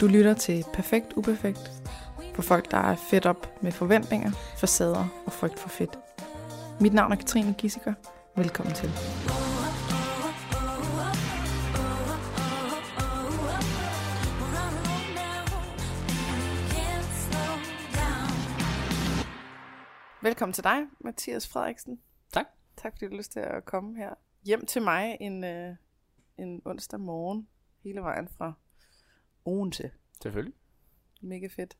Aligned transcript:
Du 0.00 0.06
lytter 0.06 0.34
til 0.34 0.64
Perfekt 0.74 1.12
Uperfekt 1.12 1.70
for 2.34 2.42
folk, 2.42 2.70
der 2.70 2.76
er 2.76 2.96
fedt 2.96 3.26
op 3.26 3.62
med 3.62 3.72
forventninger, 3.72 4.30
facader 4.30 5.22
og 5.26 5.32
frygt 5.32 5.58
for 5.58 5.68
fedt. 5.68 5.98
Mit 6.80 6.94
navn 6.94 7.12
er 7.12 7.16
Katrine 7.16 7.54
Gissiker. 7.58 7.94
Velkommen 8.36 8.74
til. 8.74 8.88
Velkommen 20.22 20.52
til 20.52 20.64
dig, 20.64 20.78
Mathias 21.00 21.48
Frederiksen. 21.48 22.00
Tak. 22.32 22.46
Tak 22.76 22.92
fordi 22.92 23.04
du 23.04 23.10
har 23.10 23.16
lyst 23.18 23.32
til 23.32 23.40
at 23.40 23.64
komme 23.64 23.96
her 23.96 24.14
hjem 24.44 24.66
til 24.66 24.82
mig 24.82 25.16
en, 25.20 25.44
øh, 25.44 25.76
en 26.38 26.62
onsdag 26.64 27.00
morgen, 27.00 27.48
hele 27.84 28.00
vejen 28.00 28.28
fra 28.28 28.52
Odense. 29.46 29.90
Selvfølgelig. 30.22 30.54
Mega 31.20 31.46
fedt. 31.46 31.76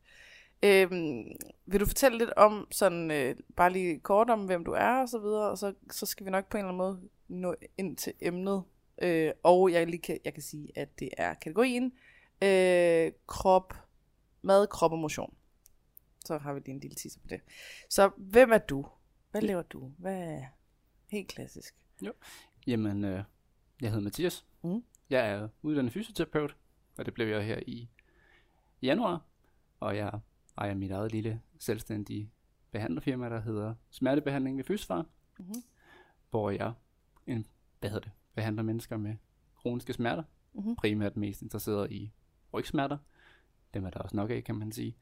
Øhm, 0.63 1.37
vil 1.67 1.81
du 1.81 1.87
fortælle 1.87 2.19
lidt 2.19 2.31
om, 2.31 2.69
sådan 2.71 3.11
øh, 3.11 3.37
bare 3.57 3.73
lige 3.73 4.01
kort 4.01 4.31
om, 4.31 4.45
hvem 4.45 4.65
du 4.65 4.73
er 4.73 5.03
og 5.03 5.09
så 5.09 5.19
videre, 5.19 5.51
og 5.51 5.59
så, 5.59 5.75
så 5.91 6.07
skal 6.07 6.27
vi 6.27 6.31
nok 6.31 6.49
på 6.49 6.57
en 6.57 6.65
eller 6.65 6.69
anden 6.69 6.79
måde 6.79 7.09
nå 7.29 7.55
ind 7.79 7.97
til 7.97 8.13
emnet. 8.21 8.65
Øh, 9.03 9.33
og 9.43 9.73
jeg, 9.73 9.87
lige 9.87 10.01
kan, 10.01 10.19
jeg 10.25 10.35
kan 10.35 10.43
sige, 10.43 10.79
at 10.79 10.99
det 10.99 11.09
er 11.17 11.35
kategorien 11.35 11.93
øh, 12.43 13.13
krop, 13.27 13.75
mad, 14.43 14.67
krop 14.67 14.93
og 14.93 14.99
motion. 14.99 15.35
Så 16.25 16.39
har 16.39 16.53
vi 16.53 16.61
lige 16.61 16.75
en 16.75 16.81
lille 16.81 16.95
teaser 16.95 17.21
på 17.21 17.27
det. 17.29 17.41
Så 17.91 18.11
hvem 18.17 18.53
er 18.53 18.59
du? 18.59 18.87
Hvad 19.31 19.43
laver 19.43 19.63
du? 19.63 19.93
Hvad 19.99 20.19
er 20.19 20.43
helt 21.11 21.29
klassisk? 21.29 21.75
Jamen, 22.67 23.05
øh, 23.05 23.23
jeg 23.81 23.91
hedder 23.91 24.05
Mathias. 24.05 24.47
Mm. 24.63 24.85
Jeg 25.11 25.31
er 25.31 25.49
uddannet 25.63 25.93
fysioterapeut, 25.93 26.57
og 26.99 27.07
det 27.07 27.15
blev 27.15 27.27
jeg 27.27 27.45
her 27.45 27.61
i 27.67 27.89
januar. 28.83 29.23
Og 29.81 29.97
jeg 29.97 30.21
ejer 30.59 30.75
mit 30.75 30.91
eget 30.91 31.13
lille 31.13 31.41
selvstændige 31.59 32.31
behandlerfirma, 32.71 33.29
der 33.29 33.41
hedder 33.41 33.75
Smertebehandling 33.91 34.57
ved 34.57 34.65
Fysfar. 34.65 35.07
Mhm. 35.39 35.55
Hvor 36.31 36.51
jeg 36.51 36.73
en, 37.27 37.47
hvad 37.81 37.91
hedder 37.91 38.01
det, 38.09 38.11
behandler 38.35 38.63
mennesker 38.63 38.97
med 38.97 39.15
kroniske 39.57 39.93
smerter. 39.93 40.23
Mhm. 40.53 40.77
Primært 40.77 41.17
mest 41.17 41.43
interesseret 41.43 41.93
i 41.93 42.13
rygsmerter. 42.55 42.99
Dem 43.75 43.85
er 43.85 43.91
der 43.91 44.01
også 44.01 44.17
nok 44.17 44.31
af, 44.31 44.45
kan 44.45 44.55
man 44.55 44.73
sige. 44.73 44.97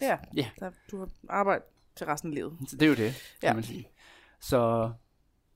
Ja, 0.00 0.18
Ja. 0.36 0.50
der, 0.60 0.70
du 0.90 0.98
har 0.98 1.08
arbejdet 1.28 1.64
til 1.96 2.06
resten 2.06 2.30
af 2.30 2.34
livet. 2.34 2.58
Så 2.68 2.76
det 2.76 2.82
er 2.82 2.88
jo 2.88 2.94
det, 2.94 3.12
kan 3.40 3.48
Ja. 3.48 3.54
man 3.54 3.62
sige. 3.62 3.88
Så 4.40 4.92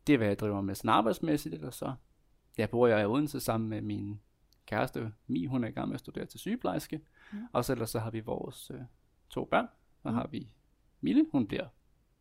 det 0.06 0.12
er, 0.12 0.16
hvad 0.16 0.26
jeg 0.26 0.38
driver 0.38 0.60
med 0.60 0.74
sådan 0.74 0.88
arbejdsmæssigt, 0.88 1.54
eller 1.54 1.70
så 1.70 1.94
jeg 2.58 2.70
bor 2.70 2.86
jeg 2.86 3.02
i 3.02 3.04
Odense 3.04 3.40
sammen 3.40 3.70
med 3.70 3.80
min 3.80 4.20
kæreste, 4.66 5.12
Mi, 5.26 5.46
hun 5.46 5.64
er 5.64 5.68
i 5.68 5.70
gang 5.70 5.88
med 5.88 5.94
at 5.94 6.00
studere 6.00 6.26
til 6.26 6.40
sygeplejerske, 6.40 6.96
Mm. 7.32 7.38
mm. 7.38 7.46
og 7.52 7.64
så 7.64 7.72
ellers 7.72 7.90
så 7.90 7.98
har 7.98 8.10
vi 8.10 8.20
vores 8.20 8.70
øh, 8.70 8.80
to 9.30 9.44
børn, 9.44 9.66
og 10.02 10.10
Mm. 10.12 10.16
har 10.16 10.26
vi 10.26 10.48
Mille, 11.00 11.26
hun 11.32 11.46
bliver 11.46 11.66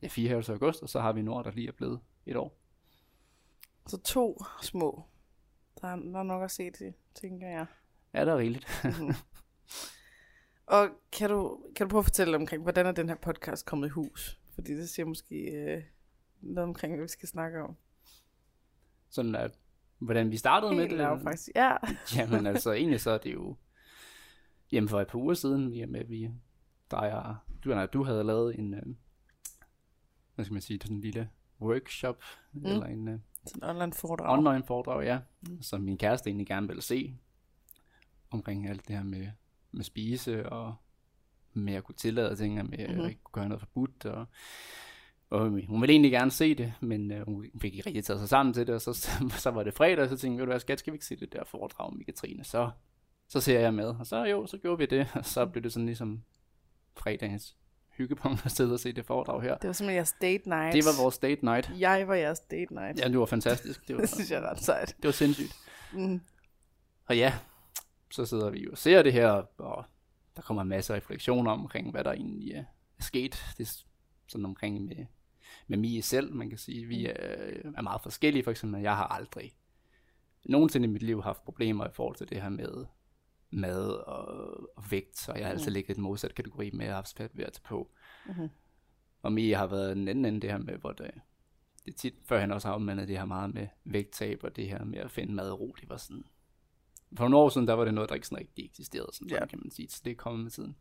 ja, 0.02 0.08
fire 0.08 0.30
her 0.30 0.42
til 0.42 0.52
august, 0.52 0.82
og 0.84 0.90
så 0.90 1.00
har 1.00 1.14
vi 1.14 1.22
Nord, 1.22 1.46
der 1.46 1.52
lige 1.52 1.68
er 1.68 1.72
blevet 1.72 2.00
et 2.26 2.36
år. 2.36 2.58
Så 3.88 3.98
to 4.02 4.44
små. 4.62 5.04
Der 5.82 5.88
er, 5.88 5.96
der 5.96 6.20
er 6.20 6.24
nok 6.24 6.44
at 6.44 6.52
se 6.52 6.72
til, 6.72 6.94
tænker 7.16 7.48
jeg. 7.48 7.66
Ja, 8.14 8.26
der 8.26 8.34
er 8.34 8.38
rigeligt. 8.38 8.68
Mhm. 8.84 9.14
Og 10.66 10.90
kan 11.12 11.30
du, 11.30 11.66
kan 11.76 11.86
du 11.88 11.90
prøve 11.92 12.00
at 12.00 12.06
fortælle 12.06 12.36
omkring, 12.36 12.62
hvordan 12.64 12.86
er 12.86 12.92
den 12.92 13.10
her 13.10 13.16
podcast 13.16 13.66
kommet 13.66 13.88
i 13.88 13.90
hus? 13.90 14.40
Fordi 14.56 14.74
det 14.74 14.90
siger 14.90 15.06
måske 15.06 15.36
øh, 15.36 15.84
noget 16.42 16.68
omkring, 16.70 16.94
hvad 16.96 17.04
vi 17.04 17.08
skal 17.08 17.30
snakke 17.30 17.62
om. 17.64 17.76
Sådan 19.10 19.36
at, 19.36 19.60
hvordan 20.06 20.32
vi 20.32 20.38
startede 20.38 20.72
med 20.72 20.80
Helt 20.80 20.92
det. 20.92 20.98
lav, 20.98 21.20
faktisk. 21.24 21.50
Ja. 21.56 21.76
Jamen 22.16 22.46
altså, 22.48 22.72
egentlig 22.72 23.02
så 23.02 23.12
er 23.12 23.18
det 23.18 23.34
jo 23.34 23.56
hjemme 24.72 24.90
for 24.90 25.02
et 25.02 25.08
par 25.08 25.20
uger 25.20 25.34
siden, 25.34 25.70
med, 25.92 26.00
at 26.00 26.10
vi, 26.10 26.30
der 26.92 26.98
du, 27.64 27.70
nej, 27.70 27.86
du 27.86 28.04
havde 28.04 28.24
lavet 28.24 28.60
en, 28.60 28.74
øh, 28.74 28.82
hvad 30.36 30.46
skal 30.46 30.54
man 30.54 30.62
sige, 30.62 30.80
sådan 30.82 30.96
en 30.98 31.02
lille 31.02 31.30
workshop, 31.62 32.24
Mm. 32.54 32.60
mm. 32.60 32.66
eller 32.66 32.86
en 32.86 33.08
øh, 33.08 33.20
Sådan 33.48 33.64
en 33.64 33.70
online 33.70 33.94
foredrag. 33.94 34.38
online 34.38 34.64
foredrag, 34.68 35.04
ja, 35.06 35.20
Mm. 35.42 35.52
mm. 35.54 35.62
som 35.62 35.82
min 35.82 35.98
kæreste 35.98 36.28
egentlig 36.30 36.48
gerne 36.48 36.68
ville 36.68 36.82
se, 36.82 37.18
omkring 38.32 38.70
alt 38.70 38.88
det 38.88 38.96
her 38.96 39.04
med, 39.04 39.28
med 39.72 39.84
spise, 39.84 40.50
og 40.50 40.76
med 41.54 41.74
at 41.74 41.84
kunne 41.84 41.96
tillade 41.96 42.36
ting, 42.36 42.60
og 42.60 42.66
med 42.66 42.88
mm-hmm. 42.88 43.04
at 43.04 43.10
ikke 43.10 43.24
kunne 43.24 43.34
gøre 43.42 43.50
noget 43.50 43.62
forbudt, 43.62 44.06
og, 44.06 44.26
og 45.34 45.50
hun 45.68 45.82
ville 45.82 45.94
egentlig 45.94 46.12
gerne 46.12 46.32
se 46.32 46.56
det, 46.56 46.74
men 46.82 47.12
øh, 47.12 47.26
hun 47.26 47.46
fik 47.62 47.76
ikke 47.76 47.88
rigtig 47.88 48.06
taget 48.06 48.20
sig 48.20 48.30
sammen 48.30 48.54
til 48.54 48.68
det, 48.68 48.76
og 48.76 48.82
så, 48.82 48.94
så 49.44 49.52
var 49.52 49.64
det 49.64 49.74
fredag, 49.74 50.04
og 50.04 50.10
så 50.10 50.18
tænkte 50.18 50.42
jeg, 50.42 50.46
hvad, 50.46 50.60
skat, 50.60 50.80
skal 50.80 50.94
vi 50.94 50.96
ikke 50.96 51.06
se 51.06 51.16
det 51.16 51.34
der 51.34 51.44
foredrag 51.44 51.94
med 51.96 52.06
Katrine? 52.06 52.44
Så, 52.44 52.72
så 53.28 53.42
ser 53.42 53.60
jeg 53.60 53.74
med, 53.74 53.86
og 53.86 54.06
så 54.08 54.24
jo, 54.24 54.48
så 54.48 54.58
gjorde 54.58 54.78
vi 54.78 54.86
det, 54.86 55.08
og 55.16 55.26
så 55.26 55.46
blev 55.46 55.64
det 55.64 55.74
sådan 55.74 55.86
ligesom 55.86 56.24
fredagens 56.98 57.56
hyggepunkt 57.98 58.46
at 58.46 58.52
sidde 58.52 58.74
og 58.74 58.80
se 58.80 58.94
det 58.94 59.06
foredrag 59.06 59.42
her. 59.42 59.58
Det 59.58 59.68
var 59.68 59.74
simpelthen 59.74 59.96
jeres 59.96 60.16
date 60.22 60.50
night. 60.50 60.74
Det 60.74 60.86
var 60.86 61.04
vores 61.04 61.18
date 61.18 61.46
night. 61.46 61.72
Jeg 61.80 62.08
var 62.08 62.16
jeres 62.16 62.40
date 62.40 62.74
night. 62.74 63.00
Ja, 63.00 63.08
det 63.08 63.20
var 63.20 63.26
fantastisk. 63.26 63.82
Det 63.88 63.96
var, 63.96 64.02
Det 64.02 64.10
synes 64.10 64.32
jeg 64.32 64.44
er 64.44 64.50
ret 64.50 64.60
sejt. 64.60 64.96
det 64.98 65.06
var 65.06 65.12
sindssygt. 65.12 65.56
Mm. 65.94 66.22
Og 67.06 67.18
ja, 67.18 67.34
så 68.12 68.26
sidder 68.26 68.50
vi 68.50 68.64
jo 68.64 68.72
og 68.72 68.78
ser 68.78 69.04
det 69.04 69.14
her, 69.14 69.30
og 69.58 69.86
der 70.36 70.42
kommer 70.42 70.64
masser 70.64 70.94
af 70.94 70.98
refleksioner 70.98 71.52
omkring, 71.52 71.92
hvad 71.92 72.04
der 72.04 72.12
egentlig 72.12 72.52
er 72.52 72.64
sket. 73.00 73.46
Det 73.58 73.68
er 73.68 73.84
sådan 74.28 74.46
omkring 74.46 74.86
med, 74.86 75.06
med 75.68 75.78
Mie 75.78 76.02
selv, 76.02 76.34
man 76.34 76.50
kan 76.50 76.58
sige. 76.58 76.86
Vi 76.86 77.06
er, 77.06 77.14
er 77.76 77.82
meget 77.82 78.02
forskellige, 78.02 78.44
for 78.44 78.52
eksempel. 78.52 78.82
Jeg 78.82 78.96
har 78.96 79.08
aldrig 79.08 79.52
nogensinde 80.46 80.88
i 80.88 80.92
mit 80.92 81.04
liv 81.04 81.24
haft 81.24 81.44
problemer 81.44 81.88
i 81.88 81.92
forhold 81.94 82.16
til 82.16 82.30
det 82.30 82.42
her 82.42 82.50
med 82.50 82.86
mad 83.52 83.88
og, 83.90 84.26
og 84.78 84.92
vægt, 84.92 85.30
og 85.30 85.38
jeg 85.38 85.46
har 85.46 85.52
altid 85.52 85.68
Mm. 85.72 85.74
ligget 85.74 85.94
i 85.94 85.96
den 85.96 86.04
modsatte 86.04 86.36
kategori 86.36 86.72
med, 86.72 86.86
at 86.86 86.94
haft 86.94 87.10
svært 87.10 87.38
ved 87.38 87.46
at 87.46 87.54
tage 87.54 87.64
på. 87.66 87.92
Mhm. 88.28 88.50
Og 89.22 89.34
Mie 89.34 89.56
har 89.56 89.68
været 89.68 89.96
den 89.96 90.08
anden 90.08 90.26
ende 90.26 90.42
det 90.42 90.52
her 90.52 90.58
med, 90.58 90.78
hvor 90.78 90.92
det, 90.92 91.12
det 91.86 91.94
er 91.94 91.98
tit, 91.98 92.14
før 92.26 92.40
han 92.40 92.52
også 92.52 92.68
har 92.68 92.76
ommandet 92.76 93.08
det 93.08 93.18
her 93.18 93.26
meget 93.26 93.54
med 93.54 93.68
vægttab, 93.84 94.40
og 94.44 94.56
det 94.56 94.70
her 94.70 94.84
med 94.86 95.00
at 95.00 95.12
finde 95.12 95.34
mad 95.34 95.50
og 95.52 95.60
ro, 95.60 95.76
det 95.82 95.90
var 95.90 95.98
sådan, 95.98 96.24
for 97.18 97.24
nogle 97.24 97.38
år 97.38 97.50
siden, 97.50 97.68
der 97.68 97.74
var 97.74 97.86
det 97.86 97.94
noget, 97.94 98.10
der 98.10 98.16
ikke 98.16 98.28
sådan 98.28 98.40
rigtig 98.40 98.66
eksisterede, 98.66 99.10
sådan, 99.14 99.30
Ja. 99.30 99.36
ja. 99.40 99.46
kan 99.46 99.60
man 99.64 99.72
sige, 99.72 99.90
så 99.90 100.02
det 100.06 100.12
er 100.12 100.16
kommet 100.16 100.44
med 100.44 100.52
tiden. 100.52 100.76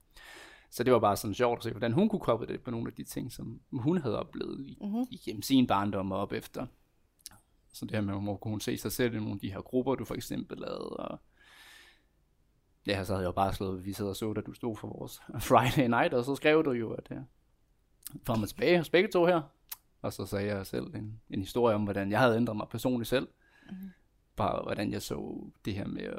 Så 0.74 0.84
det 0.84 0.92
var 0.92 0.98
bare 0.98 1.16
sådan 1.16 1.34
sjovt 1.34 1.56
at 1.58 1.62
se, 1.62 1.70
hvordan 1.70 1.92
hun 1.92 2.08
kunne 2.08 2.20
koble 2.20 2.46
det 2.46 2.62
på 2.62 2.70
nogle 2.70 2.88
af 2.88 2.92
de 2.94 3.04
ting, 3.04 3.32
som 3.32 3.60
hun 3.72 3.98
havde 3.98 4.18
oplevet 4.18 4.60
i, 4.66 4.78
Mhm. 4.80 5.04
igennem 5.10 5.42
sin 5.42 5.66
barndom 5.66 6.12
og 6.12 6.18
op 6.18 6.32
efter. 6.32 6.66
Så 7.72 7.84
det 7.84 7.94
her 7.94 8.00
med, 8.00 8.22
hvor 8.22 8.36
kunne 8.36 8.52
hun 8.52 8.60
se 8.60 8.76
sig 8.76 8.92
selv 8.92 9.14
i 9.14 9.16
nogle 9.18 9.32
af 9.32 9.38
de 9.38 9.52
her 9.52 9.60
grupper, 9.60 9.94
du 9.94 10.04
for 10.04 10.14
eksempel 10.14 10.58
lavede, 10.58 10.88
og 10.96 11.20
ja, 12.86 13.04
så 13.04 13.12
havde 13.12 13.22
jeg 13.22 13.26
jo 13.26 13.32
bare 13.32 13.52
slået, 13.54 13.84
vi 13.84 13.92
sidder 13.92 14.10
og 14.10 14.16
så, 14.16 14.32
da 14.32 14.40
du 14.40 14.52
stod 14.52 14.76
for 14.76 14.88
vores 14.88 15.20
Friday 15.48 15.88
night, 15.88 16.14
og 16.14 16.24
så 16.24 16.34
skrev 16.36 16.64
du 16.64 16.70
jo, 16.72 16.90
at 16.92 17.08
ja, 17.10 17.18
frem 18.26 18.42
og 18.42 18.48
tilbage 18.48 18.78
hos 18.78 18.90
begge 18.90 19.08
to 19.08 19.26
her, 19.26 19.42
og 20.02 20.12
så 20.12 20.26
sagde 20.26 20.46
jeg 20.46 20.66
selv 20.66 20.94
en, 20.94 21.20
en 21.30 21.40
historie 21.40 21.74
om, 21.74 21.84
hvordan 21.84 22.10
jeg 22.10 22.20
havde 22.20 22.36
ændret 22.36 22.56
mig 22.56 22.66
personligt 22.70 23.08
selv, 23.08 23.28
Mhm. 23.70 23.90
bare 24.36 24.62
hvordan 24.62 24.92
jeg 24.92 25.02
så 25.02 25.50
det 25.64 25.74
her 25.74 25.86
med, 25.86 26.12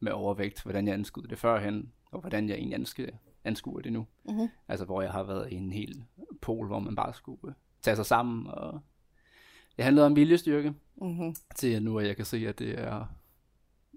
med 0.00 0.12
overvægt, 0.12 0.62
hvordan 0.62 0.86
jeg 0.86 0.94
anskuede 0.94 1.28
det 1.28 1.38
førhen, 1.38 1.92
og 2.10 2.20
hvordan 2.20 2.48
jeg 2.48 2.54
egentlig 2.56 2.74
anskuer, 2.74 3.06
anskuer 3.46 3.80
det 3.80 3.92
nu. 3.92 4.06
Mhm. 4.24 4.48
Altså 4.68 4.84
hvor 4.86 5.02
jeg 5.02 5.12
har 5.12 5.22
været 5.22 5.52
i 5.52 5.54
en 5.54 5.72
hel 5.72 6.04
pol, 6.40 6.66
hvor 6.66 6.78
man 6.78 6.96
bare 6.96 7.14
skulle 7.14 7.54
tage 7.82 7.96
sig 7.96 8.06
sammen, 8.06 8.46
og 8.46 8.80
det 9.76 9.84
handlede 9.84 10.06
om 10.06 10.16
viljestyrke, 10.16 10.74
Mhm. 11.02 11.34
til 11.56 11.68
at 11.72 11.82
nu 11.82 11.98
at 11.98 12.06
jeg 12.06 12.16
kan 12.16 12.24
se, 12.24 12.48
at 12.48 12.58
det 12.58 12.78
er 12.80 13.06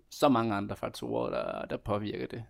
så 0.10 0.30
mange 0.30 0.54
andre 0.56 0.76
faktorer, 0.76 1.30
der, 1.30 1.66
der 1.66 1.78
påvirker 1.78 2.28
det. 2.28 2.44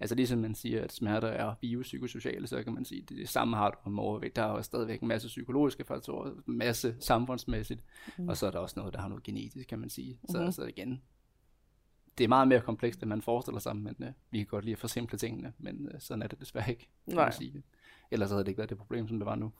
Altså 0.00 0.14
ligesom 0.14 0.38
man 0.38 0.54
siger, 0.54 0.82
at 0.84 0.92
smerter 0.92 1.28
er 1.28 1.54
biopsykosociale, 1.60 2.46
så 2.46 2.62
kan 2.62 2.74
man 2.74 2.84
sige, 2.84 3.02
at 3.02 3.08
det, 3.08 3.16
det 3.16 3.28
samme 3.28 3.56
har 3.56 3.70
du 3.70 3.76
om 3.84 3.98
overvægt. 3.98 4.36
Der 4.36 4.42
er 4.42 4.50
jo 4.50 4.62
stadigvæk 4.62 5.00
en 5.00 5.08
masse 5.08 5.28
psykologiske 5.28 5.84
faktorer, 5.84 6.30
masse 6.46 6.94
samfundsmæssigt, 7.00 7.84
mm. 8.18 8.28
og 8.28 8.36
så 8.36 8.46
er 8.46 8.50
der 8.50 8.58
også 8.58 8.74
noget, 8.78 8.94
der 8.94 9.00
har 9.00 9.08
noget 9.08 9.24
genetisk, 9.24 9.68
kan 9.68 9.78
man 9.78 9.90
sige. 9.90 10.18
Så 10.28 10.32
Mhm. 10.32 10.40
mm. 10.40 10.46
altså 10.46 10.62
igen, 10.64 11.02
det 12.18 12.24
er 12.24 12.28
meget 12.28 12.48
mere 12.48 12.60
komplekst, 12.60 13.02
end 13.02 13.08
man 13.08 13.22
forestiller 13.22 13.60
sig, 13.60 13.76
men 13.76 13.96
uh, 13.98 14.06
vi 14.30 14.38
kan 14.38 14.46
godt 14.46 14.64
lide 14.64 14.72
at 14.72 14.78
forsimple 14.78 15.18
tingene, 15.18 15.52
men 15.58 15.88
uh, 15.94 16.00
sådan 16.00 16.22
er 16.22 16.26
det 16.26 16.40
desværre 16.40 16.70
ikke, 16.70 16.88
kan 17.08 17.14
Nej. 17.14 17.24
man 17.24 17.32
sige. 17.32 17.62
Ellers 18.10 18.30
havde 18.30 18.44
det 18.44 18.48
ikke 18.48 18.58
været 18.58 18.70
det 18.70 18.78
problem, 18.78 19.08
som 19.08 19.18
det 19.18 19.26
var 19.26 19.34
nu. 19.34 19.52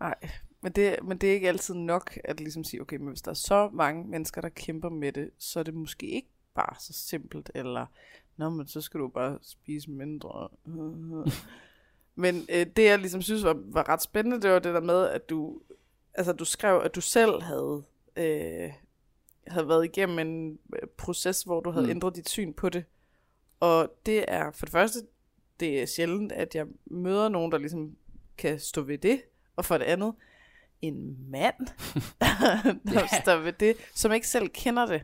Nej, 0.00 0.14
men 0.60 0.72
det, 0.72 0.96
men 1.02 1.18
det 1.18 1.30
er 1.30 1.34
ikke 1.34 1.48
altid 1.48 1.74
nok 1.74 2.18
at 2.24 2.40
ligesom 2.40 2.64
sige, 2.64 2.80
okay, 2.80 2.96
men 2.96 3.08
hvis 3.08 3.22
der 3.22 3.30
er 3.30 3.34
så 3.34 3.70
mange 3.72 4.04
mennesker, 4.08 4.40
der 4.40 4.48
kæmper 4.48 4.88
med 4.88 5.12
det, 5.12 5.30
så 5.38 5.58
er 5.58 5.62
det 5.62 5.74
måske 5.74 6.06
ikke 6.06 6.28
bare 6.54 6.74
så 6.78 6.92
simpelt, 6.92 7.50
eller, 7.54 7.86
nå, 8.36 8.50
men 8.50 8.66
så 8.66 8.80
skal 8.80 9.00
du 9.00 9.08
bare 9.08 9.38
spise 9.42 9.90
mindre. 9.90 10.48
men 12.14 12.46
øh, 12.48 12.66
det, 12.76 12.84
jeg 12.84 12.98
ligesom 12.98 13.22
synes 13.22 13.44
var, 13.44 13.56
var 13.64 13.88
ret 13.88 14.02
spændende, 14.02 14.42
det 14.42 14.50
var 14.50 14.58
det 14.58 14.74
der 14.74 14.80
med, 14.80 15.06
at 15.06 15.30
du, 15.30 15.60
altså, 16.14 16.32
du 16.32 16.44
skrev, 16.44 16.80
at 16.84 16.94
du 16.94 17.00
selv 17.00 17.42
havde, 17.42 17.82
øh, 18.16 18.72
havde 19.46 19.68
været 19.68 19.84
igennem 19.84 20.18
en 20.18 20.58
øh, 20.74 20.88
proces, 20.98 21.42
hvor 21.42 21.60
du 21.60 21.70
havde 21.70 21.84
mm. 21.84 21.90
Ændret 21.90 22.16
dit 22.16 22.28
syn 22.28 22.52
på 22.52 22.68
det. 22.68 22.84
Og 23.60 23.92
det 24.06 24.24
er 24.28 24.50
for 24.50 24.66
det 24.66 24.72
første, 24.72 24.98
det 25.60 25.82
er 25.82 25.86
sjældent, 25.86 26.32
at 26.32 26.54
jeg 26.54 26.66
møder 26.86 27.28
nogen, 27.28 27.52
der 27.52 27.58
ligesom 27.58 27.96
kan 28.38 28.58
stå 28.58 28.82
ved 28.82 28.98
det. 28.98 29.22
Og 29.56 29.64
for 29.64 29.78
det 29.78 29.84
andet, 29.84 30.14
en 30.82 31.30
mand, 31.30 31.54
der 32.92 33.00
Ja. 33.00 33.20
står 33.22 33.36
ved 33.36 33.52
det, 33.52 33.76
som 33.94 34.12
ikke 34.12 34.28
selv 34.28 34.48
kender 34.48 34.86
det. 34.86 35.02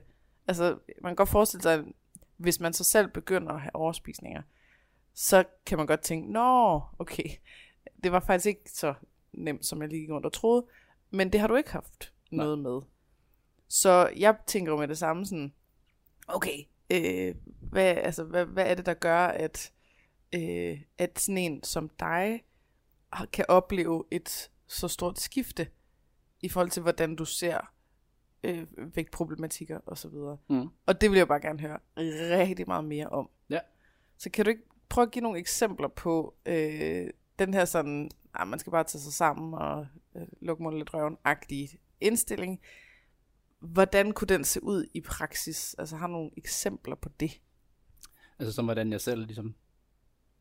Altså, 0.48 0.78
man 1.02 1.10
kan 1.10 1.16
godt 1.16 1.28
forestille 1.28 1.62
sig, 1.62 1.74
at 1.74 1.84
hvis 2.36 2.60
man 2.60 2.72
så 2.72 2.84
selv 2.84 3.08
begynder 3.08 3.52
at 3.52 3.60
have 3.60 3.74
overspisninger, 3.76 4.42
så 5.14 5.44
kan 5.66 5.78
man 5.78 5.86
godt 5.86 6.00
tænke, 6.00 6.32
nå, 6.32 6.80
okay, 6.98 7.24
det 8.04 8.12
var 8.12 8.20
faktisk 8.20 8.46
ikke 8.46 8.70
så 8.70 8.94
nemt, 9.32 9.66
som 9.66 9.82
jeg 9.82 9.88
lige 9.88 10.12
rundt 10.12 10.26
og 10.26 10.32
troede, 10.32 10.66
men 11.10 11.32
det 11.32 11.40
har 11.40 11.46
du 11.48 11.54
ikke 11.54 11.70
haft 11.72 12.12
Nej. 12.30 12.44
noget 12.44 12.58
med. 12.58 12.80
Så 13.68 14.10
jeg 14.16 14.36
tænker 14.46 14.72
jo 14.72 14.78
med 14.78 14.88
det 14.88 14.98
samme 14.98 15.26
sådan, 15.26 15.52
okay, 16.28 16.58
øh, 16.90 17.34
hvad, 17.60 17.96
altså, 17.96 18.24
hvad, 18.24 18.44
hvad 18.44 18.66
er 18.66 18.74
det, 18.74 18.86
der 18.86 18.94
gør, 18.94 19.26
at, 19.26 19.72
øh, 20.34 20.80
at 20.98 21.20
sådan 21.20 21.38
en 21.38 21.62
som 21.62 21.88
dig 22.00 22.44
kan 23.32 23.44
opleve 23.48 24.04
et 24.10 24.50
så 24.66 24.88
stort 24.88 25.20
skifte 25.20 25.68
i 26.40 26.48
forhold 26.48 26.70
til, 26.70 26.82
hvordan 26.82 27.16
du 27.16 27.24
ser 27.24 27.72
øh, 28.44 28.66
vægtproblematikker 28.96 29.78
og 29.86 29.98
så 29.98 30.08
videre. 30.08 30.38
Mm. 30.48 30.68
Og 30.86 31.00
det 31.00 31.10
vil 31.10 31.16
jeg 31.16 31.28
bare 31.28 31.40
gerne 31.40 31.60
høre 31.60 31.78
rigtig 32.40 32.66
meget 32.66 32.84
mere 32.84 33.06
om. 33.06 33.30
Ja. 33.50 33.60
Så 34.18 34.30
kan 34.30 34.44
du 34.44 34.48
ikke 34.48 34.62
prøve 34.88 35.06
at 35.06 35.12
give 35.12 35.22
nogle 35.22 35.38
eksempler 35.38 35.88
på 35.88 36.34
øh, 36.46 37.10
den 37.38 37.54
her 37.54 37.64
sådan, 37.64 38.10
ah, 38.34 38.48
man 38.48 38.58
skal 38.58 38.70
bare 38.70 38.84
tage 38.84 39.02
sig 39.02 39.12
sammen 39.12 39.54
og 39.54 39.86
øh, 40.16 40.26
lukke 40.40 40.62
munden 40.62 40.78
lidt 40.78 40.94
røven-agtige 40.94 41.78
indstilling. 42.00 42.60
Hvordan 43.58 44.12
kunne 44.12 44.28
den 44.28 44.44
se 44.44 44.62
ud 44.62 44.86
i 44.94 45.00
praksis? 45.00 45.74
Altså 45.78 45.96
har 45.96 46.06
nogle 46.06 46.30
eksempler 46.36 46.94
på 46.94 47.08
det? 47.20 47.40
Altså 48.38 48.52
som 48.52 48.64
hvordan 48.64 48.92
jeg 48.92 49.00
selv 49.00 49.26
ligesom 49.26 49.54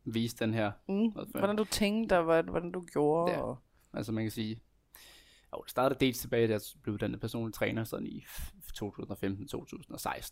viste 0.05 0.45
den 0.45 0.53
her. 0.53 0.71
Mm. 0.87 1.11
Hvordan 1.31 1.55
du 1.55 1.63
tænkte, 1.63 2.17
og 2.17 2.43
hvordan, 2.43 2.71
du 2.71 2.81
gjorde. 2.81 3.31
Ja. 3.31 3.39
Og... 3.39 3.57
Altså 3.93 4.11
man 4.11 4.23
kan 4.23 4.31
sige, 4.31 4.61
jo, 5.53 5.61
det 5.61 5.71
startede 5.71 5.99
dels 5.99 6.19
tilbage, 6.19 6.47
da 6.47 6.53
jeg 6.53 6.61
blev 6.81 6.99
den 6.99 7.19
personlige 7.19 7.53
træner, 7.53 7.83
sådan 7.83 8.07
i 8.07 8.25
2015-2016, 8.73 8.83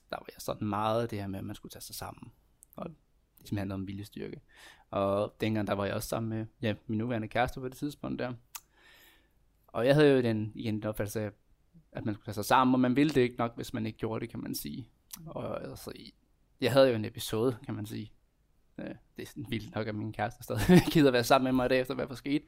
der 0.09 0.17
var 0.17 0.27
jeg 0.27 0.39
sådan 0.39 0.67
meget 0.67 1.11
det 1.11 1.19
her 1.19 1.27
med, 1.27 1.39
at 1.39 1.45
man 1.45 1.55
skulle 1.55 1.71
tage 1.71 1.81
sig 1.81 1.95
sammen, 1.95 2.31
og 2.75 2.91
ligesom 3.39 3.57
handlede 3.57 3.75
om 3.75 3.87
viljestyrke. 3.87 4.41
Og 4.89 5.35
dengang, 5.41 5.67
der 5.67 5.73
var 5.73 5.85
jeg 5.85 5.95
også 5.95 6.07
sammen 6.07 6.29
med 6.29 6.45
ja, 6.61 6.75
min 6.87 6.97
nuværende 6.97 7.27
kæreste 7.27 7.59
på 7.59 7.69
det 7.69 7.77
tidspunkt 7.77 8.19
der. 8.19 8.33
Og 9.67 9.85
jeg 9.85 9.95
havde 9.95 10.15
jo 10.15 10.21
den, 10.21 10.51
igen 10.55 10.75
den 10.75 10.83
opfattelse 10.83 11.21
af, 11.21 11.31
at 11.95 12.05
man 12.05 12.13
skulle 12.13 12.25
tage 12.25 12.33
sig 12.33 12.45
sammen, 12.45 12.73
og 12.73 12.79
man 12.79 12.95
ville 12.95 13.13
det 13.13 13.21
ikke 13.21 13.35
nok, 13.37 13.55
hvis 13.55 13.73
man 13.73 13.85
ikke 13.85 13.97
gjorde 13.97 14.19
det, 14.19 14.29
kan 14.29 14.39
man 14.39 14.55
sige. 14.55 14.87
Og 15.25 15.63
altså, 15.63 15.91
jeg 16.61 16.71
havde 16.71 16.89
jo 16.89 16.95
en 16.95 17.05
episode, 17.05 17.57
kan 17.65 17.75
man 17.75 17.85
sige. 17.85 18.11
Øh, 18.79 18.85
Det 19.17 19.23
er 19.23 19.25
sådan 19.25 19.45
vildt 19.49 19.75
nok, 19.75 19.87
at 19.87 19.95
min 19.95 20.13
kæreste 20.13 20.43
stadig 20.43 20.61
gider 20.93 21.11
være 21.11 21.23
sammen 21.23 21.43
med 21.43 21.51
mig 21.51 21.65
i 21.65 21.69
dag, 21.69 21.79
efter 21.79 21.95
hvad 21.95 22.07
der 22.07 22.15
skete. 22.15 22.45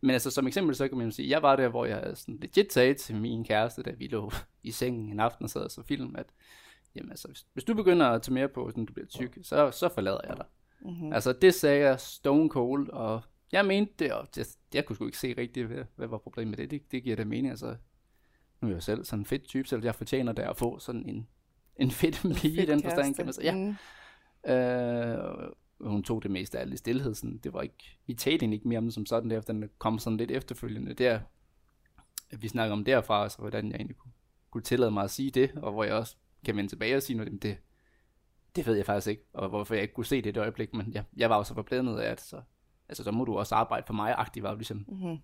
Men 0.00 0.10
altså, 0.10 0.30
som 0.30 0.46
eksempel, 0.46 0.74
så 0.76 0.88
kan 0.88 0.98
man 0.98 1.12
sige, 1.12 1.28
jeg 1.28 1.42
var 1.42 1.56
der, 1.56 1.68
hvor 1.68 1.84
jeg 1.84 2.16
sådan 2.16 2.38
legit 2.40 2.72
sagde 2.72 2.94
til 2.94 3.16
min 3.16 3.44
kæreste, 3.44 3.82
da 3.82 3.90
vi 3.90 4.06
lå 4.06 4.32
i 4.62 4.70
sengen 4.70 5.12
en 5.12 5.20
aften 5.20 5.44
og 5.44 5.50
sad 5.50 5.60
og 5.62 5.70
så 5.70 5.82
film, 5.82 6.16
at 6.16 6.26
jamen, 6.94 7.10
altså, 7.10 7.28
hvis, 7.28 7.46
hvis 7.52 7.64
du 7.64 7.74
begynder 7.74 8.06
at 8.06 8.22
tage 8.22 8.34
mere 8.34 8.48
på, 8.48 8.70
sådan 8.70 8.84
du 8.84 8.92
bliver 8.92 9.06
tyk, 9.06 9.38
så, 9.42 9.70
så 9.70 9.88
forlader 9.88 10.20
jeg 10.28 10.36
dig. 10.36 10.46
Mm-hmm. 10.80 11.12
Altså, 11.12 11.32
det 11.32 11.54
sagde 11.54 11.80
jeg 11.80 12.00
stone 12.00 12.48
cold, 12.48 12.90
og 12.90 13.20
jeg 13.52 13.66
mente 13.66 13.92
det, 13.98 14.12
og 14.12 14.28
det, 14.34 14.56
jeg 14.74 14.86
kunne 14.86 14.96
sgu 14.96 15.06
ikke 15.06 15.18
se 15.18 15.34
rigtigt, 15.38 15.66
hvad, 15.66 15.84
hvad 15.96 16.08
var 16.08 16.18
problemet 16.18 16.50
med 16.50 16.58
det. 16.58 16.70
det. 16.70 16.92
Det 16.92 17.02
giver 17.02 17.16
da 17.16 17.24
mening, 17.24 17.50
altså. 17.50 17.76
Nu 18.60 18.68
er 18.68 18.70
jeg 18.70 18.76
jo 18.76 18.80
selv 18.80 19.04
sådan 19.04 19.20
en 19.20 19.26
fedt 19.26 19.44
type, 19.44 19.68
så 19.68 19.80
jeg 19.82 19.94
fortjener 19.94 20.32
da 20.32 20.50
at 20.50 20.56
få 20.56 20.78
sådan 20.78 21.08
en, 21.08 21.26
en 21.76 21.90
fedt 21.90 22.22
pige 22.40 22.62
i 22.62 22.66
den 22.66 22.82
forstand, 22.82 23.14
kan 23.14 23.24
man 23.24 23.34
sige. 23.34 23.44
Ja. 23.44 23.54
Mm. 23.54 23.76
Øh, 24.52 25.50
hun 25.80 26.02
tog 26.02 26.22
det 26.22 26.30
meste 26.30 26.58
af 26.58 26.62
alt 26.62 26.74
i 26.74 26.76
stillhed. 26.76 27.14
Sådan, 27.14 27.38
det 27.38 27.52
var 27.52 27.62
ikke, 27.62 27.98
vi 28.06 28.14
talte 28.14 28.46
ikke 28.52 28.68
mere 28.68 28.78
om 28.78 28.84
det 28.84 28.94
som 28.94 29.06
sådan, 29.06 29.30
efter 29.30 29.52
den 29.52 29.70
kom 29.78 29.98
sådan 29.98 30.16
lidt 30.16 30.30
efterfølgende. 30.30 30.94
Der, 30.94 31.20
at 32.30 32.42
vi 32.42 32.48
snakker 32.48 32.72
om 32.72 32.84
derfra, 32.84 33.22
altså 33.22 33.38
hvordan 33.38 33.66
jeg 33.70 33.76
egentlig 33.76 33.96
kunne, 33.96 34.12
kunne 34.50 34.62
tillade 34.62 34.90
mig 34.90 35.04
at 35.04 35.10
sige 35.10 35.30
det, 35.30 35.50
og 35.56 35.72
hvor 35.72 35.84
jeg 35.84 35.94
også 35.94 36.16
kan 36.46 36.56
vende 36.56 36.70
tilbage 36.70 36.96
og 36.96 37.02
sige 37.02 37.16
noget, 37.16 37.26
"Jamen, 37.28 37.38
det, 37.38 37.56
det 38.56 38.66
ved 38.66 38.74
jeg 38.74 38.86
faktisk 38.86 39.08
ikke, 39.08 39.22
og 39.32 39.48
hvorfor 39.48 39.74
jeg 39.74 39.82
ikke 39.82 39.94
kunne 39.94 40.06
se 40.06 40.16
det 40.16 40.26
i 40.26 40.32
det 40.32 40.40
øjeblik, 40.40 40.74
men 40.74 40.92
jeg, 40.92 41.04
jeg 41.16 41.30
var 41.30 41.36
jo 41.36 41.44
så 41.44 41.54
forblændet 41.54 41.98
af, 41.98 42.10
at 42.10 42.20
så, 42.20 42.40
altså, 42.88 43.04
så 43.04 43.10
må 43.10 43.24
du 43.24 43.38
også 43.38 43.54
arbejde 43.54 43.86
for 43.86 43.94
mig. 43.94 44.14
Aktivt 44.18 44.42
var 44.42 44.50
jo 44.50 44.56
ligesom 44.56 44.84
Mm-hmm. 44.88 45.18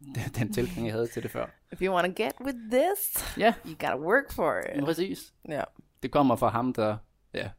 den 0.38 0.52
tilgang, 0.52 0.86
jeg 0.86 0.94
havde 0.94 1.06
til 1.06 1.22
det 1.22 1.30
før. 1.30 1.46
If 1.72 1.82
you 1.82 1.94
want 1.94 2.16
to 2.16 2.22
get 2.22 2.32
with 2.44 2.58
this, 2.70 3.36
Ja, 3.38 3.54
you 3.66 3.70
gotta 3.70 3.98
work 3.98 4.32
for 4.32 4.60
it. 4.76 4.84
præcis. 4.84 5.34
Ja. 5.48 5.62
Det 6.02 6.10
kommer 6.10 6.36
fra 6.36 6.48
ham, 6.48 6.72
der 6.72 6.96
ja, 7.34 7.50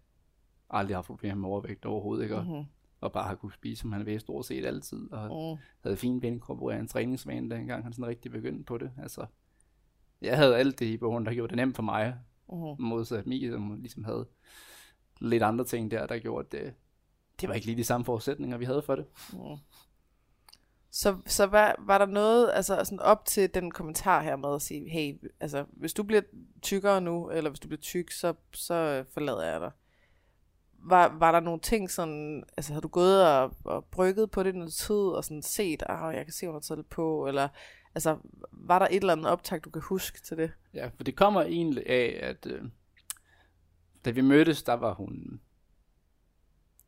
aldrig 0.70 0.98
har 0.98 1.02
problemer 1.02 1.36
med 1.36 1.50
overvægt 1.50 1.86
overhovedet, 1.86 2.24
ikke? 2.24 2.36
Og, 2.36 2.44
Mm-hmm. 2.46 2.66
og 3.02 3.12
bare 3.12 3.28
har 3.28 3.36
kunne 3.36 3.54
spise, 3.54 3.82
som 3.82 3.92
han 3.92 4.06
vil 4.06 4.20
stort 4.20 4.46
set 4.46 4.66
altid, 4.66 5.12
og 5.12 5.54
Mm. 5.56 5.60
havde 5.84 5.98
fint 5.98 6.24
inkorporeret 6.24 6.80
en 6.80 6.88
træningsvane, 6.88 7.50
dengang 7.56 7.84
han 7.84 7.94
sådan 7.94 8.08
rigtig 8.08 8.32
begyndte 8.32 8.64
på 8.64 8.78
det. 8.78 8.92
Altså, 9.02 9.26
jeg 10.22 10.38
havde 10.38 10.58
alt 10.58 10.80
det 10.80 10.86
i 10.86 10.98
behoven, 10.98 11.26
der 11.26 11.34
gjorde 11.34 11.50
det 11.50 11.56
nemt 11.58 11.76
for 11.76 11.84
mig, 11.84 12.16
Mm-hmm. 12.50 12.86
modsat 12.86 13.28
Mie, 13.28 13.52
som 13.52 13.82
ligesom 13.82 14.04
havde 14.04 14.28
lidt 15.20 15.44
andre 15.44 15.66
ting 15.66 15.92
der, 15.92 16.08
der 16.08 16.20
gjorde 16.20 16.58
det. 16.58 16.74
Det 17.42 17.50
var 17.50 17.56
ikke 17.56 17.66
lige 17.68 17.78
de 17.78 17.84
samme 17.84 18.06
forudsætninger, 18.06 18.58
vi 18.58 18.66
havde 18.66 18.82
for 18.82 18.96
det. 18.96 19.06
Mm. 19.34 19.40
Så, 20.95 21.18
så 21.25 21.45
var, 21.45 21.75
var 21.80 21.97
der 21.97 22.06
noget, 22.06 22.51
altså 22.53 22.83
sådan 22.83 23.00
op 23.00 23.25
til 23.25 23.53
den 23.53 23.71
kommentar 23.71 24.21
her 24.21 24.36
med 24.36 24.56
at 24.56 24.62
sige, 24.62 24.89
hey, 24.89 25.31
altså 25.39 25.65
hvis 25.71 25.94
du 25.94 26.03
bliver 26.03 26.21
tykkere 26.62 27.01
nu, 27.01 27.30
eller 27.30 27.50
hvis 27.50 27.59
du 27.59 27.68
bliver 27.68 27.81
tyk, 27.81 28.12
så, 28.12 28.33
så 28.53 29.06
forlader 29.13 29.51
jeg 29.51 29.62
dig. 29.62 29.71
Var, 30.74 31.18
var 31.19 31.31
der 31.31 31.39
nogle 31.39 31.59
ting 31.59 31.92
sådan, 31.92 32.44
altså 32.57 32.74
har 32.74 32.80
du 32.81 32.88
gået 32.88 33.27
og, 33.27 33.51
og 33.63 33.86
brygget 33.86 34.31
på 34.31 34.44
det 34.44 34.56
noget 34.56 34.74
tid, 34.74 34.95
og 34.95 35.24
sådan 35.24 35.42
set, 35.42 35.83
ah, 35.89 36.15
jeg 36.15 36.25
kan 36.25 36.33
se, 36.33 36.45
hun 36.45 36.56
har 36.56 36.59
taget 36.59 36.77
det 36.77 36.88
på, 36.88 37.27
eller 37.27 37.48
altså, 37.95 38.18
var 38.51 38.80
der 38.80 38.88
et 38.88 38.95
eller 38.95 39.13
andet 39.13 39.27
optag, 39.27 39.59
du 39.63 39.69
kan 39.69 39.81
huske 39.81 40.21
til 40.21 40.38
det? 40.38 40.51
Ja, 40.74 40.89
for 40.95 41.03
det 41.03 41.15
kommer 41.15 41.41
egentlig 41.41 41.89
af, 41.89 42.19
at 42.21 42.48
øh, 42.51 42.62
da 44.06 44.09
vi 44.09 44.21
mødtes, 44.21 44.63
der 44.63 44.74
var 44.74 44.94
hun 44.94 45.41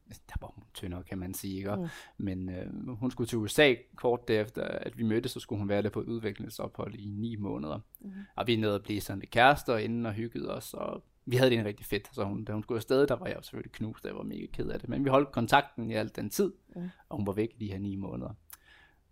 der 0.10 0.36
var 0.42 0.48
hun 0.48 0.64
tyndere, 0.74 1.04
kan 1.04 1.18
man 1.18 1.34
sige, 1.34 1.58
ikke? 1.58 1.76
Mm. 1.76 1.82
Mm. 1.82 1.88
Men 2.18 2.50
øh, 2.50 2.90
hun 2.90 3.12
skulle 3.12 3.28
til 3.28 3.38
USA 3.38 3.76
kort 3.96 4.28
derefter, 4.28 4.64
at 4.64 4.98
vi 4.98 5.04
mødtes, 5.04 5.32
så 5.32 5.40
skulle 5.40 5.60
hun 5.60 5.70
være 5.70 5.82
der 5.82 5.90
på 5.90 6.02
et 6.02 6.08
udviklingsophold 6.08 6.96
i 6.96 7.10
ni 7.10 7.36
måneder. 7.36 7.80
Mhm. 8.00 8.14
Og 8.36 8.48
vi 8.48 8.54
er 8.54 8.58
nede 8.58 8.76
og 8.76 8.84
blive 8.84 9.02
sådan 9.02 9.20
lidt 9.20 9.32
kærester 9.32 9.78
inden 9.78 10.06
og 10.06 10.14
hyggede 10.14 10.56
os, 10.56 10.74
og 10.74 11.04
vi 11.26 11.36
havde 11.36 11.50
det 11.50 11.56
egentlig 11.56 11.70
rigtig 11.70 11.86
fedt. 11.86 12.16
Så 12.16 12.24
hun, 12.24 12.44
da 12.44 12.54
hun 12.54 12.64
skulle 12.64 12.78
afsted, 12.78 13.08
der 13.08 13.16
var 13.16 13.28
jeg 13.28 13.38
selvfølgelig 13.42 13.72
knust, 13.72 14.06
jeg 14.06 14.16
var 14.16 14.24
mega 14.24 14.46
ked 14.54 14.70
af 14.70 14.80
det. 14.80 14.90
Men 14.90 15.04
vi 15.06 15.10
holdt 15.10 15.32
kontakten 15.32 15.92
i 15.92 15.94
al 15.94 16.12
den 16.16 16.30
tid, 16.30 16.54
Mm. 16.76 16.90
og 17.10 17.18
hun 17.18 17.28
var 17.28 17.34
væk 17.34 17.50
i 17.56 17.66
de 17.66 17.72
her 17.72 17.80
ni 17.80 17.96
måneder. 17.96 18.34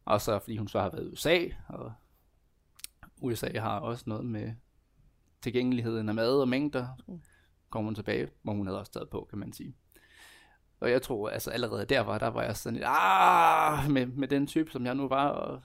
Og 0.06 0.21
så 0.21 0.39
fordi 0.39 0.57
hun 0.57 0.68
så 0.68 0.80
har 0.81 0.89
været 0.89 1.03
i 1.07 1.12
USA, 1.12 1.39
og 1.68 1.94
USA 3.21 3.59
har 3.59 3.80
også 3.80 4.03
noget 4.07 4.25
med 4.25 4.53
tilgængeligheden 5.41 6.09
af 6.09 6.15
mad 6.15 6.41
og 6.41 6.48
mængder, 6.50 6.88
Mm. 7.07 7.21
kommer 7.69 7.88
hun 7.88 7.95
tilbage, 7.95 8.27
hvor 8.41 8.53
hun 8.53 8.68
havde 8.68 8.80
også 8.80 8.91
taget 8.91 9.09
på, 9.09 9.27
kan 9.30 9.39
man 9.39 9.53
sige. 9.53 9.75
Og 10.86 10.92
jeg 10.92 11.02
tror, 11.02 11.30
altså 11.30 11.52
allerede 11.52 11.86
der 11.86 12.00
var, 12.00 12.18
der 12.18 12.27
var 12.27 12.44
jeg 12.44 12.58
sådan 12.58 12.74
lidt, 12.75 12.86
ah, 12.88 13.92
med, 13.92 14.06
med 14.06 14.27
den 14.27 14.48
type, 14.48 14.72
som 14.72 14.86
jeg 14.86 14.96
nu 14.96 15.08
var, 15.08 15.27
og 15.30 15.62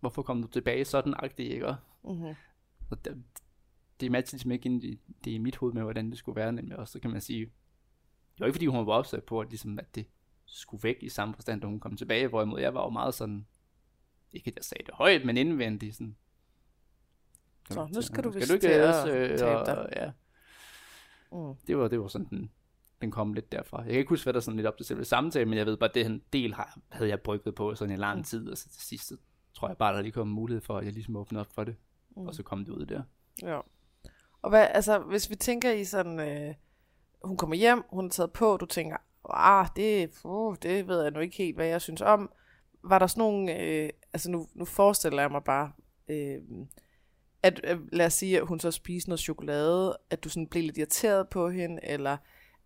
hvorfor 0.00 0.22
kom 0.22 0.42
du 0.42 0.48
tilbage 0.48 0.84
sådan 0.84 1.14
agtig, 1.18 1.50
ikke? 1.50 1.74
Mm-hmm. 2.04 2.34
og 2.90 3.04
det, 3.04 3.24
det 4.00 4.10
matcher 4.10 4.36
ligesom 4.36 4.50
ikke 4.50 4.66
ind 4.66 4.84
i, 4.84 5.00
det 5.24 5.30
er 5.30 5.34
i 5.34 5.38
mit 5.38 5.56
hoved 5.56 5.72
med, 5.74 5.82
hvordan 5.82 6.10
det 6.10 6.18
skulle 6.18 6.36
være, 6.36 6.52
nemlig 6.52 6.76
også, 6.78 6.92
så 6.92 7.00
kan 7.00 7.10
man 7.10 7.20
sige, 7.20 7.40
det 7.44 8.40
var 8.40 8.46
ikke 8.46 8.54
fordi, 8.56 8.66
hun 8.66 8.86
var 8.86 8.92
opsat 8.92 9.24
på, 9.24 9.40
at, 9.40 9.48
ligesom, 9.48 9.78
at 9.78 9.94
det 9.94 10.06
skulle 10.46 10.82
væk 10.82 10.96
i 11.00 11.08
samme 11.08 11.34
forstand, 11.34 11.60
da 11.60 11.66
hun 11.66 11.80
kom 11.80 11.96
tilbage, 11.96 12.28
hvorimod 12.28 12.60
jeg 12.60 12.74
var 12.74 12.82
jo 12.84 12.90
meget 12.90 13.14
sådan, 13.14 13.46
ikke 14.32 14.48
at 14.50 14.56
jeg 14.56 14.64
sagde 14.64 14.84
det 14.84 14.94
højt, 14.94 15.24
men 15.24 15.36
indvendigt 15.36 15.96
sådan, 15.96 16.16
Så, 17.70 17.88
nu 17.94 18.02
skal 18.02 18.24
du 18.24 18.30
vist 18.30 18.48
til 18.60 18.68
at 18.68 18.88
også, 18.88 19.12
øh, 19.12 19.38
tabe 19.38 19.64
dig. 19.66 19.88
ja, 19.96 20.10
Mm. 21.32 21.54
det 21.66 21.78
var, 21.78 21.88
det 21.88 22.00
var 22.00 22.08
sådan, 22.08 22.26
den, 22.30 22.50
den 23.00 23.10
kom 23.10 23.32
lidt 23.32 23.52
derfra. 23.52 23.78
Jeg 23.78 23.86
kan 23.90 23.98
ikke 23.98 24.08
huske, 24.08 24.24
hvad 24.24 24.32
der 24.32 24.40
sådan 24.40 24.56
lidt 24.56 24.66
op 24.66 24.76
til 24.76 24.86
selve 24.86 25.04
samtale, 25.04 25.44
men 25.48 25.58
jeg 25.58 25.66
ved 25.66 25.76
bare, 25.76 25.88
at 25.88 25.94
det 25.94 26.06
en 26.06 26.22
del 26.32 26.54
har, 26.54 26.78
havde 26.88 27.10
jeg 27.10 27.20
brygget 27.20 27.54
på 27.54 27.74
sådan 27.74 27.92
en 27.92 27.98
lang 28.00 28.18
Mm. 28.18 28.24
tid, 28.24 28.48
og 28.50 28.58
så 28.58 28.68
til 28.68 28.82
sidst, 28.82 29.12
tror 29.54 29.68
jeg 29.68 29.76
bare, 29.76 29.96
der 29.96 30.02
lige 30.02 30.12
kom 30.12 30.28
mulighed 30.28 30.62
for, 30.62 30.78
at 30.78 30.84
jeg 30.84 30.92
ligesom 30.92 31.16
åbnede 31.16 31.40
op 31.40 31.52
for 31.54 31.64
det, 31.64 31.76
Mm. 32.16 32.26
og 32.26 32.34
så 32.34 32.42
kom 32.42 32.64
det 32.64 32.72
ud 32.72 32.86
der. 32.86 33.02
Ja. 33.42 33.60
Og 34.42 34.50
hvad, 34.50 34.66
altså, 34.70 34.98
hvis 34.98 35.30
vi 35.30 35.34
tænker 35.34 35.70
i 35.72 35.84
sådan, 35.84 36.20
øh, 36.20 36.54
hun 37.24 37.36
kommer 37.36 37.56
hjem, 37.56 37.82
hun 37.90 38.04
er 38.06 38.10
taget 38.10 38.32
på, 38.32 38.56
du 38.56 38.66
tænker, 38.66 38.96
ah, 39.30 39.66
det, 39.76 40.10
uh, 40.24 40.56
det 40.62 40.88
ved 40.88 41.02
jeg 41.02 41.10
nu 41.10 41.20
ikke 41.20 41.36
helt, 41.36 41.56
hvad 41.56 41.66
jeg 41.66 41.82
synes 41.82 42.00
om. 42.00 42.32
Var 42.84 42.98
der 42.98 43.06
sådan 43.06 43.20
nogle, 43.20 43.60
øh, 43.62 43.90
altså 44.12 44.30
nu, 44.30 44.48
nu 44.54 44.64
forestiller 44.64 45.22
jeg 45.22 45.30
mig 45.30 45.44
bare, 45.44 45.72
øh, 46.08 46.38
at, 47.42 47.60
øh, 47.64 47.78
lad 47.92 48.06
os 48.06 48.12
sige, 48.12 48.40
at 48.40 48.46
hun 48.46 48.60
så 48.60 48.70
spiste 48.70 49.08
noget 49.10 49.20
chokolade, 49.20 49.96
at 50.10 50.24
du 50.24 50.28
sådan 50.28 50.46
blev 50.46 50.62
lidt 50.62 50.78
irriteret 50.78 51.28
på 51.28 51.50
hende, 51.50 51.80
eller 51.84 52.16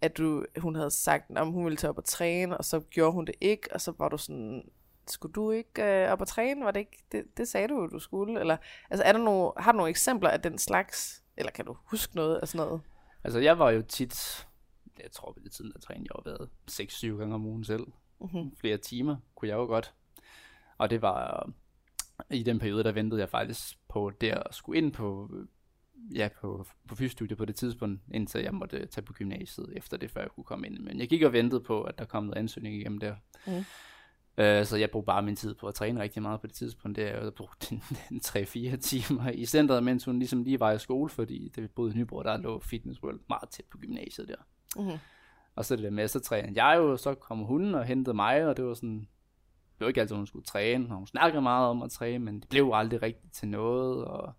at 0.02 0.18
du, 0.18 0.44
hun 0.58 0.74
havde 0.74 0.90
sagt, 0.90 1.24
at 1.36 1.46
hun 1.46 1.64
ville 1.64 1.76
tage 1.76 1.88
op 1.88 1.98
og 1.98 2.04
træne, 2.04 2.58
og 2.58 2.64
så 2.64 2.80
gjorde 2.80 3.12
hun 3.12 3.24
det 3.24 3.34
ikke, 3.40 3.68
og 3.72 3.80
så 3.80 3.92
var 3.98 4.08
du 4.08 4.18
sådan, 4.18 4.70
skulle 5.08 5.32
du 5.32 5.50
ikke 5.50 5.82
øh, 5.82 6.12
op 6.12 6.20
og 6.20 6.28
træne? 6.28 6.64
Var 6.64 6.70
det 6.70 6.80
ikke, 6.80 7.04
det, 7.12 7.24
det 7.36 7.48
sagde 7.48 7.68
du 7.68 7.74
jo, 7.80 7.86
du 7.86 7.98
skulle. 7.98 8.40
Eller, 8.40 8.56
altså, 8.90 9.04
er 9.04 9.12
der 9.12 9.18
nogle, 9.18 9.52
har 9.56 9.72
du 9.72 9.76
nogle 9.76 9.90
eksempler 9.90 10.30
af 10.30 10.42
den 10.42 10.58
slags? 10.58 11.22
Eller 11.36 11.52
kan 11.52 11.64
du 11.64 11.76
huske 11.84 12.16
noget 12.16 12.36
af 12.38 12.48
sådan 12.48 12.66
noget? 12.66 12.80
Altså, 13.24 13.38
jeg 13.38 13.58
var 13.58 13.70
jo 13.70 13.82
tit, 13.82 14.46
jeg 15.02 15.10
tror 15.12 15.32
ved 15.32 15.42
det 15.42 15.52
tiden, 15.52 15.72
der 15.72 15.78
trænede 15.80 16.08
jeg 16.10 16.22
har 16.24 16.30
været 16.30 16.48
6-7 17.14 17.18
gange 17.18 17.34
om 17.34 17.46
ugen 17.46 17.64
selv. 17.64 17.86
Mm-hmm. 18.20 18.56
Flere 18.56 18.76
timer 18.76 19.16
kunne 19.34 19.48
jeg 19.48 19.56
jo 19.56 19.66
godt. 19.66 19.94
Og 20.78 20.90
det 20.90 21.02
var, 21.02 21.50
i 22.30 22.42
den 22.42 22.58
periode, 22.58 22.84
der 22.84 22.92
ventede 22.92 23.20
jeg 23.20 23.28
faktisk 23.28 23.78
på 23.88 24.10
der 24.20 24.34
at 24.34 24.54
skulle 24.54 24.78
ind 24.78 24.92
på 24.92 25.30
øh, 25.32 25.46
ja, 26.14 26.28
på, 26.40 26.66
på 26.88 26.94
fysiostudiet 26.94 27.38
på 27.38 27.44
det 27.44 27.54
tidspunkt, 27.54 28.00
indtil 28.14 28.40
jeg 28.40 28.54
måtte 28.54 28.86
tage 28.86 29.04
på 29.04 29.12
gymnasiet 29.12 29.72
efter 29.76 29.96
det, 29.96 30.10
før 30.10 30.20
jeg 30.20 30.30
kunne 30.30 30.44
komme 30.44 30.66
ind. 30.66 30.78
Men 30.78 30.98
jeg 30.98 31.08
gik 31.08 31.22
og 31.22 31.32
ventede 31.32 31.60
på, 31.60 31.82
at 31.82 31.98
der 31.98 32.04
kom 32.04 32.24
noget 32.24 32.38
ansøgning 32.38 32.74
igennem 32.74 32.98
der. 32.98 33.14
Mm. 33.46 33.64
Øh, 34.38 34.64
så 34.66 34.76
jeg 34.76 34.90
brugte 34.90 35.06
bare 35.06 35.22
min 35.22 35.36
tid 35.36 35.54
på 35.54 35.66
at 35.66 35.74
træne 35.74 36.00
rigtig 36.00 36.22
meget 36.22 36.40
på 36.40 36.46
det 36.46 36.54
tidspunkt. 36.54 36.96
Det 36.96 37.04
er 37.04 37.24
jeg 37.24 37.34
brugte 37.34 37.80
3-4 38.14 38.76
timer 38.90 39.30
i 39.30 39.44
centret, 39.44 39.82
mens 39.82 40.04
hun 40.04 40.18
ligesom 40.18 40.42
lige 40.42 40.60
var 40.60 40.72
i 40.72 40.78
skole, 40.78 41.10
fordi 41.10 41.52
det 41.56 41.70
boede 41.70 41.94
i 41.94 41.96
Nyborg, 41.96 42.24
der 42.24 42.36
lå 42.36 42.60
Fitness 42.60 43.02
World 43.02 43.20
meget 43.28 43.48
tæt 43.50 43.64
på 43.70 43.78
gymnasiet 43.78 44.28
der. 44.28 44.36
Mm. 44.76 44.98
Og 45.54 45.64
så 45.64 45.76
det 45.76 45.84
der 45.84 45.90
med, 45.90 46.08
så 46.08 46.20
trænede 46.20 46.64
jeg 46.64 46.76
jo, 46.76 46.96
så 46.96 47.14
kom 47.14 47.38
hun 47.38 47.74
og 47.74 47.84
hentede 47.84 48.14
mig, 48.14 48.46
og 48.46 48.56
det 48.56 48.64
var 48.64 48.74
sådan, 48.74 48.98
det 49.78 49.80
var 49.80 49.88
ikke 49.88 50.00
altid, 50.00 50.16
hun 50.16 50.26
skulle 50.26 50.44
træne, 50.44 50.88
og 50.90 50.96
hun 50.96 51.06
snakkede 51.06 51.42
meget 51.42 51.68
om 51.68 51.82
at 51.82 51.90
træne, 51.90 52.24
men 52.24 52.40
det 52.40 52.48
blev 52.48 52.70
aldrig 52.74 53.02
rigtigt 53.02 53.34
til 53.34 53.48
noget, 53.48 54.04
og 54.04 54.32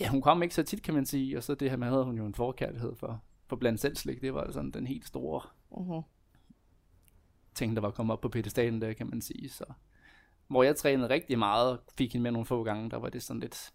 ja, 0.00 0.08
hun 0.08 0.22
kom 0.22 0.42
ikke 0.42 0.54
så 0.54 0.62
tit, 0.62 0.82
kan 0.82 0.94
man 0.94 1.06
sige, 1.06 1.36
og 1.36 1.42
så 1.42 1.54
det 1.54 1.70
her 1.70 1.76
med, 1.76 1.88
havde 1.88 2.04
hun 2.04 2.16
jo 2.16 2.26
en 2.26 2.34
forkærlighed 2.34 2.94
for, 2.96 3.22
for 3.46 3.56
blandt 3.56 3.80
selv 3.80 3.96
slik, 3.96 4.20
det 4.20 4.34
var 4.34 4.52
sådan 4.52 4.70
den 4.70 4.86
helt 4.86 5.06
store 5.06 5.40
Mm. 5.70 6.02
ting, 7.54 7.76
der 7.76 7.82
var 7.82 7.90
kommet 7.90 8.12
op 8.12 8.20
på 8.20 8.28
pedestalen 8.28 8.80
der, 8.80 8.92
kan 8.92 9.10
man 9.10 9.22
sige, 9.22 9.48
så 9.48 9.64
hvor 10.48 10.62
jeg 10.62 10.76
trænede 10.76 11.08
rigtig 11.08 11.38
meget, 11.38 11.70
og 11.70 11.78
fik 11.98 12.12
hende 12.12 12.22
med 12.22 12.30
nogle 12.30 12.46
få 12.46 12.64
gange, 12.64 12.90
der 12.90 12.96
var 12.96 13.08
det 13.08 13.22
sådan 13.22 13.40
lidt, 13.40 13.72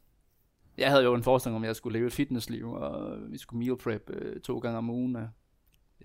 jeg 0.77 0.89
havde 0.89 1.03
jo 1.03 1.13
en 1.13 1.23
forestilling 1.23 1.55
om, 1.55 1.63
at 1.63 1.67
jeg 1.67 1.75
skulle 1.75 1.99
leve 1.99 2.07
et 2.07 2.13
fitnessliv, 2.13 2.71
og 2.71 3.17
vi 3.31 3.37
skulle 3.37 3.65
meal 3.65 3.77
prep 3.77 4.09
øh, 4.09 4.41
to 4.41 4.59
gange 4.59 4.77
om 4.77 4.89
ugen, 4.89 5.15
er 5.15 5.27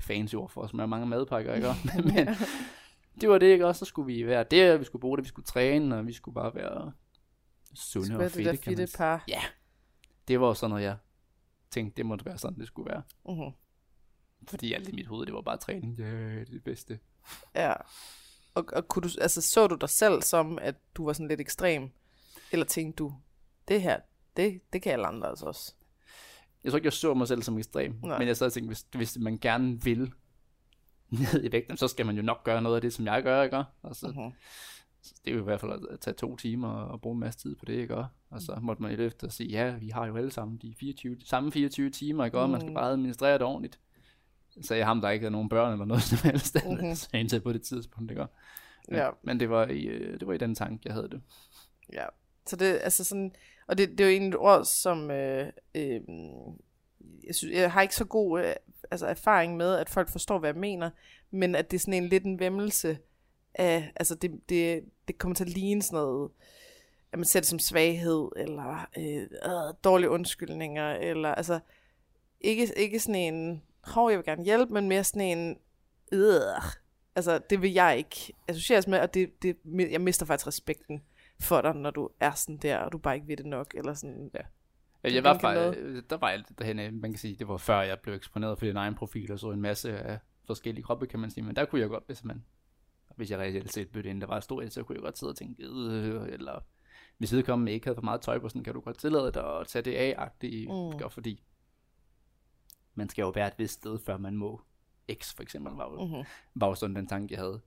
fancy 0.01 0.35
ord 0.35 0.51
for 0.51 0.61
os, 0.61 0.75
med 0.75 0.87
mange 0.87 1.07
madpakker, 1.07 1.55
ikke? 1.55 1.69
Men 2.15 2.29
det 3.21 3.29
var 3.29 3.39
det, 3.39 3.47
ikke? 3.47 3.67
Og 3.67 3.77
så 3.77 3.85
skulle 3.85 4.15
vi 4.15 4.27
være 4.27 4.45
der, 4.51 4.77
vi 4.77 4.85
skulle 4.85 5.01
bruge 5.01 5.17
det, 5.17 5.25
vi 5.25 5.29
skulle 5.29 5.47
træne, 5.47 5.97
og 5.97 6.07
vi 6.07 6.13
skulle 6.13 6.35
bare 6.35 6.55
være 6.55 6.93
sunde 7.75 8.17
og 8.17 8.23
det 8.25 8.33
fedte, 8.33 8.45
der 8.45 8.57
kan 8.57 8.61
man 8.67 8.77
fitte 8.77 8.87
sige. 8.87 8.97
par. 8.99 9.25
Ja, 9.29 9.41
det 10.29 10.41
var 10.41 10.55
sådan 10.55 10.71
noget, 10.71 10.85
jeg 10.85 10.97
tænkte, 11.71 11.97
det 11.97 12.07
måtte 12.07 12.25
være 12.25 12.39
sådan, 12.39 12.59
det 12.59 12.67
skulle 12.67 12.91
være. 12.91 13.03
Mm. 13.29 13.53
Fordi 14.49 14.73
alt 14.73 14.89
i 14.89 14.93
mit 14.93 15.07
hoved, 15.07 15.27
det 15.27 15.35
var 15.35 15.41
bare 15.41 15.57
træning, 15.57 15.99
ja, 15.99 16.05
det 16.05 16.41
er 16.41 16.45
det 16.45 16.65
bedste. 16.65 16.99
Ja. 17.55 17.73
Og, 18.55 18.65
og 18.73 18.89
kunne 18.89 19.09
du, 19.09 19.21
altså, 19.21 19.41
så 19.43 19.67
du 19.67 19.75
dig 19.75 19.89
selv 19.89 20.23
som, 20.23 20.59
at 20.59 20.75
du 20.95 21.05
var 21.05 21.13
sådan 21.13 21.29
lidt 21.29 21.41
ekstrem? 21.41 21.91
Eller 22.53 22.67
tænkte 22.67 22.97
du, 22.99 23.15
det 23.69 23.83
her, 23.83 24.01
det, 24.37 24.61
det 24.73 24.83
kan 24.83 24.93
alle 24.93 25.07
andre 25.07 25.29
altså 25.29 25.47
også? 25.47 25.75
Jeg 26.65 26.73
tror 26.73 26.77
ikke, 26.77 26.87
jeg 26.87 26.93
så 26.93 27.15
mig 27.15 27.29
selv 27.29 27.43
som 27.43 27.59
ekstrem, 27.59 27.99
Nej. 28.03 28.19
men 28.19 28.29
jeg 28.29 28.37
sad 28.37 28.47
og 28.47 28.53
tænkte, 28.53 28.67
hvis, 28.69 28.87
hvis 28.95 29.19
man 29.21 29.39
gerne 29.39 29.83
vil 29.83 30.13
ned 31.11 31.45
i 31.45 31.53
vægten, 31.53 31.77
så 31.77 31.89
skal 31.89 32.07
man 32.07 32.17
jo 32.17 32.23
nok 32.23 32.45
gøre 32.45 32.63
noget 32.63 32.77
af 32.77 32.83
det, 32.83 32.93
som 32.93 33.07
jeg 33.07 33.23
gør, 33.23 33.43
ikke? 33.43 33.65
Og 33.83 33.97
så, 33.97 34.09
Mhm. 34.09 34.33
Det 35.25 35.31
er 35.31 35.35
jo 35.35 35.41
i 35.41 35.45
hvert 35.45 35.61
fald 35.61 35.73
at 35.91 36.01
tage 36.01 36.15
to 36.15 36.37
timer 36.37 36.69
og 36.69 37.01
bruge 37.01 37.15
en 37.15 37.21
masse 37.21 37.41
tid 37.41 37.57
på 37.57 37.65
det, 37.65 37.73
ikke? 37.73 37.97
Og 37.97 38.41
så 38.43 38.59
måtte 38.63 38.83
man 38.83 38.93
løfte 38.95 39.25
og 39.25 39.33
sige, 39.33 39.49
ja, 39.51 39.75
vi 39.77 39.89
har 39.89 40.07
jo 40.07 40.17
alle 40.17 40.31
sammen 40.33 40.59
de 40.59 40.75
24, 40.81 41.17
samme 41.25 41.53
24 41.53 41.91
timer, 41.91 42.25
ikke? 42.25 42.39
Og 42.39 42.51
man 42.51 42.61
skal 42.61 42.69
Mm. 42.71 42.75
bare 42.75 42.91
administrere 42.91 43.33
det 43.33 43.43
ordentligt. 43.43 43.79
Så 44.63 44.75
jeg 44.75 44.87
ham, 44.87 45.01
der 45.01 45.11
ikke 45.11 45.23
havde 45.23 45.33
nogen 45.33 45.49
børn 45.49 45.73
eller 45.73 45.85
noget 45.85 46.03
som 46.13 46.19
helst, 46.31 46.55
Mhm. 46.65 46.75
mm-hmm. 46.75 46.95
indtil 47.15 47.41
på 47.41 47.53
det 47.53 47.63
tidspunkt, 47.63 48.11
ikke? 48.11 48.27
Men, 48.89 48.99
Ja. 48.99 49.11
men 49.23 49.41
det, 49.41 49.51
var 49.51 49.67
i, 49.67 49.83
øh, 49.85 50.21
det 50.21 50.27
var 50.29 50.35
i 50.35 50.39
den 50.39 50.55
tanke, 50.55 50.83
jeg 50.85 50.95
havde 50.95 51.09
det. 51.09 51.21
Ja, 51.93 52.05
så 52.47 52.57
det 52.57 52.79
altså 52.83 53.05
sådan, 53.05 53.33
og 53.67 53.79
det, 53.79 53.91
det 53.91 54.01
er 54.01 54.05
jo 54.05 54.11
egentlig 54.11 54.29
et 54.29 54.37
ord, 54.37 54.65
som 54.65 55.11
øh, 55.11 55.47
øh, 55.75 56.01
jeg, 57.27 57.35
synes, 57.35 57.55
jeg 57.55 57.73
har 57.73 57.83
ikke 57.83 57.95
så 57.97 58.05
god 58.05 58.41
øh, 58.41 58.53
altså 58.91 59.07
erfaring 59.07 59.57
med, 59.57 59.75
at 59.75 59.89
folk 59.91 60.09
forstår, 60.09 60.39
hvad 60.39 60.51
jeg 60.51 60.61
mener, 60.61 60.91
men 61.31 61.55
at 61.55 61.71
det 61.71 61.77
er 61.77 61.81
sådan 61.81 62.03
en 62.03 62.09
lidt 62.09 62.25
en 62.25 62.39
vemmelse 62.39 62.99
af, 63.59 63.93
altså 63.97 64.15
det, 64.15 64.41
det, 64.49 64.85
det 65.09 65.19
kommer 65.19 65.35
til 65.35 65.45
at 65.45 65.51
ligne 65.51 65.83
sådan 65.83 65.97
noget, 65.97 66.31
at 67.13 67.19
man 67.19 67.25
ser 67.25 67.41
det 67.41 67.47
som 67.47 67.59
svaghed, 67.59 68.29
eller 68.37 68.89
øh, 68.99 69.23
øh, 69.23 69.75
dårlige 69.85 70.11
undskyldninger, 70.11 70.93
eller 70.93 71.35
altså 71.35 71.61
ikke, 72.41 72.73
ikke 72.77 73.01
sådan 73.01 73.35
en, 73.35 73.63
hov, 73.85 74.11
jeg 74.11 74.19
vil 74.19 74.25
gerne 74.25 74.45
hjælpe, 74.45 74.73
men 74.73 74.89
mere 74.89 75.05
sådan 75.05 75.39
en, 75.39 75.59
øh, 76.13 76.41
altså 77.17 77.41
det 77.51 77.63
vil 77.63 77.73
jeg 77.73 77.99
ikke 77.99 78.33
associeres 78.49 78.87
med, 78.87 78.99
og 78.99 79.15
det, 79.15 79.43
det, 79.43 79.57
jeg 79.91 80.01
mister 80.01 80.27
faktisk 80.27 80.47
respekten 80.47 81.03
for 81.41 81.61
dig, 81.61 81.75
når 81.75 81.91
du 81.91 82.09
er 82.21 82.33
sådan 82.33 82.57
der, 82.57 82.79
og 82.79 82.93
du 82.93 82.99
bare 82.99 83.15
ikke 83.15 83.29
ved 83.29 83.37
det 83.37 83.47
nok, 83.47 83.75
eller 83.75 83.95
sådan. 83.95 84.31
Ja. 84.35 84.41
Du 85.05 85.15
Jeg 85.15 85.25
var 85.25 85.39
faktisk, 85.39 86.11
der 86.11 86.17
var 86.17 86.29
alt 86.29 86.59
derhen, 86.59 86.79
øh, 86.79 86.93
man 86.93 87.13
kan 87.13 87.19
sige, 87.19 87.37
det 87.37 87.49
var 87.49 87.57
før 87.57 87.81
jeg 87.81 87.99
blev 88.01 88.15
eksponeret 88.15 88.59
for 88.59 88.67
din 88.67 88.77
egen 88.77 88.95
profil, 88.95 89.33
og 89.33 89.39
så 89.39 89.51
en 89.51 89.61
masse 89.61 89.99
af 89.99 90.19
forskellige 90.47 90.85
kroppe, 90.85 91.07
kan 91.07 91.21
man 91.21 91.31
sige, 91.31 91.45
men 91.45 91.57
der 91.57 91.65
kunne 91.65 91.81
jeg 91.81 91.89
godt, 91.89 92.07
hvis 92.07 92.25
man, 92.25 92.45
hvis 93.17 93.31
jeg 93.31 93.39
reelt 93.39 93.73
set 93.73 93.89
bødte 93.89 94.09
ind, 94.11 94.21
der 94.21 94.27
var 94.27 94.41
stort, 94.41 94.73
så 94.73 94.83
kunne 94.83 94.97
jeg 94.97 95.03
godt 95.03 95.19
sidde 95.19 95.31
og 95.31 95.37
tænke, 95.37 95.63
øh, 95.67 96.29
eller 96.29 96.61
hvis 97.19 97.33
vedkommende 97.33 97.73
ikke 97.73 97.87
havde 97.87 97.97
for 97.97 98.03
meget 98.03 98.21
tøj 98.21 98.39
på, 98.39 98.49
sådan 98.49 98.65
kan 98.65 98.75
du 98.75 98.81
godt 98.81 98.99
tillade 98.99 99.33
dig 99.33 99.61
at 99.61 99.67
tage 99.67 99.83
det 99.83 99.95
af-agtigt, 99.95 100.69
Mm. 100.69 100.75
mm. 101.05 101.11
fordi 101.11 101.43
man 102.95 103.09
skal 103.09 103.23
jo 103.23 103.29
være 103.29 103.47
et 103.47 103.55
vist 103.59 103.75
sted, 103.75 103.99
før 104.07 104.17
man 104.17 104.37
må. 104.37 104.61
X 105.15 105.35
for 105.35 105.43
eksempel 105.43 105.73
var 105.73 105.91
jo, 105.91 106.05
Mm-hmm. 106.05 106.25
var 106.55 106.67
jo 106.69 106.75
sådan 106.75 106.97
den 106.97 107.07
tanke, 107.07 107.35
jeg 107.35 107.41
havde. 107.41 107.61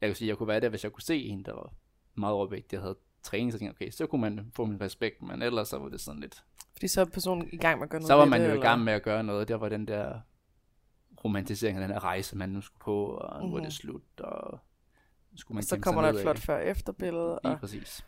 Jeg 0.00 0.08
kunne 0.10 0.16
sige, 0.16 0.28
jeg 0.28 0.36
kunne 0.36 0.48
være 0.48 0.60
der, 0.60 0.68
hvis 0.68 0.84
jeg 0.84 0.92
kunne 0.92 1.02
se 1.02 1.16
en, 1.24 1.44
der 1.44 1.52
var 1.52 1.72
meget 2.14 2.34
overvægtig, 2.34 2.70
der 2.70 2.80
havde 2.80 2.96
træning, 3.22 3.52
så 3.52 3.58
tænkte 3.58 3.76
jeg, 3.80 3.86
okay, 3.88 3.90
så 3.96 4.06
kunne 4.06 4.20
man 4.20 4.50
få 4.54 4.64
min 4.64 4.80
respekt, 4.80 5.22
men 5.22 5.42
ellers 5.42 5.68
så 5.68 5.78
var 5.78 5.88
det 5.88 6.00
sådan 6.00 6.20
lidt, 6.20 6.44
Fordi 6.72 6.88
så 6.88 7.00
er 7.00 7.04
personen 7.04 7.48
i 7.52 7.56
gang 7.56 7.78
med 7.78 7.84
at 7.84 7.90
gøre 7.90 8.00
noget 8.00 8.08
så 8.08 8.14
var 8.14 8.24
man 8.24 8.44
jo 8.44 8.54
i 8.54 8.60
gang 8.60 8.84
med 8.84 8.92
at 8.92 9.02
gøre 9.02 9.24
noget. 9.24 9.48
Der 9.48 9.54
var 9.54 9.68
den 9.68 9.88
der 9.88 10.20
romantisering 11.24 11.78
af 11.78 11.82
den 11.88 11.90
her 11.94 12.04
rejse, 12.04 12.36
man 12.36 12.48
nu 12.48 12.60
skulle 12.60 12.80
på, 12.80 13.06
og 13.06 13.40
nu 13.40 13.46
mm-hmm. 13.46 13.56
Mhm. 13.56 13.64
det 13.64 13.72
slut, 13.72 14.20
og 14.20 14.58
skulle 15.38 15.56
man 15.56 15.60
Og 15.62 15.64
så 15.64 15.78
kommer 15.78 16.02
der 16.02 16.08
et 16.08 16.20
flot 16.20 16.38
før-efter-billede, 16.38 17.40
Lige 17.44 17.54
og 17.54 17.60
præcis. 17.60 18.04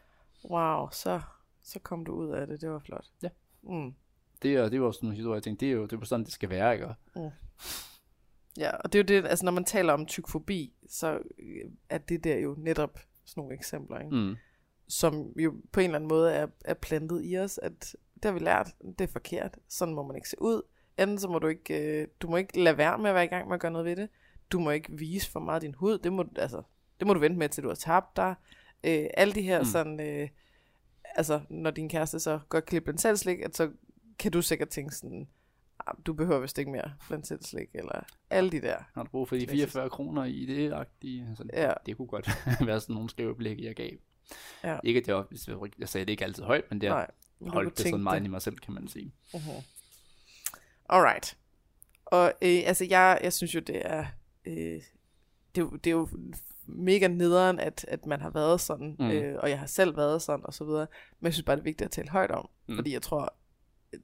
wow, 0.50 0.88
så, 0.92 1.20
så 1.62 1.78
kom 1.78 2.04
du 2.04 2.12
ud 2.12 2.30
af 2.30 2.46
det, 2.46 2.60
det 2.60 2.70
var 2.70 2.78
flot. 2.78 3.04
Ja. 3.22 3.28
Mm. 3.62 3.94
Det, 4.42 4.54
er, 4.54 4.68
det 4.68 4.82
var 4.82 4.90
sådan 4.90 5.08
en 5.08 5.14
historie, 5.14 5.34
jeg 5.34 5.42
tænkte, 5.42 5.66
det 5.66 5.72
er 5.72 5.76
jo 5.76 5.86
det 5.86 6.00
er 6.00 6.04
sådan, 6.04 6.24
det 6.24 6.32
skal 6.32 6.50
være, 6.50 6.72
ikke? 6.72 6.86
Og 6.86 6.94
Ja, 8.58 8.70
og 8.76 8.92
det 8.92 8.98
er 8.98 9.02
jo 9.02 9.22
det, 9.22 9.28
altså 9.28 9.44
når 9.44 9.52
man 9.52 9.64
taler 9.64 9.92
om 9.92 10.06
tykfobi, 10.06 10.72
så 10.88 11.18
øh, 11.38 11.70
er 11.88 11.98
det 11.98 12.24
der 12.24 12.36
jo 12.36 12.54
netop 12.58 12.98
sådan 13.24 13.40
nogle 13.40 13.54
eksempler, 13.54 13.98
ikke? 13.98 14.16
Mm. 14.16 14.36
som 14.88 15.32
jo 15.36 15.54
på 15.72 15.80
en 15.80 15.84
eller 15.84 15.96
anden 15.96 16.08
måde 16.08 16.32
er, 16.32 16.46
er 16.64 16.74
plantet 16.74 17.20
i 17.24 17.38
os, 17.38 17.58
at 17.58 17.96
det 18.14 18.24
har 18.24 18.32
vi 18.32 18.38
lært, 18.38 18.74
det 18.98 19.00
er 19.00 19.12
forkert, 19.12 19.58
sådan 19.68 19.94
må 19.94 20.02
man 20.02 20.16
ikke 20.16 20.28
se 20.28 20.42
ud. 20.42 20.62
Enten 20.98 21.18
så 21.18 21.28
må 21.28 21.38
du 21.38 21.46
ikke, 21.46 22.00
øh, 22.02 22.08
du 22.20 22.28
må 22.28 22.36
ikke 22.36 22.62
lade 22.62 22.78
være 22.78 22.98
med 22.98 23.10
at 23.10 23.14
være 23.14 23.24
i 23.24 23.28
gang 23.28 23.48
med 23.48 23.54
at 23.54 23.60
gøre 23.60 23.72
noget 23.72 23.84
ved 23.84 23.96
det. 23.96 24.08
Du 24.52 24.58
må 24.60 24.70
ikke 24.70 24.92
vise 24.92 25.30
for 25.30 25.40
meget 25.40 25.62
din 25.62 25.74
hud, 25.74 25.98
det 25.98 26.12
må, 26.12 26.24
altså, 26.36 26.62
det 27.00 27.06
må 27.06 27.14
du 27.14 27.20
vente 27.20 27.38
med, 27.38 27.48
til 27.48 27.62
du 27.62 27.68
har 27.68 27.74
tabt 27.74 28.16
dig. 28.16 28.34
Øh, 28.84 29.06
alle 29.14 29.34
de 29.34 29.42
her 29.42 29.58
Mm. 29.58 29.64
sådan, 29.64 30.00
øh, 30.00 30.28
altså 31.16 31.40
når 31.50 31.70
din 31.70 31.88
kæreste 31.88 32.20
så 32.20 32.40
godt 32.48 32.66
kan 32.66 32.74
lide 32.76 32.84
blandt 32.84 33.00
selv 33.00 33.16
slik, 33.16 33.40
at 33.40 33.56
så 33.56 33.70
kan 34.18 34.32
du 34.32 34.42
sikkert 34.42 34.68
tænke 34.68 34.94
sådan, 34.94 35.28
"Ah, 35.86 35.94
du 36.06 36.12
behøver 36.12 36.40
vist 36.40 36.58
ikke 36.58 36.70
mere 36.70 36.92
blandt 37.08 37.26
selv 37.26 37.42
slik, 37.44 37.68
eller 37.74 38.02
alle 38.30 38.50
de 38.50 38.60
der. 38.60 38.76
Har 38.94 39.02
du 39.02 39.08
brug 39.10 39.28
for 39.28 39.36
de 39.36 39.46
Klassisk. 39.46 39.72
44 39.72 39.90
kroner 39.90 40.24
i 40.24 40.46
det 40.46 40.72
agtige? 40.72 41.26
Altså, 41.28 41.44
Ja. 41.52 41.72
Det 41.86 41.96
kunne 41.96 42.08
godt 42.08 42.28
være 42.66 42.80
sådan 42.80 42.94
nogle 42.94 43.10
skriveblik, 43.10 43.60
jeg 43.60 43.74
gav. 43.76 43.90
Ja. 44.64 44.78
Ikke 44.84 44.98
at 45.00 45.08
jeg, 45.08 45.24
jeg, 45.78 45.88
sagde 45.88 46.04
det 46.04 46.10
ikke 46.12 46.24
altid 46.24 46.42
højt, 46.42 46.64
men 46.70 46.80
det 46.80 46.88
Nej, 46.88 47.10
holdt 47.40 47.78
det 47.78 47.86
sådan 47.86 48.02
meget 48.02 48.16
ind 48.16 48.26
i 48.26 48.30
mig 48.30 48.42
selv, 48.42 48.56
kan 48.56 48.74
man 48.74 48.88
sige. 48.88 49.14
Uh-huh. 49.34 49.62
Alright. 50.88 51.36
Og 52.06 52.32
øh, 52.42 52.60
altså, 52.66 52.84
jeg, 52.84 53.20
jeg 53.22 53.32
synes 53.32 53.54
jo, 53.54 53.60
det 53.60 53.86
er, 53.86 54.06
øh, 54.44 54.80
det, 55.54 55.60
er 55.62 55.70
det 55.84 55.86
er 55.86 55.90
jo 55.90 56.08
mega 56.66 57.08
nederen, 57.08 57.58
at, 57.58 57.84
at 57.88 58.06
man 58.06 58.20
har 58.20 58.30
været 58.30 58.60
sådan, 58.60 58.96
Mm. 58.98 59.10
øh, 59.10 59.38
og 59.42 59.50
jeg 59.50 59.58
har 59.58 59.66
selv 59.66 59.96
været 59.96 60.22
sådan, 60.22 60.46
og 60.46 60.54
så 60.54 60.64
videre. 60.64 60.86
Men 61.20 61.26
jeg 61.26 61.34
synes 61.34 61.44
bare, 61.44 61.56
det 61.56 61.60
er 61.60 61.64
vigtigt 61.64 61.84
at 61.86 61.90
tale 61.90 62.08
højt 62.08 62.30
om, 62.30 62.48
mm. 62.68 62.76
fordi 62.76 62.92
jeg 62.92 63.02
tror, 63.02 63.34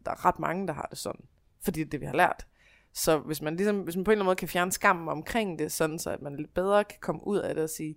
der 0.04 0.10
er 0.10 0.24
ret 0.26 0.38
mange, 0.38 0.66
der 0.66 0.72
har 0.72 0.86
det 0.90 0.98
sådan, 0.98 1.20
fordi 1.62 1.80
det 1.80 1.86
er 1.86 1.90
det, 1.90 2.00
vi 2.00 2.06
har 2.06 2.14
lært. 2.14 2.46
Så 2.92 3.18
hvis 3.18 3.42
man, 3.42 3.56
ligesom, 3.56 3.80
hvis 3.80 3.96
man 3.96 4.04
på 4.04 4.10
en 4.10 4.12
eller 4.12 4.22
anden 4.22 4.28
måde 4.28 4.36
kan 4.36 4.48
fjerne 4.48 4.72
skammen 4.72 5.08
omkring 5.08 5.58
det, 5.58 5.72
sådan 5.72 5.98
så 5.98 6.10
at 6.10 6.22
man 6.22 6.36
lidt 6.36 6.54
bedre 6.54 6.84
kan 6.84 6.98
komme 7.00 7.26
ud 7.26 7.38
af 7.38 7.54
det 7.54 7.64
og 7.64 7.70
sige, 7.70 7.96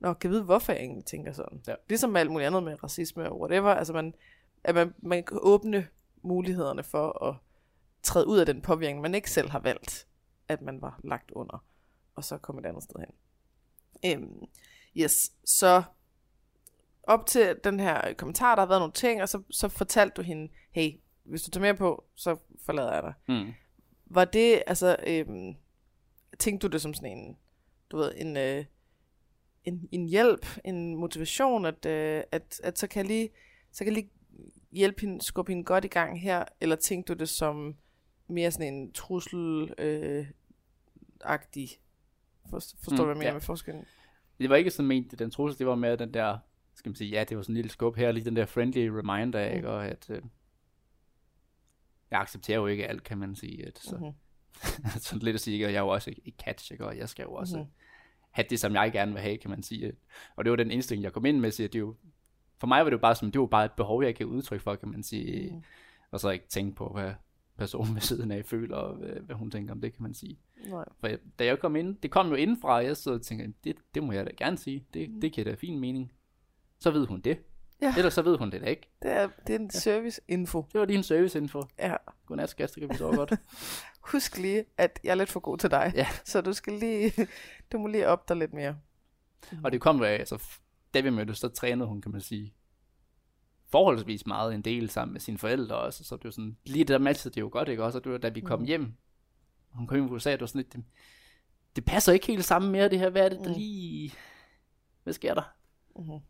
Nå, 0.00 0.12
kan 0.12 0.28
jeg 0.28 0.32
vide, 0.34 0.44
hvorfor 0.44 0.72
jeg 0.72 0.80
egentlig 0.80 1.04
tænker 1.04 1.32
sådan? 1.32 1.62
Ja. 1.68 1.74
Ligesom 1.88 2.10
med 2.10 2.20
alt 2.20 2.30
muligt 2.30 2.46
andet 2.46 2.62
med 2.62 2.82
racisme 2.84 3.30
og 3.30 3.40
whatever, 3.40 3.70
altså 3.70 3.92
man, 3.92 4.14
at 4.64 4.74
man, 4.74 4.94
man 5.02 5.24
kan 5.24 5.38
åbne 5.40 5.86
mulighederne 6.22 6.82
for 6.82 7.24
at 7.28 7.34
træde 8.02 8.26
ud 8.26 8.38
af 8.38 8.46
den 8.46 8.60
påvirkning, 8.62 9.00
man 9.00 9.14
ikke 9.14 9.30
selv 9.30 9.50
har 9.50 9.58
valgt, 9.58 10.06
at 10.48 10.62
man 10.62 10.82
var 10.82 11.00
lagt 11.04 11.30
under, 11.30 11.64
og 12.14 12.24
så 12.24 12.38
komme 12.38 12.60
et 12.60 12.66
andet 12.66 12.82
sted 12.82 13.00
hen. 13.00 13.08
Øhm, 14.06 14.44
yes, 14.96 15.14
så 15.44 15.82
op 17.02 17.26
til 17.26 17.56
den 17.64 17.80
her 17.80 18.14
kommentar, 18.14 18.54
der 18.54 18.62
har 18.62 18.68
været 18.68 18.80
nogle 18.80 18.92
ting, 18.92 19.22
og 19.22 19.28
så, 19.28 19.42
så 19.50 19.68
fortalte 19.68 20.14
du 20.14 20.22
hende, 20.22 20.52
hey, 20.70 20.92
hvis 21.24 21.42
du 21.42 21.50
tager 21.50 21.62
mere 21.62 21.74
på, 21.74 22.04
så 22.14 22.36
forlader 22.66 22.92
jeg 22.92 23.02
dig. 23.02 23.14
Mm. 23.28 23.52
Var 24.06 24.24
det, 24.24 24.62
altså, 24.66 24.96
øhm, 25.06 25.54
tænkte 26.38 26.68
du 26.68 26.72
det 26.72 26.82
som 26.82 26.94
sådan 26.94 27.18
en, 27.18 27.36
du 27.90 27.96
ved, 27.96 28.12
en, 28.16 28.36
øh, 28.36 28.64
en, 29.64 29.88
en 29.92 30.06
hjælp, 30.06 30.46
en 30.64 30.96
motivation, 30.96 31.66
at, 31.66 31.86
øh, 31.86 32.22
at, 32.32 32.60
at 32.64 32.78
så 32.78 32.86
kan 32.86 32.98
jeg 32.98 33.06
lige, 33.06 33.30
så 33.72 33.84
kan 33.84 33.94
jeg 33.94 34.02
lige 34.02 34.10
hjælpe 34.72 35.00
hende, 35.00 35.24
skubbe 35.24 35.52
hende 35.52 35.64
godt 35.64 35.84
i 35.84 35.88
gang 35.88 36.20
her, 36.20 36.44
eller 36.60 36.76
tænkte 36.76 37.14
du 37.14 37.18
det 37.18 37.28
som 37.28 37.76
mere 38.28 38.50
sådan 38.50 38.74
en 38.74 38.92
trussel 38.92 39.74
øh, 39.78 40.26
agtig 41.20 41.68
Forstår 42.50 42.90
Mm, 42.92 42.96
du, 42.96 43.04
hvad 43.04 43.14
jeg 43.14 43.18
mener 43.18 43.28
ja. 43.28 43.32
med 43.32 43.40
forskellen? 43.40 43.84
Det 44.40 44.50
var 44.50 44.56
ikke 44.56 44.70
sådan 44.70 44.86
ment, 44.88 45.18
den 45.18 45.30
trussel, 45.30 45.58
det 45.58 45.66
var 45.66 45.74
mere 45.74 45.96
den 45.96 46.14
der, 46.14 46.38
skal 46.74 46.90
man 46.90 46.96
sige, 46.96 47.10
ja, 47.10 47.24
det 47.24 47.36
var 47.36 47.42
sådan 47.42 47.52
en 47.52 47.56
lille 47.56 47.70
skub 47.70 47.96
her, 47.96 48.12
lige 48.12 48.24
den 48.24 48.36
der 48.36 48.46
friendly 48.46 48.86
reminder, 48.88 49.48
Mm. 49.50 49.56
ikke? 49.56 49.68
Og 49.68 49.86
at, 49.86 50.10
øh, 50.10 50.22
jeg 52.10 52.20
accepterer 52.20 52.58
jo 52.58 52.66
ikke 52.66 52.86
alt, 52.88 53.02
kan 53.04 53.18
man 53.18 53.34
sige. 53.34 53.66
At, 53.66 53.78
så, 53.78 53.96
Mhm. 53.96 54.12
sådan 55.00 55.18
lidt 55.22 55.34
at 55.34 55.40
sige, 55.40 55.66
at 55.66 55.72
jeg 55.72 55.78
er 55.78 55.82
jo 55.82 55.88
også 55.88 56.14
et 56.24 56.34
catch, 56.44 56.72
ikke? 56.72 56.86
og 56.86 56.98
jeg 56.98 57.08
skal 57.08 57.22
jo 57.22 57.32
også 57.32 57.56
Mhm. 57.56 57.62
mm-hmm. 57.64 57.74
have 58.30 58.46
det, 58.50 58.60
som 58.60 58.74
jeg 58.74 58.92
gerne 58.92 59.12
vil 59.12 59.20
have, 59.20 59.38
kan 59.38 59.50
man 59.50 59.62
sige. 59.62 59.92
Og 60.36 60.44
det 60.44 60.50
var 60.50 60.56
den 60.56 60.70
indstilling, 60.70 61.04
jeg 61.04 61.12
kom 61.12 61.26
ind 61.26 61.40
med, 61.40 61.50
så 61.50 61.62
det 61.62 61.74
jo, 61.78 61.96
for 62.58 62.66
mig 62.66 62.78
var 62.84 62.90
det 62.90 62.96
jo 62.96 63.00
bare 63.00 63.14
som, 63.14 63.32
det 63.32 63.40
var 63.40 63.46
bare 63.46 63.64
et 63.64 63.72
behov, 63.72 64.02
jeg 64.04 64.14
gav 64.14 64.26
udtryk 64.26 64.60
for, 64.60 64.74
kan 64.76 64.88
man 64.88 65.02
sige, 65.02 65.50
mm. 65.54 65.62
og 66.10 66.20
så 66.20 66.30
ikke 66.30 66.48
tænke 66.48 66.74
på, 66.76 66.88
hvad 66.88 67.12
personen 67.60 67.94
ved 67.96 68.00
siden 68.00 68.30
af 68.30 68.44
føler, 68.44 68.76
og 68.76 68.96
hvad, 68.96 69.08
hvad 69.08 69.36
hun 69.36 69.50
tænker 69.50 69.72
om 69.72 69.80
det, 69.80 69.92
kan 69.92 70.02
man 70.02 70.14
sige. 70.14 70.38
Nej. 70.68 70.84
For 71.00 71.06
jeg, 71.06 71.18
da 71.38 71.44
jeg 71.44 71.58
kom 71.58 71.76
ind, 71.76 71.96
det 71.96 72.10
kom 72.10 72.28
jo 72.28 72.34
indenfra, 72.34 72.76
og 72.76 72.84
jeg 72.84 72.96
så 72.96 73.12
og 73.12 73.22
tænkte, 73.22 73.52
det, 73.64 73.76
det 73.94 74.02
må 74.02 74.12
jeg 74.12 74.26
da 74.26 74.30
gerne 74.36 74.58
sige, 74.58 74.86
det, 74.94 75.10
det 75.22 75.32
giver 75.32 75.44
da 75.44 75.54
fin 75.54 75.80
mening. 75.80 76.12
Så 76.78 76.90
ved 76.90 77.06
hun 77.06 77.20
det. 77.20 77.38
Ja. 77.82 77.94
Ellers 77.96 78.14
så 78.14 78.22
ved 78.22 78.38
hun 78.38 78.50
det 78.50 78.60
da 78.60 78.66
ikke. 78.66 78.90
Det 79.02 79.10
er, 79.10 79.28
det 79.46 79.54
er 79.54 79.58
en 79.58 79.70
service-info. 79.70 80.66
Det 80.72 80.80
var 80.80 80.86
en 80.86 81.02
serviceinfo. 81.02 81.62
Ja. 81.78 81.96
Godnat, 82.26 82.50
skat, 82.50 82.70
så 82.70 82.80
kan 82.80 82.88
vi 82.88 82.94
sove 82.94 83.16
godt. 83.16 83.32
Husk 84.12 84.38
lige, 84.38 84.64
at 84.78 85.00
jeg 85.04 85.10
er 85.10 85.14
lidt 85.14 85.28
for 85.28 85.40
god 85.40 85.58
til 85.58 85.70
dig. 85.70 85.92
Ja. 85.94 86.06
Så 86.24 86.40
du 86.40 86.52
skal 86.52 86.72
lige, 86.72 87.12
du 87.72 87.78
må 87.78 87.86
lige 87.86 88.08
op 88.08 88.28
dig 88.28 88.36
lidt 88.36 88.52
mere. 88.52 88.76
Og 89.64 89.72
det 89.72 89.80
kom 89.80 89.98
jo 89.98 90.04
af, 90.04 90.12
altså, 90.12 90.42
da 90.94 91.00
vi 91.00 91.10
mødtes, 91.10 91.38
så 91.38 91.48
trænede 91.48 91.88
hun, 91.88 92.00
kan 92.00 92.12
man 92.12 92.20
sige, 92.20 92.54
forholdsvis 93.72 94.26
meget 94.26 94.54
en 94.54 94.62
del 94.62 94.90
sammen 94.90 95.12
med 95.12 95.20
sine 95.20 95.38
forældre 95.38 95.76
også, 95.76 96.04
så 96.04 96.16
det 96.16 96.24
var 96.24 96.30
sådan, 96.30 96.56
lige 96.64 96.78
det 96.78 96.88
der 96.88 96.98
matchede 96.98 97.34
det 97.34 97.40
jo 97.40 97.48
godt, 97.52 97.68
ikke 97.68 97.84
også, 97.84 97.98
og 97.98 98.04
det 98.04 98.12
var, 98.12 98.18
da 98.18 98.28
vi 98.28 98.40
kom 98.40 98.58
Mm. 98.58 98.64
hjem, 98.64 98.92
hun 99.70 99.86
kom 99.86 99.96
hjem 99.96 100.08
fra 100.08 100.14
USA, 100.14 100.32
det 100.32 100.40
var 100.40 100.46
sådan 100.46 100.58
lidt, 100.58 100.72
det, 100.72 100.84
det 101.76 101.84
passer 101.84 102.12
ikke 102.12 102.26
helt 102.26 102.44
sammen 102.44 102.72
mere, 102.72 102.88
det 102.88 102.98
her, 102.98 103.10
hvad 103.10 103.24
er 103.24 103.28
det, 103.28 103.38
der 103.38 103.48
Mm. 103.48 103.54
lige, 103.58 104.12
hvad 105.02 105.12
sker 105.12 105.34
der? 105.34 105.42
Mm-hmm. 105.96 106.20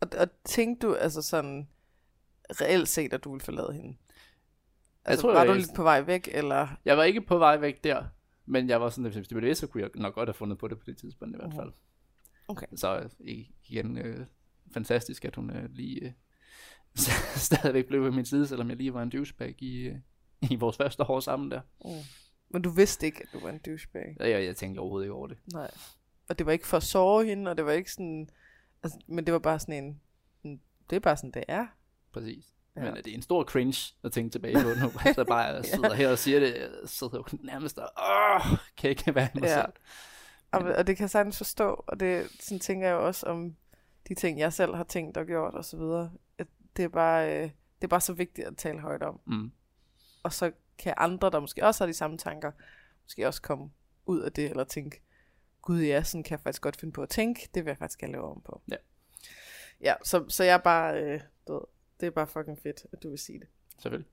Og, 0.00 0.08
og 0.18 0.28
tænkte 0.44 0.86
du 0.86 0.94
altså 0.94 1.22
sådan 1.22 1.68
reelt 2.50 2.88
set, 2.88 3.12
at 3.12 3.24
du 3.24 3.30
ville 3.30 3.44
forlade 3.44 3.72
hende? 3.72 3.96
Altså, 5.04 5.22
tror, 5.22 5.32
var 5.32 5.44
du 5.44 5.50
jeg- 5.50 5.60
lidt 5.60 5.74
på 5.76 5.82
vej 5.82 6.00
væk, 6.02 6.28
eller? 6.32 6.68
Jeg 6.84 6.96
var 6.96 7.04
ikke 7.04 7.20
på 7.20 7.38
vej 7.38 7.56
væk 7.56 7.84
der, 7.84 8.04
men 8.46 8.68
jeg 8.68 8.80
var 8.80 8.90
sådan, 8.90 9.06
at 9.06 9.12
hvis 9.12 9.28
det 9.28 9.34
var 9.34 9.40
det, 9.40 9.56
så 9.56 9.66
kunne 9.66 9.82
jeg 9.82 9.90
nok 9.94 10.14
godt 10.14 10.28
have 10.28 10.34
fundet 10.34 10.58
på 10.58 10.68
det 10.68 10.78
på 10.78 10.84
det 10.86 10.96
tidspunkt 10.98 11.34
i 11.36 11.38
hvert 11.38 11.54
fald. 11.54 11.72
Okay. 12.48 12.66
Så 12.76 13.08
øh, 13.20 13.38
igen, 13.68 13.98
øh, 13.98 14.26
fantastisk, 14.74 15.24
at 15.24 15.36
hun 15.36 15.50
øh, 15.50 15.70
lige 15.70 16.00
øh, 16.04 16.12
stadigvæk 17.48 17.86
blev 17.86 18.04
ved 18.04 18.10
min 18.10 18.24
side, 18.24 18.46
selvom 18.46 18.68
jeg 18.68 18.76
lige 18.76 18.94
var 18.94 19.02
en 19.02 19.10
douchebag 19.10 19.62
i, 19.62 19.90
i 20.50 20.56
vores 20.56 20.76
første 20.76 21.02
år 21.02 21.20
sammen 21.20 21.50
der. 21.50 21.60
Mm. 21.84 21.90
Men 22.50 22.62
du 22.62 22.70
vidste 22.70 23.06
ikke, 23.06 23.22
at 23.22 23.28
du 23.32 23.40
var 23.40 23.50
en 23.50 23.58
douchebag? 23.58 24.16
Jeg, 24.20 24.44
jeg 24.44 24.56
tænkte 24.56 24.78
overhovedet 24.80 25.04
ikke 25.06 25.14
over 25.14 25.26
det. 25.26 25.38
Nej. 25.52 25.70
Og 26.28 26.38
det 26.38 26.46
var 26.46 26.52
ikke 26.52 26.66
for 26.66 26.76
at 26.76 26.82
såre 26.82 27.24
hende, 27.24 27.50
og 27.50 27.56
det 27.56 27.64
var 27.66 27.72
ikke 27.72 27.92
sådan... 27.92 28.28
Altså, 28.82 28.98
men 29.06 29.26
det 29.26 29.32
var 29.32 29.38
bare 29.38 29.58
sådan 29.60 29.84
en... 29.84 30.00
en- 30.44 30.60
Det 30.90 30.96
er 30.96 31.00
bare 31.00 31.16
sådan, 31.16 31.30
det 31.30 31.44
er. 31.48 31.66
Præcis. 32.12 32.44
Ja. 32.76 32.84
Ja. 32.84 32.92
Men 32.94 33.04
det 33.04 33.10
er 33.10 33.14
en 33.14 33.22
stor 33.22 33.44
cringe 33.44 33.94
at 34.04 34.12
tænke 34.12 34.30
tilbage 34.30 34.54
på 34.54 34.68
nu. 34.82 34.90
så 35.14 35.24
bare 35.28 35.38
jeg 35.44 35.64
sidder 35.64 35.94
her 35.94 36.08
og 36.10 36.18
siger 36.18 36.40
det, 36.40 36.54
jeg 36.54 36.68
sidder 36.84 37.16
jo 37.32 37.38
nærmest 37.42 37.78
og, 37.78 37.88
åh, 37.98 38.58
kan 38.76 38.90
ikke 38.90 39.14
være 39.14 39.28
mig 39.34 39.42
Ja. 39.42 39.54
selv. 39.54 39.72
Og, 40.52 40.60
og 40.60 40.86
det 40.86 40.96
kan 40.96 41.02
jeg 41.04 41.10
sagtens 41.10 41.36
forstå, 41.36 41.84
og 41.86 42.00
det 42.00 42.28
sådan 42.40 42.58
tænker 42.60 42.86
jeg 42.86 42.94
jo 42.94 43.06
også 43.06 43.26
om 43.26 43.56
de 44.08 44.14
ting, 44.14 44.38
jeg 44.38 44.52
selv 44.52 44.74
har 44.74 44.84
tænkt 44.84 45.16
og 45.16 45.26
gjort 45.26 45.54
og 45.54 45.64
så 45.64 45.76
videre. 45.76 46.10
At 46.38 46.46
det 46.76 46.84
er 46.84 46.88
bare, 46.88 47.36
øh, 47.36 47.42
det 47.42 47.84
er 47.84 47.88
bare 47.88 48.00
så 48.00 48.12
vigtigt 48.12 48.46
at 48.46 48.56
tale 48.56 48.80
højt 48.80 49.02
om. 49.02 49.20
Mm. 49.26 49.52
Og 50.22 50.32
så 50.32 50.52
kan 50.78 50.94
andre, 50.96 51.30
der 51.30 51.40
måske 51.40 51.64
også 51.64 51.84
har 51.84 51.86
de 51.86 51.94
samme 51.94 52.18
tanker, 52.18 52.52
måske 53.02 53.26
også 53.26 53.42
komme 53.42 53.70
ud 54.06 54.20
af 54.20 54.32
det, 54.32 54.50
eller 54.50 54.64
tænke, 54.64 55.02
gud 55.62 55.82
ja, 55.82 56.02
sådan 56.02 56.22
kan 56.22 56.30
jeg 56.30 56.40
faktisk 56.40 56.62
godt 56.62 56.76
finde 56.76 56.92
på 56.92 57.02
at 57.02 57.08
tænke, 57.08 57.48
det 57.54 57.64
vil 57.64 57.70
jeg 57.70 57.78
faktisk 57.78 57.98
gerne 57.98 58.12
lave 58.12 58.30
om 58.30 58.42
på. 58.44 58.62
Ja. 58.70 58.76
Ja, 59.80 59.94
så, 60.04 60.24
så 60.28 60.44
jeg 60.44 60.54
er 60.54 60.58
bare, 60.58 61.02
øh, 61.02 61.20
du 61.46 61.52
ved, 61.52 61.62
det 62.00 62.06
er 62.06 62.10
bare 62.10 62.26
fucking 62.26 62.58
fedt, 62.62 62.86
at 62.92 63.02
du 63.02 63.08
vil 63.08 63.18
sige 63.18 63.40
det. 63.40 63.48
Selvfølgelig. 63.78 64.10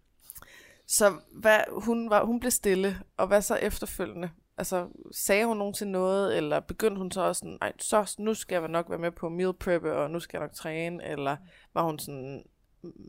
Så 0.87 1.19
hvad, 1.31 1.59
hun, 1.83 2.09
var, 2.09 2.25
hun 2.25 2.39
blev 2.39 2.51
stille, 2.51 3.03
og 3.17 3.27
hvad 3.27 3.41
så 3.41 3.55
efterfølgende? 3.55 4.31
Altså, 4.57 4.89
sagde 5.11 5.45
hun 5.45 5.57
nogensinde 5.57 5.91
noget, 5.91 6.37
eller 6.37 6.59
begyndte 6.59 6.99
hun 6.99 7.11
så 7.11 7.21
også 7.21 7.39
sådan, 7.39 7.57
Ej, 7.61 7.73
så 7.79 8.15
nu 8.19 8.33
skal 8.33 8.59
jeg 8.59 8.67
nok 8.67 8.89
være 8.89 8.99
med 8.99 9.11
på 9.11 9.29
meal 9.29 9.53
prep, 9.53 9.83
og 9.83 10.11
nu 10.11 10.19
skal 10.19 10.37
jeg 10.37 10.47
nok 10.47 10.53
træne, 10.53 11.05
eller 11.05 11.37
var 11.73 11.83
hun 11.83 11.99
sådan, 11.99 12.43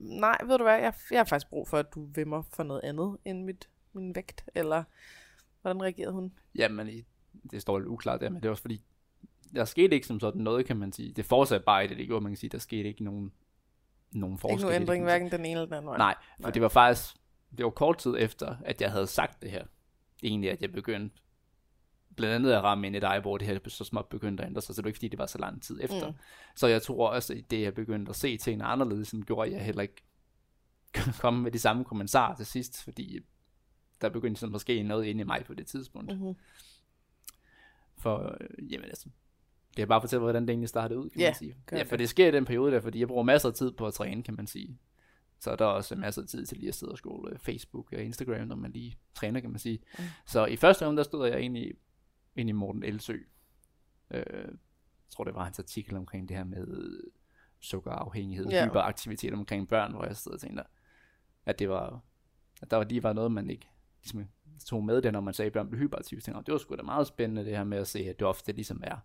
nej, 0.00 0.38
ved 0.44 0.58
du 0.58 0.64
hvad, 0.64 0.78
jeg, 0.78 0.94
jeg 1.10 1.18
har 1.18 1.24
faktisk 1.24 1.50
brug 1.50 1.68
for, 1.68 1.78
at 1.78 1.94
du 1.94 2.04
vil 2.14 2.26
mig 2.26 2.44
for 2.52 2.62
noget 2.62 2.80
andet 2.84 3.16
end 3.24 3.44
mit, 3.44 3.68
min 3.92 4.14
vægt, 4.14 4.44
eller 4.54 4.84
hvordan 5.62 5.82
reagerede 5.82 6.12
hun? 6.12 6.32
Jamen, 6.54 7.04
det 7.50 7.62
står 7.62 7.78
lidt 7.78 7.88
uklart 7.88 8.20
der, 8.20 8.30
men 8.30 8.42
det 8.42 8.46
er 8.46 8.50
også 8.50 8.62
fordi, 8.62 8.82
der 9.54 9.64
skete 9.64 9.94
ikke 9.94 10.06
som 10.06 10.20
sådan 10.20 10.42
noget, 10.42 10.66
kan 10.66 10.76
man 10.76 10.92
sige. 10.92 11.12
Det 11.12 11.24
fortsatte 11.24 11.64
bare 11.64 11.84
i 11.84 11.88
det, 11.88 11.96
det 11.96 12.06
gjorde, 12.06 12.22
man 12.22 12.32
kan 12.32 12.36
sige, 12.36 12.50
der 12.50 12.58
skete 12.58 12.88
ikke 12.88 13.04
nogen, 13.04 13.32
nogen 14.12 14.38
forskel. 14.38 14.54
Ikke 14.54 14.62
nogen 14.62 14.82
ændring, 14.82 15.04
hverken 15.04 15.30
den 15.30 15.40
ene 15.40 15.50
eller 15.50 15.64
den 15.64 15.74
anden 15.74 15.88
vej. 15.88 15.98
Nej, 15.98 16.14
for 16.36 16.42
Nej. 16.42 16.50
det 16.50 16.62
var 16.62 16.68
faktisk, 16.68 17.14
det 17.58 17.64
var 17.64 17.70
kort 17.70 17.98
tid 17.98 18.14
efter, 18.18 18.56
at 18.64 18.80
jeg 18.80 18.92
havde 18.92 19.06
sagt 19.06 19.42
det 19.42 19.50
her. 19.50 19.64
Egentlig, 20.22 20.50
at 20.50 20.62
jeg 20.62 20.72
begyndte 20.72 21.16
blandt 22.18 22.34
andet 22.34 22.52
at 22.52 22.62
ramme 22.62 22.86
ind 22.86 22.96
i 22.96 23.00
dig, 23.00 23.20
hvor 23.20 23.38
det 23.38 23.46
her 23.46 23.58
så 23.68 23.84
småt 23.84 24.06
begyndte 24.06 24.42
at 24.42 24.48
ændre 24.48 24.62
sig, 24.62 24.74
så 24.74 24.82
det 24.82 24.84
var 24.84 24.88
ikke 24.88 24.96
fordi, 24.96 25.08
det 25.08 25.18
var 25.18 25.26
så 25.26 25.38
lang 25.38 25.62
tid 25.62 25.78
efter. 25.82 26.08
Mm. 26.08 26.16
Så 26.54 26.66
jeg 26.66 26.82
tror 26.82 27.08
også, 27.08 27.34
at 27.34 27.50
det 27.50 27.62
jeg 27.62 27.74
begyndte 27.74 28.10
at 28.10 28.16
se 28.16 28.36
tingene 28.36 28.64
anderledes, 28.64 29.08
sådan 29.08 29.22
gjorde 29.22 29.46
at 29.46 29.56
jeg 29.56 29.64
heller 29.64 29.82
ikke 29.82 30.02
komme 31.22 31.42
med 31.42 31.50
de 31.50 31.58
samme 31.58 31.84
kommentarer 31.84 32.36
til 32.36 32.46
sidst, 32.46 32.84
fordi 32.84 33.18
der 34.00 34.08
begyndte 34.08 34.40
sådan 34.40 34.52
måske 34.52 34.82
noget 34.82 35.04
inde 35.04 35.20
i 35.20 35.24
mig 35.24 35.44
på 35.46 35.54
det 35.54 35.66
tidspunkt. 35.66 36.12
Mm-hmm. 36.12 36.34
For, 37.96 38.36
øh, 38.40 38.72
jamen 38.72 38.84
altså, 38.84 39.08
det 39.76 39.82
er 39.82 39.86
bare 39.86 40.00
fortælle, 40.00 40.22
hvordan 40.22 40.42
det 40.42 40.50
egentlig 40.50 40.68
startede 40.68 41.00
ud, 41.00 41.10
kan 41.10 41.20
Ja, 41.20 41.28
man 41.28 41.34
sige. 41.34 41.56
Ja, 41.72 41.82
for 41.82 41.96
det 41.96 42.08
sker 42.08 42.28
i 42.28 42.30
den 42.30 42.44
periode 42.44 42.72
der, 42.72 42.80
fordi 42.80 43.00
jeg 43.00 43.08
bruger 43.08 43.22
masser 43.22 43.48
af 43.48 43.54
tid 43.54 43.72
på 43.72 43.86
at 43.86 43.94
træne, 43.94 44.22
kan 44.22 44.34
man 44.34 44.46
sige. 44.46 44.78
Så 45.40 45.56
der 45.56 45.64
er 45.64 45.68
også 45.68 45.96
masser 45.96 46.22
af 46.22 46.28
tid 46.28 46.46
til 46.46 46.58
lige 46.58 46.68
at 46.68 46.74
sidde 46.74 46.92
og 46.92 46.98
scrolle 46.98 47.38
Facebook 47.38 47.92
og 47.92 48.02
Instagram, 48.02 48.46
når 48.46 48.56
man 48.56 48.72
lige 48.72 48.98
træner, 49.14 49.40
kan 49.40 49.50
man 49.50 49.58
sige. 49.58 49.78
Mm. 49.98 50.04
Så 50.26 50.46
i 50.46 50.56
første 50.56 50.86
runde, 50.86 50.96
der 50.96 51.02
stod 51.02 51.28
jeg 51.28 51.38
egentlig 51.38 51.72
ind 52.38 52.48
i 52.48 52.52
Morten 52.52 52.82
Elsø. 52.82 53.16
Øh, 54.10 54.22
jeg 54.44 55.10
tror, 55.10 55.24
det 55.24 55.34
var 55.34 55.44
hans 55.44 55.58
artikel 55.58 55.96
omkring 55.96 56.28
det 56.28 56.36
her 56.36 56.44
med 56.44 57.00
sukkerafhængighed, 57.60 58.46
Ja. 58.48 58.56
yeah. 58.56 58.68
hyperaktivitet 58.68 59.32
omkring 59.32 59.68
børn, 59.68 59.92
hvor 59.92 60.04
jeg 60.04 60.16
stod 60.16 60.32
og 60.32 60.40
tænkte, 60.40 60.62
at 61.46 61.58
det 61.58 61.68
var, 61.68 62.00
at 62.62 62.70
der 62.70 62.76
var 62.76 62.84
lige 62.84 63.02
var 63.02 63.12
noget, 63.12 63.32
man 63.32 63.50
ikke 63.50 63.68
ligesom, 64.02 64.24
tog 64.66 64.84
med 64.84 65.02
det, 65.02 65.12
når 65.12 65.20
man 65.20 65.34
sagde, 65.34 65.46
at 65.46 65.52
børn 65.52 65.68
blev 65.68 65.80
hyperaktive. 65.80 66.20
Tænkte 66.20 66.42
det 66.46 66.52
var 66.52 66.58
sgu 66.58 66.76
da 66.76 66.82
meget 66.82 67.06
spændende 67.06 67.44
det 67.44 67.56
her 67.56 67.64
med 67.64 67.78
at 67.78 67.88
se, 67.88 67.98
at 67.98 68.18
det 68.18 68.26
ofte 68.28 68.52
ligesom 68.52 68.80
er, 68.84 68.96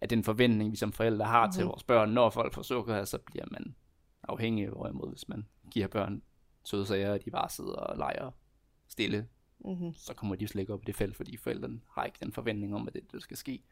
at 0.00 0.10
den 0.10 0.24
forventning, 0.24 0.70
vi 0.72 0.76
som 0.76 0.92
forældre 0.92 1.26
har 1.26 1.40
mm-hmm. 1.46 1.52
til 1.52 1.62
Mhm. 1.64 1.68
vores 1.68 1.82
børn, 1.82 2.10
når 2.10 2.30
folk 2.30 2.54
får 2.54 2.62
sukker, 2.62 3.04
så 3.04 3.18
bliver 3.18 3.44
man 3.50 3.74
afhængig, 4.22 4.68
hvorimod 4.68 5.08
hvis 5.08 5.28
man 5.28 5.46
giver 5.70 5.86
børn 5.86 6.22
søde 6.64 6.86
sager, 6.86 7.12
og 7.12 7.24
de 7.24 7.30
bare 7.30 7.48
sidder 7.48 7.72
og 7.74 7.98
leger 7.98 8.30
stille, 8.88 9.28
Mm-hmm. 9.64 9.94
så 9.94 10.14
kommer 10.14 10.36
de 10.36 10.48
slet 10.48 10.60
ikke 10.60 10.72
op 10.72 10.82
i 10.82 10.84
det 10.84 10.96
felt, 10.96 11.16
fordi 11.16 11.36
forældrene 11.36 11.80
har 11.90 12.04
ikke 12.04 12.18
den 12.22 12.32
forventning 12.32 12.74
om, 12.74 12.88
at 12.88 12.94
det, 12.94 13.12
det 13.12 13.22
skal 13.22 13.36
ske. 13.36 13.62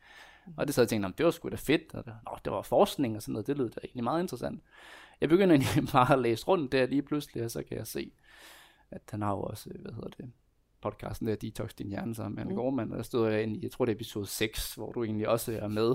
Mm. 0.46 0.52
Og 0.56 0.66
det 0.66 0.74
så 0.74 0.80
jeg 0.80 0.88
tænkte, 0.88 1.08
"Nå, 1.08 1.14
det 1.18 1.24
var 1.26 1.30
sgu 1.30 1.48
da 1.48 1.56
fedt, 1.56 1.94
og 1.94 2.04
det, 2.04 2.14
nå, 2.24 2.36
det 2.44 2.52
var 2.52 2.62
forskning 2.62 3.16
og 3.16 3.22
sådan 3.22 3.32
noget, 3.32 3.46
det 3.46 3.58
lød 3.58 3.70
da 3.70 3.80
egentlig 3.84 4.04
meget 4.04 4.22
interessant. 4.22 4.62
Jeg 5.20 5.28
begynder 5.28 5.54
egentlig 5.56 5.88
bare 5.92 6.12
at 6.12 6.18
læse 6.18 6.46
rundt 6.46 6.72
der 6.72 6.86
lige 6.86 7.02
pludselig, 7.02 7.44
og 7.44 7.50
så 7.50 7.62
kan 7.62 7.76
jeg 7.78 7.86
se, 7.86 8.12
at 8.90 9.02
han 9.10 9.22
har 9.22 9.30
jo 9.30 9.40
også, 9.42 9.70
hvad 9.80 9.92
hedder 9.92 10.08
det, 10.08 10.32
podcasten 10.82 11.26
der, 11.28 11.34
Detox 11.34 11.74
din 11.74 11.88
hjerne 11.88 12.14
sammen 12.14 12.34
med 12.34 12.42
Anne 12.42 12.50
Mm. 12.52 12.56
Gormand, 12.56 12.90
og 12.90 12.96
der 12.96 13.02
stod 13.02 13.30
jeg 13.30 13.42
ind 13.42 13.56
i, 13.56 13.60
jeg 13.62 13.70
tror 13.70 13.84
det 13.84 13.92
er 13.92 13.96
episode 13.96 14.26
6, 14.26 14.74
hvor 14.74 14.92
du 14.92 15.04
egentlig 15.04 15.28
også 15.28 15.52
er 15.52 15.68
med. 15.68 15.94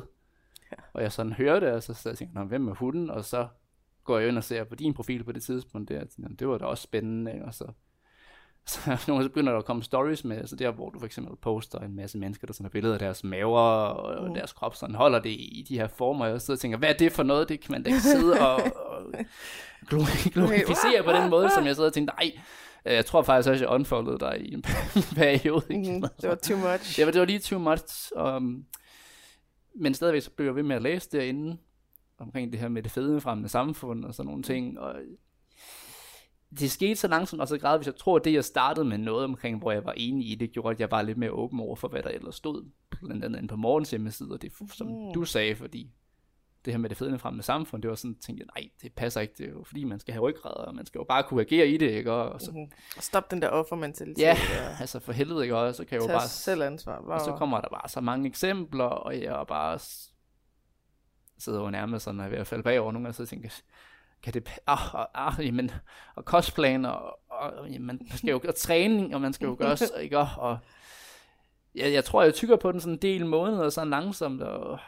Ja. 0.71 0.75
Og 0.93 1.01
jeg 1.01 1.11
sådan 1.11 1.33
hører 1.33 1.59
det, 1.59 1.71
og 1.71 1.83
så, 1.83 1.93
så 1.93 2.09
jeg 2.09 2.17
tænker 2.17 2.39
jeg, 2.39 2.47
hvem 2.47 2.67
er 2.67 2.73
hunden? 2.73 3.09
Og 3.09 3.25
så 3.25 3.47
går 4.03 4.19
jeg 4.19 4.27
ind 4.29 4.37
og 4.37 4.43
ser 4.43 4.63
på 4.63 4.75
din 4.75 4.93
profil 4.93 5.23
på 5.23 5.31
det 5.31 5.43
tidspunkt 5.43 5.89
der, 5.89 6.01
og 6.01 6.09
tænker, 6.09 6.29
"Nå, 6.29 6.35
det 6.35 6.47
var 6.47 6.57
da 6.57 6.65
også 6.65 6.83
spændende, 6.83 7.41
og 7.45 7.53
så 7.53 7.71
så 8.67 8.79
nogle 9.07 9.23
så 9.23 9.29
begynder 9.29 9.51
der 9.51 9.59
at 9.59 9.65
komme 9.65 9.83
stories 9.83 10.23
med, 10.23 10.37
altså 10.37 10.55
der, 10.55 10.71
hvor 10.71 10.89
du 10.89 10.99
for 10.99 11.05
eksempel 11.05 11.35
poster 11.35 11.79
en 11.79 11.95
masse 11.95 12.17
mennesker, 12.17 12.47
der 12.47 12.53
sådan 12.53 12.65
har 12.65 12.69
billeder 12.69 12.93
af 12.95 12.99
deres 12.99 13.23
maver 13.23 13.59
og 13.59 14.21
Mm. 14.23 14.27
mm. 14.27 14.33
deres 14.33 14.53
krop, 14.53 14.75
sådan 14.75 14.95
holder 14.95 15.19
det 15.19 15.29
i 15.29 15.65
de 15.69 15.77
her 15.79 15.87
former, 15.87 16.25
og 16.25 16.31
jeg 16.31 16.41
sidder 16.41 16.55
og 16.57 16.59
tænker, 16.61 16.77
hvad 16.77 16.89
er 16.89 16.93
det 16.97 17.11
for 17.11 17.23
noget? 17.23 17.49
Det 17.49 17.59
kan 17.61 17.71
man 17.71 17.83
da 17.83 17.89
ikke 17.89 18.01
sidde 18.01 18.39
og, 18.39 18.55
og 18.55 19.01
glo- 19.91 20.29
glorificere 20.33 21.03
på 21.03 21.11
den 21.11 21.29
måde, 21.29 21.49
som 21.49 21.65
jeg 21.65 21.75
sidder 21.75 21.89
og 21.89 21.93
tænker, 21.93 22.13
nej, 22.19 22.31
øh, 22.85 22.93
jeg 22.93 23.05
tror 23.05 23.21
faktisk 23.21 23.49
også, 23.49 23.65
jeg 23.65 23.73
unfoldede 23.73 24.19
dig 24.19 24.37
i 24.41 24.53
en 24.53 24.61
periode. 25.15 25.65
ikke? 25.69 25.89
Mm-hmm. 25.91 26.01
Det 26.21 26.29
var 26.29 26.35
too 26.35 26.57
much. 26.57 26.99
Ja, 26.99 27.05
det 27.05 27.19
var 27.19 27.25
lige 27.25 27.39
too 27.39 27.59
much. 27.59 28.11
Um, 28.15 28.65
men 29.75 29.93
stadigvæk 29.93 30.21
så 30.21 30.31
blev 30.31 30.45
jeg 30.47 30.55
ved 30.55 30.63
med 30.63 30.75
at 30.75 30.81
læse 30.81 31.09
derinde 31.11 31.57
omkring 32.19 32.51
det 32.51 32.59
her 32.59 32.67
med 32.67 32.83
det 32.83 32.91
fedmefremmende 32.91 33.49
samfund 33.49 34.05
og 34.05 34.13
sådan 34.15 34.27
nogle 34.27 34.43
ting. 34.43 34.79
Og 34.79 34.95
det 36.59 36.71
skete 36.71 36.95
så 36.95 37.07
langsomt 37.07 37.41
og 37.41 37.47
så 37.47 37.57
gradvist. 37.57 37.87
Jeg 37.87 37.95
tror, 37.95 38.15
at 38.15 38.25
det 38.25 38.33
jeg 38.33 38.45
startede 38.45 38.85
med 38.85 38.97
noget 38.97 39.23
omkring, 39.23 39.59
hvor 39.59 39.71
jeg 39.71 39.85
var 39.85 39.93
enig 39.97 40.31
i, 40.31 40.35
det 40.35 40.51
gjorde, 40.51 40.71
at 40.71 40.79
jeg 40.79 40.91
var 40.91 41.01
lidt 41.01 41.17
mere 41.17 41.31
åben 41.31 41.59
over 41.59 41.75
for, 41.75 41.87
hvad 41.87 42.03
der 42.03 42.09
ellers 42.09 42.35
stod. 42.35 42.65
Blandt 43.03 43.25
andet 43.25 43.37
inde 43.37 43.47
på 43.47 43.55
morgens 43.55 43.89
hjemmeside, 43.91 44.31
og 44.31 44.41
det 44.41 44.51
som 44.73 44.87
Mhm. 44.87 45.13
du 45.13 45.25
sagde, 45.25 45.55
fordi 45.55 45.91
det 46.65 46.73
her 46.73 46.77
med 46.77 46.89
det 46.89 46.97
fedmefremmende 46.97 47.43
samfund, 47.43 47.81
det 47.81 47.89
var 47.89 47.95
sådan, 47.95 48.15
tænkte 48.15 48.45
jeg, 48.55 48.61
nej, 48.61 48.69
det 48.81 48.93
passer 48.93 49.21
ikke, 49.21 49.33
det 49.37 49.45
er 49.45 49.49
jo 49.49 49.63
fordi, 49.63 49.83
man 49.83 49.99
skal 49.99 50.13
have 50.13 50.21
ryggrad, 50.21 50.53
og 50.67 50.75
man 50.75 50.85
skal 50.85 50.99
jo 50.99 51.05
bare 51.09 51.23
kunne 51.23 51.41
agere 51.41 51.67
i 51.67 51.77
det, 51.77 51.89
ikke? 51.91 52.11
Og 52.11 52.41
så, 52.41 52.51
Mm-hmm. 52.51 52.71
Stop 52.99 53.31
den 53.31 53.41
der 53.41 53.49
offermentalitet. 53.49 54.19
ja, 54.23 54.31
og 54.71 54.79
altså 54.81 54.99
for 54.99 55.11
helvede, 55.11 55.43
ikke? 55.43 55.57
Og 55.57 55.75
så 55.75 55.85
kan 55.85 55.93
jeg 55.95 56.01
jo 56.09 56.13
bare 56.13 56.27
selv 56.27 56.61
ansvar. 56.63 57.01
Bla, 57.01 57.13
og 57.13 57.21
så 57.21 57.31
kommer 57.31 57.61
der 57.61 57.67
bare 57.69 57.89
så 57.89 58.01
mange 58.01 58.27
eksempler, 58.27 58.83
og 58.85 59.13
jeg 59.21 59.23
er 59.41 59.43
bare 59.43 59.79
sidder 61.37 61.61
jo 61.61 61.69
nærmest 61.69 62.05
sådan, 62.05 62.19
at 62.19 62.23
jeg 62.23 62.27
er 62.27 62.31
ved 62.31 62.39
at 62.39 62.47
falde 62.47 62.63
bagover 62.63 62.91
nogle 62.91 63.05
gange, 63.05 63.13
så 63.13 63.25
tænker 63.25 63.49
kan 64.25 64.33
det, 64.33 64.49
ah, 64.67 64.95
ah, 64.95 65.07
ah, 65.13 65.45
jamen, 65.45 65.71
og 66.15 66.23
cosplayen, 66.23 66.85
og, 66.85 67.19
og 67.29 67.69
jamen, 67.69 67.87
man 67.87 68.17
skal 68.17 68.29
jo 68.29 68.39
gøre 68.43 68.51
træning, 68.51 69.15
og 69.15 69.21
man 69.21 69.33
skal 69.33 69.45
jo 69.45 69.55
gøre, 69.59 69.77
ikke, 70.03 70.17
og, 70.17 70.27
og 70.37 70.57
jeg, 71.75 71.93
jeg 71.93 72.05
tror, 72.05 72.23
jeg 72.23 72.33
tykker 72.33 72.55
på 72.55 72.71
den 72.71 72.79
sådan 72.79 72.93
en 72.93 73.01
del 73.01 73.25
måneder, 73.25 73.69
sådan 73.69 73.89
langsomt, 73.89 74.41
og 74.41 74.79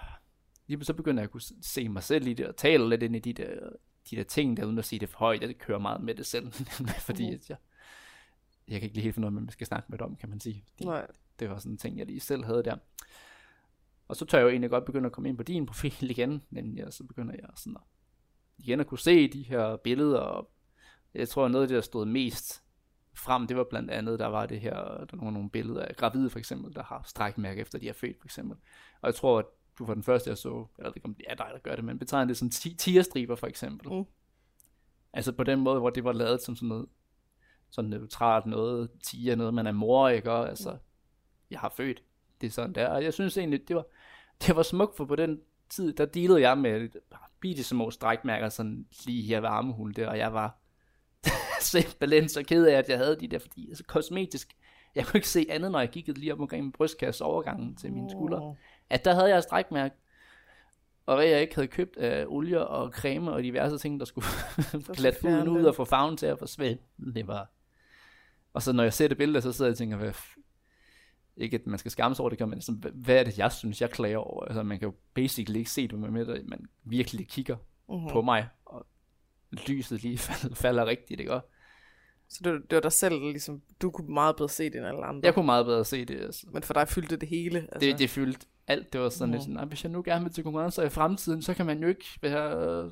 lige 0.67 0.85
så 0.85 0.93
begynder 0.93 1.21
jeg 1.21 1.27
at 1.27 1.31
kunne 1.31 1.41
se 1.61 1.89
mig 1.89 2.03
selv 2.03 2.27
i 2.27 2.33
det, 2.33 2.47
og 2.47 2.55
tale 2.55 2.89
lidt 2.89 3.03
ind 3.03 3.15
i 3.15 3.19
de 3.19 3.33
der, 3.33 3.69
de 4.09 4.15
der 4.15 4.23
ting, 4.23 4.57
der 4.57 4.65
uden 4.65 4.77
at 4.77 4.85
sige 4.85 4.99
det 4.99 5.09
for 5.09 5.17
højt, 5.17 5.41
jeg 5.41 5.57
kører 5.57 5.79
meget 5.79 6.01
med 6.01 6.15
det 6.15 6.25
selv, 6.25 6.51
fordi 7.07 7.25
mm. 7.31 7.41
jeg, 7.49 7.57
jeg 8.67 8.79
kan 8.79 8.83
ikke 8.83 8.95
lige 8.95 9.03
helt 9.03 9.15
finde 9.15 9.25
ud 9.25 9.33
af, 9.33 9.41
man 9.41 9.49
skal 9.49 9.67
snakke 9.67 9.85
med 9.89 9.97
det 9.97 10.05
om, 10.05 10.15
kan 10.15 10.29
man 10.29 10.39
sige. 10.39 10.63
De, 10.79 10.85
Nej. 10.85 11.07
Det 11.39 11.49
var 11.49 11.57
sådan 11.57 11.71
en 11.71 11.77
ting, 11.77 11.97
jeg 11.97 12.05
lige 12.05 12.19
selv 12.19 12.45
havde 12.45 12.63
der. 12.63 12.75
Og 14.07 14.15
så 14.15 14.25
tør 14.25 14.37
jeg 14.37 14.45
jo 14.45 14.49
egentlig 14.49 14.69
godt 14.69 14.85
begynde 14.85 15.05
at 15.05 15.11
komme 15.11 15.29
ind 15.29 15.37
på 15.37 15.43
din 15.43 15.65
profil 15.65 16.09
igen, 16.09 16.41
men 16.49 16.77
ja, 16.77 16.91
så 16.91 17.03
begynder 17.03 17.33
jeg 17.33 17.49
sådan 17.55 17.75
at, 17.75 17.83
igen 18.57 18.79
at 18.79 18.87
kunne 18.87 18.99
se 18.99 19.27
de 19.27 19.43
her 19.43 19.75
billeder, 19.75 20.19
og 20.19 20.51
jeg 21.13 21.29
tror, 21.29 21.47
noget 21.47 21.63
af 21.63 21.67
det, 21.67 21.75
der 21.75 21.81
stod 21.81 22.05
mest 22.05 22.63
frem, 23.15 23.47
det 23.47 23.57
var 23.57 23.63
blandt 23.63 23.91
andet, 23.91 24.19
der 24.19 24.27
var 24.27 24.45
det 24.45 24.61
her, 24.61 24.75
der 25.05 25.17
var 25.17 25.31
nogle 25.31 25.49
billeder 25.49 25.85
af 25.85 25.95
gravide 25.95 26.29
for 26.29 26.39
eksempel, 26.39 26.75
der 26.75 26.83
har 26.83 27.03
strækmærke 27.05 27.61
efter 27.61 27.79
de 27.79 27.89
er 27.89 27.93
født 27.93 28.19
for 28.19 28.25
eksempel. 28.25 28.57
Og 29.01 29.07
jeg 29.07 29.15
tror, 29.15 29.39
at 29.39 29.45
du 29.79 29.85
var 29.85 29.93
den 29.93 30.03
første, 30.03 30.29
jeg 30.29 30.37
så, 30.37 30.65
eller 30.77 30.91
det 30.91 31.03
er 31.27 31.35
dig, 31.35 31.49
der 31.53 31.59
gør 31.59 31.75
det, 31.75 31.83
men 31.83 31.99
betegner 31.99 32.25
det 32.25 32.37
som 32.37 32.49
tierstriber 32.49 33.35
for 33.35 33.47
eksempel. 33.47 33.93
Mm. 33.93 34.05
Altså 35.13 35.31
på 35.31 35.43
den 35.43 35.59
måde, 35.59 35.79
hvor 35.79 35.89
det 35.89 36.03
var 36.03 36.11
lavet 36.11 36.41
som 36.41 36.55
sådan 36.55 36.69
noget, 36.69 36.85
sådan 37.69 37.89
neutralt 37.89 38.45
noget, 38.45 38.89
tiger, 39.03 39.35
noget 39.35 39.53
man 39.53 39.67
er 39.67 39.71
mor, 39.71 40.09
ikke? 40.09 40.31
Og, 40.31 40.49
altså, 40.49 40.71
mm. 40.71 40.77
jeg 41.51 41.59
har 41.59 41.73
født, 41.77 42.03
det 42.41 42.47
er 42.47 42.51
sådan 42.51 42.75
der. 42.75 42.87
Og 42.87 43.03
jeg 43.03 43.13
synes 43.13 43.37
egentlig, 43.37 43.67
det 43.67 43.75
var, 43.75 43.85
det 44.47 44.55
var 44.55 44.63
smukt, 44.63 44.97
for 44.97 45.05
på 45.05 45.15
den 45.15 45.41
tid, 45.69 45.93
der 45.93 46.05
dealede 46.05 46.41
jeg 46.41 46.57
med 46.57 46.89
bitte 47.39 47.63
små 47.63 47.91
strækmærker, 47.91 48.49
sådan 48.49 48.85
lige 49.05 49.23
her 49.23 49.39
ved 49.39 49.49
armehul 49.49 49.95
der, 49.95 50.07
og 50.07 50.17
jeg 50.17 50.33
var 50.33 50.57
simpelthen 51.61 52.29
så 52.29 52.43
ked 52.43 52.65
af, 52.65 52.77
at 52.77 52.89
jeg 52.89 52.97
havde 52.97 53.15
de 53.19 53.27
der, 53.27 53.39
fordi 53.39 53.69
altså 53.69 53.83
kosmetisk, 53.83 54.55
jeg 54.95 55.05
kunne 55.05 55.17
ikke 55.17 55.29
se 55.29 55.45
andet, 55.49 55.71
når 55.71 55.79
jeg 55.79 55.91
kiggede 55.91 56.19
lige 56.19 56.33
op 56.33 56.39
omkring 56.39 56.63
min 56.63 56.71
brystkasse 56.71 57.23
overgangen 57.23 57.75
til 57.75 57.93
mine 57.93 58.09
skuldre, 58.09 58.55
at 58.89 59.05
der 59.05 59.13
havde 59.13 59.29
jeg 59.29 59.37
et 59.37 59.43
strækmærke, 59.43 59.95
og 61.05 61.15
hvad 61.15 61.25
jeg 61.25 61.41
ikke 61.41 61.55
havde 61.55 61.67
købt 61.67 61.97
af 61.97 62.25
olie 62.27 62.67
og 62.67 62.91
creme 62.91 63.31
og 63.31 63.43
diverse 63.43 63.77
ting, 63.77 63.99
der 63.99 64.05
skulle 64.05 64.27
glatte 64.97 65.19
huden 65.21 65.47
ud 65.47 65.63
og 65.63 65.75
få 65.75 65.85
farven 65.85 66.17
til 66.17 66.25
at 66.25 66.39
forsvinde. 66.39 66.81
Det 67.15 67.27
var... 67.27 67.49
Og 68.53 68.61
så 68.61 68.73
når 68.73 68.83
jeg 68.83 68.93
ser 68.93 69.07
det 69.07 69.17
billede, 69.17 69.41
så 69.41 69.51
sidder 69.51 69.69
jeg 69.69 69.73
og 69.73 69.77
tænker, 69.77 69.97
hvad, 69.97 70.13
ikke 71.37 71.55
at 71.55 71.67
man 71.67 71.79
skal 71.79 71.91
skamme 71.91 72.15
sig 72.15 72.23
over 72.23 72.29
det, 72.29 72.49
men 72.49 72.61
sådan, 72.61 72.83
hvad 72.93 73.15
er 73.15 73.23
det, 73.23 73.37
jeg 73.37 73.51
synes, 73.51 73.81
jeg 73.81 73.89
klager 73.89 74.17
over? 74.17 74.45
Altså, 74.45 74.63
man 74.63 74.79
kan 74.79 74.87
jo 74.87 74.93
basically 75.13 75.57
ikke 75.57 75.71
se 75.71 75.87
det 75.87 75.99
med, 75.99 76.09
med 76.09 76.43
man 76.43 76.65
virkelig 76.83 77.27
kigger 77.27 77.55
uh-huh. 77.89 78.11
på 78.11 78.21
mig, 78.21 78.47
og 78.65 78.85
lyset 79.67 80.03
lige 80.03 80.17
falder, 80.27 80.55
falder 80.55 80.85
rigtigt, 80.85 81.19
ikke? 81.19 81.39
Så 82.29 82.39
det, 82.43 82.61
det 82.69 82.75
var 82.75 82.81
dig 82.81 82.91
selv, 82.91 83.19
ligesom, 83.19 83.61
du 83.81 83.91
kunne 83.91 84.13
meget 84.13 84.35
bedre 84.35 84.49
se 84.49 84.63
det 84.63 84.75
end 84.75 84.85
alle 84.85 85.05
andre? 85.05 85.21
Jeg 85.25 85.33
kunne 85.33 85.45
meget 85.45 85.65
bedre 85.65 85.85
se 85.85 86.05
det. 86.05 86.21
Altså. 86.21 86.47
Men 86.53 86.63
for 86.63 86.73
dig 86.73 86.87
fyldte 86.87 87.17
det 87.17 87.29
hele? 87.29 87.59
Altså. 87.59 87.79
Det, 87.79 87.99
det 87.99 88.09
fyldte 88.09 88.47
alt. 88.67 88.93
Det 88.93 89.01
var 89.01 89.09
sådan 89.09 89.29
uh-huh. 89.29 89.37
lidt 89.37 89.43
sådan, 89.43 89.67
hvis 89.67 89.83
jeg 89.83 89.91
nu 89.91 90.01
gerne 90.05 90.23
vil 90.23 90.33
til 90.33 90.43
konkurrencer 90.43 90.83
i 90.83 90.89
fremtiden, 90.89 91.41
så 91.41 91.53
kan 91.53 91.65
man 91.65 91.81
jo 91.81 91.87
ikke 91.87 92.05
være, 92.21 92.91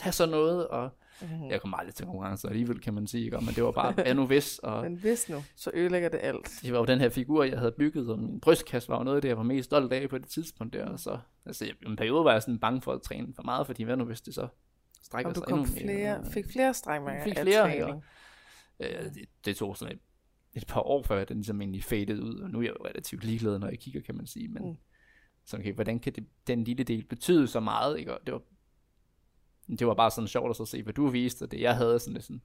tage 0.00 0.12
sådan 0.12 0.30
noget, 0.30 0.68
og 0.68 0.90
Mm-hmm. 1.22 1.50
Jeg 1.50 1.60
kom 1.60 1.74
aldrig 1.74 1.94
til 1.94 2.06
konkurrence 2.06 2.48
alligevel, 2.48 2.80
kan 2.80 2.94
man 2.94 3.06
sige. 3.06 3.24
Ikke? 3.24 3.36
Men 3.40 3.54
det 3.54 3.64
var 3.64 3.70
bare, 3.70 3.92
hvad 3.92 4.14
nu 4.14 4.26
hvis? 4.26 4.58
Og 4.58 4.82
Men 4.90 4.94
hvis 4.94 5.28
nu, 5.28 5.42
så 5.56 5.70
ødelægger 5.74 6.08
det 6.08 6.20
alt. 6.22 6.60
Det 6.62 6.72
var 6.72 6.78
jo 6.78 6.84
den 6.84 7.00
her 7.00 7.08
figur, 7.08 7.44
jeg 7.44 7.58
havde 7.58 7.72
bygget, 7.72 8.10
og 8.10 8.18
min 8.18 8.40
brystkasse 8.40 8.88
var 8.88 8.98
jo 8.98 9.04
noget 9.04 9.16
af 9.16 9.22
det, 9.22 9.28
jeg 9.28 9.36
var 9.36 9.42
mest 9.42 9.64
stolt 9.64 9.92
af 9.92 10.08
på 10.08 10.18
det 10.18 10.28
tidspunkt 10.28 10.72
der. 10.72 10.96
Så, 10.96 11.18
altså, 11.46 11.64
i 11.64 11.72
en 11.86 11.96
periode 11.96 12.24
var 12.24 12.32
jeg 12.32 12.42
sådan 12.42 12.58
bange 12.58 12.80
for 12.80 12.92
at 12.92 13.02
træne 13.02 13.34
for 13.34 13.42
meget, 13.42 13.66
fordi 13.66 13.82
hvad 13.82 13.96
nu 13.96 14.04
hvis 14.04 14.20
det 14.20 14.34
så 14.34 14.48
strækker 15.02 15.34
sig 15.34 15.42
endnu 15.48 15.56
mere. 15.56 15.84
flere, 15.84 16.24
fik 16.32 16.44
flere 16.52 16.74
strækmærker 16.74 17.24
fik 17.24 17.38
flere, 17.38 17.72
af 17.72 17.78
træning. 17.78 18.04
Ja, 18.80 19.04
det, 19.04 19.24
det 19.44 19.56
tog 19.56 19.76
sådan 19.76 19.94
et, 19.94 20.00
et 20.54 20.66
par 20.66 20.80
år 20.80 21.02
før 21.02 21.24
den 21.24 21.36
ligesom 21.36 21.60
egentlig 21.60 21.84
faded 21.84 22.22
ud, 22.22 22.40
og 22.40 22.50
nu 22.50 22.58
er 22.58 22.62
jeg 22.62 22.74
jo 22.80 22.86
relativt 22.86 23.24
ligeglad, 23.24 23.58
når 23.58 23.68
jeg 23.68 23.78
kigger, 23.78 24.00
kan 24.00 24.14
man 24.14 24.26
sige. 24.26 24.48
Men 24.48 24.62
mm. 24.62 24.76
så 25.44 25.56
okay, 25.56 25.72
hvordan 25.72 25.98
kan 25.98 26.12
det, 26.12 26.26
den 26.46 26.64
lille 26.64 26.84
del 26.84 27.04
betyde 27.04 27.46
så 27.46 27.60
meget? 27.60 27.98
Ikke? 27.98 28.14
Og 28.14 28.20
det 28.26 28.34
var 28.34 28.42
det 29.68 29.86
var 29.86 29.94
bare 29.94 30.10
sådan 30.10 30.28
sjovt 30.28 30.50
at 30.50 30.56
så 30.56 30.64
se, 30.64 30.82
hvad 30.82 30.94
du 30.94 31.08
viste, 31.08 31.42
og 31.42 31.50
det 31.50 31.60
jeg 31.60 31.76
havde 31.76 31.98
sådan 31.98 32.12
lidt 32.12 32.24
sådan, 32.24 32.42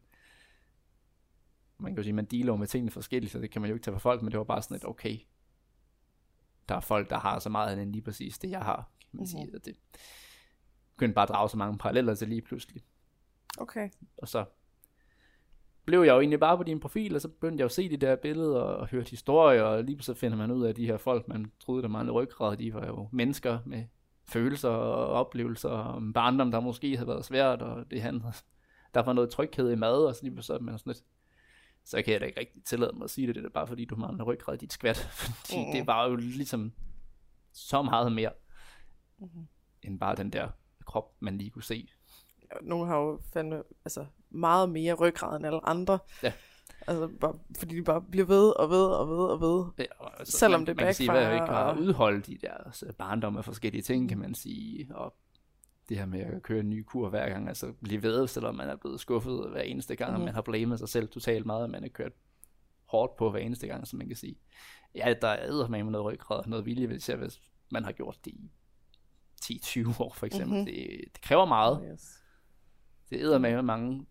man 1.78 1.92
kan 1.92 1.98
jo 1.98 2.04
sige, 2.04 2.14
man 2.14 2.26
dealer 2.26 2.56
med 2.56 2.68
tingene 2.68 2.92
forskelligt, 2.92 3.32
så 3.32 3.40
det 3.40 3.52
kan 3.52 3.62
man 3.62 3.70
jo 3.70 3.76
ikke 3.76 3.84
tage 3.84 3.96
for 3.96 4.00
folk, 4.00 4.22
men 4.22 4.32
det 4.32 4.38
var 4.38 4.44
bare 4.44 4.62
sådan 4.62 4.78
et, 4.78 4.86
okay, 4.86 5.18
der 6.70 6.76
er 6.76 6.80
folk, 6.80 7.10
der 7.10 7.20
har 7.20 7.40
så 7.40 7.50
meget 7.50 7.82
end 7.82 7.92
lige 7.92 8.02
præcis 8.02 8.38
det, 8.38 8.50
jeg 8.50 8.62
har, 8.62 8.76
kan 8.76 9.10
man 9.12 9.18
mm-hmm. 9.20 9.26
sige, 9.26 9.56
og 9.56 9.66
det 9.66 9.76
begyndte 10.96 11.16
bare 11.16 11.24
at 11.24 11.30
drage 11.30 11.50
så 11.50 11.58
mange 11.58 11.78
paralleller 11.78 12.16
til 12.16 12.28
lige 12.28 12.42
pludselig. 12.42 12.84
Okay. 13.58 13.90
Og 14.18 14.28
så 14.28 14.46
blev 15.86 16.00
jeg 16.04 16.14
jo 16.14 16.20
egentlig 16.20 16.40
bare 16.40 16.58
på 16.58 16.64
din 16.64 16.80
profil, 16.80 17.16
og 17.16 17.22
så 17.22 17.28
begyndte 17.28 17.62
jeg 17.62 17.66
at 17.66 17.72
se 17.72 17.90
de 17.90 17.98
der 17.98 18.16
billeder 18.16 18.60
og, 18.60 18.76
og 18.76 18.88
hørte 18.88 19.10
historier, 19.10 19.64
og 19.64 19.84
lige 19.84 20.02
så 20.02 20.14
finder 20.14 20.38
man 20.38 20.52
ud 20.52 20.66
af, 20.66 20.70
at 20.70 20.78
de 20.78 20.86
her 20.86 20.98
folk, 20.98 21.28
man 21.28 21.52
troede, 21.60 21.82
der 21.82 21.88
manglede 21.88 22.14
ryggrad, 22.14 22.58
de 22.58 22.74
var 22.74 22.86
jo 22.86 23.10
mennesker 23.12 23.60
med 23.66 23.86
følelser 24.28 24.70
og 24.70 25.08
oplevelser 25.08 25.70
om 25.70 26.14
barndom, 26.14 26.52
der 26.52 26.60
måske 26.60 26.98
havde 26.98 27.08
været 27.08 27.26
svært, 27.26 27.62
og 27.62 27.92
det 27.92 28.02
han 28.02 28.22
der 28.94 29.02
var 29.02 29.14
noget 29.14 29.30
tryghed 29.30 29.72
i 29.72 29.76
mad, 29.76 30.06
og 30.06 30.16
så 30.16 30.24
lige 30.24 30.42
så 30.42 30.58
man 30.62 30.80
sådan 30.80 30.90
lidt, 30.90 31.04
så 31.84 32.02
kan 32.02 32.14
jeg 32.14 32.22
da 32.22 32.26
ikke 32.26 32.40
rigtig 32.40 32.64
tillade 32.64 32.92
mig 32.94 33.04
at 33.04 33.10
sige 33.10 33.28
det, 33.28 33.36
det 33.36 33.46
er 33.46 33.50
bare 33.50 33.68
fordi 33.68 33.86
du 33.86 33.96
mangler 33.96 34.24
ryggrad 34.24 34.56
i 34.56 34.58
dit 34.58 34.74
skvat, 34.74 34.98
fordi 35.22 35.66
mm. 35.66 35.72
det 35.72 35.88
var 35.88 36.08
jo 36.08 36.16
ligesom 36.16 36.74
så 37.52 37.82
meget 37.82 38.12
mere, 38.12 38.32
mm. 39.18 39.48
end 39.84 40.00
bare 40.00 40.16
den 40.16 40.30
der 40.30 40.50
krop, 40.86 41.16
man 41.20 41.38
lige 41.38 41.50
kunne 41.50 41.64
se. 41.64 41.90
Nogle 42.62 42.88
har 42.88 42.98
jo 42.98 43.22
fandme, 43.34 43.64
altså 43.86 44.06
meget 44.30 44.70
mere 44.70 44.94
ryggrad 44.94 45.38
end 45.38 45.46
alle 45.46 45.70
andre. 45.70 46.00
Ja. 46.24 46.34
Altså, 46.88 47.08
bare, 47.08 47.34
fordi 47.60 47.76
de 47.76 47.84
bare 47.84 48.02
bliver 48.02 48.26
ved 48.26 48.50
og 48.50 48.70
ved 48.70 48.86
og 48.86 49.10
ved 49.10 49.18
og 49.18 49.42
ved. 49.42 49.66
Ja, 49.78 50.18
altså, 50.20 50.38
selvom 50.38 50.62
man, 50.62 50.68
det 50.68 50.76
man 50.76 50.86
kan 50.86 50.94
sige, 50.94 51.34
ikke 51.34 51.46
har 51.46 51.78
udholdt 51.78 52.28
de 52.28 52.38
der 52.42 52.54
altså, 52.54 52.94
barndom 52.98 53.38
af 53.38 53.46
forskellige 53.46 53.82
ting, 53.82 54.10
kan 54.10 54.18
man 54.18 54.36
sige. 54.36 54.96
Og 54.96 55.16
det 55.90 55.98
her 55.98 56.06
med 56.06 56.20
at 56.20 56.44
køre 56.44 56.60
en 56.60 56.70
ny 56.70 56.84
kur 56.84 57.10
hver 57.10 57.30
gang, 57.30 57.48
altså 57.48 57.74
blive 57.84 58.04
ved, 58.04 58.28
selvom 58.28 58.56
man 58.56 58.70
er 58.70 58.76
blevet 58.76 59.00
skuffet 59.00 59.50
hver 59.52 59.62
eneste 59.62 59.96
gang, 59.96 60.12
mm. 60.12 60.20
og 60.20 60.26
man 60.26 60.34
har 60.34 60.42
blamet 60.42 60.80
sig 60.80 60.90
selv 60.90 61.08
totalt 61.08 61.46
meget, 61.46 61.64
og 61.64 61.70
man 61.70 61.82
har 61.82 61.90
kørt 61.90 62.14
hårdt 62.86 63.16
på 63.16 63.32
hver 63.32 63.40
eneste 63.40 63.68
gang, 63.68 63.88
som 63.88 63.98
man 63.98 64.08
kan 64.08 64.16
sige. 64.16 64.36
Ja, 64.96 65.14
der 65.22 65.28
er 65.28 65.68
med 65.68 65.84
noget 65.84 66.06
ryggrad, 66.06 66.48
noget 66.48 66.66
vilje, 66.66 66.88
hvis, 66.88 67.10
jeg, 67.10 67.18
hvis 67.18 67.42
man 67.72 67.84
har 67.84 67.92
gjort 67.92 68.18
det 68.26 68.32
i 68.32 68.52
10-20 69.44 70.02
år 70.02 70.14
for 70.14 70.26
eksempel. 70.26 70.54
Mm-hmm. 70.54 70.66
Det, 70.66 71.02
det 71.14 71.22
kræver 71.22 71.46
meget. 71.46 71.84
Yes. 71.92 72.22
Det 73.10 73.20
æder 73.20 73.38
med 73.38 73.62
mange 73.62 74.06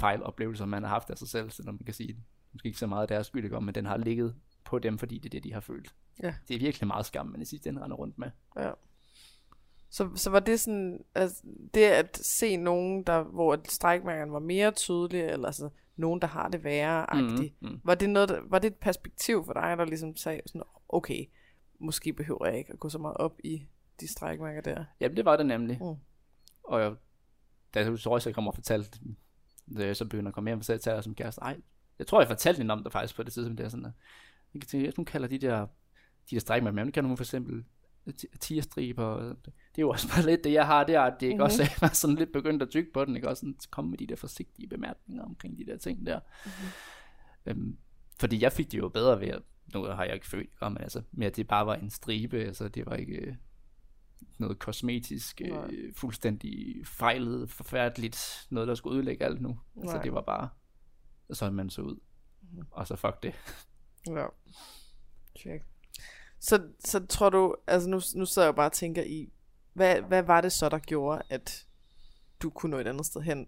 fejloplevelser, 0.00 0.66
man 0.66 0.82
har 0.82 0.90
haft 0.90 1.10
af 1.10 1.18
sig 1.18 1.28
selv, 1.28 1.50
selvom 1.50 1.74
man 1.74 1.84
kan 1.84 1.94
sige, 1.94 2.16
måske 2.52 2.66
ikke 2.66 2.78
så 2.78 2.86
meget 2.86 3.08
deres 3.08 3.26
skyld, 3.26 3.44
ikke? 3.44 3.60
men 3.60 3.74
den 3.74 3.86
har 3.86 3.96
ligget 3.96 4.34
på 4.64 4.78
dem, 4.78 4.98
fordi 4.98 5.18
det 5.18 5.24
er 5.24 5.30
det, 5.30 5.44
de 5.44 5.52
har 5.52 5.60
følt. 5.60 5.94
Ja. 6.22 6.34
Det 6.48 6.56
er 6.56 6.60
virkelig 6.60 6.86
meget 6.86 7.06
skam, 7.06 7.26
man 7.26 7.42
i 7.42 7.44
sidste 7.44 7.68
ende 7.68 7.82
render 7.82 7.96
rundt 7.96 8.18
med. 8.18 8.30
Ja. 8.56 8.70
Så, 9.90 10.08
så 10.14 10.30
var 10.30 10.40
det 10.40 10.60
sådan, 10.60 11.04
altså, 11.14 11.42
det 11.74 11.84
at 11.84 12.16
se 12.16 12.56
nogen, 12.56 13.02
der, 13.02 13.22
hvor 13.22 13.60
strækmærkerne 13.68 14.32
var 14.32 14.38
mere 14.38 14.70
tydelige, 14.70 15.24
eller 15.24 15.46
altså, 15.46 15.70
nogen, 15.96 16.20
der 16.20 16.26
har 16.26 16.48
det 16.48 16.64
værre-agtigt, 16.64 17.62
mm, 17.62 17.68
mm. 17.68 17.80
var, 17.84 17.94
det 17.94 18.10
noget, 18.10 18.28
der, 18.28 18.40
var 18.44 18.58
det 18.58 18.68
et 18.68 18.76
perspektiv 18.76 19.44
for 19.44 19.52
dig, 19.52 19.74
der 19.78 19.84
ligesom 19.84 20.16
sagde 20.16 20.40
sådan, 20.46 20.62
okay, 20.88 21.26
måske 21.78 22.12
behøver 22.12 22.46
jeg 22.46 22.58
ikke 22.58 22.72
at 22.72 22.78
gå 22.78 22.88
så 22.88 22.98
meget 22.98 23.16
op 23.16 23.38
i 23.44 23.66
de 24.00 24.08
strækmærker 24.08 24.60
der? 24.60 24.84
Ja, 25.00 25.08
det 25.08 25.24
var 25.24 25.36
det 25.36 25.46
nemlig. 25.46 25.78
Mm. 25.80 25.96
Og 26.64 26.80
jeg, 26.80 26.94
da 27.74 27.80
jeg 27.80 27.98
så 27.98 28.10
også 28.10 28.32
kom 28.32 28.48
og 28.48 28.54
fortalte 28.54 28.98
jeg 29.68 29.96
så 29.96 30.04
begynder 30.04 30.28
at 30.28 30.34
komme 30.34 30.50
hjem, 30.50 30.62
så 30.62 30.80
jeg 30.86 31.04
som 31.04 31.14
kæreste, 31.14 31.40
ej, 31.40 31.60
jeg 31.98 32.06
tror, 32.06 32.20
jeg 32.20 32.28
fortalte 32.28 32.58
hende 32.58 32.72
om 32.72 32.82
det 32.82 32.92
faktisk 32.92 33.16
på 33.16 33.22
det 33.22 33.32
tidspunkt, 33.32 33.58
det 33.58 33.64
er 33.64 33.68
sådan, 33.68 33.86
at 33.86 33.92
jeg 34.54 34.62
kan 34.62 34.68
tænke, 34.68 34.92
hun 34.96 35.04
kalder 35.04 35.28
de 35.28 35.38
der, 35.38 35.66
de 36.30 36.34
der 36.36 36.40
stræk 36.40 36.62
med, 36.62 36.72
men 36.72 36.92
kan 36.92 37.04
hun 37.04 37.16
for 37.16 37.24
eksempel 37.24 37.64
tierstriber, 38.40 39.16
det 39.44 39.78
er 39.78 39.82
jo 39.82 39.90
også 39.90 40.08
bare 40.08 40.26
lidt 40.26 40.44
det, 40.44 40.52
jeg 40.52 40.66
har 40.66 40.84
der, 40.84 41.00
at 41.00 41.14
det 41.20 41.26
ikke 41.26 41.34
mm-hmm. 41.34 41.44
også 41.44 41.62
er 41.82 41.88
sådan 41.92 42.16
lidt 42.16 42.32
begyndt 42.32 42.62
at 42.62 42.70
tykke 42.70 42.92
på 42.92 43.04
den, 43.04 43.16
ikke 43.16 43.28
også 43.28 43.40
sådan, 43.40 43.56
komme 43.70 43.90
med 43.90 43.98
de 43.98 44.06
der 44.06 44.16
forsigtige 44.16 44.68
bemærkninger 44.68 45.24
omkring 45.24 45.58
de 45.58 45.66
der 45.66 45.76
ting 45.76 46.06
der. 46.06 46.20
Mm-hmm. 46.44 46.68
Øhm, 47.46 47.76
fordi 48.20 48.42
jeg 48.42 48.52
fik 48.52 48.72
det 48.72 48.78
jo 48.78 48.88
bedre 48.88 49.20
ved 49.20 49.28
at, 49.28 49.42
nu 49.74 49.84
har 49.84 50.04
jeg 50.04 50.14
ikke 50.14 50.26
følt, 50.26 50.50
men 50.60 50.78
altså, 50.78 51.02
med 51.12 51.26
at 51.26 51.36
det 51.36 51.48
bare 51.48 51.66
var 51.66 51.74
en 51.74 51.90
stribe, 51.90 52.38
altså 52.38 52.68
det 52.68 52.86
var 52.86 52.94
ikke, 52.94 53.38
noget 54.38 54.58
kosmetisk, 54.58 55.40
øh, 55.44 55.94
fuldstændig 55.94 56.86
fejlet, 56.86 57.50
forfærdeligt, 57.50 58.46
noget 58.50 58.68
der 58.68 58.74
skulle 58.74 58.96
ødelægge 58.96 59.24
alt 59.24 59.42
nu. 59.42 59.48
Altså, 59.48 59.60
Nej. 59.74 59.94
Altså 59.94 60.04
det 60.04 60.12
var 60.12 60.20
bare, 60.20 60.48
sådan 61.32 61.54
man 61.54 61.70
så 61.70 61.82
ud. 61.82 62.00
Mm. 62.52 62.62
Og 62.70 62.86
så 62.86 62.96
fuck 62.96 63.22
det. 63.22 63.34
Ja. 64.06 64.26
Check. 65.38 65.64
Så, 66.38 66.62
så 66.84 67.06
tror 67.06 67.30
du, 67.30 67.56
altså 67.66 67.88
nu, 67.88 68.00
nu 68.14 68.26
sidder 68.26 68.48
jeg 68.48 68.54
bare 68.54 68.66
og 68.66 68.72
tænker 68.72 69.02
i, 69.02 69.32
hvad, 69.72 70.00
hvad 70.00 70.22
var 70.22 70.40
det 70.40 70.52
så, 70.52 70.68
der 70.68 70.78
gjorde, 70.78 71.22
at 71.28 71.66
du 72.42 72.50
kunne 72.50 72.70
nå 72.70 72.78
et 72.78 72.86
andet 72.86 73.06
sted 73.06 73.20
hen? 73.20 73.46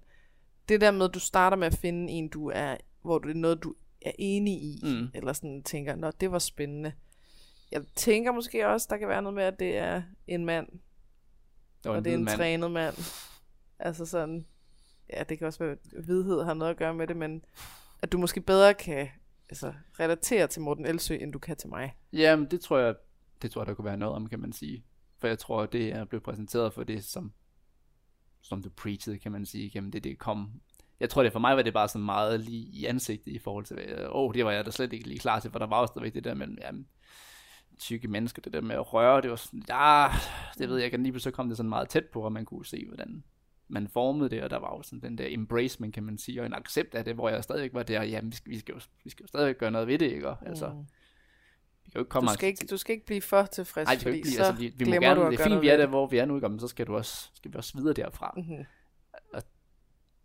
Det 0.69 0.81
der 0.81 0.91
med, 0.91 1.05
at 1.05 1.15
du 1.15 1.19
starter 1.19 1.57
med 1.57 1.67
at 1.67 1.77
finde 1.77 2.13
en, 2.13 2.29
du 2.29 2.51
er, 2.51 2.77
hvor 3.03 3.19
det 3.19 3.31
er 3.31 3.35
noget, 3.35 3.63
du 3.63 3.75
er 4.03 4.13
enig 4.19 4.55
i, 4.55 4.81
mm. 4.83 5.09
eller 5.15 5.33
sådan 5.33 5.63
tænker, 5.63 5.97
nå, 5.97 6.11
det 6.11 6.33
var 6.33 6.39
spændende. 6.39 6.93
Jeg 7.75 7.83
tænker 7.95 8.33
måske 8.33 8.69
også, 8.69 8.87
der 8.91 8.97
kan 8.97 9.09
være 9.09 9.23
noget 9.23 9.35
med, 9.35 9.45
at 9.45 9.59
det 9.59 9.77
er 9.77 10.03
en 10.27 10.45
mand. 10.45 10.69
Det 11.85 11.93
og 11.93 12.05
det 12.05 12.11
er 12.11 12.15
en 12.15 12.25
mand. 12.25 12.37
trænet 12.37 12.71
mand. 12.71 12.95
Altså 13.79 14.07
sådan, 14.07 14.47
ja, 15.13 15.23
det 15.23 15.39
kan 15.39 15.47
også 15.47 15.65
være, 15.65 15.73
at 15.73 16.09
vidhed 16.09 16.43
har 16.43 16.55
noget 16.55 16.71
at 16.71 16.77
gøre 16.77 16.95
med 16.95 17.07
det, 17.07 17.17
men 17.17 17.45
at 18.03 18.13
du 18.13 18.19
måske 18.19 18.41
bedre 18.41 18.75
kan 18.75 19.09
altså, 19.49 19.73
relatere 20.01 20.47
til 20.47 20.63
Morten 20.63 20.87
Elsø, 20.87 21.15
end 21.15 21.33
du 21.33 21.39
kan 21.39 21.57
til 21.57 21.69
mig. 21.69 21.97
Jamen, 22.13 22.51
det 22.51 22.61
tror 22.61 22.79
jeg, 22.79 22.95
det 23.43 23.51
tror 23.51 23.61
jeg, 23.61 23.67
der 23.67 23.75
kunne 23.75 23.85
være 23.85 23.97
noget 23.97 24.15
om, 24.15 24.29
kan 24.29 24.41
man 24.41 24.53
sige. 24.53 24.85
For 25.19 25.29
jeg 25.29 25.39
tror, 25.39 25.67
det 25.67 25.93
er 25.93 26.05
blevet 26.05 26.23
præsenteret 26.23 26.73
for 26.73 26.85
det, 26.85 27.05
som, 27.05 27.33
som 28.43 28.63
du 28.63 28.71
preachede, 28.77 29.19
kan 29.19 29.33
man 29.33 29.47
sige, 29.47 29.71
gennem 29.71 29.91
det, 29.91 30.05
det 30.05 30.19
kom. 30.19 30.61
Jeg 31.01 31.11
tror, 31.11 31.23
det 31.23 31.33
for 31.33 31.39
mig 31.39 31.57
var 31.57 31.63
det 31.63 31.73
bare 31.73 31.89
sådan 31.89 32.05
meget 32.05 32.41
lige 32.41 32.67
i 32.67 32.85
ansigtet 32.85 33.33
i 33.33 33.39
forhold 33.39 33.65
til, 33.65 33.77
åh, 33.77 34.09
oh, 34.11 34.35
det 34.35 34.45
var 34.45 34.51
jeg 34.51 34.67
da 34.67 34.71
slet 34.71 34.93
ikke 34.93 35.09
lige 35.09 35.19
klar 35.19 35.41
til, 35.41 35.51
for 35.51 35.59
der 35.59 35.67
var 35.67 35.81
også 35.81 35.93
stadigvæk 35.93 36.15
det 36.15 36.25
der 36.25 36.35
med, 36.35 36.47
jamen, 36.63 36.89
tykke 37.79 38.09
mennesker, 38.09 38.43
det 38.43 38.53
der 38.53 38.61
med 38.61 38.75
at 38.77 38.93
røre, 38.95 39.23
det 39.23 39.31
var 39.31 39.37
sådan, 39.37 39.63
ja, 39.69 40.07
det 40.59 40.69
ved 40.69 40.77
jeg 40.77 40.85
ikke, 40.85 40.97
lige 40.97 41.13
pludselig 41.13 41.35
kom 41.35 41.49
det 41.49 41.57
sådan 41.57 41.69
meget 41.69 41.89
tæt 41.89 42.05
på, 42.05 42.21
og 42.21 42.33
man 42.33 42.45
kunne 42.45 42.67
se, 42.67 42.85
hvordan 42.87 43.25
man 43.69 43.89
formede 43.89 44.31
det, 44.31 44.43
og 44.43 44.51
der 44.51 44.59
var 44.59 44.77
jo 44.77 44.83
sådan 44.83 45.01
den 45.01 45.19
der 45.19 45.27
embracement, 45.29 45.95
kan 45.95 46.03
man 46.03 46.19
sige, 46.19 46.41
og 46.41 46.47
en 46.47 46.55
accept 46.55 46.95
af 46.95 47.05
det, 47.05 47.15
hvor 47.15 47.29
jeg 47.29 47.45
stadig 47.45 47.75
var 47.75 47.83
der, 47.83 48.03
jamen, 48.03 48.31
vi 48.31 48.37
skal, 48.37 48.51
vi 48.53 48.59
skal, 48.59 48.73
jo, 48.73 48.81
vi 49.05 49.11
skal 49.11 49.23
jo 49.25 49.27
stadig 49.29 49.57
gøre 49.57 49.71
noget 49.71 49.89
ved 49.89 49.99
det, 49.99 50.13
ikke? 50.13 50.29
Og, 50.29 50.37
altså, 50.47 50.69
Mm. 50.69 50.79
vi 51.85 51.91
kan 51.91 51.93
jo 51.95 52.01
ikke 52.01 52.09
komme 52.09 52.29
Du 52.29 52.35
skal, 52.35 52.47
ikke, 52.49 52.67
du 52.67 52.77
skal 52.77 52.93
ikke 52.93 53.07
blive 53.07 53.21
for 53.21 53.43
tilfreds, 53.43 53.87
Nej, 53.87 53.99
fordi 53.99 54.11
ikke 54.17 54.23
blive, 54.25 54.35
så 54.35 54.43
altså, 54.45 54.61
vi, 54.61 54.73
vi 54.77 54.85
må 54.85 54.91
gerne, 54.91 55.31
det 55.31 55.41
er 55.41 55.45
fint, 55.45 55.63
vi 55.63 55.69
er 55.69 55.77
der, 55.77 55.87
hvor 55.87 56.07
vi 56.07 56.19
er 56.19 56.25
nu, 56.25 56.35
ikke? 56.37 56.49
men 56.49 56.61
så 56.61 56.69
skal, 56.69 56.87
du 56.87 56.97
også, 56.97 57.31
skal 57.35 57.53
vi 57.53 57.57
også 57.57 57.79
videre 57.79 57.93
derfra. 57.95 58.35
Mhm. 58.37 58.65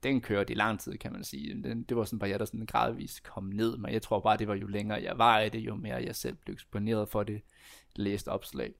Den 0.03 0.21
kørte 0.21 0.53
i 0.53 0.55
lang 0.55 0.79
tid, 0.79 0.97
kan 0.97 1.13
man 1.13 1.23
sige. 1.23 1.63
Den, 1.63 1.83
det 1.83 1.97
var 1.97 2.03
sådan 2.03 2.19
bare 2.19 2.29
jeg, 2.29 2.39
der 2.39 2.45
sådan 2.45 2.65
gradvist 2.65 3.23
kom 3.23 3.43
ned, 3.43 3.77
men 3.77 3.93
jeg 3.93 4.01
tror 4.01 4.19
bare, 4.19 4.37
det 4.37 4.47
var 4.47 4.55
jo 4.55 4.67
længere 4.67 5.03
jeg 5.03 5.17
var 5.17 5.39
i 5.39 5.49
det, 5.49 5.59
jo 5.59 5.75
mere 5.75 5.95
jeg 5.95 6.15
selv 6.15 6.35
blev 6.35 6.53
eksponeret 6.53 7.09
for 7.09 7.23
det, 7.23 7.41
læste 7.95 8.27
opslag, 8.29 8.73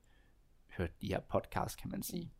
hørte 0.78 0.94
de 1.02 1.08
her 1.08 1.20
podcast, 1.20 1.78
kan 1.82 1.92
man 1.92 2.04
sige. 2.04 2.32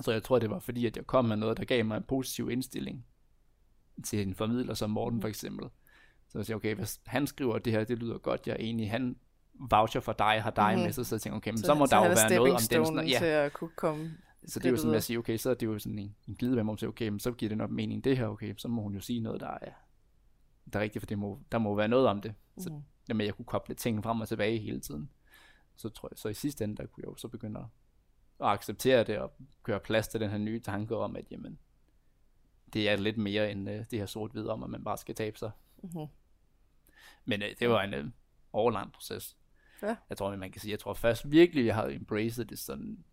Så 0.00 0.12
jeg 0.12 0.22
tror, 0.22 0.38
det 0.38 0.50
var 0.50 0.58
fordi, 0.58 0.86
at 0.86 0.96
jeg 0.96 1.06
kom 1.06 1.24
med 1.24 1.36
noget, 1.36 1.56
der 1.58 1.64
gav 1.64 1.84
mig 1.84 1.96
en 1.96 2.02
positiv 2.02 2.50
indstilling 2.50 3.04
til 4.04 4.22
en 4.22 4.34
formidler 4.34 4.74
som 4.74 4.90
Morten 4.90 5.20
for 5.20 5.28
eksempel. 5.28 5.68
Så 6.28 6.38
jeg 6.38 6.46
siger, 6.46 6.56
okay, 6.56 6.74
hvis 6.74 7.00
han 7.06 7.26
skriver 7.26 7.58
det 7.58 7.72
her, 7.72 7.84
det 7.84 7.98
lyder 7.98 8.18
godt, 8.18 8.46
jeg 8.46 8.52
er 8.52 8.56
enig, 8.56 8.90
han 8.90 9.16
voucher 9.70 10.00
for 10.00 10.12
dig, 10.12 10.42
har 10.42 10.50
dig 10.50 10.74
Mhm. 10.74 10.82
med 10.82 10.92
sig, 10.92 11.06
så 11.06 11.14
jeg 11.14 11.20
tænker, 11.20 11.36
okay, 11.36 11.50
men 11.50 11.58
så, 11.58 11.66
så 11.66 11.74
må 11.74 11.86
der 11.86 11.96
han 11.96 12.10
jo 12.10 12.14
være 12.14 12.34
noget 12.36 12.52
om 12.52 12.56
den 12.58 12.86
snak. 12.86 12.86
stone 12.86 13.08
til 13.18 13.24
at 13.24 13.52
kunne 13.52 13.70
komme 13.76 14.10
Så 14.46 14.58
det 14.58 14.66
er 14.66 14.70
jo 14.70 14.76
sådan, 14.76 14.94
at 14.94 15.02
sige, 15.04 15.18
okay, 15.18 15.36
så 15.36 15.50
er 15.50 15.54
det 15.54 15.66
jo 15.66 15.78
sådan 15.78 15.98
en, 15.98 16.16
en 16.28 16.34
glidevand, 16.34 16.64
hvor 16.66 16.72
man 16.72 16.78
siger, 16.78 16.90
okay, 16.90 17.08
men 17.08 17.20
så 17.20 17.32
giver 17.32 17.48
det 17.48 17.58
nok 17.58 17.70
mening 17.70 18.04
det 18.04 18.16
her, 18.16 18.26
okay, 18.26 18.54
så 18.56 18.68
må 18.68 18.82
hun 18.82 18.94
jo 18.94 19.00
sige 19.00 19.20
noget, 19.20 19.40
der 19.40 19.50
er, 19.50 19.72
der 20.72 20.78
er 20.78 20.82
rigtigt, 20.82 21.00
for 21.02 21.06
det 21.06 21.18
må, 21.18 21.40
der 21.52 21.58
må 21.58 21.74
være 21.74 21.88
noget 21.88 22.06
om 22.06 22.20
det. 22.20 22.34
Så 22.58 22.70
Mhm. 22.70 22.82
jamen, 23.08 23.26
jeg 23.26 23.34
kunne 23.34 23.44
koble 23.46 23.74
ting 23.74 24.02
frem 24.02 24.20
og 24.20 24.28
tilbage 24.28 24.58
hele 24.58 24.80
tiden. 24.80 25.10
Så 25.76 25.88
tror 25.88 26.08
jeg, 26.12 26.18
så 26.18 26.28
i 26.28 26.34
sidste 26.34 26.64
ende, 26.64 26.76
der 26.76 26.86
kunne 26.86 27.02
jeg 27.02 27.08
jo 27.10 27.16
så 27.16 27.28
begynde 27.28 27.60
at, 27.60 27.66
at 28.40 28.46
acceptere 28.52 29.04
det, 29.04 29.18
og 29.18 29.32
gøre 29.62 29.80
plads 29.80 30.08
til 30.08 30.20
den 30.20 30.30
her 30.30 30.38
nye 30.38 30.60
tanke 30.60 30.96
om, 30.96 31.16
at 31.16 31.24
jamen, 31.30 31.58
det 32.72 32.88
er 32.88 32.96
lidt 32.96 33.16
mere 33.18 33.52
end 33.52 33.68
uh, 33.70 33.74
det 33.74 33.98
her 33.98 34.06
sort-hvid 34.06 34.46
om, 34.46 34.62
at 34.62 34.70
man 34.70 34.84
bare 34.84 34.98
skal 34.98 35.14
tabe 35.14 35.38
sig. 35.38 35.50
Mhm. 35.82 36.06
Men 37.24 37.42
uh, 37.42 37.48
det 37.58 37.68
var 37.68 37.82
en 37.82 37.94
uh, 38.06 38.10
overlang 38.52 38.92
proces. 38.92 39.36
Ja. 39.82 39.96
Jeg 40.08 40.16
tror, 40.18 40.36
man 40.36 40.52
kan 40.52 40.60
sige, 40.60 40.70
jeg 40.72 40.78
tror 40.78 40.94
først 40.94 41.30
virkelig, 41.30 41.66
jeg 41.66 41.74
har 41.74 41.86
embraced 41.88 42.44
det 42.44 42.58
sådan 42.58 43.04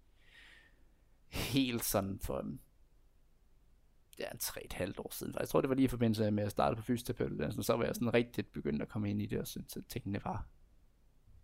helt 1.30 1.84
sådan 1.84 2.20
for 2.20 2.46
ja, 4.20 4.28
tre 4.40 4.66
et 4.66 4.74
halvt 4.74 5.00
år 5.00 5.14
siden. 5.14 5.34
Jeg 5.40 5.50
tror, 5.50 5.62
det 5.62 5.70
var 5.70 5.76
lige 5.76 5.86
i 5.86 5.88
forbindelse 5.88 6.32
med 6.32 6.44
at 6.44 6.52
starte 6.52 6.76
på 6.76 6.82
fysioterapeutuddannelsen, 6.82 7.64
så 7.64 7.74
var 7.74 7.86
jeg 7.86 7.96
sådan 7.96 8.14
rigtig 8.14 8.48
begyndt 8.48 8.82
at 8.82 8.90
komme 8.90 9.10
ind 9.10 9.22
i 9.22 9.26
det, 9.26 9.40
og 9.40 9.48
syntes, 9.48 9.78
at 9.78 9.84
tingene 9.90 10.24
var, 10.24 10.48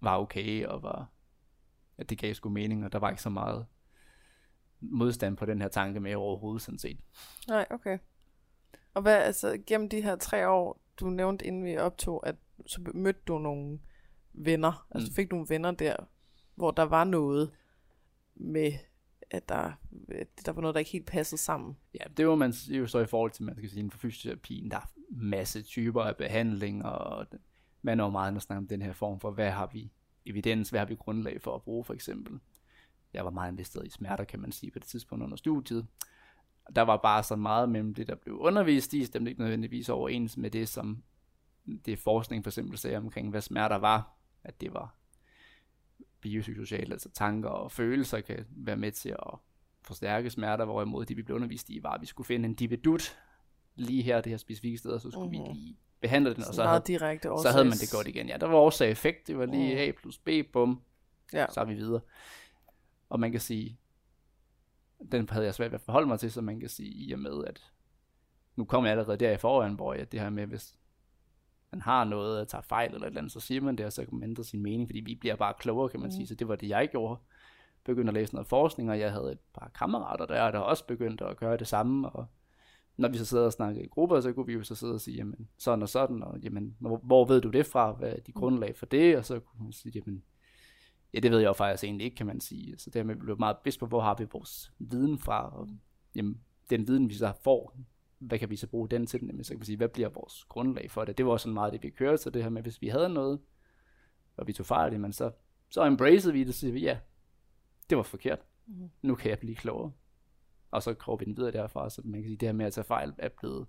var 0.02 0.20
okay, 0.20 0.66
og 0.66 0.84
var, 0.84 1.10
at 1.98 2.10
det 2.10 2.18
gav 2.18 2.34
sgu 2.34 2.50
mening, 2.50 2.86
og 2.86 2.92
der 2.92 3.00
var 3.00 3.10
ikke 3.10 3.22
så 3.22 3.30
meget 3.30 3.66
modstand 4.80 5.38
på 5.38 5.46
den 5.46 5.62
her 5.62 5.68
tanke 5.68 6.00
med 6.00 6.16
overhovedet, 6.16 6.62
sådan 6.62 6.80
set. 6.80 7.00
Nej, 7.48 7.66
okay. 7.70 7.98
Og 8.94 9.02
hvad, 9.02 9.16
altså, 9.16 9.58
gennem 9.68 9.90
de 9.90 10.02
her 10.02 10.16
tre 10.16 10.50
år, 10.50 10.82
du 11.00 11.10
nævnte 11.10 11.46
inden 11.46 11.66
vi 11.66 11.78
optog, 11.78 12.28
at 12.28 12.36
så 12.66 12.82
mødte 12.94 13.20
du 13.28 13.38
nogle 13.38 13.80
venner, 14.34 14.88
altså 14.92 15.12
Mm. 15.12 15.16
fik 15.16 15.32
nogle 15.32 15.46
venner 15.50 15.72
der, 15.72 15.96
hvor 16.56 16.72
der 16.72 16.84
var 16.84 17.04
noget 17.04 17.52
med, 18.36 18.72
at 19.32 19.50
der, 19.50 19.72
at 20.10 20.28
der 20.46 20.52
var 20.52 20.62
noget, 20.62 20.74
der 20.76 20.80
ikke 20.80 20.92
helt 20.92 21.06
passede 21.06 21.42
sammen. 21.42 21.78
Ja, 21.94 22.06
det 22.18 22.28
var 22.28 22.36
man 22.36 22.52
jo 22.52 22.88
så 22.88 23.00
i 23.00 23.06
forhold 23.06 23.32
til, 23.32 23.44
man 23.44 23.56
skal 23.56 23.70
sige, 23.70 23.80
inden 23.80 23.92
for 23.92 24.00
fysioterapien, 24.00 24.72
der 24.72 24.78
er 24.78 24.92
masse 25.10 25.62
typer 25.62 26.02
af 26.02 26.16
behandling, 26.16 26.86
og 26.86 27.28
man 27.82 28.00
er 28.00 28.04
jo 28.04 28.10
meget 28.10 28.36
at 28.36 28.42
snakke 28.42 28.60
om 28.60 28.68
den 28.68 28.82
her 28.82 28.94
form 28.94 29.20
for, 29.20 29.32
hvad 29.32 29.52
har 29.52 29.70
vi 29.74 29.92
evidens, 30.26 30.70
hvad 30.70 30.80
har 30.80 30.86
vi 30.86 30.96
grundlag 30.96 31.42
for 31.42 31.56
at 31.56 31.62
bruge, 31.62 31.84
for 31.84 31.94
eksempel. 31.94 32.40
Jeg 33.14 33.26
var 33.26 33.32
meget 33.32 33.52
investeret 33.52 33.88
i 33.88 33.90
smerter, 33.90 34.24
kan 34.24 34.40
man 34.40 34.52
sige, 34.52 34.72
på 34.72 34.80
det 34.80 34.88
tidspunkt 34.88 35.24
under 35.24 35.38
studiet. 35.38 35.88
Der 36.76 36.82
var 36.82 36.98
bare 36.98 37.24
så 37.24 37.36
meget 37.36 37.70
mellem 37.70 37.94
det, 37.94 38.08
der 38.08 38.16
blev 38.16 38.38
undervist 38.38 38.94
i, 38.94 39.06
stemte 39.06 39.32
ikke 39.32 39.42
nødvendigvis 39.42 39.90
overens 39.90 40.38
med 40.38 40.52
det, 40.52 40.70
som 40.70 41.04
det 41.86 42.00
forskning 42.00 42.44
for 42.44 42.50
eksempel 42.50 42.78
sagde 42.78 42.98
omkring, 42.98 43.30
hvad 43.30 43.42
smerter 43.42 43.76
var, 43.76 44.18
at 44.44 44.62
det 44.62 44.74
var 44.74 44.96
biopsykosocialt, 46.26 46.92
altså 46.92 47.10
tanker 47.10 47.50
og 47.50 47.72
følelser 47.72 48.22
kan 48.22 48.46
være 48.50 48.76
med 48.76 48.92
til 48.92 49.10
at 49.10 49.40
forstærke 49.82 50.30
smerter, 50.30 50.66
hvorimod 50.66 51.06
det, 51.06 51.18
vi 51.18 51.22
blev 51.24 51.36
undervist 51.36 51.70
i, 51.70 51.80
var, 51.84 51.92
at 51.92 52.02
vi 52.02 52.06
skulle 52.06 52.28
finde 52.28 52.50
en 52.50 52.54
dividut 52.56 53.18
lige 53.76 54.04
her, 54.04 54.22
det 54.22 54.30
her 54.30 54.38
specifikke 54.38 54.78
sted, 54.78 54.92
og 54.92 55.02
så 55.02 55.12
skulle 55.12 55.30
mm-hmm. 55.30 55.56
vi 55.56 55.60
lige 55.60 55.78
behandle 56.02 56.34
den, 56.36 56.44
og 56.44 56.54
Så 56.54 56.64
havde, 56.64 56.82
så 57.42 57.50
havde 57.52 57.66
man 57.66 57.78
det 57.78 57.92
godt 57.92 58.08
igen. 58.08 58.28
Ja, 58.28 58.38
der 58.38 58.48
var 58.48 58.56
årsag 58.56 58.92
effekt, 58.92 59.28
det 59.28 59.38
var 59.38 59.46
lige 59.46 59.74
Mm. 59.74 59.80
A 59.80 59.92
plus 59.92 60.18
B, 60.18 60.30
bum, 60.54 60.82
Ja. 61.34 61.46
så 61.50 61.62
er 61.62 61.66
vi 61.66 61.74
videre. 61.74 62.02
Og 63.10 63.20
man 63.20 63.32
kan 63.32 63.42
sige, 63.42 63.80
den 65.12 65.30
havde 65.30 65.46
jeg 65.46 65.54
svært 65.56 65.72
ved 65.72 65.80
at 65.80 65.82
forholde 65.82 66.08
mig 66.08 66.20
til, 66.20 66.32
så 66.32 66.42
man 66.42 66.60
kan 66.60 66.70
sige, 66.70 66.90
i 66.90 67.12
og 67.12 67.20
med, 67.20 67.46
at 67.48 67.72
nu 68.56 68.66
kommer 68.66 68.90
jeg 68.90 68.98
allerede 68.98 69.18
der 69.18 69.32
i 69.32 69.38
forvejen, 69.38 69.74
hvor 69.74 69.94
jeg 69.94 70.12
det 70.12 70.20
her 70.20 70.30
med, 70.30 70.46
hvis 70.48 70.76
man 71.76 71.82
har 71.82 72.04
noget 72.04 72.42
at 72.42 72.48
tage 72.48 72.64
fejl 72.64 72.94
eller 72.94 73.02
et 73.02 73.08
eller 73.08 73.22
andet, 73.22 73.32
så 73.32 73.40
siger 73.40 73.62
man 73.62 73.76
det, 73.76 73.86
og 73.86 73.94
så 73.94 74.06
kan 74.06 74.20
man 74.20 74.30
ændre 74.30 74.44
sin 74.44 74.62
mening, 74.62 74.88
fordi 74.88 75.00
vi 75.00 75.16
bliver 75.16 75.36
bare 75.36 75.54
klogere, 75.60 75.90
kan 75.90 76.00
man 76.00 76.08
mm. 76.08 76.12
sige. 76.12 76.28
Så 76.28 76.36
det 76.36 76.48
var 76.48 76.56
det, 76.56 76.70
jeg 76.70 76.90
gjorde. 76.92 77.20
Begyndte 77.84 78.10
at 78.10 78.14
læse 78.14 78.34
noget 78.34 78.48
forskning, 78.48 78.90
og 78.90 79.00
jeg 79.00 79.12
havde 79.12 79.32
et 79.32 79.40
par 79.54 79.72
kammerater 79.76 80.26
der, 80.26 80.52
der 80.52 80.60
også 80.60 80.86
begyndte 80.88 81.26
at 81.26 81.38
gøre 81.38 81.58
det 81.58 81.68
samme, 81.68 82.10
og 82.10 82.26
når 82.98 83.10
vi 83.10 83.18
så 83.18 83.26
sidder 83.26 83.46
og 83.46 83.54
snakker 83.54 83.82
i 83.82 83.88
grupper, 83.88 84.22
så 84.22 84.34
kunne 84.34 84.46
vi 84.46 84.54
jo 84.54 84.64
så 84.64 84.76
sidde 84.76 84.94
og 84.94 85.02
sige, 85.02 85.18
jamen, 85.18 85.48
sådan 85.58 85.82
og 85.82 85.90
sådan, 85.90 86.24
og 86.24 86.40
jamen, 86.40 86.76
hvor, 86.80 86.98
hvor 86.98 87.26
ved 87.26 87.42
du 87.42 87.50
det 87.50 87.66
fra? 87.66 87.92
Hvad 87.92 88.10
er 88.10 88.20
de 88.20 88.32
grundlag 88.32 88.76
for 88.76 88.86
det? 88.86 89.18
Og 89.18 89.26
så 89.26 89.40
kunne 89.40 89.64
man 89.64 89.74
sige, 89.74 89.92
jamen, 89.96 90.24
ja, 91.14 91.20
det 91.20 91.32
ved 91.32 91.40
jeg 91.40 91.48
jo 91.48 91.54
faktisk 91.54 91.84
egentlig 91.84 92.06
ikke, 92.06 92.16
kan 92.16 92.26
man 92.26 92.42
sige. 92.42 92.78
Så 92.78 92.90
dermed 92.90 93.16
blev 93.16 93.40
meget 93.40 93.58
bevidst 93.58 93.80
på, 93.80 93.86
hvor 93.86 94.02
har 94.02 94.16
vi 94.20 94.26
vores 94.34 94.72
viden 94.80 95.20
fra, 95.20 95.58
og 95.60 95.70
jamen, 96.16 96.42
den 96.70 96.88
viden, 96.88 97.10
vi 97.10 97.14
så 97.14 97.34
får, 97.44 97.78
hvad 98.26 98.40
kan 98.40 98.50
vi 98.50 98.56
så 98.56 98.68
bruge 98.68 98.90
den 98.90 99.08
til? 99.08 99.26
Jamen, 99.26 99.44
så 99.44 99.54
kan 99.54 99.60
vi 99.60 99.66
sige, 99.66 99.78
hvad 99.78 99.90
bliver 99.90 100.10
vores 100.10 100.44
grundlag 100.44 100.92
for 100.92 101.06
det? 101.06 101.18
Det 101.18 101.26
var 101.26 101.32
også 101.32 101.44
sådan 101.44 101.54
meget 101.54 101.74
det, 101.74 101.84
vi 101.84 101.90
kørte, 101.90 102.18
så 102.18 102.30
det 102.30 102.44
her 102.44 102.50
med, 102.50 102.62
hvis 102.62 102.82
vi 102.82 102.88
havde 102.88 103.10
noget, 103.10 103.40
og 104.38 104.48
vi 104.48 104.54
tog 104.54 104.66
fejl, 104.66 104.92
jamen, 104.92 105.14
så, 105.14 105.32
så 105.70 105.86
embracede 105.86 106.34
vi 106.34 106.44
det, 106.44 106.54
så 106.54 106.60
siger 106.60 106.74
vi, 106.74 106.82
ja, 106.82 107.00
det 107.90 107.98
var 107.98 108.04
forkert. 108.04 108.40
Mhm. 108.66 108.92
Nu 109.02 109.16
kan 109.16 109.30
jeg 109.30 109.40
blive 109.40 109.56
klogere. 109.56 109.92
Og 110.72 110.84
så 110.84 110.94
går 110.94 111.16
vi 111.16 111.26
den 111.26 111.38
videre 111.38 111.52
derfra, 111.52 111.90
så 111.90 112.02
man 112.06 112.22
kan 112.22 112.30
sige, 112.30 112.38
det 112.38 112.48
her 112.48 112.54
med 112.54 112.66
at 112.66 112.74
tage 112.74 112.86
fejl 112.86 113.14
er 113.18 113.30
blevet, 113.30 113.68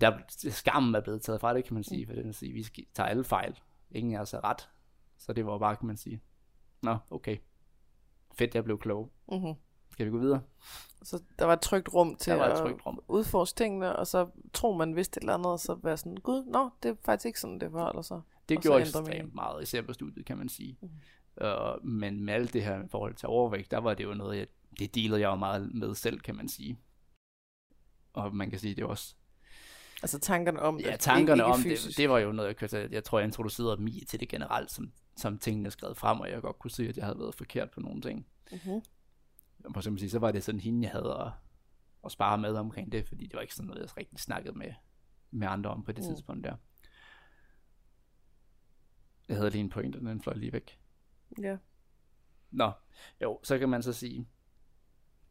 der, 0.00 0.18
skammen 0.28 0.94
er 0.94 1.00
blevet 1.00 1.22
taget 1.22 1.40
fra 1.40 1.54
det, 1.54 1.64
kan 1.64 1.74
man 1.74 1.84
sige, 1.84 2.06
for 2.06 2.12
det 2.12 2.24
vil 2.24 2.34
sige, 2.34 2.52
vi 2.52 2.88
tager 2.94 3.08
alle 3.08 3.24
fejl. 3.24 3.58
Ingen 3.90 4.14
af 4.14 4.20
os 4.20 4.34
er 4.34 4.44
ret. 4.44 4.68
Så 5.16 5.32
det 5.32 5.46
var 5.46 5.58
bare, 5.58 5.76
kan 5.76 5.86
man 5.86 5.96
sige, 5.96 6.20
nå, 6.82 6.96
okay, 7.10 7.36
fedt, 8.34 8.54
jeg 8.54 8.64
blev 8.64 8.78
klog. 8.78 9.12
Mm-hmm. 9.32 9.54
Skal 9.98 10.06
vi 10.06 10.10
gå 10.10 10.18
videre? 10.18 10.40
Så 11.02 11.22
der 11.38 11.44
var 11.44 11.52
et 11.52 11.60
trygt 11.60 11.94
rum 11.94 12.16
til 12.16 12.30
Der 12.32 12.38
var 12.38 12.46
et 12.46 12.50
at 12.52 12.58
trygt 12.58 12.86
rum. 12.86 13.00
udforske 13.08 13.56
tingene, 13.56 13.96
og 13.96 14.06
så 14.06 14.28
tror 14.52 14.76
man 14.76 14.96
vidste 14.96 15.18
et 15.18 15.22
eller 15.22 15.34
andet, 15.34 15.52
og 15.52 15.60
så 15.60 15.74
være 15.82 15.96
sådan, 15.96 16.16
gud, 16.16 16.44
nå, 16.44 16.70
det 16.82 16.88
er 16.88 16.94
faktisk 17.04 17.26
ikke 17.26 17.40
sådan, 17.40 17.58
det 17.58 17.70
forholder 17.70 18.02
sig. 18.02 18.20
Det 18.48 18.56
Og 18.56 18.62
så 18.62 18.68
gjorde 18.68 18.78
mening. 18.84 19.06
ekstremt 19.06 19.34
meget, 19.34 19.62
især 19.62 19.82
på 19.82 19.92
studiet, 19.92 20.26
kan 20.26 20.38
man 20.38 20.48
sige. 20.48 20.78
Mhm. 20.80 20.90
Uh, 21.44 21.84
men 21.86 22.24
med 22.24 22.34
alt 22.34 22.52
det 22.52 22.64
her 22.64 22.84
i 22.84 22.88
forhold 22.90 23.14
til 23.14 23.28
overvægt, 23.28 23.70
der 23.70 23.78
var 23.78 23.94
det 23.94 24.04
jo 24.04 24.14
noget, 24.14 24.38
jeg, 24.38 24.46
det 24.78 24.94
dealede 24.94 25.20
jeg 25.20 25.28
jo 25.28 25.34
meget 25.34 25.74
med 25.74 25.94
selv, 25.94 26.20
kan 26.20 26.36
man 26.36 26.48
sige. 26.48 26.78
Og 28.12 28.36
man 28.36 28.50
kan 28.50 28.58
sige, 28.58 28.74
det 28.74 28.82
er 28.82 28.86
også 28.86 29.14
Altså 30.02 30.18
tankerne 30.18 30.60
om 30.60 30.80
Ja, 30.80 30.92
det. 30.92 31.00
tankerne 31.00 31.42
ikke, 31.42 31.44
om 31.44 31.60
ikke 31.60 31.70
det, 31.70 31.78
fysisk. 31.78 31.98
det 31.98 32.08
var 32.10 32.18
jo 32.18 32.32
noget, 32.32 32.56
jeg, 32.62 32.70
tage- 32.70 32.88
jeg 32.92 33.04
tror, 33.04 33.18
jeg 33.18 33.26
introducerede 33.26 33.82
mig 33.82 34.06
til 34.08 34.20
det 34.20 34.28
generelt, 34.28 34.70
som, 34.70 34.92
som 35.16 35.38
tingene 35.38 35.70
skrevet 35.70 35.96
frem, 35.96 36.20
og 36.20 36.30
jeg 36.30 36.42
godt 36.42 36.58
kunne 36.58 36.70
se, 36.70 36.88
at 36.88 36.96
jeg 36.96 37.04
havde 37.04 37.18
været 37.18 37.34
forkert 37.34 37.70
på 37.70 37.80
nogle 37.80 38.00
ting. 38.02 38.26
Mm-hmm. 38.52 38.82
På 39.74 39.80
sådan 39.80 39.98
sige, 39.98 40.10
så 40.10 40.18
var 40.18 40.32
det 40.32 40.44
sådan 40.44 40.60
hende, 40.60 40.82
jeg 40.82 40.90
havde 40.90 41.16
at, 41.20 41.32
at 42.04 42.12
spare 42.12 42.38
med 42.38 42.54
omkring 42.54 42.92
det, 42.92 43.08
fordi 43.08 43.24
det 43.26 43.34
var 43.34 43.40
ikke 43.40 43.54
sådan 43.54 43.66
noget, 43.66 43.82
jeg 43.82 43.96
rigtig 43.96 44.18
snakkede 44.18 44.58
med, 44.58 44.72
med 45.30 45.48
andre 45.48 45.70
om 45.70 45.84
på 45.84 45.92
det 45.92 46.04
Mm. 46.04 46.08
mm. 46.08 46.14
tidspunkt 46.14 46.44
der. 46.44 46.56
Jeg 49.28 49.36
havde 49.36 49.50
lige 49.50 49.60
en 49.60 49.70
pointe, 49.70 49.98
den 50.00 50.22
fløj 50.22 50.34
lige 50.34 50.52
væk. 50.52 50.78
Ja. 51.42 51.56
Nå, 52.50 52.72
jo, 53.22 53.40
så 53.42 53.58
kan 53.58 53.68
man 53.68 53.82
så 53.82 53.92
sige, 53.92 54.28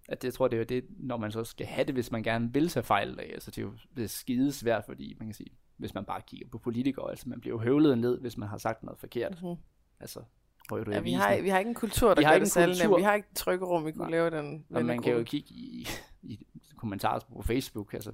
at 0.10 0.22
det, 0.22 0.28
jeg 0.28 0.34
tror, 0.34 0.48
det 0.48 0.58
er 0.58 0.60
jo 0.60 0.66
det, 0.66 0.86
når 0.90 1.18
man 1.18 1.32
så 1.32 1.44
skal 1.44 1.68
have 1.68 1.86
det, 1.86 1.96
hvis 1.96 2.12
man 2.12 2.24
gerne 2.24 2.54
vil 2.54 2.70
tage 2.70 2.84
fejl 2.84 3.20
af. 3.20 3.30
Altså, 3.34 3.52
det 3.52 3.58
er 3.58 3.62
jo 3.62 3.78
det 3.96 4.04
er 4.04 4.08
skide 4.08 4.54
svært, 4.54 4.86
fordi 4.86 5.16
man 5.20 5.28
kan 5.28 5.34
sige, 5.34 5.58
hvis 5.78 5.94
man 5.94 6.06
bare 6.06 6.22
kigger 6.22 6.48
på 6.48 6.58
politikere, 6.58 7.10
altså 7.10 7.30
man 7.30 7.42
bliver 7.42 7.56
jo 7.56 7.60
høvlet 7.60 7.98
ned, 7.98 8.20
hvis 8.20 8.38
man 8.38 8.50
har 8.50 8.58
sagt 8.58 8.84
noget 8.84 9.00
forkert. 9.00 9.42
Mm-hmm. 9.42 9.62
Altså, 10.00 10.24
prøver 10.68 10.84
du 10.84 10.92
ja 10.92 11.00
vi, 11.00 11.12
har, 11.12 11.42
vi 11.42 11.50
har 11.50 11.60
ikke 11.60 11.70
en 11.70 11.76
kultur, 11.76 12.14
der 12.14 12.22
Vi 12.22 12.24
har 12.24 12.34
gør 12.34 12.40
det 12.40 12.52
særlig 12.52 12.78
nemt. 12.84 12.98
Vi 12.98 13.04
har 13.04 13.14
ikke 13.14 13.28
et 13.32 13.38
trykkerum, 13.38 13.86
vi 13.86 13.92
kunne 13.92 14.02
Nej. 14.02 14.12
lave 14.12 14.30
den 14.30 14.66
Og 14.70 14.86
man 14.86 15.02
kan 15.02 15.14
jo 15.14 15.24
kigge 15.24 15.50
i, 15.50 15.88
i 16.24 16.40
kommentarer 16.78 17.20
på 17.20 17.42
Facebook, 17.42 17.94
altså, 17.94 18.12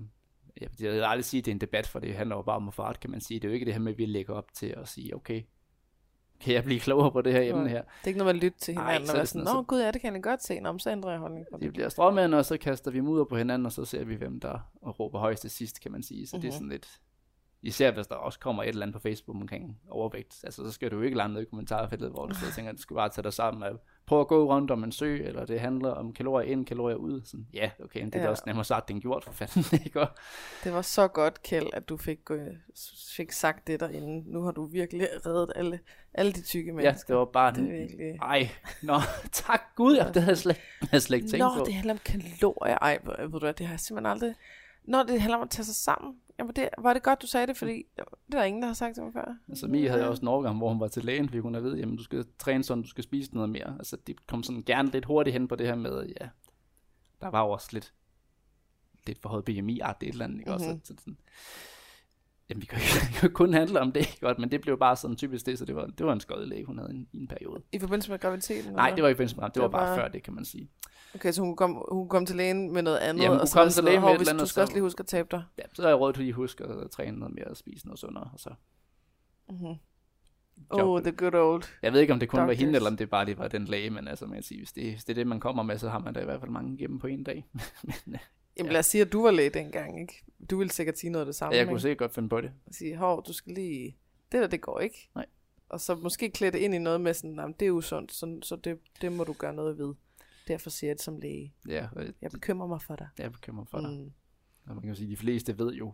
jeg 0.61 0.91
vil 0.91 1.03
aldrig 1.03 1.25
sige, 1.25 1.39
at 1.39 1.45
det 1.45 1.51
er 1.51 1.55
en 1.55 1.61
debat, 1.61 1.87
for 1.87 1.99
det 1.99 2.15
handler 2.15 2.35
jo 2.35 2.41
bare 2.41 2.55
om 2.55 2.71
fart, 2.71 2.99
kan 2.99 3.11
man 3.11 3.21
sige. 3.21 3.39
Det 3.39 3.45
er 3.45 3.49
jo 3.49 3.53
ikke 3.53 3.65
det 3.65 3.73
her 3.73 3.81
med, 3.81 3.91
at 3.91 3.97
vi 3.97 4.05
lægger 4.05 4.33
op 4.33 4.53
til 4.53 4.75
at 4.77 4.87
sige, 4.87 5.15
okay, 5.15 5.43
kan 6.39 6.53
jeg 6.53 6.63
blive 6.63 6.79
klogere 6.79 7.11
på 7.11 7.21
det 7.21 7.33
her 7.33 7.41
emne 7.41 7.69
her? 7.69 7.81
Det 7.81 8.03
er 8.03 8.07
ikke 8.07 8.17
noget 8.17 8.35
med 8.35 8.39
at 8.39 8.43
lytte 8.43 8.59
til 8.59 8.73
hinanden 8.73 9.03
Ej, 9.03 9.09
og 9.09 9.17
være 9.17 9.25
sådan, 9.25 9.45
nå 9.45 9.61
gud, 9.61 9.81
ja, 9.81 9.91
det 9.91 10.01
kan 10.01 10.13
jeg 10.13 10.23
godt 10.23 10.43
se, 10.43 10.59
nå, 10.59 10.77
så 10.77 10.91
ændrer 10.91 11.11
jeg 11.11 11.19
holdning 11.19 11.45
på 11.51 11.57
det. 11.57 11.63
Det 11.63 11.73
bliver 11.73 11.89
stråmænd, 11.89 12.35
og 12.35 12.45
så 12.45 12.57
kaster 12.57 12.91
vi 12.91 12.99
mudder 12.99 13.25
på 13.25 13.37
hinanden, 13.37 13.65
og 13.65 13.71
så 13.71 13.85
ser 13.85 14.03
vi, 14.03 14.15
hvem 14.15 14.39
der 14.39 14.59
råber 14.99 15.19
højst 15.19 15.41
til 15.41 15.51
sidst, 15.51 15.81
kan 15.81 15.91
man 15.91 16.03
sige. 16.03 16.27
Så 16.27 16.37
mm-hmm. 16.37 16.41
det 16.41 16.47
er 16.47 16.51
mhm. 16.51 16.57
sådan 16.57 16.69
lidt, 16.69 17.01
Især 17.63 17.91
hvis 17.91 18.07
der 18.07 18.15
også 18.15 18.39
kommer 18.39 18.63
et 18.63 18.69
eller 18.69 18.81
andet 18.81 18.93
på 18.93 18.99
Facebook 18.99 19.35
omkring 19.35 19.79
overvægt. 19.89 20.39
Altså, 20.43 20.63
så 20.63 20.71
skal 20.71 20.91
du 20.91 21.01
ikke 21.01 21.17
lande 21.17 21.41
i 21.41 21.45
kommentarfeltet, 21.45 22.09
hvor 22.09 22.25
du 22.25 22.33
så 22.33 22.51
tænker, 22.55 22.71
at 22.71 22.77
du 22.77 22.81
skal 22.81 22.95
bare 22.95 23.09
tage 23.09 23.23
dig 23.23 23.33
sammen 23.33 23.63
og 23.63 23.79
prøve 24.05 24.21
at 24.21 24.27
gå 24.27 24.49
rundt 24.49 24.71
om 24.71 24.83
en 24.83 24.91
sø, 24.91 25.15
eller 25.15 25.45
det 25.45 25.59
handler 25.59 25.89
om 25.89 26.13
kalorier 26.13 26.51
ind, 26.51 26.65
kalorier 26.65 26.95
ud. 26.95 27.21
Sådan, 27.25 27.47
ja, 27.53 27.71
okay, 27.83 27.99
men 27.99 28.13
det 28.13 28.19
ja. 28.19 28.25
er 28.25 28.29
også 28.29 28.43
nemmere 28.45 28.65
sagt 28.65 28.91
end 28.91 29.01
gjort, 29.01 29.23
for 29.23 29.31
fanden, 29.31 29.63
ikke? 29.85 30.05
Det 30.63 30.73
var 30.73 30.81
så 30.81 31.07
godt, 31.07 31.43
Kjeld, 31.43 31.67
at 31.73 31.89
du 31.89 31.97
fik, 31.97 32.19
øh, 32.31 32.47
fik 33.15 33.31
sagt 33.31 33.67
det 33.67 33.79
derinde. 33.79 34.31
Nu 34.31 34.41
har 34.41 34.51
du 34.51 34.65
virkelig 34.65 35.07
reddet 35.25 35.51
alle, 35.55 35.79
alle 36.13 36.31
de 36.31 36.41
tykke 36.41 36.73
mennesker. 36.73 37.05
Ja, 37.09 37.13
det 37.13 37.19
var 37.19 37.25
bare... 37.25 37.53
Det 37.53 37.71
virkelig... 37.71 38.15
Ej, 38.21 38.49
nå, 38.81 38.99
tak 39.31 39.61
Gud, 39.75 39.95
jeg, 39.95 40.13
det 40.13 40.21
havde 40.21 40.29
jeg 40.31 40.37
slet, 40.37 40.57
jeg 40.81 40.89
havde 40.89 41.01
slet 41.01 41.17
ikke 41.17 41.27
tænkt 41.27 41.39
nå, 41.39 41.49
på. 41.53 41.59
Nå, 41.59 41.65
det 41.65 41.73
handler 41.73 41.93
om 41.93 41.99
kalorier. 42.05 42.77
Ej, 42.81 42.99
ved 43.03 43.29
du 43.29 43.39
hvad, 43.39 43.53
det 43.53 43.65
har 43.65 43.73
jeg 43.73 43.79
simpelthen 43.79 44.11
aldrig... 44.11 44.35
Nå, 44.85 45.03
det 45.03 45.21
handler 45.21 45.37
om 45.37 45.43
at 45.43 45.49
tage 45.49 45.65
sig 45.65 45.75
sammen. 45.75 46.15
Jamen, 46.43 46.55
det, 46.55 46.69
var 46.77 46.93
det 46.93 47.03
godt, 47.03 47.21
du 47.21 47.27
sagde 47.27 47.47
det, 47.47 47.57
fordi 47.57 47.83
det 47.95 47.99
er 47.99 48.37
der 48.37 48.43
ingen, 48.43 48.61
der 48.61 48.67
har 48.67 48.73
sagt 48.73 48.95
til 48.95 49.03
mig 49.03 49.13
før. 49.13 49.35
Altså, 49.49 49.67
Mie 49.67 49.89
havde 49.89 50.09
også 50.09 50.21
en 50.21 50.27
overgang, 50.27 50.57
hvor 50.57 50.69
hun 50.69 50.79
var 50.79 50.87
til 50.87 51.05
lægen, 51.05 51.27
fordi 51.27 51.39
hun 51.39 51.53
havde 51.53 51.63
ved, 51.63 51.77
jamen, 51.77 51.95
du 51.95 52.03
skal 52.03 52.25
træne 52.39 52.63
sådan, 52.63 52.83
du 52.83 52.89
skal 52.89 53.03
spise 53.03 53.33
noget 53.33 53.49
mere. 53.49 53.75
Altså, 53.77 53.97
det 54.07 54.27
kom 54.27 54.43
sådan 54.43 54.63
gerne 54.65 54.89
lidt 54.89 55.05
hurtigt 55.05 55.33
hen 55.33 55.47
på 55.47 55.55
det 55.55 55.67
her 55.67 55.75
med, 55.75 56.05
ja, 56.21 56.27
der 57.21 57.27
var 57.27 57.41
også 57.41 57.69
lidt, 57.71 57.93
lidt 59.07 59.21
for 59.21 59.29
højt 59.29 59.45
BMI-art, 59.45 60.01
det 60.01 60.07
et 60.07 60.13
eller 60.13 60.25
andet, 60.25 60.39
ikke? 60.39 60.51
Mm-hmm. 60.51 60.69
Også, 60.69 60.79
så, 60.83 60.93
sådan, 60.99 61.17
jamen, 62.49 62.61
vi 62.61 62.65
kan 62.65 62.79
jo 63.23 63.29
kun 63.33 63.53
handle 63.53 63.79
om 63.79 63.91
det, 63.91 64.17
godt, 64.21 64.39
men 64.39 64.51
det 64.51 64.61
blev 64.61 64.79
bare 64.79 64.95
sådan 64.95 65.15
typisk 65.15 65.45
det, 65.45 65.59
så 65.59 65.65
det 65.65 65.75
var, 65.75 65.85
det 65.85 66.05
var 66.05 66.13
en 66.13 66.19
skodelæge, 66.19 66.65
hun 66.65 66.77
havde 66.77 66.95
i, 66.95 67.07
i 67.13 67.17
en 67.17 67.27
periode. 67.27 67.61
I 67.71 67.79
forbindelse 67.79 68.11
med 68.11 68.19
graviditeten? 68.19 68.73
Nej, 68.73 68.89
det 68.89 69.03
var 69.03 69.09
i 69.09 69.13
forbindelse 69.13 69.35
med 69.35 69.45
det, 69.45 69.55
det 69.55 69.61
var 69.61 69.69
bare 69.69 69.95
før 69.95 70.07
det, 70.07 70.23
kan 70.23 70.33
man 70.33 70.45
sige. 70.45 70.69
Okay, 71.15 71.31
så 71.31 71.41
hun 71.41 71.55
kom, 71.55 71.83
hun 71.91 72.09
kom 72.09 72.25
til 72.25 72.35
lægen 72.35 72.73
med 72.73 72.81
noget 72.81 72.97
andet, 72.97 73.23
Jamen, 73.23 73.39
og 73.39 73.47
så 73.47 73.59
kom 73.59 73.69
til 73.69 73.83
lægen 73.83 74.01
med 74.01 74.09
et 74.09 74.19
eller 74.19 74.29
andet, 74.29 74.41
du 74.41 74.49
skal 74.49 74.61
også 74.61 74.73
lige 74.73 74.83
huske 74.83 74.99
at 74.99 75.05
tabe 75.05 75.27
dig. 75.31 75.43
Ja, 75.57 75.63
så 75.73 75.81
har 75.81 75.89
jeg 75.89 75.99
råd 75.99 76.13
til 76.13 76.27
at 76.27 76.33
huske 76.33 76.63
at 76.63 76.91
træne 76.91 77.19
noget 77.19 77.35
mere 77.35 77.45
og 77.45 77.57
spise 77.57 77.87
noget 77.87 77.99
sundere, 77.99 78.29
og 78.33 78.39
så... 78.39 78.49
Mm-hmm. 79.49 79.75
Oh, 80.69 81.01
the 81.01 81.11
good 81.11 81.33
old 81.33 81.63
Jeg 81.81 81.93
ved 81.93 82.01
ikke, 82.01 82.13
om 82.13 82.19
det 82.19 82.29
kun 82.29 82.39
doctors. 82.39 82.47
var 82.47 82.65
hende, 82.65 82.75
eller 82.75 82.89
om 82.89 82.97
det 82.97 83.09
bare 83.09 83.25
lige 83.25 83.37
var 83.37 83.47
den 83.47 83.65
læge, 83.65 83.89
men 83.89 84.07
altså, 84.07 84.25
man 84.25 84.43
sige, 84.43 84.57
hvis 84.57 84.71
det, 84.71 84.91
hvis 84.91 85.03
det 85.03 85.13
er 85.13 85.15
det, 85.15 85.27
man 85.27 85.39
kommer 85.39 85.63
med, 85.63 85.77
så 85.77 85.89
har 85.89 85.99
man 85.99 86.13
da 86.13 86.21
i 86.21 86.25
hvert 86.25 86.39
fald 86.39 86.51
mange 86.51 86.73
igennem 86.73 86.99
på 86.99 87.07
en 87.07 87.23
dag. 87.23 87.45
men, 88.05 88.19
Jamen 88.57 88.71
lad 88.71 88.79
os 88.79 88.85
sige, 88.85 89.01
at 89.01 89.11
du 89.11 89.21
var 89.21 89.31
læge 89.31 89.49
dengang, 89.49 90.01
ikke? 90.01 90.23
Du 90.49 90.57
ville 90.57 90.71
sikkert 90.71 90.97
sige 90.97 91.09
noget 91.09 91.21
af 91.21 91.25
det 91.25 91.35
samme, 91.35 91.55
ja, 91.55 91.59
jeg 91.59 91.67
kunne 91.67 91.79
sikkert 91.79 91.97
godt 91.97 92.13
finde 92.13 92.29
på 92.29 92.41
det. 92.41 92.51
Og 92.65 92.73
sige, 92.73 92.97
hov, 92.97 93.25
du 93.25 93.33
skal 93.33 93.53
lige... 93.53 93.97
Det 94.31 94.41
der, 94.41 94.47
det 94.47 94.61
går 94.61 94.79
ikke. 94.79 95.09
Nej. 95.15 95.25
Og 95.69 95.81
så 95.81 95.95
måske 95.95 96.29
klæde 96.29 96.51
det 96.51 96.59
ind 96.59 96.75
i 96.75 96.77
noget 96.77 97.01
med 97.01 97.13
sådan, 97.13 97.55
det 97.59 97.67
er 97.67 97.71
usundt, 97.71 98.13
så, 98.13 98.39
så 98.43 98.55
det, 98.55 98.79
det 99.01 99.11
må 99.11 99.23
du 99.23 99.33
gøre 99.33 99.53
noget 99.53 99.77
ved. 99.77 99.93
Derfor 100.47 100.69
siger 100.69 100.89
jeg 100.89 100.95
det 100.95 101.03
som 101.03 101.17
læge. 101.17 101.53
Ja, 101.67 101.87
jeg 102.21 102.31
bekymrer 102.31 102.67
mig 102.67 102.81
for 102.81 102.95
dig. 102.95 103.07
Jeg 103.17 103.31
bekymrer 103.31 103.61
mig 103.61 103.67
for 103.67 103.79
dig. 103.79 103.89
Mm. 103.89 104.11
Og 104.65 104.75
man 104.75 104.81
kan 104.81 104.95
sige, 104.95 105.09
de 105.09 105.17
fleste 105.17 105.59
ved 105.59 105.73
jo 105.73 105.93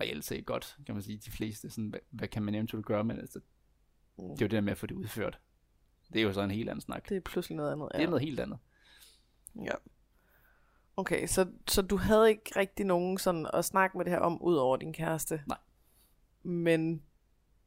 reelt 0.00 0.24
set 0.24 0.46
godt, 0.46 0.76
kan 0.86 0.94
man 0.94 1.02
sige, 1.02 1.18
de 1.18 1.30
fleste, 1.30 1.70
sådan, 1.70 1.88
hvad, 1.88 2.00
hvad 2.10 2.28
kan 2.28 2.42
man 2.42 2.54
eventuelt 2.54 2.86
gøre, 2.86 3.04
men 3.04 3.18
altså, 3.18 3.40
mm. 4.18 4.28
det 4.28 4.30
er 4.30 4.46
jo 4.46 4.48
det 4.48 4.50
der 4.50 4.60
med 4.60 4.72
at 4.72 4.78
få 4.78 4.86
det 4.86 4.94
udført. 4.94 5.40
Det 6.12 6.18
er 6.18 6.22
jo 6.22 6.32
så 6.32 6.42
en 6.42 6.50
helt 6.50 6.68
anden 6.68 6.80
snak. 6.80 7.08
Det 7.08 7.16
er 7.16 7.20
pludselig 7.20 7.56
noget 7.56 7.72
andet. 7.72 7.88
Ja. 7.94 7.98
Det 7.98 8.04
er 8.04 8.10
noget 8.10 8.24
helt 8.24 8.40
andet. 8.40 8.58
Ja. 9.54 9.72
Okay, 10.96 11.26
så, 11.26 11.46
så 11.68 11.82
du 11.82 11.96
havde 11.96 12.28
ikke 12.28 12.50
rigtig 12.56 12.86
nogen 12.86 13.18
sådan 13.18 13.46
at 13.54 13.64
snakke 13.64 13.96
med 13.96 14.04
det 14.04 14.12
her 14.12 14.20
om, 14.20 14.42
ud 14.42 14.56
over 14.56 14.76
din 14.76 14.92
kæreste? 14.92 15.42
Nej. 15.46 15.58
Men, 16.42 17.02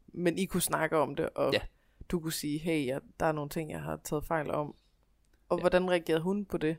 men 0.07 0.37
I 0.37 0.45
kunne 0.45 0.61
snakke 0.61 0.97
om 0.97 1.15
det, 1.15 1.29
og 1.29 1.53
ja. 1.53 1.61
du 2.09 2.19
kunne 2.19 2.33
sige, 2.33 2.59
hey, 2.59 2.85
ja, 2.85 2.99
der 3.19 3.25
er 3.25 3.31
nogle 3.31 3.49
ting, 3.49 3.71
jeg 3.71 3.81
har 3.81 3.99
taget 4.03 4.25
fejl 4.25 4.51
om, 4.51 4.75
og 5.49 5.57
ja. 5.57 5.61
hvordan 5.61 5.89
reagerede 5.89 6.21
hun 6.21 6.45
på 6.45 6.57
det? 6.57 6.77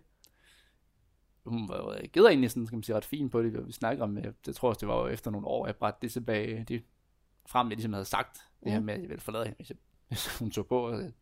Hun 1.44 1.68
var 1.68 1.90
reagerede 1.92 2.28
egentlig 2.28 2.50
sådan, 2.50 2.66
skal 2.66 2.76
man 2.76 2.82
sige, 2.82 2.96
ret 2.96 3.04
fint 3.04 3.32
på 3.32 3.42
det, 3.42 3.66
vi 3.66 3.72
snakker 3.72 4.04
om, 4.04 4.16
det 4.46 4.56
tror 4.56 4.70
jeg, 4.70 4.80
det 4.80 4.88
var 4.88 5.00
jo 5.00 5.06
efter 5.06 5.30
nogle 5.30 5.46
år, 5.46 5.66
jeg 5.66 5.76
brætte 5.76 5.98
det 6.02 6.12
tilbage, 6.12 6.64
det 6.68 6.84
frem 7.46 7.66
med, 7.66 7.76
ligesom 7.76 7.92
jeg 7.92 7.96
havde 7.96 8.08
sagt, 8.08 8.34
det 8.34 8.66
mm. 8.66 8.72
her 8.72 8.80
med, 8.80 8.94
at 8.94 9.00
jeg 9.00 9.08
ville 9.08 9.20
forlade 9.20 9.44
hende, 9.44 9.56
hvis, 9.56 9.70
jeg, 9.70 9.78
hvis 10.08 10.26
hun 10.38 10.50
tog 10.50 10.66
på. 10.66 10.90
Jeg, 10.90 11.12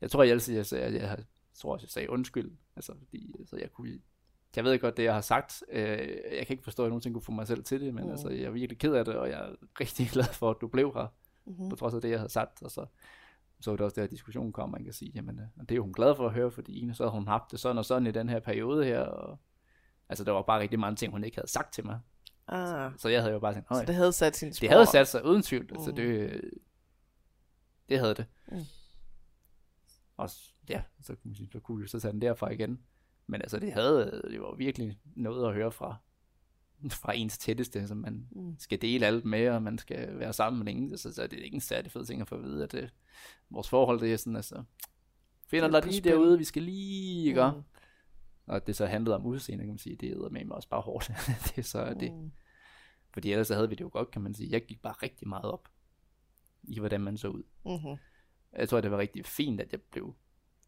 jeg 0.00 0.10
tror, 0.10 0.22
jeg 0.22 0.32
altid, 0.32 0.54
jeg 0.54 0.66
sagde, 0.66 0.84
at 0.84 0.94
jeg, 0.94 1.02
jeg 1.02 1.24
tror 1.54 1.72
også, 1.72 1.84
jeg 1.84 1.90
sagde 1.90 2.10
undskyld, 2.10 2.56
altså, 2.76 2.94
fordi 3.04 3.34
altså, 3.38 3.56
jeg 3.56 3.72
kunne, 3.72 4.00
jeg 4.56 4.64
ved 4.64 4.78
godt 4.78 4.96
det, 4.96 5.04
jeg 5.04 5.14
har 5.14 5.20
sagt. 5.20 5.62
Øh, 5.68 6.08
jeg 6.38 6.46
kan 6.46 6.50
ikke 6.50 6.64
forstå, 6.64 6.82
at 6.82 6.84
jeg 6.84 6.90
nogensinde 6.90 7.14
kunne 7.14 7.22
få 7.22 7.32
mig 7.32 7.46
selv 7.46 7.64
til 7.64 7.80
det, 7.80 7.94
men 7.94 8.04
mm. 8.04 8.10
altså, 8.10 8.28
jeg 8.28 8.42
er 8.42 8.50
virkelig 8.50 8.78
ked 8.78 8.92
af 8.92 9.04
det, 9.04 9.14
og 9.14 9.28
jeg 9.28 9.40
er 9.40 9.54
rigtig 9.80 10.08
glad 10.14 10.24
for, 10.24 10.50
at 10.50 10.56
du 10.60 10.68
blev 10.68 10.92
her, 10.94 11.06
mm-hmm. 11.44 11.68
på 11.68 11.76
trods 11.76 11.94
af 11.94 12.00
det, 12.00 12.10
jeg 12.10 12.18
havde 12.18 12.32
sagt. 12.32 12.62
Og 12.62 12.70
så 12.70 12.86
så 13.60 13.72
er 13.72 13.76
det 13.76 13.84
også 13.84 14.00
der, 14.00 14.06
diskussion 14.06 14.52
kommer, 14.52 14.78
man 14.78 14.84
kan 14.84 14.92
sige, 14.92 15.12
jamen, 15.14 15.38
øh, 15.38 15.68
det 15.68 15.76
er 15.76 15.80
hun 15.80 15.92
glad 15.92 16.16
for 16.16 16.26
at 16.26 16.32
høre, 16.32 16.50
fordi 16.50 16.90
så 16.94 17.02
havde 17.02 17.12
hun 17.12 17.26
haft 17.26 17.50
det 17.50 17.60
sådan 17.60 17.78
og 17.78 17.84
sådan 17.84 18.06
i 18.06 18.10
den 18.10 18.28
her 18.28 18.40
periode 18.40 18.84
her, 18.84 19.00
og 19.00 19.38
altså 20.08 20.24
der 20.24 20.32
var 20.32 20.42
bare 20.42 20.60
rigtig 20.60 20.78
mange 20.78 20.96
ting, 20.96 21.12
hun 21.12 21.24
ikke 21.24 21.36
havde 21.36 21.50
sagt 21.50 21.74
til 21.74 21.86
mig. 21.86 22.00
Ah. 22.48 22.92
Så, 22.92 22.98
så 22.98 23.08
jeg 23.08 23.20
havde 23.20 23.32
jo 23.32 23.40
bare 23.40 23.54
sagt, 23.54 23.68
så 23.68 23.84
det 23.86 23.94
havde 23.94 24.12
sat 24.12 24.36
sin 24.36 24.52
spor. 24.52 24.60
Det 24.60 24.70
havde 24.70 24.86
sat 24.86 25.08
sig 25.08 25.24
uden 25.24 25.42
tvivl, 25.42 25.64
mm. 25.64 25.76
altså 25.76 25.92
det, 25.92 26.40
det 27.88 27.98
havde 27.98 28.14
det. 28.14 28.26
Mm. 28.48 28.58
Og 30.16 30.30
ja, 30.68 30.82
så 31.02 31.14
kunne 31.14 31.28
man 31.28 31.34
sige, 31.34 31.48
så 31.52 31.60
kunne 31.60 31.88
så 31.88 32.00
tage 32.00 32.12
den 32.12 32.22
derfra 32.22 32.50
igen. 32.50 32.80
Men 33.26 33.42
altså 33.42 33.58
det 33.58 33.72
havde, 33.72 34.22
det 34.30 34.40
var 34.40 34.54
virkelig 34.54 34.98
noget 35.04 35.48
at 35.48 35.54
høre 35.54 35.72
fra, 35.72 35.96
fra 36.90 37.16
ens 37.16 37.38
tætteste, 37.38 37.88
som 37.88 37.96
man 37.96 38.28
mm. 38.30 38.56
skal 38.58 38.82
dele 38.82 39.06
alt 39.06 39.24
med, 39.24 39.48
og 39.48 39.62
man 39.62 39.78
skal 39.78 40.18
være 40.18 40.32
sammen 40.32 40.64
med 40.64 40.72
ingen. 40.72 40.98
Så, 40.98 41.14
så 41.14 41.22
er 41.22 41.26
det 41.26 41.38
ikke 41.38 41.54
en 41.54 41.60
særlig 41.60 41.92
fed 41.92 42.04
ting 42.04 42.20
at 42.20 42.28
få 42.28 42.34
at 42.34 42.42
vide, 42.42 42.64
at 42.64 42.72
det, 42.72 42.90
vores 43.50 43.68
forhold 43.68 44.00
det 44.00 44.12
er 44.12 44.16
sådan, 44.16 44.36
altså, 44.36 44.62
finder 45.46 45.70
dig 45.80 45.90
lige 45.90 46.00
derude, 46.00 46.38
vi 46.38 46.44
skal 46.44 46.62
lige, 46.62 47.28
ikke? 47.28 47.50
Mm. 47.54 47.62
Og 48.46 48.66
det 48.66 48.76
så 48.76 48.86
handlede 48.86 49.16
om 49.16 49.26
udseende, 49.26 49.64
kan 49.64 49.72
man 49.72 49.78
sige, 49.78 49.96
det 49.96 50.10
er 50.10 50.28
med 50.28 50.44
mig 50.44 50.56
også 50.56 50.68
bare 50.68 50.80
hårdt. 50.80 51.06
det 51.44 51.58
er 51.58 51.62
så 51.62 51.90
mm. 51.92 51.98
det. 51.98 52.32
Fordi 53.12 53.32
ellers 53.32 53.46
så 53.46 53.54
havde 53.54 53.68
vi 53.68 53.74
det 53.74 53.84
jo 53.84 53.90
godt, 53.92 54.10
kan 54.10 54.22
man 54.22 54.34
sige. 54.34 54.50
Jeg 54.50 54.66
gik 54.66 54.82
bare 54.82 54.94
rigtig 55.02 55.28
meget 55.28 55.44
op 55.44 55.68
i, 56.62 56.78
hvordan 56.78 57.00
man 57.00 57.16
så 57.16 57.28
ud. 57.28 57.42
Mm-hmm. 57.64 57.96
Jeg 58.52 58.68
tror, 58.68 58.80
det 58.80 58.90
var 58.90 58.98
rigtig 58.98 59.26
fint, 59.26 59.60
at 59.60 59.72
jeg 59.72 59.82
blev 59.82 60.14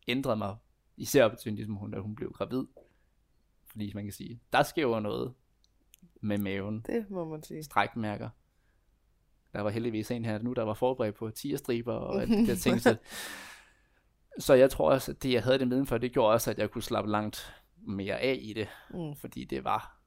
ændret 0.09 0.39
mig, 0.39 0.57
især 0.97 1.29
på 1.29 1.37
ligesom 1.45 1.75
hun, 1.75 1.91
da 1.91 1.99
hun 1.99 2.15
blev 2.15 2.33
gravid. 2.33 2.65
Fordi 3.67 3.93
man 3.95 4.05
kan 4.05 4.13
sige, 4.13 4.41
der 4.53 4.63
sker 4.63 4.83
jo 4.83 5.01
noget 5.01 5.35
med 6.21 6.39
maven. 6.39 6.85
Det 6.87 7.11
må 7.11 7.25
man 7.25 7.43
sige. 7.43 7.63
Strækmærker. 7.63 8.29
Der 9.53 9.61
var 9.61 9.71
heldigvis 9.71 10.11
en 10.11 10.25
her 10.25 10.39
nu, 10.39 10.53
der 10.53 10.63
var 10.63 10.75
forberedt 10.75 11.15
på 11.15 11.31
tierstriber 11.31 11.95
og 11.95 12.23
alt 12.23 12.49
det 12.49 12.59
ting. 12.63 12.81
Så, 12.81 12.97
så 14.39 14.55
jeg 14.55 14.71
tror 14.71 14.91
også, 14.91 15.13
at 15.13 15.23
det, 15.23 15.33
jeg 15.33 15.43
havde 15.43 15.59
det 15.59 15.69
med 15.69 15.87
for, 15.87 15.99
det 15.99 16.13
gjorde 16.13 16.33
også, 16.33 16.51
at 16.51 16.59
jeg 16.59 16.71
kunne 16.71 16.83
slappe 16.83 17.11
langt 17.11 17.55
mere 17.77 18.21
af 18.21 18.39
i 18.43 18.53
det. 18.53 18.69
Mm. 18.91 19.17
Fordi 19.17 19.45
det 19.45 19.65
var, 19.65 20.01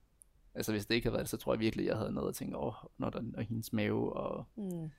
altså 0.56 0.71
hvis 0.71 0.86
det 0.86 0.95
ikke 0.95 1.06
havde 1.06 1.13
været 1.13 1.23
det, 1.23 1.30
så 1.30 1.38
tror 1.38 1.54
jeg 1.54 1.60
virkelig, 1.60 1.86
jeg 1.86 1.97
havde 1.97 2.12
noget 2.12 2.30
at 2.30 2.36
tænke 2.36 2.58
over, 2.58 2.91
når 2.97 3.10
der 3.10 3.21
og 3.38 3.43
hendes 3.43 3.73
mave. 3.73 4.13
Og, 4.13 4.45
mm. 4.56 4.91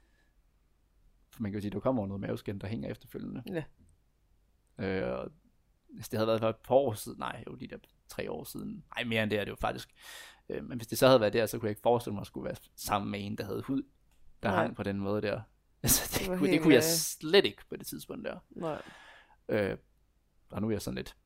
For 1.32 1.42
man 1.42 1.50
kan 1.50 1.58
jo 1.58 1.60
sige, 1.60 1.68
at 1.68 1.72
der 1.72 1.80
kommer 1.80 2.06
noget 2.06 2.20
maveskin, 2.20 2.58
der 2.58 2.66
hænger 2.66 2.90
efterfølgende. 2.90 3.42
Ja. 3.46 3.64
Øh, 4.78 5.18
og 5.18 5.32
hvis 5.94 6.08
det 6.08 6.18
havde 6.18 6.26
været 6.26 6.40
for 6.40 6.48
et 6.48 6.56
par 6.56 6.74
år 6.74 6.94
siden, 6.94 7.18
nej, 7.18 7.44
jo 7.46 7.54
de 7.54 7.66
der 7.66 7.76
tre 8.08 8.30
år 8.30 8.44
siden, 8.44 8.84
nej 8.96 9.04
mere 9.04 9.22
end 9.22 9.30
det 9.30 9.38
er 9.38 9.44
det 9.44 9.50
jo 9.50 9.56
faktisk, 9.56 9.94
øh, 10.48 10.64
men 10.64 10.78
hvis 10.78 10.86
det 10.86 10.98
så 10.98 11.06
havde 11.06 11.20
været 11.20 11.32
der, 11.32 11.46
så 11.46 11.58
kunne 11.58 11.66
jeg 11.66 11.70
ikke 11.70 11.82
forestille 11.82 12.14
mig 12.14 12.20
at 12.20 12.26
skulle 12.26 12.44
være 12.44 12.56
sammen 12.76 13.10
med 13.10 13.26
en, 13.26 13.36
der 13.36 13.44
havde 13.44 13.62
hud, 13.62 13.82
der 14.42 14.48
nej. 14.48 14.56
hang 14.56 14.76
på 14.76 14.82
den 14.82 14.98
måde 14.98 15.22
der. 15.22 15.40
Altså, 15.82 16.18
det, 16.18 16.28
det, 16.28 16.38
kunne, 16.38 16.50
det 16.50 16.62
kunne 16.62 16.74
jeg 16.74 16.84
slet 16.84 17.44
ikke 17.44 17.62
på 17.68 17.76
det 17.76 17.86
tidspunkt 17.86 18.24
der. 18.24 18.38
Nej. 18.50 18.82
Øh, 19.48 19.76
og 20.50 20.60
nu 20.60 20.66
er 20.68 20.72
jeg 20.72 20.82
sådan 20.82 20.94
lidt, 20.94 21.16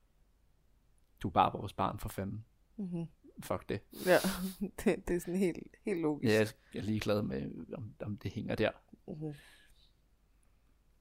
du 1.21 1.27
er 1.27 1.31
bare 1.31 1.51
vores 1.53 1.73
barn 1.73 1.99
for 1.99 2.09
fanden. 2.09 2.45
Mm-hmm. 2.77 3.07
Fuck 3.43 3.69
det. 3.69 3.81
Ja, 4.05 4.17
det, 4.83 5.07
det 5.07 5.15
er 5.15 5.19
sådan 5.19 5.37
helt, 5.37 5.57
helt 5.85 6.01
logisk. 6.01 6.33
Ja, 6.33 6.39
jeg 6.73 6.79
er 6.79 6.83
ligeglad 6.83 7.21
med, 7.21 7.51
om, 7.73 7.93
om 7.99 8.17
det 8.17 8.31
hænger 8.31 8.55
der. 8.55 8.71
Mm-hmm. 9.07 9.33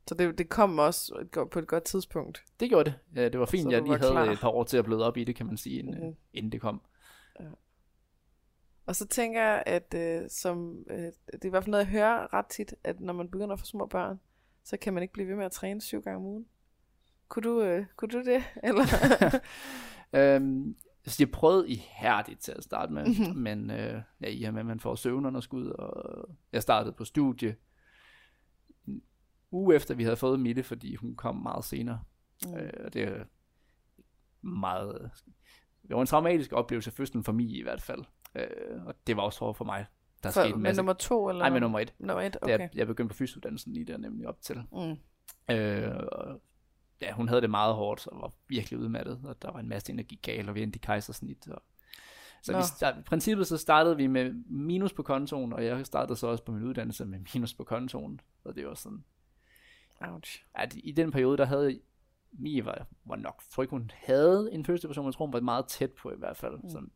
Så 0.07 0.15
det, 0.15 0.39
det 0.39 0.49
kom 0.49 0.79
også 0.79 1.27
på 1.53 1.59
et 1.59 1.67
godt 1.67 1.85
tidspunkt. 1.85 2.45
Det 2.61 2.69
gjorde 2.69 2.85
det. 2.85 2.95
Ja, 3.17 3.29
det 3.29 3.41
var 3.41 3.47
fint, 3.47 3.73
jeg 3.73 3.83
lige 3.83 3.99
havde 3.99 4.13
klar. 4.13 4.31
et 4.31 4.39
par 4.41 4.49
år 4.49 4.65
til 4.65 4.77
at 4.77 4.85
bløde 4.85 5.07
op 5.07 5.17
i 5.17 5.25
det, 5.25 5.37
kan 5.37 5.47
man 5.47 5.57
sige, 5.57 5.79
inden, 5.79 5.95
mm-hmm. 5.95 6.17
inden 6.33 6.53
det 6.53 6.61
kom. 6.61 6.83
Ja. 7.41 7.47
Og 8.87 8.97
så 8.97 9.07
tænker 9.07 9.43
jeg, 9.43 9.63
at 9.67 9.95
øh, 9.97 10.31
som, 10.31 10.85
øh, 10.91 10.99
det 10.99 11.13
er 11.43 11.47
i 11.47 11.49
hvert 11.49 11.65
fald 11.65 11.71
noget, 11.71 11.85
jeg 11.85 11.93
hører 11.93 12.35
ret 12.35 12.47
tit, 12.47 12.75
at 12.85 13.01
når 13.01 13.13
man 13.13 13.31
begynder 13.31 13.53
at 13.53 13.61
få 13.61 13.67
små 13.67 13.87
børn, 13.87 14.21
så 14.65 14.77
kan 14.77 14.95
man 14.95 15.03
ikke 15.03 15.13
blive 15.13 15.29
ved 15.29 15.37
med 15.37 15.45
at 15.45 15.53
træne 15.53 15.81
syv 15.81 16.03
gange 16.03 16.17
om 16.17 16.25
ugen. 16.25 16.47
Kunne 17.29 17.43
du, 17.43 17.63
øh, 17.63 17.87
kunne 17.97 18.09
du 18.09 18.25
det? 18.25 18.45
Eller? 18.69 18.85
øhm, 20.37 20.77
så 21.07 21.17
jeg 21.19 21.31
prøvede 21.31 21.69
ihærdigt 21.69 22.41
til 22.41 22.53
at 22.53 22.65
starte 22.65 22.93
med, 22.93 23.07
mm-hmm. 23.07 23.37
men 23.37 23.71
øh, 23.71 24.03
ja, 24.21 24.29
i 24.29 24.45
og 24.45 24.53
med, 24.53 24.61
at 24.61 24.67
man 24.67 24.81
får 24.81 24.95
søvnunderskud, 24.95 25.67
og 25.67 26.29
jeg 26.53 26.63
startede 26.63 26.93
på 26.93 27.05
studie 27.05 27.57
uge 29.55 29.75
efter, 29.75 29.95
vi 29.95 30.05
havde 30.05 30.17
fået 30.17 30.41
Mille, 30.41 30.63
fordi 30.63 30.95
hun 30.95 31.17
kom 31.17 31.37
meget 31.37 31.65
senere. 31.65 32.01
Mm. 32.47 32.55
Øh, 32.55 32.73
og 32.85 32.95
det 32.95 33.03
er 33.03 33.25
meget 34.43 35.11
det 35.89 35.95
var 35.97 36.01
en 36.01 36.07
traumatisk 36.07 36.53
oplevelse, 36.53 36.91
fødslen 36.91 37.25
for 37.25 37.33
mig 37.33 37.57
i 37.57 37.63
hvert 37.63 37.83
fald. 37.83 38.05
Øh, 38.35 38.87
og 38.87 38.95
det 39.07 39.17
var 39.17 39.23
også 39.23 39.41
hårdt 39.41 39.59
for 39.59 39.65
mig. 39.65 39.87
Der 40.23 40.31
For, 40.31 40.41
skete 40.41 40.49
en 40.49 40.53
med 40.55 40.63
masse. 40.63 40.79
nummer 40.79 40.93
to, 40.93 41.29
eller? 41.29 41.43
Nej, 41.43 41.51
med 41.51 41.61
nummer 41.61 41.81
et. 41.81 41.95
Nummer 41.99 42.23
et, 42.23 42.37
okay. 42.43 42.59
jeg, 42.59 42.71
jeg 42.75 42.87
begyndte 42.87 43.13
på 43.13 43.17
fysiuddannelsen 43.17 43.73
lige 43.73 43.85
der 43.85 43.97
nemlig 43.97 44.29
op 44.29 44.41
til. 44.41 44.63
Mm. 44.73 44.97
Øh, 45.55 45.95
og 46.13 46.41
ja, 47.01 47.13
hun 47.13 47.29
havde 47.29 47.41
det 47.41 47.51
meget 47.51 47.75
hårdt, 47.75 48.07
og 48.07 48.21
var 48.21 48.33
virkelig 48.49 48.79
udmattet, 48.79 49.21
og 49.25 49.43
der 49.43 49.53
var 49.53 49.61
en 49.61 49.69
masse 49.69 49.93
energi 49.93 50.21
gal, 50.23 50.49
og 50.49 50.55
vi 50.55 50.63
endte 50.63 50.77
i 50.77 50.81
kejsersnit. 50.83 51.49
Og... 51.49 51.63
Så 52.43 52.53
Nå. 52.53 52.59
vi 52.59 52.65
start, 52.65 52.99
i 52.99 53.03
princippet 53.03 53.47
så 53.47 53.57
startede 53.57 53.97
vi 53.97 54.07
med 54.07 54.33
minus 54.47 54.93
på 54.93 55.03
kontoen, 55.03 55.53
og 55.53 55.65
jeg 55.65 55.87
startede 55.87 56.17
så 56.17 56.27
også 56.27 56.45
på 56.45 56.53
min 56.53 56.63
uddannelse 56.63 57.05
med 57.05 57.19
minus 57.35 57.55
på 57.55 57.65
kontoen. 57.65 58.21
Så 58.43 58.53
det 58.53 58.67
var 58.67 58.75
sådan, 58.75 59.05
Ouch. 60.01 60.45
at 60.55 60.75
i 60.77 60.93
den 60.93 61.11
periode, 61.11 61.37
der 61.37 61.45
havde 61.45 61.81
Mie 62.39 62.65
var, 62.65 62.87
var 63.05 63.17
nok, 63.17 63.43
tror 63.51 63.63
ikke 63.63 63.71
hun 63.71 63.91
havde 63.95 64.49
en 64.53 64.65
første 64.65 64.89
person, 64.89 65.07
jeg 65.07 65.15
tror 65.15 65.27
hun 65.27 65.33
var 65.33 65.41
meget 65.41 65.67
tæt 65.67 65.93
på 65.93 66.11
i 66.11 66.19
hvert 66.19 66.37
fald. 66.37 66.59
Mm. 66.63 66.71
Sådan. 66.71 66.91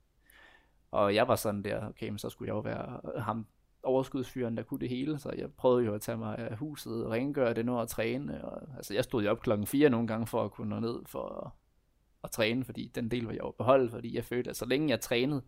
Og 0.90 1.14
jeg 1.14 1.28
var 1.28 1.36
sådan 1.36 1.64
der, 1.64 1.88
okay, 1.88 2.08
men 2.08 2.18
så 2.18 2.28
skulle 2.28 2.48
jeg 2.48 2.54
jo 2.54 2.60
være 2.60 3.00
ham 3.22 3.46
overskudsfyren, 3.82 4.56
der 4.56 4.62
kunne 4.62 4.80
det 4.80 4.88
hele, 4.88 5.18
så 5.18 5.32
jeg 5.36 5.52
prøvede 5.52 5.86
jo 5.86 5.94
at 5.94 6.00
tage 6.00 6.18
mig 6.18 6.38
af 6.38 6.56
huset, 6.56 7.06
rengøre 7.06 7.54
det 7.54 7.66
nu 7.66 7.78
og 7.78 7.88
træne. 7.88 8.44
Og, 8.44 8.76
altså 8.76 8.94
jeg 8.94 9.04
stod 9.04 9.22
jo 9.22 9.30
op 9.30 9.40
klokken 9.40 9.66
4 9.66 9.90
nogle 9.90 10.06
gange 10.06 10.26
for 10.26 10.44
at 10.44 10.50
kunne 10.50 10.68
nå 10.68 10.80
ned 10.80 11.02
for 11.06 11.44
at, 11.46 11.50
at 12.24 12.30
træne, 12.30 12.64
fordi 12.64 12.92
den 12.94 13.10
del 13.10 13.24
var 13.24 13.32
jeg 13.32 13.40
jo 13.40 13.50
beholdt, 13.50 13.90
fordi 13.90 14.16
jeg 14.16 14.24
følte, 14.24 14.50
at 14.50 14.56
så 14.56 14.66
længe 14.66 14.88
jeg 14.90 15.00
trænede, 15.00 15.42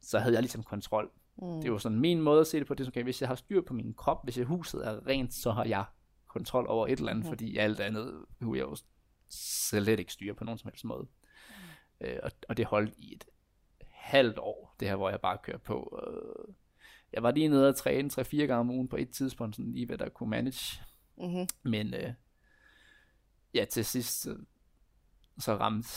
så 0.00 0.18
havde 0.18 0.34
jeg 0.34 0.42
ligesom 0.42 0.62
kontrol. 0.62 1.10
Mm. 1.36 1.60
Det 1.60 1.72
var 1.72 1.78
sådan 1.78 2.00
min 2.00 2.20
måde 2.20 2.40
at 2.40 2.46
se 2.46 2.58
det 2.58 2.66
på, 2.66 2.74
det 2.74 2.80
er 2.80 2.84
sådan, 2.84 2.92
okay, 2.92 3.04
hvis 3.04 3.20
jeg 3.20 3.28
har 3.28 3.34
styr 3.34 3.62
på 3.62 3.74
min 3.74 3.94
krop, 3.94 4.24
hvis 4.24 4.38
jeg 4.38 4.46
huset 4.46 4.86
er 4.86 5.06
rent, 5.06 5.34
så 5.34 5.50
har 5.50 5.64
jeg 5.64 5.84
kontrol 6.28 6.66
over 6.68 6.86
et 6.86 6.98
eller 6.98 7.10
andet, 7.10 7.24
Mhm. 7.24 7.30
fordi 7.30 7.56
alt 7.56 7.80
andet 7.80 8.24
kunne 8.40 8.58
jeg 8.58 8.64
jo 8.64 8.76
slet 9.30 10.00
ikke 10.00 10.12
styre 10.12 10.34
på 10.34 10.44
nogen 10.44 10.58
som 10.58 10.68
helst 10.68 10.84
måde. 10.84 11.06
Øh, 12.00 12.18
og, 12.22 12.30
og 12.48 12.56
det 12.56 12.66
holdt 12.66 12.94
i 12.98 13.12
et 13.14 13.24
halvt 13.90 14.38
år, 14.38 14.74
det 14.80 14.88
her, 14.88 14.96
hvor 14.96 15.10
jeg 15.10 15.20
bare 15.20 15.38
kører 15.42 15.58
på. 15.58 16.00
Øh, 16.06 16.54
jeg 17.12 17.22
var 17.22 17.30
lige 17.30 17.48
nede 17.48 17.68
og 17.68 17.76
træne 17.76 18.10
3-4 18.10 18.36
gange 18.36 18.54
om 18.60 18.70
ugen 18.70 18.88
på 18.88 18.96
et 18.96 19.10
tidspunkt, 19.10 19.56
sådan 19.56 19.72
lige 19.72 19.86
hvad 19.86 19.98
der 19.98 20.08
kunne 20.08 20.30
manage. 20.30 20.82
Mm-hmm. 21.16 21.46
Men 21.62 21.94
øh, 21.94 22.12
ja, 23.54 23.64
til 23.64 23.84
sidst 23.84 24.22
så, 24.22 24.36
så 25.38 25.54
ramte 25.56 25.88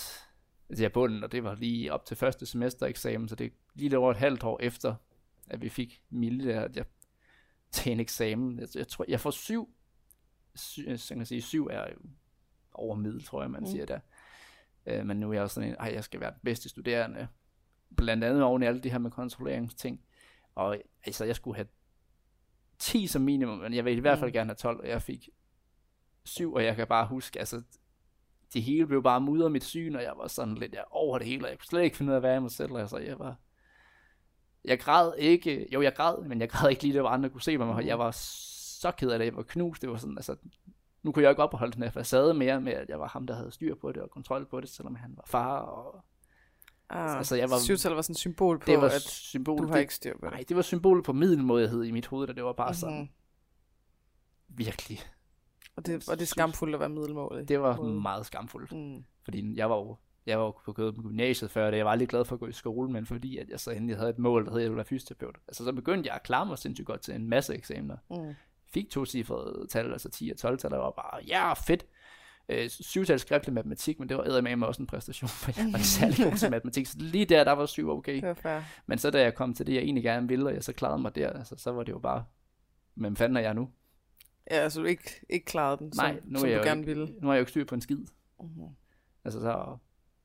altså 0.69 0.83
jeg 0.83 0.91
bunden, 0.91 1.23
og 1.23 1.31
det 1.31 1.43
var 1.43 1.55
lige 1.55 1.93
op 1.93 2.05
til 2.05 2.17
første 2.17 2.45
semestereksamen, 2.45 3.27
så 3.27 3.35
det 3.35 3.45
er 3.45 3.51
lige 3.73 3.97
over 3.97 4.11
et 4.11 4.17
halvt 4.17 4.43
år 4.43 4.59
efter, 4.61 4.95
at 5.47 5.61
vi 5.61 5.69
fik 5.69 6.01
Mille 6.09 6.53
der, 6.53 6.61
at 6.61 6.75
jeg 6.75 6.85
til 7.71 7.91
en 7.91 7.99
eksamen. 7.99 8.59
Jeg, 8.59 8.67
jeg 8.75 8.87
tror, 8.87 9.05
jeg 9.07 9.19
får 9.19 9.31
syv, 9.31 9.75
syv 10.55 10.97
så 10.97 11.07
kan 11.13 11.17
jeg 11.19 11.27
sige, 11.27 11.41
syv 11.41 11.67
er 11.71 11.85
over 12.73 12.95
middel, 12.95 13.23
tror 13.23 13.41
jeg, 13.41 13.51
man 13.51 13.61
Mm. 13.61 13.67
siger 13.67 13.85
der. 13.85 13.99
Øh, 14.85 15.05
men 15.05 15.17
nu 15.17 15.29
er 15.29 15.33
jeg 15.33 15.43
også 15.43 15.53
sådan 15.53 15.69
en, 15.69 15.93
jeg 15.93 16.03
skal 16.03 16.19
være 16.19 16.31
den 16.31 16.39
bedste 16.43 16.69
studerende. 16.69 17.27
Blandt 17.97 18.23
andet 18.23 18.43
oven 18.43 18.63
i 18.63 18.65
alt 18.65 18.83
det 18.83 18.91
her 18.91 18.99
med 18.99 19.11
kontrolleringsting. 19.11 20.01
Og 20.55 20.77
altså, 21.05 21.25
jeg 21.25 21.35
skulle 21.35 21.55
have 21.55 21.67
10 22.79 23.07
som 23.07 23.21
minimum, 23.21 23.57
men 23.57 23.73
jeg 23.73 23.85
vil 23.85 23.97
i 23.97 23.99
hvert 23.99 24.19
fald 24.19 24.29
Mm. 24.29 24.33
gerne 24.33 24.47
have 24.49 24.55
12, 24.55 24.79
og 24.79 24.87
jeg 24.87 25.01
fik 25.01 25.29
7, 26.25 26.53
og 26.53 26.63
jeg 26.63 26.75
kan 26.75 26.87
bare 26.87 27.07
huske, 27.07 27.39
altså, 27.39 27.61
det 28.53 28.63
hele 28.63 28.87
blev 28.87 29.03
bare 29.03 29.21
mudret 29.21 29.51
mit 29.51 29.63
syn, 29.63 29.95
og 29.95 30.03
jeg 30.03 30.13
var 30.17 30.27
sådan 30.27 30.55
lidt 30.55 30.73
jeg, 30.73 30.83
over 30.91 31.17
det 31.17 31.27
hele, 31.27 31.45
og 31.45 31.49
jeg 31.49 31.57
kunne 31.59 31.65
slet 31.65 31.83
ikke 31.83 31.97
finde 31.97 32.09
ud 32.09 32.13
af 32.13 32.17
at 32.17 32.23
være 32.23 32.37
i 32.37 32.39
mig 32.39 32.51
selv, 32.51 32.75
altså, 32.77 32.97
jeg 32.97 33.19
var, 33.19 33.35
jeg 34.65 34.79
græd 34.79 35.13
ikke, 35.17 35.67
jo, 35.73 35.81
jeg 35.81 35.95
græd, 35.95 36.23
men 36.27 36.41
jeg 36.41 36.49
græd 36.49 36.69
ikke 36.69 36.83
lige, 36.83 36.93
det 36.93 37.03
var 37.03 37.09
andre 37.09 37.29
kunne 37.29 37.41
se 37.41 37.57
mig, 37.57 37.67
mm. 37.81 37.87
jeg 37.87 37.99
var 37.99 38.11
så 38.81 38.91
ked 38.91 39.09
af 39.09 39.19
det, 39.19 39.25
jeg 39.25 39.35
var 39.35 39.43
knust, 39.43 39.81
det 39.81 39.89
var 39.89 39.97
sådan, 39.97 40.17
altså, 40.17 40.35
nu 41.03 41.11
kunne 41.11 41.23
jeg 41.23 41.29
ikke 41.31 41.43
opholde 41.43 41.73
den 41.73 41.83
her 41.83 41.89
facade 41.91 42.33
mere 42.33 42.61
med, 42.61 42.73
at 42.73 42.89
jeg 42.89 42.99
var 42.99 43.07
ham, 43.07 43.27
der 43.27 43.35
havde 43.35 43.51
styr 43.51 43.75
på 43.75 43.91
det 43.91 44.01
og 44.01 44.09
kontrol 44.09 44.45
på 44.45 44.61
det, 44.61 44.69
selvom 44.69 44.95
han 44.95 45.13
var 45.17 45.23
far, 45.27 45.59
og 45.59 46.03
Ah, 46.93 47.17
Altså, 47.17 47.35
jeg 47.35 47.49
var- 47.49 47.59
Syvtal 47.59 47.91
var 47.91 48.01
sådan 48.01 48.13
et 48.13 48.17
symbol 48.17 48.59
på, 48.59 48.65
det 48.65 48.77
var 48.77 48.85
at 48.89 49.01
symbol, 49.01 49.57
du 49.57 49.65
har 49.67 49.73
det, 49.73 49.81
ikke 49.81 49.95
styr 49.95 50.13
på 50.13 50.25
det. 50.25 50.31
nej, 50.31 50.43
det 50.49 50.55
var 50.55 50.61
symbolet 50.61 51.03
på 51.05 51.13
middelmådighed 51.13 51.83
i 51.83 51.91
mit 51.91 52.07
hoved, 52.07 52.29
og 52.29 52.35
det 52.35 52.43
var 52.43 52.53
bare 52.53 52.67
mm-hmm. 52.67 52.73
sådan, 52.79 52.99
Mhm. 52.99 53.09
virkelig, 54.47 54.99
Og 55.75 55.85
det, 55.85 56.09
og 56.09 56.15
det 56.19 56.21
er 56.21 56.27
skamfuldt 56.27 56.73
at 56.73 56.79
være 56.79 56.89
middelmålet. 56.89 57.47
det 57.49 57.61
var 57.61 57.77
Måde. 57.77 58.01
meget 58.01 58.25
skamfuldt. 58.25 58.71
Mm. 58.71 59.03
Fordi 59.23 59.57
jeg 59.57 59.69
var 59.69 59.75
jo, 59.75 59.95
jeg 60.25 60.39
var 60.39 60.45
jo 60.45 60.51
på 60.65 60.73
gået 60.73 60.95
på 60.95 61.01
gymnasiet 61.01 61.51
før, 61.51 61.67
og 61.67 61.77
jeg 61.77 61.85
var 61.85 61.91
aldrig 61.91 62.07
glad 62.09 62.25
for 62.25 62.35
at 62.35 62.39
gå 62.39 62.47
i 62.47 62.51
skole, 62.53 62.91
men 62.91 63.05
fordi 63.05 63.37
at 63.37 63.49
jeg 63.49 63.59
så 63.59 63.71
endelig 63.71 63.97
havde 63.97 64.09
et 64.09 64.19
mål, 64.19 64.45
der 64.45 64.51
hed, 64.51 64.57
at 64.59 64.63
jeg 64.63 64.69
ville 64.71 64.77
være 64.77 64.85
fysioterapeut. 64.85 65.35
Altså 65.47 65.63
så 65.65 65.73
begyndte 65.73 66.07
jeg 66.07 66.15
at 66.15 66.23
klare 66.23 66.45
mig 66.45 66.57
sindssygt 66.57 66.85
godt 66.87 67.01
til 67.01 67.15
en 67.15 67.27
masse 67.29 67.55
eksamener. 67.55 67.97
Mm. 68.09 68.33
Fik 68.73 68.89
to 68.89 69.05
cifrede 69.05 69.67
tal, 69.69 69.91
altså 69.91 70.09
10 70.09 70.29
og 70.29 70.37
12 70.37 70.57
tal, 70.57 70.71
og 70.71 70.77
jeg 70.77 70.83
var 70.83 70.91
bare, 70.91 71.23
ja, 71.27 71.53
fedt. 71.53 71.85
Øh, 72.49 72.69
syvtal 72.69 73.19
skriftlig 73.19 73.53
matematik, 73.53 73.99
men 73.99 74.09
det 74.09 74.17
var 74.17 74.41
med 74.55 74.67
også 74.67 74.81
en 74.81 74.87
præstation, 74.87 75.27
for 75.27 75.51
jeg 75.57 75.71
var 75.71 75.77
ikke 75.77 75.87
særlig 75.87 76.17
god 76.25 76.37
til 76.37 76.51
matematik, 76.51 76.87
så 76.87 76.95
lige 76.99 77.25
der, 77.25 77.43
der 77.43 77.51
var 77.51 77.65
syv 77.65 77.89
okay. 77.89 78.21
Det 78.21 78.43
var. 78.43 78.63
Men 78.85 78.97
så 78.97 79.11
da 79.11 79.21
jeg 79.21 79.35
kom 79.35 79.53
til 79.53 79.67
det, 79.67 79.73
jeg 79.73 79.81
egentlig 79.81 80.03
gerne 80.03 80.27
ville, 80.27 80.45
og 80.45 80.53
jeg 80.53 80.63
så 80.63 80.73
klarede 80.73 81.01
mig 81.01 81.15
der, 81.15 81.29
altså, 81.29 81.55
så 81.57 81.71
var 81.71 81.83
det 81.83 81.91
jo 81.91 81.99
bare, 81.99 82.25
hvem 82.93 83.15
fanden 83.15 83.37
er 83.37 83.41
jeg 83.41 83.53
nu? 83.53 83.69
Ja, 84.51 84.55
altså 84.55 84.79
du 84.81 84.85
ikke, 84.85 85.25
ikke 85.29 85.45
klarede 85.45 85.77
den, 85.77 85.91
Nej, 85.95 86.13
som, 86.13 86.31
nu 86.31 86.39
som 86.39 86.49
jeg 86.49 86.59
du 86.59 86.63
gerne 86.63 86.81
ikke, 86.81 86.93
ville. 86.93 87.13
Nu 87.21 87.27
har 87.27 87.33
jeg 87.33 87.39
jo 87.39 87.41
ikke 87.41 87.51
styr 87.51 87.65
på 87.65 87.75
en 87.75 87.81
skid. 87.81 87.97
Mm-hmm. 88.39 88.67
Altså 89.23 89.39
så, 89.41 89.77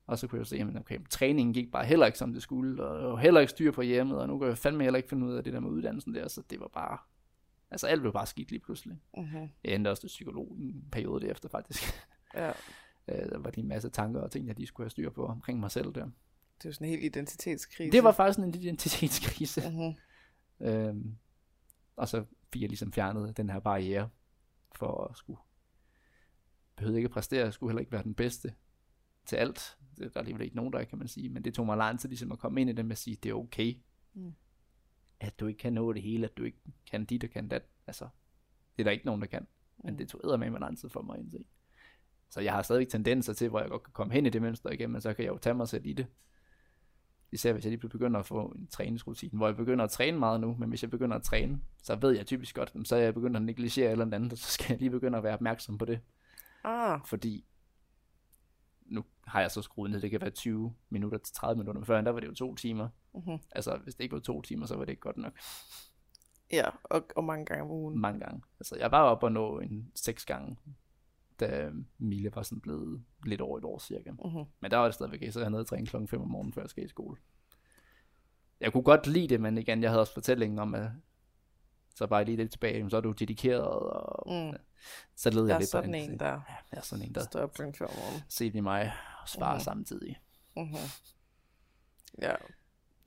og 0.07 0.19
så 0.19 0.27
kunne 0.27 0.37
jeg 0.37 0.39
jo 0.39 0.45
se, 0.45 0.57
at 0.57 0.81
okay, 0.81 0.99
træningen 1.09 1.53
gik 1.53 1.71
bare 1.71 1.85
heller 1.85 2.05
ikke 2.05 2.17
som 2.17 2.33
det 2.33 2.41
skulle, 2.41 2.83
og 2.83 3.19
heller 3.19 3.41
ikke 3.41 3.51
styr 3.51 3.71
på 3.71 3.81
hjemmet, 3.81 4.19
og 4.19 4.27
nu 4.27 4.39
kan 4.39 4.47
jeg 4.47 4.57
fandme 4.57 4.83
heller 4.83 4.97
ikke 4.97 5.09
finde 5.09 5.27
ud 5.27 5.33
af 5.33 5.43
det 5.43 5.53
der 5.53 5.59
med 5.59 5.69
uddannelsen 5.69 6.15
der, 6.15 6.27
så 6.27 6.41
det 6.49 6.59
var 6.59 6.67
bare, 6.67 6.97
altså 7.71 7.87
alt 7.87 8.01
blev 8.01 8.13
bare 8.13 8.25
skidt 8.25 8.51
lige 8.51 8.59
pludselig. 8.59 8.97
Mm-hmm. 9.17 9.49
Jeg 9.63 9.75
endte 9.75 9.89
også 9.89 10.01
til 10.01 10.07
psykolog 10.07 10.55
en 10.59 10.85
periode 10.91 11.25
derefter 11.25 11.49
faktisk. 11.49 11.83
Ja, 12.35 12.51
Øh, 13.09 13.29
der 13.29 13.37
var 13.39 13.49
lige 13.51 13.61
en 13.61 13.67
masse 13.67 13.89
tanker 13.89 14.21
og 14.21 14.31
ting, 14.31 14.47
jeg 14.47 14.55
lige 14.55 14.67
skulle 14.67 14.85
have 14.85 14.89
styr 14.89 15.09
på 15.09 15.25
omkring 15.25 15.59
mig 15.59 15.71
selv 15.71 15.93
der. 15.93 16.09
det 16.57 16.65
jo 16.65 16.71
sådan 16.71 16.87
en 16.87 16.91
helt 16.91 17.03
identitetskrise. 17.03 17.91
Det 17.91 18.03
var 18.03 18.11
faktisk 18.11 18.39
en 18.39 18.55
identitetskrise. 18.55 19.61
Mm-hmm. 19.69 19.95
Øhm, 20.67 21.17
og 21.95 22.07
så 22.07 22.25
fik 22.53 22.61
jeg 22.61 22.69
ligesom 22.69 22.93
fjernet 22.93 23.37
den 23.37 23.49
her 23.49 23.59
barriere 23.59 24.09
for 24.75 25.03
at 25.03 25.17
skulle 25.17 25.39
behøvede 26.75 26.97
ikke 26.97 27.07
at 27.07 27.11
præstere, 27.11 27.43
jeg 27.43 27.53
skulle 27.53 27.71
heller 27.71 27.79
ikke 27.79 27.91
være 27.91 28.03
den 28.03 28.15
bedste 28.15 28.53
til 29.25 29.35
alt. 29.35 29.77
Det, 29.97 30.13
der 30.13 30.19
er 30.19 30.19
alligevel 30.19 30.43
ikke 30.43 30.55
nogen, 30.55 30.73
der 30.73 30.79
er, 30.79 30.83
kan 30.83 30.97
man 30.97 31.07
sige, 31.07 31.29
men 31.29 31.43
det 31.43 31.53
tog 31.53 31.65
mig 31.65 31.77
lang 31.77 31.99
tid 31.99 32.09
ligesom 32.09 32.31
at 32.31 32.39
komme 32.39 32.61
ind 32.61 32.69
i 32.69 32.73
det 32.73 32.85
med 32.85 32.91
at 32.91 32.97
sige, 32.97 33.15
det 33.23 33.29
er 33.29 33.33
okay, 33.33 33.75
Mm. 34.13 34.33
At 35.19 35.39
du 35.39 35.47
ikke 35.47 35.57
kan 35.57 35.73
nå 35.73 35.93
det 35.93 36.01
hele, 36.01 36.25
at 36.25 36.37
du 36.37 36.43
ikke 36.43 36.57
kan 36.91 37.05
dit 37.05 37.23
og 37.23 37.29
kan 37.29 37.47
dat. 37.47 37.63
Altså, 37.87 38.07
det 38.77 38.81
er 38.81 38.83
der 38.83 38.91
ikke 38.91 39.05
nogen, 39.05 39.21
der 39.21 39.27
kan. 39.27 39.47
Men 39.83 39.93
Mm. 39.93 39.97
det 39.97 40.09
tog 40.09 40.39
med 40.39 40.59
lang 40.59 40.77
tid 40.77 40.89
for 40.89 41.01
mig 41.01 41.15
at 41.15 41.21
indse. 41.21 41.45
Så 42.29 42.41
jeg 42.41 42.53
har 42.53 42.61
stadigvæk 42.61 42.89
tendenser 42.89 43.33
til, 43.33 43.49
hvor 43.49 43.59
jeg 43.59 43.69
godt 43.69 43.83
kan 43.83 43.93
komme 43.93 44.13
hen 44.13 44.25
i 44.25 44.29
det 44.29 44.41
mønster 44.41 44.69
igen, 44.69 44.91
men 44.91 45.01
så 45.01 45.13
kan 45.13 45.25
jeg 45.25 45.31
jo 45.31 45.37
tage 45.37 45.53
mig 45.53 45.67
selv 45.67 45.85
i 45.85 45.93
det. 45.93 46.07
Især 47.31 47.53
hvis 47.53 47.65
jeg 47.65 47.71
lige 47.71 47.89
begynder 47.89 48.19
at 48.19 48.25
få 48.25 48.47
en 48.47 48.67
træningsrutine, 48.67 49.37
hvor 49.37 49.47
jeg 49.47 49.55
begynder 49.55 49.85
at 49.85 49.91
træne 49.91 50.19
meget 50.19 50.41
nu, 50.41 50.55
men 50.59 50.69
hvis 50.69 50.81
jeg 50.81 50.89
begynder 50.91 51.15
at 51.17 51.23
træne, 51.23 51.61
så 51.83 51.95
ved 51.95 52.11
jeg 52.11 52.25
typisk 52.25 52.55
godt, 52.55 52.73
så 52.87 52.95
er 52.95 52.99
jeg 52.99 53.13
begyndt 53.13 53.35
at 53.35 53.41
negligere 53.41 53.91
eller 53.91 54.05
andet, 54.15 54.31
og 54.31 54.37
så 54.37 54.51
skal 54.51 54.65
jeg 54.69 54.79
lige 54.79 54.89
begynde 54.89 55.17
at 55.17 55.23
være 55.23 55.33
opmærksom 55.33 55.77
på 55.77 55.85
det. 55.85 55.99
Ah, 56.63 56.99
Fordi 57.05 57.45
nu 58.85 59.05
har 59.27 59.41
jeg 59.41 59.51
så 59.51 59.61
skruet 59.61 59.91
ned, 59.91 60.01
det 60.01 60.11
kan 60.11 60.21
være 60.21 60.29
20 60.29 60.73
minutter 60.89 61.17
til 61.17 61.35
30 61.35 61.57
minutter, 61.59 61.79
men 61.79 61.85
før 61.85 62.01
der 62.01 62.11
var 62.11 62.19
det 62.19 62.27
jo 62.27 62.33
to 62.33 62.55
timer. 62.55 62.89
Mm-hmm. 63.25 63.39
Altså 63.51 63.77
hvis 63.77 63.95
det 63.95 64.03
ikke 64.03 64.13
var 64.13 64.19
to 64.21 64.41
timer, 64.41 64.65
så 64.65 64.75
var 64.75 64.85
det 64.85 64.91
ikke 64.91 65.01
godt 65.01 65.17
nok. 65.17 65.33
ja, 66.51 66.65
og, 66.83 67.05
og 67.15 67.23
mange 67.23 67.45
gange 67.45 67.63
om 67.63 67.71
ugen. 67.71 67.99
Mange 67.99 68.19
gange. 68.19 68.41
Altså 68.59 68.75
jeg 68.79 68.91
var 68.91 69.01
oppe 69.03 69.25
og 69.25 69.31
nå 69.31 69.59
en 69.59 69.91
seks 69.95 70.25
gange, 70.25 70.57
da 71.39 71.69
Mille 71.97 72.31
var 72.35 72.41
sådan 72.43 72.61
blevet 72.61 73.03
lidt 73.25 73.41
over 73.41 73.57
et 73.57 73.63
år 73.65 73.79
cirka. 73.79 74.11
Mm-hmm. 74.11 74.43
Men 74.59 74.71
der 74.71 74.77
var 74.77 74.85
det 74.85 74.93
stadigvæk 74.93 75.21
ikke, 75.21 75.31
så 75.31 75.39
jeg 75.39 75.49
nede 75.49 75.59
og 75.61 75.67
træne 75.67 75.85
klokken 75.85 76.07
5 76.07 76.21
om 76.21 76.27
morgenen, 76.27 76.53
før 76.53 76.61
jeg 76.61 76.69
skal 76.69 76.85
i 76.85 76.87
skole. 76.87 77.17
Jeg 78.59 78.71
kunne 78.73 78.83
godt 78.83 79.07
lide 79.07 79.27
det, 79.27 79.41
men 79.41 79.57
igen, 79.57 79.81
jeg 79.83 79.89
havde 79.89 80.01
også 80.01 80.13
fortællingen 80.13 80.59
om, 80.59 80.75
at 80.75 80.89
så 81.95 82.07
bare 82.07 82.25
lige 82.25 82.37
lidt 82.37 82.51
tilbage, 82.51 82.89
så 82.89 82.97
er 82.97 83.01
du 83.01 83.11
dedikeret, 83.11 83.61
og 83.67 84.33
Mm. 84.51 84.57
så 85.15 85.29
led 85.29 85.41
jeg, 85.41 85.49
Jeg 85.49 85.59
lidt 85.59 85.69
sådan 85.69 85.93
den. 85.93 86.11
en, 86.11 86.19
der 86.19 86.25
Jeg 86.71 86.77
er 86.77 86.81
sådan 86.81 87.05
en, 87.05 87.15
der 87.15 87.21
står 87.23 87.39
op 87.39 87.53
klokken 87.53 87.75
fem 87.75 87.87
om 87.87 87.93
morgenen. 87.95 88.21
set 88.29 88.55
i 88.55 88.59
mig 88.59 88.93
og 89.21 89.29
svarer 89.29 89.53
Mhm. 89.55 89.63
samtidig. 89.63 90.19
Mm-hmm. 90.57 90.75
Ja. 92.21 92.33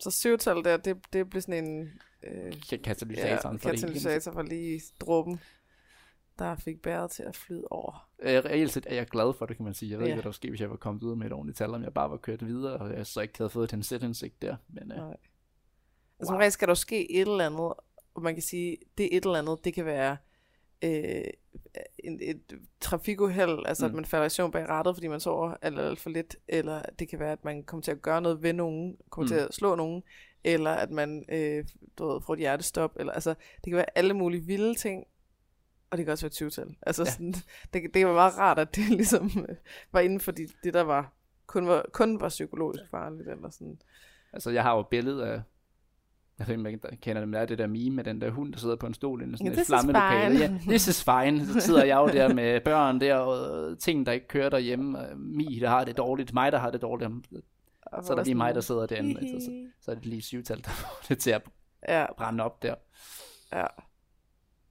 Så 0.01 0.11
syvtal 0.11 0.57
der, 0.65 0.77
det, 0.77 0.97
det 1.13 1.31
blev 1.31 1.43
sådan 1.43 1.65
en 1.69 1.91
øh, 2.23 2.53
Ka- 2.53 2.77
Katalysatoren 2.83 3.57
ja, 3.57 3.69
for 3.69 3.71
katalysator 3.71 4.33
for 4.33 4.43
lige 4.43 4.81
dråben, 5.01 5.41
der 6.39 6.57
fik 6.57 6.83
bæret 6.83 7.11
til 7.11 7.23
at 7.23 7.37
flyde 7.37 7.65
over. 7.71 8.09
Øh, 8.23 8.45
Reelt 8.45 8.73
set 8.73 8.87
er 8.91 8.95
jeg 8.95 9.07
glad 9.07 9.33
for 9.39 9.47
det, 9.47 9.57
kan 9.57 9.65
man 9.65 9.75
sige. 9.75 9.91
Jeg 9.91 9.99
ved 9.99 10.07
Ja. 10.07 10.09
ikke, 10.09 10.15
hvad 10.17 10.23
der 10.23 10.29
ville 10.29 10.35
ske, 10.37 10.49
hvis 10.51 10.61
jeg 10.61 10.71
var 10.71 10.77
kommet 10.77 11.03
ud 11.03 11.17
med 11.17 11.27
et 11.27 11.33
ordentligt 11.33 11.59
tal, 11.59 11.75
om 11.75 11.83
jeg 11.83 11.95
bare 11.95 12.11
var 12.11 12.17
kørt 12.17 12.47
videre, 12.47 12.77
og 12.77 12.93
jeg 12.97 13.07
så 13.07 13.21
ikke 13.21 13.35
havde 13.39 13.51
fået 13.51 13.71
den 13.71 13.83
selvindsigt 13.83 14.43
der. 14.43 14.57
Men 14.69 14.93
øh, 14.93 14.99
Nej. 14.99 15.17
Altså, 16.19 16.31
som 16.31 16.37
regel 16.37 16.53
skal 16.53 16.69
der 16.69 16.75
ske 16.75 17.11
et 17.13 17.21
eller 17.21 17.47
andet, 17.47 17.61
og 18.15 18.23
man 18.23 18.35
kan 18.35 18.43
sige, 18.43 18.77
det 18.99 19.17
et 19.17 19.25
eller 19.25 19.39
andet, 19.39 19.65
det 19.65 19.75
kan 19.75 19.85
være 19.85 20.17
øh, 20.85 21.25
en, 21.99 22.19
et 22.23 22.41
trafikuheld, 22.81 23.67
altså 23.67 23.87
mm. 23.87 23.91
at 23.91 23.95
man 23.95 24.05
falder 24.05 24.27
i 24.27 24.31
søvn 24.31 24.51
bag 24.51 24.69
rattet, 24.69 24.97
fordi 24.97 25.09
man 25.09 25.21
sover 25.21 25.55
alt, 25.63 25.79
alt 25.79 26.01
for 26.01 26.11
lidt, 26.11 26.37
eller 26.49 26.83
det 26.99 27.09
kan 27.09 27.19
være, 27.19 27.33
at 27.33 27.45
man 27.45 27.63
kommer 27.63 27.83
til 27.83 27.91
at 27.91 28.03
gøre 28.03 28.21
noget 28.23 28.43
ved 28.43 28.53
nogen, 28.53 28.97
kommer 29.11 29.25
mm. 29.25 29.29
til 29.29 29.35
at 29.35 29.55
slå 29.55 29.75
nogen, 29.75 30.03
eller 30.45 30.71
at 30.71 30.91
man 30.91 31.25
øh, 31.29 31.65
du 31.99 32.07
ved, 32.09 32.21
får 32.27 32.33
et 32.33 32.39
hjertestop, 32.39 32.97
eller 33.01 33.13
altså, 33.13 33.31
det 33.65 33.71
kan 33.71 33.77
være 33.77 33.99
alle 33.99 34.15
mulige 34.15 34.43
vilde 34.43 34.75
ting, 34.75 35.05
og 35.91 35.99
det 35.99 36.07
kan 36.07 36.13
også 36.13 36.25
være 36.25 36.51
20 36.51 36.51
Altså, 36.83 37.03
Ja. 37.03 37.11
sådan, 37.11 37.35
det, 37.73 37.95
det 37.95 38.07
var 38.07 38.13
meget 38.13 38.39
rart, 38.39 38.59
at 38.59 38.77
det 38.77 38.89
ligesom 39.01 39.47
øh, 39.49 39.57
var 39.93 40.01
inden 40.01 40.21
for 40.21 40.33
de, 40.33 40.49
det, 40.65 40.75
der 40.75 40.83
var 40.83 41.13
kun 41.47 41.67
var, 41.67 41.87
kun 41.93 42.21
var 42.21 42.29
psykologisk 42.29 42.83
farligt, 42.91 43.29
eller 43.29 43.51
sådan. 43.51 43.79
Altså, 44.33 44.51
jeg 44.51 44.63
har 44.63 44.75
jo 44.75 44.81
et 44.81 44.89
billede 44.89 45.29
af, 45.29 45.43
jeg 46.49 46.59
ved 46.59 46.67
ikke, 46.67 46.89
jeg 46.91 47.01
kender 47.01 47.21
det, 47.21 47.29
men 47.29 47.33
der 47.35 47.41
er 47.41 47.47
det 47.47 47.59
der 47.59 47.67
meme 47.67 47.97
med 47.97 48.05
den 48.05 48.21
der 48.21 48.31
hund, 48.31 48.53
der 48.53 48.59
sidder 48.59 48.77
på 48.77 48.87
en 48.87 48.95
stol 48.95 49.23
i 49.23 49.25
sådan 49.25 49.47
Ja, 49.47 49.51
et 49.51 49.57
this 49.57 49.63
is 49.63 49.69
flammelokale. 49.69 50.39
Ja, 50.39 50.59
this 50.69 50.89
is 50.89 51.05
fine. 51.05 51.47
Så 51.47 51.61
sidder 51.61 51.85
jeg 51.85 51.97
jo 51.97 52.07
der 52.09 52.35
med 52.35 52.61
børn 52.71 53.01
der, 53.01 53.15
og 53.17 53.79
ting, 53.79 54.07
der 54.07 54.13
ikke 54.13 54.29
kører 54.29 54.49
derhjemme. 54.49 54.99
Mi, 55.17 55.59
der 55.61 55.69
har 55.69 55.85
det 55.85 55.97
dårligt. 55.97 56.35
Mig, 56.35 56.53
der 56.53 56.59
har 56.59 56.71
det 56.71 56.83
dårligt. 56.83 57.11
Og 57.83 58.05
Så 58.05 58.13
er 58.13 58.17
var 58.17 58.25
lige 58.25 58.35
mig, 58.35 58.55
der 58.55 58.61
sidder 58.61 58.87
derinde. 58.87 59.15
Så, 59.41 59.45
så, 59.47 59.69
så 59.81 59.91
er 59.91 59.95
det 59.95 60.07
lige 60.07 60.23
syvtal, 60.23 60.65
der 60.65 60.71
får 60.71 61.05
det 61.09 61.19
til 61.19 61.31
at 61.31 61.43
Ja, 61.89 62.07
brænde 62.17 62.45
op 62.45 62.63
der. 62.63 62.75
ja. 63.53 63.67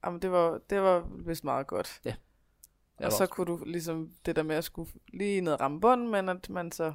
Jamen, 0.05 0.21
det 0.21 0.31
var, 0.31 0.59
det 0.69 0.81
var 0.81 1.07
vist 1.25 1.43
meget 1.43 1.67
godt. 1.67 1.99
Jeg 2.05 2.15
Og 2.97 3.03
var 3.03 3.09
så 3.09 3.23
også- 3.23 3.25
kunne 3.33 3.47
du 3.47 3.63
ligesom 3.65 4.09
det 4.25 4.35
der 4.35 4.43
med 4.43 4.55
at 4.55 4.63
skulle 4.63 4.91
lige 5.13 5.41
ned 5.41 5.53
og 5.53 5.59
ramme 5.61 5.81
bunden, 5.81 6.11
men 6.11 6.29
at 6.29 6.49
man 6.49 6.71
så 6.71 6.93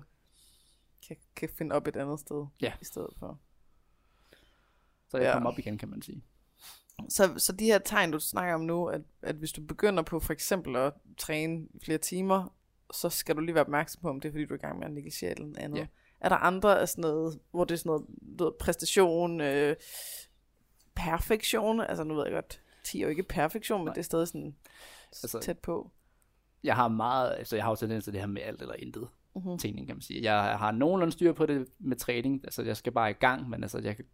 kan, 1.08 1.16
kan 1.36 1.48
finde 1.58 1.74
op 1.76 1.86
et 1.86 1.96
andet 1.96 2.20
sted 2.20 2.46
Ja. 2.62 2.72
i 2.80 2.84
stedet 2.84 3.10
for. 3.18 3.38
Så 5.08 5.16
jeg 5.18 5.26
Ja. 5.26 5.32
kom 5.32 5.46
op 5.46 5.58
igen, 5.58 5.78
kan 5.78 5.88
man 5.88 6.02
sige. 6.02 6.24
Så, 7.08 7.34
så 7.36 7.52
de 7.52 7.64
her 7.64 7.78
tegn, 7.78 8.10
du 8.10 8.18
snakker 8.18 8.54
om 8.54 8.60
nu, 8.60 8.86
at, 8.86 9.00
at 9.22 9.34
hvis 9.36 9.52
du 9.52 9.60
begynder 9.62 10.02
på 10.02 10.20
for 10.20 10.32
eksempel 10.32 10.76
at 10.76 10.92
træne 11.18 11.66
flere 11.84 11.98
timer, 11.98 12.54
så 12.92 13.08
skal 13.08 13.36
du 13.36 13.40
lige 13.40 13.54
være 13.54 13.64
opmærksom 13.64 14.02
på, 14.02 14.08
om 14.08 14.20
det 14.20 14.28
er 14.28 14.32
fordi, 14.32 14.44
du 14.44 14.54
er 14.54 14.58
i 14.58 14.60
gang 14.60 14.78
med 14.78 14.86
at 14.86 14.92
negligere 14.92 15.30
eller 15.30 15.58
andet. 15.58 15.78
Ja. 15.78 15.86
Er 16.20 16.28
der 16.28 16.36
andre 16.36 16.80
af 16.80 16.88
sådan 16.88 17.02
noget, 17.02 17.40
hvor 17.50 17.64
det 17.64 17.74
er 17.74 17.78
sådan 17.78 17.90
noget, 17.90 18.06
ved, 18.22 18.52
præstation, 18.60 19.40
øh, 19.40 19.76
perfektion? 20.96 21.80
Altså 21.80 22.04
nu 22.04 22.14
ved 22.14 22.24
jeg 22.24 22.32
godt, 22.32 22.60
10 22.84 22.98
er 22.98 23.02
jo 23.02 23.08
ikke 23.08 23.22
perfektion, 23.22 23.80
men 23.80 23.84
Nej. 23.84 23.94
det 23.94 24.00
er 24.00 24.04
stadig 24.04 24.28
sådan 24.28 24.56
Altså- 25.22 25.38
tæt 25.42 25.58
på. 25.58 25.90
Jeg 26.64 26.76
har 26.76 26.88
meget, 26.88 27.34
altså 27.38 27.56
jeg 27.56 27.64
har 27.64 27.70
jo 27.70 27.76
tendens 27.76 28.04
til 28.04 28.12
det 28.12 28.20
her 28.20 28.28
med 28.28 28.42
alt 28.42 28.62
eller 28.62 28.74
intet. 28.74 29.08
Mhm. 29.36 29.58
tingene, 29.58 29.86
kan 29.86 29.96
man 29.96 30.02
sige. 30.02 30.22
Jeg 30.22 30.58
har 30.58 30.70
nogenlunde 30.72 31.12
styr 31.12 31.32
på 31.32 31.46
det 31.46 31.66
med 31.78 31.96
træning, 31.96 32.40
altså 32.44 32.62
jeg 32.62 32.76
skal 32.76 32.92
bare 32.92 33.10
i 33.10 33.14
gang, 33.14 33.48
men 33.50 33.62
altså 33.62 33.78
jeg 33.78 33.96
kan, 33.96 34.04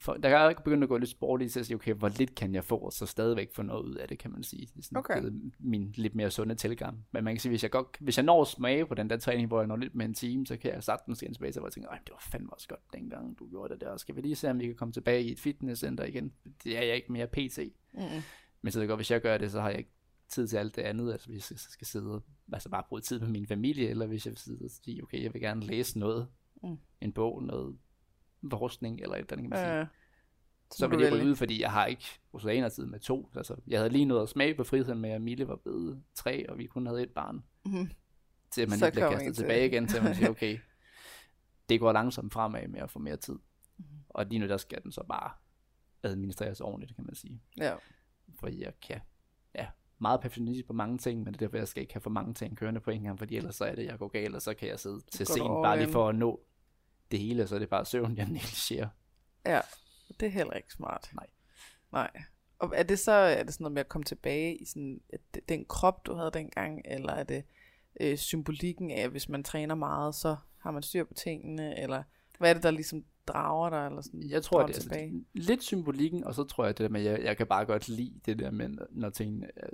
for, 0.00 0.14
der 0.14 0.28
er 0.28 0.48
ikke 0.48 0.64
begyndt 0.64 0.82
at 0.82 0.88
gå 0.88 0.98
lidt 0.98 1.10
sport 1.10 1.42
i 1.42 1.48
til 1.48 1.60
at 1.60 1.66
sige, 1.66 1.74
okay, 1.74 1.94
hvor 1.94 2.08
lidt 2.08 2.34
kan 2.34 2.54
jeg 2.54 2.64
få, 2.64 2.76
og 2.76 2.92
så 2.92 3.06
stadigvæk 3.06 3.54
få 3.54 3.62
noget 3.62 3.84
ud 3.84 3.94
af 3.94 4.08
det, 4.08 4.18
kan 4.18 4.30
man 4.32 4.42
sige. 4.42 4.66
Det 4.66 4.78
er 4.78 4.82
sådan 4.82 4.98
Okay. 4.98 5.22
min 5.58 5.92
lidt 5.96 6.14
mere 6.14 6.30
sunde 6.30 6.54
tilgang. 6.54 7.06
Men 7.12 7.24
man 7.24 7.34
kan 7.34 7.40
sige, 7.40 7.50
hvis 7.50 7.62
jeg, 7.62 7.70
godt, 7.70 7.86
hvis 8.00 8.16
jeg 8.18 8.24
når 8.24 8.40
at 8.42 8.46
smage 8.48 8.86
på 8.86 8.94
den 8.94 9.10
der 9.10 9.16
træning, 9.16 9.48
hvor 9.48 9.60
jeg 9.60 9.66
når 9.66 9.76
lidt 9.76 9.94
med 9.94 10.06
en 10.06 10.14
time, 10.14 10.46
så 10.46 10.56
kan 10.56 10.72
jeg 10.74 10.82
sagtens 10.84 11.22
igen 11.22 11.34
tilbage 11.34 11.52
til, 11.52 11.60
hvor 11.60 11.68
jeg 11.68 11.72
tænker, 11.72 11.90
"Ej, 11.90 11.98
det 12.06 12.10
var 12.12 12.24
fandme 12.32 12.52
også 12.52 12.68
godt 12.68 12.80
dengang, 12.92 13.38
du 13.38 13.48
gjorde 13.48 13.72
det 13.74 13.80
der. 13.80 13.96
Skal 13.96 14.16
vi 14.16 14.20
lige 14.20 14.36
se, 14.36 14.50
om 14.50 14.58
vi 14.60 14.66
kan 14.66 14.74
komme 14.74 14.92
tilbage 14.92 15.22
i 15.22 15.32
et 15.32 15.40
fitnesscenter 15.40 16.04
igen? 16.04 16.32
Det 16.64 16.78
er 16.78 16.82
jeg 16.82 16.96
ikke 16.96 17.12
mere 17.12 17.26
pt. 17.26 17.58
Mm-mm. 17.94 18.22
Men 18.62 18.72
så 18.72 18.78
er 18.78 18.82
det 18.82 18.88
godt, 18.88 18.98
hvis 18.98 19.10
jeg 19.10 19.20
gør 19.20 19.38
det, 19.38 19.52
så 19.52 19.60
har 19.60 19.68
jeg 19.68 19.78
ikke 19.78 19.90
tid 20.28 20.48
til 20.48 20.56
alt 20.56 20.76
det 20.76 20.82
andet. 20.82 21.12
Altså 21.12 21.28
hvis 21.28 21.50
jeg 21.50 21.58
så 21.58 21.70
skal 21.70 21.86
sidde 21.86 22.20
altså 22.52 22.68
bare 22.68 22.82
bruge 22.88 23.00
tid 23.00 23.20
med 23.20 23.28
min 23.28 23.46
familie, 23.46 23.88
eller 23.88 24.06
hvis 24.06 24.26
jeg 24.26 24.30
vil 24.30 24.38
sidde 24.38 24.64
og 24.64 24.70
sige, 24.70 25.02
okay, 25.02 25.22
jeg 25.22 25.34
vil 25.34 25.40
gerne 25.42 25.60
læse 25.66 25.98
noget, 25.98 26.26
Mm. 26.62 26.76
en 27.00 27.12
bog, 27.12 27.42
noget 27.42 27.76
forskning, 28.50 29.00
eller 29.00 29.14
et 29.14 29.18
eller 29.20 29.32
andet, 29.32 29.44
kan 29.44 29.50
man 29.50 29.58
sige. 29.58 29.78
Ja, 29.78 29.86
så 30.70 30.86
må 30.86 30.90
vil 30.90 30.98
du 30.98 31.04
det 31.04 31.10
gå 31.12 31.16
vælge. 31.16 31.30
ud, 31.30 31.36
fordi 31.36 31.60
jeg 31.60 31.72
har 31.72 31.86
ikke 31.86 32.04
oceanertid 32.32 32.86
med 32.86 33.00
to. 33.00 33.30
Altså, 33.36 33.56
jeg 33.66 33.78
havde 33.78 33.90
lige 33.90 34.04
noget 34.04 34.22
at 34.22 34.28
smage 34.28 34.54
på 34.54 34.64
friheden 34.64 34.98
med, 34.98 35.10
at 35.10 35.22
Mille 35.22 35.48
var 35.48 35.56
blevet 35.56 36.02
tre, 36.14 36.50
og 36.50 36.58
vi 36.58 36.66
kun 36.66 36.86
havde 36.86 37.02
et 37.02 37.10
barn. 37.10 37.44
Mhm. 37.64 37.90
Til 38.50 38.68
man 38.68 38.78
Så 38.78 38.90
bliver 38.90 39.10
kastet 39.10 39.34
til. 39.34 39.42
tilbage 39.44 39.66
igen, 39.66 39.86
til 39.88 40.02
man 40.02 40.14
siger, 40.14 40.30
okay, 40.30 40.58
det 41.68 41.80
går 41.80 41.92
langsomt 41.92 42.32
fremad 42.32 42.68
med 42.68 42.80
at 42.80 42.90
få 42.90 42.98
mere 42.98 43.16
tid. 43.16 43.38
Mhm. 43.78 43.86
Og 44.08 44.26
lige 44.26 44.38
nu, 44.38 44.48
der 44.48 44.56
skal 44.56 44.82
den 44.82 44.92
så 44.92 45.04
bare 45.08 45.30
administreres 46.02 46.60
ordentligt, 46.60 46.94
kan 46.96 47.04
man 47.04 47.14
sige. 47.14 47.40
ja. 47.56 47.74
For 48.40 48.48
jeg 48.48 48.72
kan, 48.88 49.00
ja, 49.54 49.66
meget 49.98 50.20
perfektionistisk 50.20 50.66
på 50.66 50.72
mange 50.72 50.98
ting, 50.98 51.18
men 51.24 51.26
det 51.34 51.42
er 51.42 51.46
derfor, 51.46 51.56
jeg 51.56 51.68
skal 51.68 51.80
ikke 51.80 51.94
have 51.94 52.00
for 52.00 52.10
mange 52.10 52.34
ting 52.34 52.56
kørende 52.56 52.80
på 52.80 52.90
en 52.90 53.02
gang, 53.02 53.18
fordi 53.18 53.36
ellers 53.36 53.54
så 53.56 53.64
er 53.64 53.74
det, 53.74 53.84
jeg 53.86 53.98
går 53.98 54.08
galt, 54.08 54.34
og 54.34 54.42
så 54.42 54.54
kan 54.54 54.68
jeg 54.68 54.78
sidde 54.80 55.00
til 55.10 55.26
all 55.32 55.38
bare 55.48 55.78
lige 55.78 55.88
for 55.92 56.08
at 56.08 56.14
nå 56.14 56.40
det 57.10 57.18
hele, 57.18 57.46
så 57.46 57.54
er 57.54 57.58
det 57.58 57.68
bare 57.68 57.84
søvn, 57.84 58.16
jeg 58.16 58.26
negligerer. 58.26 58.88
ja, 59.46 59.60
det 60.20 60.26
er 60.26 60.30
heller 60.30 60.52
ikke 60.52 60.72
smart. 60.72 61.10
Nej. 61.14 61.26
Nej. 61.92 62.10
Og 62.58 62.72
er 62.74 62.82
det 62.82 62.98
så 62.98 63.12
er 63.12 63.42
det 63.42 63.54
sådan 63.54 63.64
noget 63.64 63.74
med 63.74 63.80
at 63.80 63.88
komme 63.88 64.04
tilbage 64.04 64.56
i 64.56 64.64
sådan, 64.64 65.00
at 65.12 65.20
den 65.48 65.64
krop, 65.64 66.06
du 66.06 66.14
havde 66.14 66.30
dengang, 66.34 66.82
eller 66.84 67.12
er 67.12 67.24
det 67.24 67.44
øh, 68.00 68.18
symbolikken 68.18 68.90
af, 68.90 69.00
at 69.00 69.10
hvis 69.10 69.28
man 69.28 69.44
træner 69.44 69.74
meget, 69.74 70.14
så 70.14 70.36
har 70.58 70.70
man 70.70 70.82
styr 70.82 71.04
på 71.04 71.14
tingene, 71.14 71.78
eller 71.78 72.02
hvad 72.38 72.50
er 72.50 72.54
det, 72.54 72.62
der 72.62 72.70
ligesom 72.70 73.04
drager 73.26 73.70
dig, 73.70 73.86
eller 73.86 74.00
sådan, 74.00 74.22
Jeg 74.30 74.42
tror, 74.42 74.66
det 74.66 74.76
er 74.76 74.80
tilbage? 74.80 75.04
altså, 75.04 75.24
lidt 75.34 75.62
symbolikken, 75.62 76.24
og 76.24 76.34
så 76.34 76.44
tror 76.44 76.64
jeg 76.64 76.78
det 76.78 76.84
der 76.84 76.90
med, 76.90 77.06
at 77.06 77.12
jeg, 77.12 77.24
jeg 77.24 77.36
kan 77.36 77.46
bare 77.46 77.64
godt 77.64 77.88
lide 77.88 78.20
det 78.26 78.38
der 78.38 78.50
med, 78.50 78.68
når 78.90 79.10
tingene 79.10 79.50
er 79.56 79.68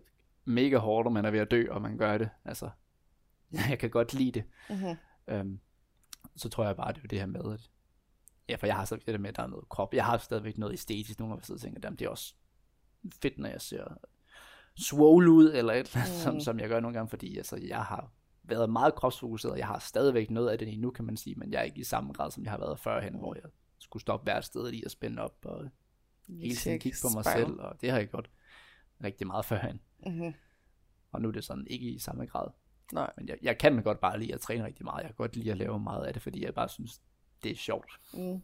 mega 0.45 0.76
hårdt, 0.76 1.07
og 1.07 1.12
man 1.12 1.24
er 1.24 1.30
ved 1.30 1.41
at 1.41 1.51
dø, 1.51 1.66
og 1.70 1.82
man 1.82 1.99
gør 1.99 2.18
det. 2.18 2.28
Altså, 2.45 2.70
jeg 3.70 3.78
kan 3.78 3.91
godt 3.91 4.14
lide 4.14 4.32
det. 4.32 4.45
Mm-hmm. 4.70 4.97
Øhm, 5.28 5.61
så 6.37 6.49
tror 6.49 6.64
jeg 6.66 6.77
bare, 6.77 6.93
det 6.93 7.05
er 7.05 7.09
det 7.09 7.18
her 7.18 7.27
med, 7.27 7.53
at 7.55 7.70
ja, 8.49 8.57
for 8.57 8.66
jeg 8.66 8.77
har 8.77 8.85
stadigvæk 8.85 9.07
det 9.07 9.12
der 9.14 9.18
med, 9.20 9.29
at 9.29 9.37
der 9.37 9.43
er 9.43 9.47
noget 9.47 9.68
krop. 9.68 9.95
Jeg 9.95 10.05
har 10.05 10.18
stadigvæk 10.18 10.59
noget 10.59 10.72
æstetisk. 10.72 11.18
Nogle 11.18 11.35
gange 11.35 11.53
jeg 11.53 11.61
tænker, 11.61 11.81
"Jamen, 11.85 11.99
det 11.99 12.05
er 12.05 12.09
også 12.09 12.35
fedt, 13.22 13.39
når 13.39 13.49
jeg 13.49 13.61
ser 13.61 13.85
swole 14.77 15.31
ud, 15.31 15.53
eller 15.53 15.72
et 15.72 15.79
eller 15.79 16.01
andet, 16.01 16.14
som, 16.22 16.35
Mm. 16.35 16.41
som 16.41 16.61
jeg 16.61 16.68
gør 16.68 16.81
nogle 16.81 16.95
gange, 16.99 17.09
fordi 17.09 17.37
altså, 17.39 17.57
jeg 17.57 17.85
har 17.85 18.12
været 18.43 18.70
meget 18.70 18.95
kropsfokuseret, 18.95 19.53
og 19.53 19.59
jeg 19.59 19.66
har 19.66 19.79
stadigvæk 19.79 20.31
noget 20.31 20.51
af 20.51 20.59
det 20.59 20.68
endnu, 20.72 20.91
kan 20.91 21.05
man 21.05 21.16
sige, 21.16 21.35
men 21.37 21.53
jeg 21.53 21.59
er 21.59 21.62
ikke 21.62 21.81
i 21.81 21.85
samme 21.85 22.12
grad, 22.12 22.31
som 22.31 22.45
jeg 22.45 22.51
har 22.53 22.59
været 22.59 22.79
førhen, 22.79 23.14
hvor 23.18 23.35
jeg 23.35 23.45
skulle 23.79 24.01
stoppe 24.01 24.25
hvert 24.25 24.45
sted 24.45 24.70
lige 24.70 24.87
og 24.87 24.91
spænde 24.91 25.22
op, 25.22 25.37
og 25.45 25.68
hele 26.29 26.55
tiden 26.57 26.79
kigge 26.81 26.99
på 27.03 27.09
mig 27.14 27.25
selv, 27.47 27.61
og 27.61 27.81
det 27.81 27.91
har 27.91 27.99
jeg 27.99 28.09
gjort 28.09 28.31
rigtig 29.05 29.27
meget 29.27 29.45
førhen. 29.51 29.81
Mm-hmm. 30.07 30.35
Og 31.12 31.22
nu 31.22 31.29
er 31.29 31.33
det 31.33 31.45
sådan 31.45 31.66
ikke 31.66 31.87
i 31.91 31.99
samme 31.99 32.27
grad. 32.27 32.49
Nej. 32.93 33.12
Men 33.16 33.28
jeg, 33.28 33.39
jeg 33.43 33.59
kan 33.59 33.82
godt 33.82 34.01
bare 34.01 34.18
lide 34.18 34.35
at 34.35 34.41
træne 34.41 34.64
rigtig 34.64 34.85
meget. 34.85 34.99
Jeg 35.03 35.09
kan 35.09 35.16
godt 35.16 35.37
lide 35.37 35.51
at 35.51 35.57
lave 35.57 35.80
meget 35.80 36.05
af 36.07 36.12
det, 36.12 36.22
fordi 36.22 36.45
jeg 36.45 36.55
bare 36.55 36.68
synes, 36.68 37.01
det 37.43 37.51
er 37.51 37.57
sjovt. 37.57 38.01
Mm. 38.12 38.43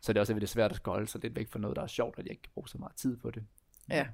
Så 0.00 0.12
det 0.12 0.16
er 0.16 0.20
også 0.20 0.34
lidt 0.34 0.50
svært 0.50 0.70
at 0.70 0.76
skulle 0.76 0.92
holde 0.94 1.06
sig 1.08 1.20
lidt 1.20 1.36
væk 1.36 1.48
fra 1.48 1.58
noget, 1.58 1.76
der 1.76 1.82
er 1.82 1.86
sjovt, 1.86 2.18
at 2.18 2.24
jeg 2.24 2.30
ikke 2.30 2.42
kan 2.42 2.52
bruge 2.54 2.68
så 2.68 2.78
meget 2.78 2.96
tid 2.96 3.16
på 3.16 3.30
det. 3.30 3.46
Ja. 3.88 4.08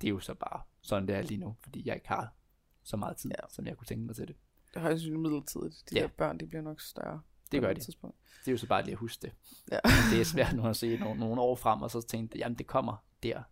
Det 0.00 0.06
er 0.06 0.10
jo 0.10 0.20
så 0.20 0.34
bare 0.34 0.62
sådan, 0.82 1.08
det 1.08 1.16
er 1.16 1.22
lige 1.22 1.38
nu, 1.40 1.56
fordi 1.62 1.82
jeg 1.88 1.94
ikke 1.94 2.08
har 2.08 2.34
så 2.82 2.96
meget 2.96 3.16
tid, 3.16 3.30
Ja. 3.30 3.48
som 3.48 3.66
jeg 3.66 3.76
kunne 3.76 3.86
tænke 3.86 4.06
mig 4.06 4.14
til 4.16 4.28
det. 4.28 4.36
Det 4.68 4.76
er 4.76 4.80
højst 4.80 4.92
sandsynligt 4.92 5.20
midlertidigt. 5.22 5.90
De 5.90 5.94
Ja. 5.96 6.02
der 6.02 6.08
børn, 6.08 6.40
de 6.40 6.46
bliver 6.46 6.62
nok 6.62 6.80
større. 6.80 7.20
Det 7.52 7.60
gør 7.60 7.72
de. 7.72 7.80
Tidspunkt. 7.80 8.16
Det 8.40 8.48
er 8.48 8.52
jo 8.52 8.58
så 8.58 8.66
bare 8.66 8.82
lige 8.82 8.92
at 8.92 8.98
huske 8.98 9.22
det. 9.22 9.34
Ja. 9.72 9.78
Men 9.84 10.12
det 10.12 10.20
er 10.20 10.24
svært 10.24 10.56
nu 10.56 10.68
at 10.68 10.76
se 10.76 10.96
nogle, 10.96 11.20
nogle 11.20 11.40
år 11.40 11.56
frem, 11.56 11.82
og 11.82 11.90
så 11.90 12.00
tænke, 12.06 12.38
jamen 12.38 12.58
det 12.58 12.66
kommer 12.66 13.04
der. 13.22 13.42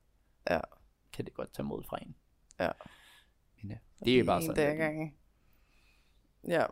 Ja. 0.51 0.61
Kan 1.13 1.25
det 1.25 1.35
godt 1.35 1.53
tage 1.53 1.67
mod 1.67 1.83
fra 1.85 1.99
en. 2.03 2.17
Ja. 2.61 2.71
Det 4.05 4.15
er 4.15 4.19
jo 4.19 4.25
bare 4.25 4.43
sådan. 4.43 4.57
dag 4.57 4.65
det 4.67 4.71
ad 4.73 4.77
er. 4.77 4.79
gangen. 4.85 5.15
Ja. 6.49 6.65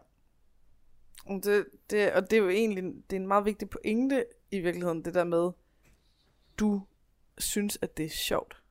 Og 1.27 1.45
Det, 1.45 1.66
det, 1.91 2.12
og 2.12 2.22
det 2.31 2.33
er 2.37 2.41
jo 2.43 2.49
egentlig 2.49 2.85
det 3.11 3.16
er 3.16 3.20
en 3.20 3.27
meget 3.29 3.45
vigtig 3.45 3.70
pointe 3.70 4.24
i 4.51 4.61
virkeligheden, 4.61 5.05
det 5.05 5.14
der 5.14 5.24
med, 5.24 5.51
du 6.59 6.83
synes, 7.39 7.79
at 7.83 7.97
det 7.97 8.05
er 8.07 8.11
sjovt. 8.11 8.62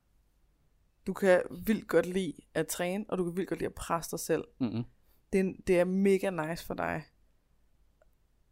Du 1.08 1.14
kan 1.14 1.41
vildt 1.66 1.88
godt 1.88 2.06
lide 2.06 2.34
at 2.53 2.68
træne, 2.68 3.06
og 3.10 3.18
du 3.18 3.24
kan 3.24 3.36
vildt 3.36 3.49
godt 3.49 3.60
lide 3.60 3.68
at 3.68 3.74
presse 3.76 4.12
dig 4.12 4.20
selv. 4.20 4.43
Mm-hmm. 4.60 4.84
Det, 5.34 5.39
er- 5.39 5.53
det 5.68 5.80
er 5.80 5.84
mega 5.86 6.30
nice 6.30 6.66
for 6.66 6.74
dig. 6.74 7.03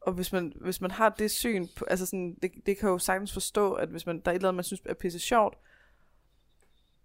Og 0.01 0.14
hvis 0.14 0.32
man, 0.32 0.54
hvis 0.62 0.82
man 0.82 0.91
har 0.91 1.10
det 1.10 1.32
syn, 1.32 1.68
på, 1.76 1.86
altså 1.86 2.06
sådan, 2.06 2.38
det, 2.41 2.51
det 2.66 2.78
kan 2.78 2.89
jo 2.89 2.97
sagtens 2.97 3.34
forstå, 3.34 3.74
at 3.74 3.89
hvis 3.89 4.06
man, 4.06 4.20
der 4.20 4.32
er 4.32 4.32
et 4.32 4.36
eller 4.36 4.47
andet, 4.49 4.56
man 4.56 4.64
synes 4.64 4.82
er 4.86 4.93
pisse 4.93 5.20
sjovt, 5.20 5.58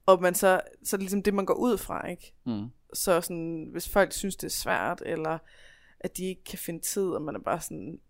og 0.06 0.22
man 0.22 0.34
så, 0.34 0.60
så 0.84 0.96
ligesom 0.96 1.22
det, 1.22 1.34
man 1.34 1.46
går 1.46 1.54
ud 1.54 1.78
fra, 1.78 2.06
ikke? 2.08 2.32
Mm. 2.46 2.68
Så 2.94 3.20
sådan, 3.20 3.68
hvis 3.72 3.88
folk 3.88 4.12
synes, 4.12 4.36
det 4.36 4.46
er 4.46 4.50
svært, 4.50 5.02
eller 5.06 5.38
at 6.00 6.16
de 6.16 6.24
ikke 6.24 6.44
kan 6.44 6.58
finde 6.58 6.80
tid, 6.80 7.06
og 7.10 7.22
man 7.22 7.34
er 7.34 7.38
bare 7.40 7.60
sådan, 7.60 8.00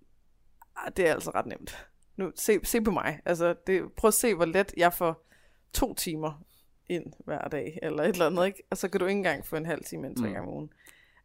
"Ah, 0.77 0.93
det 0.97 1.09
er 1.09 1.13
altså 1.13 1.31
ret 1.31 1.47
nemt. 1.47 1.87
Nu, 2.17 2.33
se, 2.35 2.59
se 2.65 2.81
på 2.81 2.91
mig. 2.91 3.21
Altså, 3.25 3.55
det, 3.67 3.93
prøv 3.93 4.09
at 4.09 4.15
se, 4.15 4.35
hvor 4.35 4.45
let 4.45 4.75
jeg 4.77 4.93
får 4.93 5.27
to 5.73 5.95
timer 5.95 6.43
ind 6.89 7.13
hver 7.25 7.49
dag, 7.49 7.79
eller 7.83 8.03
et 8.03 8.09
eller 8.09 8.27
andet, 8.27 8.47
ikke? 8.47 8.63
Og 8.71 8.77
så 8.77 8.89
kan 8.89 9.01
du 9.01 9.07
ikke 9.07 9.17
engang 9.19 9.47
få 9.47 9.57
en 9.57 9.67
halv 9.67 9.85
time 9.85 10.07
ind 10.07 10.17
tre 10.17 10.27
Mm. 10.27 10.33
gange 10.33 10.49
om 10.49 10.55
ugen. 10.55 10.73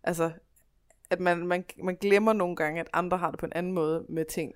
Altså, 0.04 0.32
at 1.10 1.20
man, 1.20 1.48
man, 1.48 1.66
man 1.84 1.96
glemmer 1.96 2.34
nogle 2.34 2.56
gange, 2.56 2.80
at 2.80 2.90
andre 2.94 3.18
har 3.18 3.32
det 3.32 3.40
på 3.40 3.46
en 3.46 3.54
anden 3.56 3.72
måde 3.74 4.06
med 4.10 4.26
ting, 4.26 4.54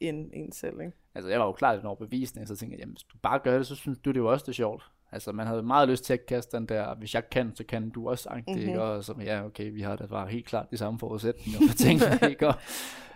end 0.00 0.30
en 0.34 0.52
selv, 0.52 0.80
ikke? 0.80 0.92
Altså, 1.14 1.30
jeg 1.30 1.40
var 1.40 1.46
jo 1.46 1.52
klar 1.52 1.76
den 1.76 1.86
overbevisning, 1.86 2.48
så 2.48 2.56
tænkte 2.56 2.74
jeg, 2.74 2.80
jamen, 2.80 2.92
hvis 2.94 3.02
du 3.02 3.18
bare 3.22 3.38
gør 3.38 3.56
det, 3.56 3.66
så 3.66 3.74
synes 3.74 3.98
du 3.98 4.10
det 4.10 4.16
jo 4.16 4.32
også, 4.32 4.42
det 4.44 4.48
er 4.48 4.54
sjovt. 4.54 4.90
Altså, 5.12 5.32
man 5.32 5.46
havde 5.46 5.62
meget 5.62 5.88
lyst 5.88 6.04
til 6.04 6.12
at 6.12 6.26
kaste 6.26 6.56
den 6.56 6.66
der, 6.66 6.94
hvis 6.94 7.14
jeg 7.14 7.30
kan, 7.30 7.56
så 7.56 7.64
kan 7.64 7.90
du 7.90 8.08
også, 8.08 8.28
mm-hmm. 8.34 8.52
Mhm. 8.52 8.68
ikke? 8.68 8.82
Og 8.82 9.04
så, 9.04 9.14
ja, 9.20 9.44
okay, 9.44 9.72
vi 9.72 9.80
har 9.80 9.96
da 9.96 10.06
bare 10.06 10.28
helt 10.28 10.46
klart 10.46 10.70
de 10.70 10.76
samme 10.76 10.98
forudsætninger 10.98 11.60
for 11.68 11.76
tingene, 11.76 12.18
ikke? 12.30 12.48
Og, 12.48 12.54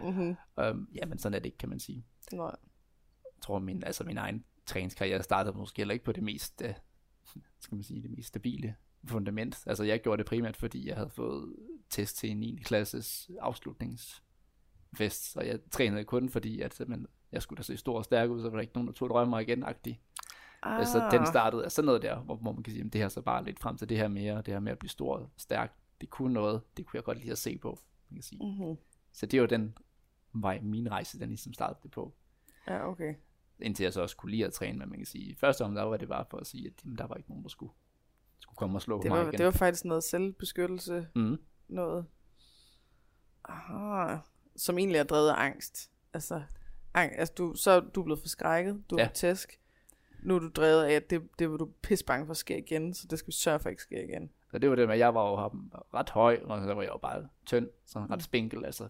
Mm-hmm. 0.00 0.36
øhm, 0.60 0.88
jamen, 0.94 1.18
sådan 1.18 1.34
er 1.34 1.38
det 1.38 1.46
ikke, 1.46 1.58
kan 1.58 1.68
man 1.68 1.80
sige. 1.80 2.04
Nej. 2.32 2.44
Jeg 3.24 3.42
tror, 3.42 3.58
min, 3.58 3.84
altså, 3.84 4.04
min 4.04 4.18
egen 4.18 4.44
træningskarriere 4.66 5.22
startede 5.22 5.56
måske 5.56 5.80
heller 5.80 5.92
ikke 5.92 6.04
på 6.04 6.12
det 6.12 6.22
mest, 6.22 6.62
øh, 6.64 6.74
skal 7.60 7.74
man 7.76 7.82
sige, 7.82 8.02
det 8.02 8.10
mest 8.10 8.28
stabile 8.28 8.74
fundament. 9.04 9.62
Altså, 9.66 9.84
jeg 9.84 10.02
gjorde 10.02 10.18
det 10.18 10.26
primært, 10.26 10.56
fordi 10.56 10.88
jeg 10.88 10.96
havde 10.96 11.10
fået 11.10 11.56
test 11.90 12.16
til 12.16 12.30
en 12.30 12.36
9. 12.36 12.60
klasses 12.64 13.30
afslutningsfest, 13.40 15.32
så 15.32 15.40
jeg 15.40 15.58
trænede 15.70 16.04
kun 16.04 16.28
fordi, 16.28 16.60
at 16.60 16.74
simpelthen, 16.74 17.06
jeg 17.32 17.42
skulle 17.42 17.56
da 17.56 17.62
se 17.62 17.76
stor 17.76 17.98
og 17.98 18.04
stærk 18.04 18.30
ud, 18.30 18.40
så 18.40 18.48
var 18.48 18.56
der 18.56 18.60
ikke 18.60 18.74
nogen, 18.74 18.86
der 18.86 18.92
tog 18.94 19.08
drømmer 19.08 19.38
igen 19.38 19.64
-agtigt. 19.64 19.96
Ah. 20.64 20.78
Altså, 20.78 21.08
den 21.10 21.26
startede 21.26 21.64
af 21.64 21.72
sådan 21.72 21.86
noget 21.86 22.02
der, 22.02 22.18
hvor, 22.18 22.36
hvor 22.36 22.52
man 22.52 22.62
kan 22.62 22.72
sige, 22.72 22.84
at 22.84 22.92
det 22.92 23.00
her 23.00 23.08
så 23.08 23.20
bare 23.20 23.44
lidt 23.44 23.60
frem 23.60 23.76
til 23.76 23.88
det 23.88 23.96
her 23.96 24.08
mere, 24.08 24.36
det 24.36 24.48
her 24.48 24.60
med 24.60 24.72
at 24.72 24.78
blive 24.78 24.90
stor 24.90 25.16
og 25.16 25.30
stærk. 25.36 25.74
det 26.00 26.10
kunne 26.10 26.34
noget, 26.34 26.62
det 26.76 26.86
kunne 26.86 26.96
jeg 26.96 27.04
godt 27.04 27.18
lide 27.18 27.32
at 27.32 27.38
se 27.38 27.58
på, 27.58 27.78
man 28.10 28.16
kan 28.16 28.22
sige. 28.22 28.46
Mm-hmm. 28.46 28.76
Så 29.12 29.26
det 29.26 29.40
var 29.40 29.46
den 29.46 29.78
vej, 30.32 30.60
min 30.60 30.90
rejse, 30.90 31.18
den 31.18 31.28
ligesom 31.28 31.52
startede 31.52 31.78
det 31.82 31.90
på. 31.90 32.14
Ja, 32.68 32.88
okay. 32.88 33.14
Indtil 33.60 33.84
jeg 33.84 33.92
så 33.92 34.02
også 34.02 34.16
kunne 34.16 34.30
lide 34.30 34.44
at 34.44 34.52
træne, 34.52 34.78
men 34.78 34.88
man 34.88 34.98
kan 34.98 35.06
sige, 35.06 35.36
første 35.36 35.64
om 35.64 35.74
der 35.74 35.82
var 35.82 35.96
det 35.96 36.08
bare 36.08 36.24
for 36.30 36.38
at 36.38 36.46
sige, 36.46 36.66
at 36.66 36.72
jamen, 36.84 36.98
der 36.98 37.06
var 37.06 37.14
ikke 37.14 37.28
nogen, 37.28 37.42
der 37.44 37.48
skulle, 37.48 37.72
skulle 38.40 38.56
komme 38.56 38.76
og 38.76 38.82
slå 38.82 39.02
Det 39.02 39.10
mig 39.10 39.18
var, 39.20 39.26
igen. 39.26 39.38
det 39.38 39.44
var 39.46 39.52
faktisk 39.52 39.84
noget 39.84 40.04
selvbeskyttelse, 40.04 41.08
mm. 41.14 41.36
noget. 41.68 42.06
Aha. 43.44 44.16
Som 44.56 44.78
egentlig 44.78 44.98
er 44.98 45.04
drevet 45.04 45.30
af 45.30 45.34
angst. 45.44 45.90
Altså, 46.12 46.42
ang, 46.94 47.12
altså 47.18 47.34
du, 47.38 47.54
så 47.54 47.70
er 47.70 47.80
du 47.80 48.02
blevet 48.02 48.20
forskrækket, 48.20 48.84
du 48.90 48.96
er 48.96 49.02
ja. 49.02 49.08
tæsk. 49.14 49.60
Nu 50.24 50.34
er 50.34 50.38
du 50.38 50.48
drevet 50.48 50.84
af, 50.84 50.92
at 50.92 51.10
det, 51.10 51.22
det 51.38 51.50
var 51.50 51.56
du 51.56 51.68
pisse 51.82 52.04
bange 52.04 52.26
for 52.26 52.30
at 52.30 52.36
ske 52.36 52.58
igen, 52.58 52.94
så 52.94 53.06
det 53.10 53.18
skal 53.18 53.26
vi 53.26 53.32
sørge 53.32 53.58
for 53.58 53.68
ikke 53.68 53.82
sker 53.82 54.00
igen. 54.02 54.30
Så 54.50 54.58
det 54.58 54.70
var 54.70 54.76
det 54.76 54.86
med, 54.88 54.94
at 54.94 54.98
jeg 54.98 55.14
var 55.14 55.30
jo 55.30 55.36
ret 55.94 56.10
høj, 56.10 56.40
og 56.44 56.62
så 56.64 56.74
var 56.74 56.82
jeg 56.82 56.90
jo 56.90 56.98
bare 56.98 57.28
tynd, 57.46 57.68
sådan 57.86 58.10
ret 58.10 58.22
spinkel, 58.22 58.64
altså. 58.64 58.88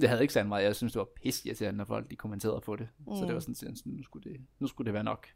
Det 0.00 0.08
havde 0.08 0.22
ikke 0.22 0.32
sandt 0.34 0.48
meget. 0.48 0.64
Jeg 0.64 0.76
synes, 0.76 0.92
det 0.92 0.98
var 0.98 1.08
pisse 1.22 1.46
irriterende, 1.48 1.78
når 1.78 1.84
folk 1.84 2.10
de 2.10 2.16
kommenterede 2.16 2.60
på 2.60 2.76
det. 2.76 2.88
Mm. 2.98 3.16
Så 3.16 3.24
det 3.24 3.34
var 3.34 3.40
sådan, 3.40 3.54
sådan, 3.54 3.76
nu 3.84 4.02
skulle 4.02 4.30
det, 4.30 4.40
nu 4.58 4.66
skulle 4.66 4.86
det 4.86 4.94
være 4.94 5.04
nok. 5.04 5.26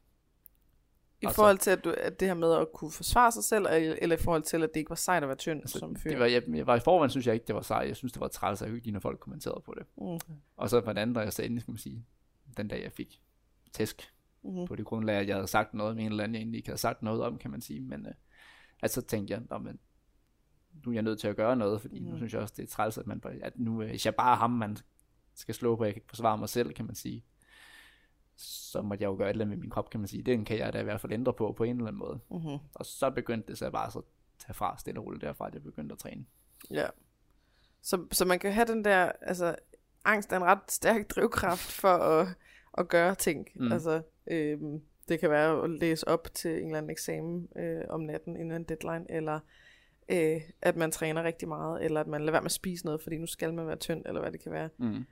I 1.22 1.26
Altså- 1.26 1.36
forhold 1.36 1.59
til, 1.59 1.70
at, 1.70 1.84
du, 1.84 1.95
at 1.99 2.20
det 2.20 2.28
her 2.28 2.34
med 2.34 2.53
at 2.55 2.72
kunne 2.74 2.91
forsvare 2.91 3.32
sig 3.32 3.45
selv, 3.45 3.66
eller, 3.70 4.16
i 4.16 4.20
forhold 4.20 4.43
til, 4.43 4.62
at 4.62 4.70
det 4.74 4.80
ikke 4.80 4.91
var 4.91 4.97
sejt 4.97 5.22
at 5.22 5.28
være 5.28 5.36
tynd 5.36 5.61
Altså, 5.61 5.78
som 5.78 5.97
fyr. 5.97 6.11
det 6.11 6.18
var, 6.18 6.26
jeg, 6.26 6.43
jeg, 6.55 6.66
var 6.66 6.76
i 6.76 6.80
forvejen, 6.80 7.11
synes 7.11 7.26
jeg 7.26 7.34
ikke, 7.34 7.47
det 7.47 7.55
var 7.55 7.62
sejt. 7.62 7.88
Jeg 7.88 7.97
synes, 7.97 8.12
det 8.12 8.20
var 8.20 8.28
træls 8.28 8.62
og 8.62 8.68
hyggeligt, 8.68 8.93
når 8.93 9.01
folk 9.01 9.20
kommenterede 9.20 9.62
på 9.66 9.74
det. 9.78 9.86
Mm. 9.97 10.41
Og 10.57 10.70
så 10.70 10.80
på 10.80 10.91
den 10.91 10.99
anden, 10.99 11.14
der 11.14 11.22
jeg 11.22 11.32
endelig, 11.38 11.61
skal 11.62 11.72
man 11.72 11.78
sige, 11.78 12.05
den 12.57 12.68
dag 12.68 12.82
jeg 12.82 12.93
fik 12.93 13.20
tæsk 13.72 14.12
Mm-hmm. 14.43 14.66
på 14.66 14.76
det 14.76 14.84
grundlag, 14.86 15.16
at 15.16 15.28
jeg 15.28 15.36
havde 15.36 15.47
sagt 15.47 15.74
noget 15.74 15.97
med 15.97 16.05
en 16.05 16.11
eller 16.11 16.24
anden, 16.24 16.34
jeg 16.34 16.41
egentlig 16.41 16.59
ikke 16.59 16.68
havde 16.68 16.80
sagt 16.80 17.03
noget 17.03 17.22
om, 17.22 17.38
kan 17.38 17.51
man 17.51 17.61
sige. 17.61 17.80
Men 17.80 18.07
øh, 18.07 18.12
altså, 18.82 19.01
så 19.01 19.07
tænkte 19.07 19.32
jeg, 19.34 19.43
"Nå, 19.51 19.59
men, 19.59 19.78
nu 20.84 20.91
er 20.91 20.95
jeg 20.95 21.03
nødt 21.03 21.20
til 21.20 21.28
at 21.28 21.36
gøre 21.36 21.57
noget, 21.57 21.80
fordi 21.80 21.99
mm. 22.01 22.05
nu 22.05 22.11
Mhm. 22.11 22.18
synes 22.18 22.32
jeg 22.32 22.41
også, 22.43 22.55
det 22.57 22.62
er 22.62 22.66
træls, 22.66 22.99
at, 22.99 23.07
man, 23.07 23.22
at 23.43 23.59
nu, 23.59 23.82
øh, 23.82 23.88
hvis 23.88 24.07
jeg 24.07 24.14
bare 24.14 24.32
er 24.32 24.36
ham, 24.36 24.51
man 24.51 24.76
skal 25.34 25.55
slå 25.55 25.76
på, 25.76 25.84
jeg 25.84 25.93
kan 25.95 26.01
ikke 26.01 26.09
forsvare 26.09 26.38
mig 26.38 26.49
selv, 26.49 26.72
kan 26.72 26.84
man 26.86 26.95
sige, 26.95 27.24
så 28.36 28.82
måtte 28.82 29.03
jeg 29.03 29.09
jo 29.09 29.16
gøre 29.16 29.26
et 29.28 29.30
eller 29.30 29.45
andet 29.45 29.59
med 29.59 29.62
min 29.62 29.70
krop, 29.70 29.91
kan 29.91 30.01
man 30.01 30.09
sige. 30.09 30.22
Den 30.22 30.45
kan 30.45 30.59
jeg 30.59 30.72
da 30.72 30.80
i 30.80 30.84
hvert 30.84 31.01
fald 31.01 31.12
ændre 31.12 31.32
på, 31.32 31.53
på 31.57 31.64
en 31.64 31.76
eller 31.76 31.86
anden 31.86 31.99
måde. 31.99 32.20
Mm-hmm. 32.30 32.59
Og 32.74 32.86
så 32.86 33.11
begyndte 33.11 33.49
det 33.49 33.59
så 33.59 33.70
bare 33.70 33.91
så 33.91 34.03
tage 34.38 34.55
fra 34.55 34.78
stille 34.78 35.01
og 35.01 35.07
roligt 35.07 35.22
derfra, 35.22 35.47
at 35.47 35.55
jeg 35.55 35.62
begyndte 35.62 35.93
at 35.93 35.99
træne. 35.99 36.24
Ja. 36.70 36.86
Så, 37.82 38.07
så 38.12 38.24
man 38.24 38.38
kan 38.38 38.53
have 38.53 38.66
den 38.66 38.84
der, 38.84 39.12
altså, 39.20 39.57
angst 40.05 40.32
er 40.32 40.36
en 40.36 40.45
ret 40.45 40.59
stærk 40.70 41.11
drivkraft 41.11 41.72
for 41.72 41.88
at, 41.88 42.28
at 42.78 42.88
gøre 42.88 43.14
ting. 43.14 43.49
Mm. 43.55 43.72
Altså, 43.72 44.03
øhm, 44.26 44.82
det 45.08 45.20
kan 45.20 45.30
være 45.30 45.64
at 45.64 45.70
læse 45.70 46.08
op 46.08 46.34
til 46.34 46.50
en 46.50 46.64
eller 46.64 46.78
anden 46.78 46.90
eksamen 46.90 47.48
øh, 47.56 47.84
om 47.88 48.00
natten 48.00 48.36
inden 48.36 48.52
en 48.52 48.64
deadline, 48.64 49.06
eller 49.08 49.40
øh, 50.08 50.40
at 50.62 50.76
man 50.76 50.90
træner 50.90 51.22
rigtig 51.22 51.48
meget, 51.48 51.84
eller 51.84 52.00
at 52.00 52.06
man 52.06 52.20
lader 52.20 52.32
være 52.32 52.42
med 52.42 52.46
at 52.46 52.52
spise 52.52 52.84
noget, 52.84 53.02
fordi 53.02 53.18
nu 53.18 53.26
skal 53.26 53.54
man 53.54 53.66
være 53.66 53.76
tynd, 53.76 54.06
eller 54.06 54.20
hvad 54.20 54.32
det 54.32 54.42
kan 54.42 54.52
være. 54.52 54.68
Mm. 54.78 55.04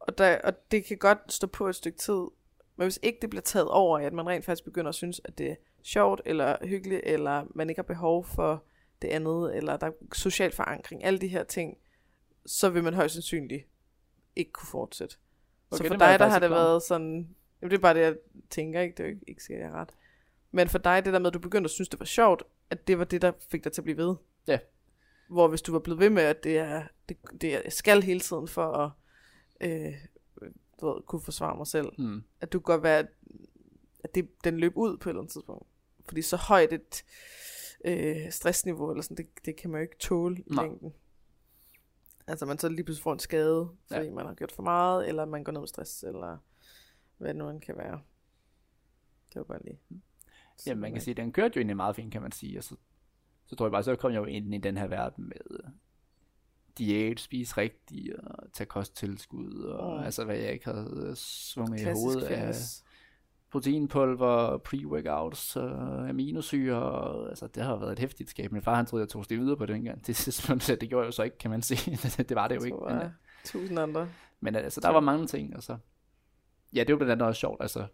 Og, 0.00 0.18
der, 0.18 0.38
og 0.44 0.52
det 0.70 0.84
kan 0.84 0.98
godt 0.98 1.32
stå 1.32 1.46
på 1.46 1.68
et 1.68 1.74
stykke 1.74 1.98
tid, 1.98 2.22
men 2.76 2.84
hvis 2.84 2.98
ikke 3.02 3.18
det 3.22 3.30
bliver 3.30 3.42
taget 3.42 3.68
over, 3.68 3.98
at 3.98 4.12
man 4.12 4.28
rent 4.28 4.44
faktisk 4.44 4.64
begynder 4.64 4.88
at 4.88 4.94
synes, 4.94 5.20
at 5.24 5.38
det 5.38 5.50
er 5.50 5.54
sjovt, 5.82 6.20
eller 6.24 6.56
hyggeligt, 6.66 7.00
eller 7.04 7.44
man 7.54 7.70
ikke 7.70 7.78
har 7.78 7.86
behov 7.86 8.24
for 8.24 8.64
det 9.02 9.08
andet, 9.08 9.56
eller 9.56 9.76
der 9.76 9.86
er 9.86 9.92
social 10.12 10.52
forankring, 10.52 11.04
alle 11.04 11.18
de 11.18 11.28
her 11.28 11.44
ting, 11.44 11.78
så 12.46 12.70
vil 12.70 12.84
man 12.84 12.94
højst 12.94 13.14
sandsynligt 13.14 13.66
ikke 14.36 14.52
kunne 14.52 14.68
fortsætte. 14.68 15.16
Okay, 15.70 15.84
så 15.84 15.88
for 15.88 15.96
dig, 15.96 16.18
der 16.18 16.26
har 16.26 16.38
det 16.38 16.46
ikke 16.46 16.54
klar 16.54 16.58
over. 16.58 16.68
været 16.68 16.82
sådan, 16.82 17.36
jamen 17.62 17.70
det 17.70 17.76
er 17.76 17.80
bare 17.82 17.94
det, 17.94 18.00
jeg 18.00 18.16
tænker, 18.50 18.80
ikke? 18.80 18.94
Det 18.96 19.00
er 19.00 19.04
jo 19.08 19.14
ikke, 19.14 19.24
ikke 19.28 19.44
sikkert, 19.44 19.62
jeg 19.64 19.70
er 19.70 19.80
ret. 19.80 19.94
Men 20.50 20.68
for 20.68 20.78
dig, 20.78 21.04
det 21.04 21.12
der 21.12 21.18
med, 21.18 21.26
at 21.26 21.34
du 21.34 21.38
begyndte 21.38 21.66
at 21.66 21.70
synes, 21.70 21.88
det 21.88 22.00
var 22.00 22.06
sjovt, 22.06 22.42
at 22.70 22.88
det 22.88 22.98
var 22.98 23.04
det, 23.04 23.22
der 23.22 23.32
fik 23.48 23.64
dig 23.64 23.72
til 23.72 23.80
at 23.80 23.84
blive 23.84 23.96
ved. 23.96 24.14
Ja. 24.46 24.58
Hvor 25.28 25.48
hvis 25.48 25.62
du 25.62 25.72
var 25.72 25.78
blevet 25.78 26.00
ved 26.00 26.10
med, 26.10 26.22
at 26.22 26.44
det 26.44 26.58
er, 26.58 26.82
det, 27.08 27.16
det 27.40 27.54
er 27.54 27.60
jeg 27.64 27.72
skal 27.72 28.02
hele 28.02 28.20
tiden 28.20 28.48
for 28.48 28.72
at 28.72 28.90
øh, 29.60 29.94
du 30.80 30.86
ved, 30.86 31.02
kunne 31.06 31.20
forsvare 31.22 31.56
mig 31.56 31.66
selv, 31.66 31.92
Mm. 31.98 32.22
at 32.40 32.52
du 32.52 32.58
godt 32.58 32.82
være, 32.82 33.06
at 34.04 34.14
det, 34.14 34.28
den 34.44 34.58
løb 34.60 34.76
ud 34.76 34.96
på 34.96 35.08
et 35.08 35.10
eller 35.10 35.20
andet 35.20 35.32
tidspunkt. 35.32 35.66
Fordi 36.08 36.22
så 36.22 36.36
højt 36.36 36.72
et 36.72 37.04
øh, 37.84 38.30
stressniveau, 38.32 38.90
eller 38.90 39.02
sådan, 39.02 39.16
det, 39.16 39.26
det 39.44 39.56
kan 39.56 39.70
man 39.70 39.78
jo 39.78 39.82
ikke 39.82 39.98
tåle 39.98 40.36
i 40.38 40.44
Nej. 40.46 40.64
længden. 40.64 40.94
Altså 42.26 42.46
man 42.46 42.58
så 42.58 42.68
lige 42.68 42.84
pludselig 42.84 43.02
får 43.02 43.12
en 43.12 43.18
skade, 43.18 43.68
fordi 43.88 44.04
ja. 44.04 44.10
man 44.10 44.26
har 44.26 44.34
gjort 44.34 44.52
for 44.52 44.62
meget, 44.62 45.08
eller 45.08 45.24
man 45.24 45.44
går 45.44 45.52
ned 45.52 45.60
med 45.60 45.68
stress, 45.68 46.02
eller 46.02 46.38
hvad 47.18 47.34
nu 47.34 47.50
end 47.50 47.60
kan 47.60 47.76
være. 47.76 48.00
Det 49.32 49.36
var 49.36 49.42
bare 49.44 49.62
lige. 49.64 49.78
Ja, 50.66 50.74
man 50.74 50.92
kan 50.92 51.02
sige, 51.02 51.14
den 51.14 51.32
kørte 51.32 51.52
jo 51.56 51.58
egentlig 51.60 51.76
meget 51.76 51.96
fint, 51.96 52.12
kan 52.12 52.22
man 52.22 52.32
sige. 52.32 52.58
Og 52.58 52.64
så, 52.64 52.76
så 53.46 53.56
tror 53.56 53.66
jeg 53.66 53.72
bare, 53.72 53.82
så 53.82 53.96
kom 53.96 54.12
jeg 54.12 54.18
jo 54.18 54.24
ind 54.24 54.54
i 54.54 54.58
den 54.58 54.76
her 54.76 54.86
verden 54.86 55.24
med 55.24 55.58
øh, 55.64 55.70
diæt, 56.78 57.20
spise 57.20 57.56
rigtigt, 57.56 58.14
og 58.14 58.52
tage 58.52 58.66
kosttilskud, 58.66 59.62
og 59.62 59.98
Mm. 59.98 60.04
altså 60.04 60.24
hvad 60.24 60.36
jeg 60.36 60.52
ikke 60.52 60.64
havde 60.64 61.04
øh, 61.10 61.14
svunget 61.16 61.80
i 61.80 61.84
hovedet 61.84 62.22
af 62.22 62.36
fitness. 62.38 62.84
proteinpulver, 63.50 64.58
pre-workouts, 64.58 65.56
øh, 65.60 66.08
aminosyre, 66.08 67.28
altså 67.28 67.46
det 67.46 67.62
har 67.62 67.76
været 67.76 67.92
et 67.92 67.98
hæftigt 67.98 68.30
skab. 68.30 68.52
Min 68.52 68.62
far 68.62 68.74
han 68.74 68.86
troede, 68.86 69.02
jeg 69.02 69.08
tog 69.08 69.28
det 69.30 69.38
videre 69.38 69.56
på 69.56 69.66
den 69.66 69.84
gang. 69.84 70.06
Det 70.06 70.16
tidspunkt, 70.16 70.66
det 70.66 70.88
gjorde 70.88 71.02
jeg 71.02 71.06
jo 71.06 71.12
så 71.12 71.22
ikke, 71.22 71.38
kan 71.38 71.50
man 71.50 71.62
sige. 71.62 71.96
det 72.28 72.34
var 72.34 72.48
det 72.48 72.56
jo 72.56 72.64
ikke. 72.64 72.78
Men, 72.88 72.96
øh, 72.96 73.10
tusind 73.44 73.78
andre. 73.78 74.08
men 74.40 74.54
altså, 74.54 74.80
der 74.80 74.88
var 74.88 75.00
mange 75.00 75.26
ting, 75.26 75.56
og 75.56 75.62
så... 75.62 75.76
Ja, 76.74 76.80
det 76.84 76.92
var 76.92 76.96
blandt 76.98 77.12
andet 77.12 77.26
også 77.28 77.40
sjovt, 77.40 77.62
altså, 77.62 77.86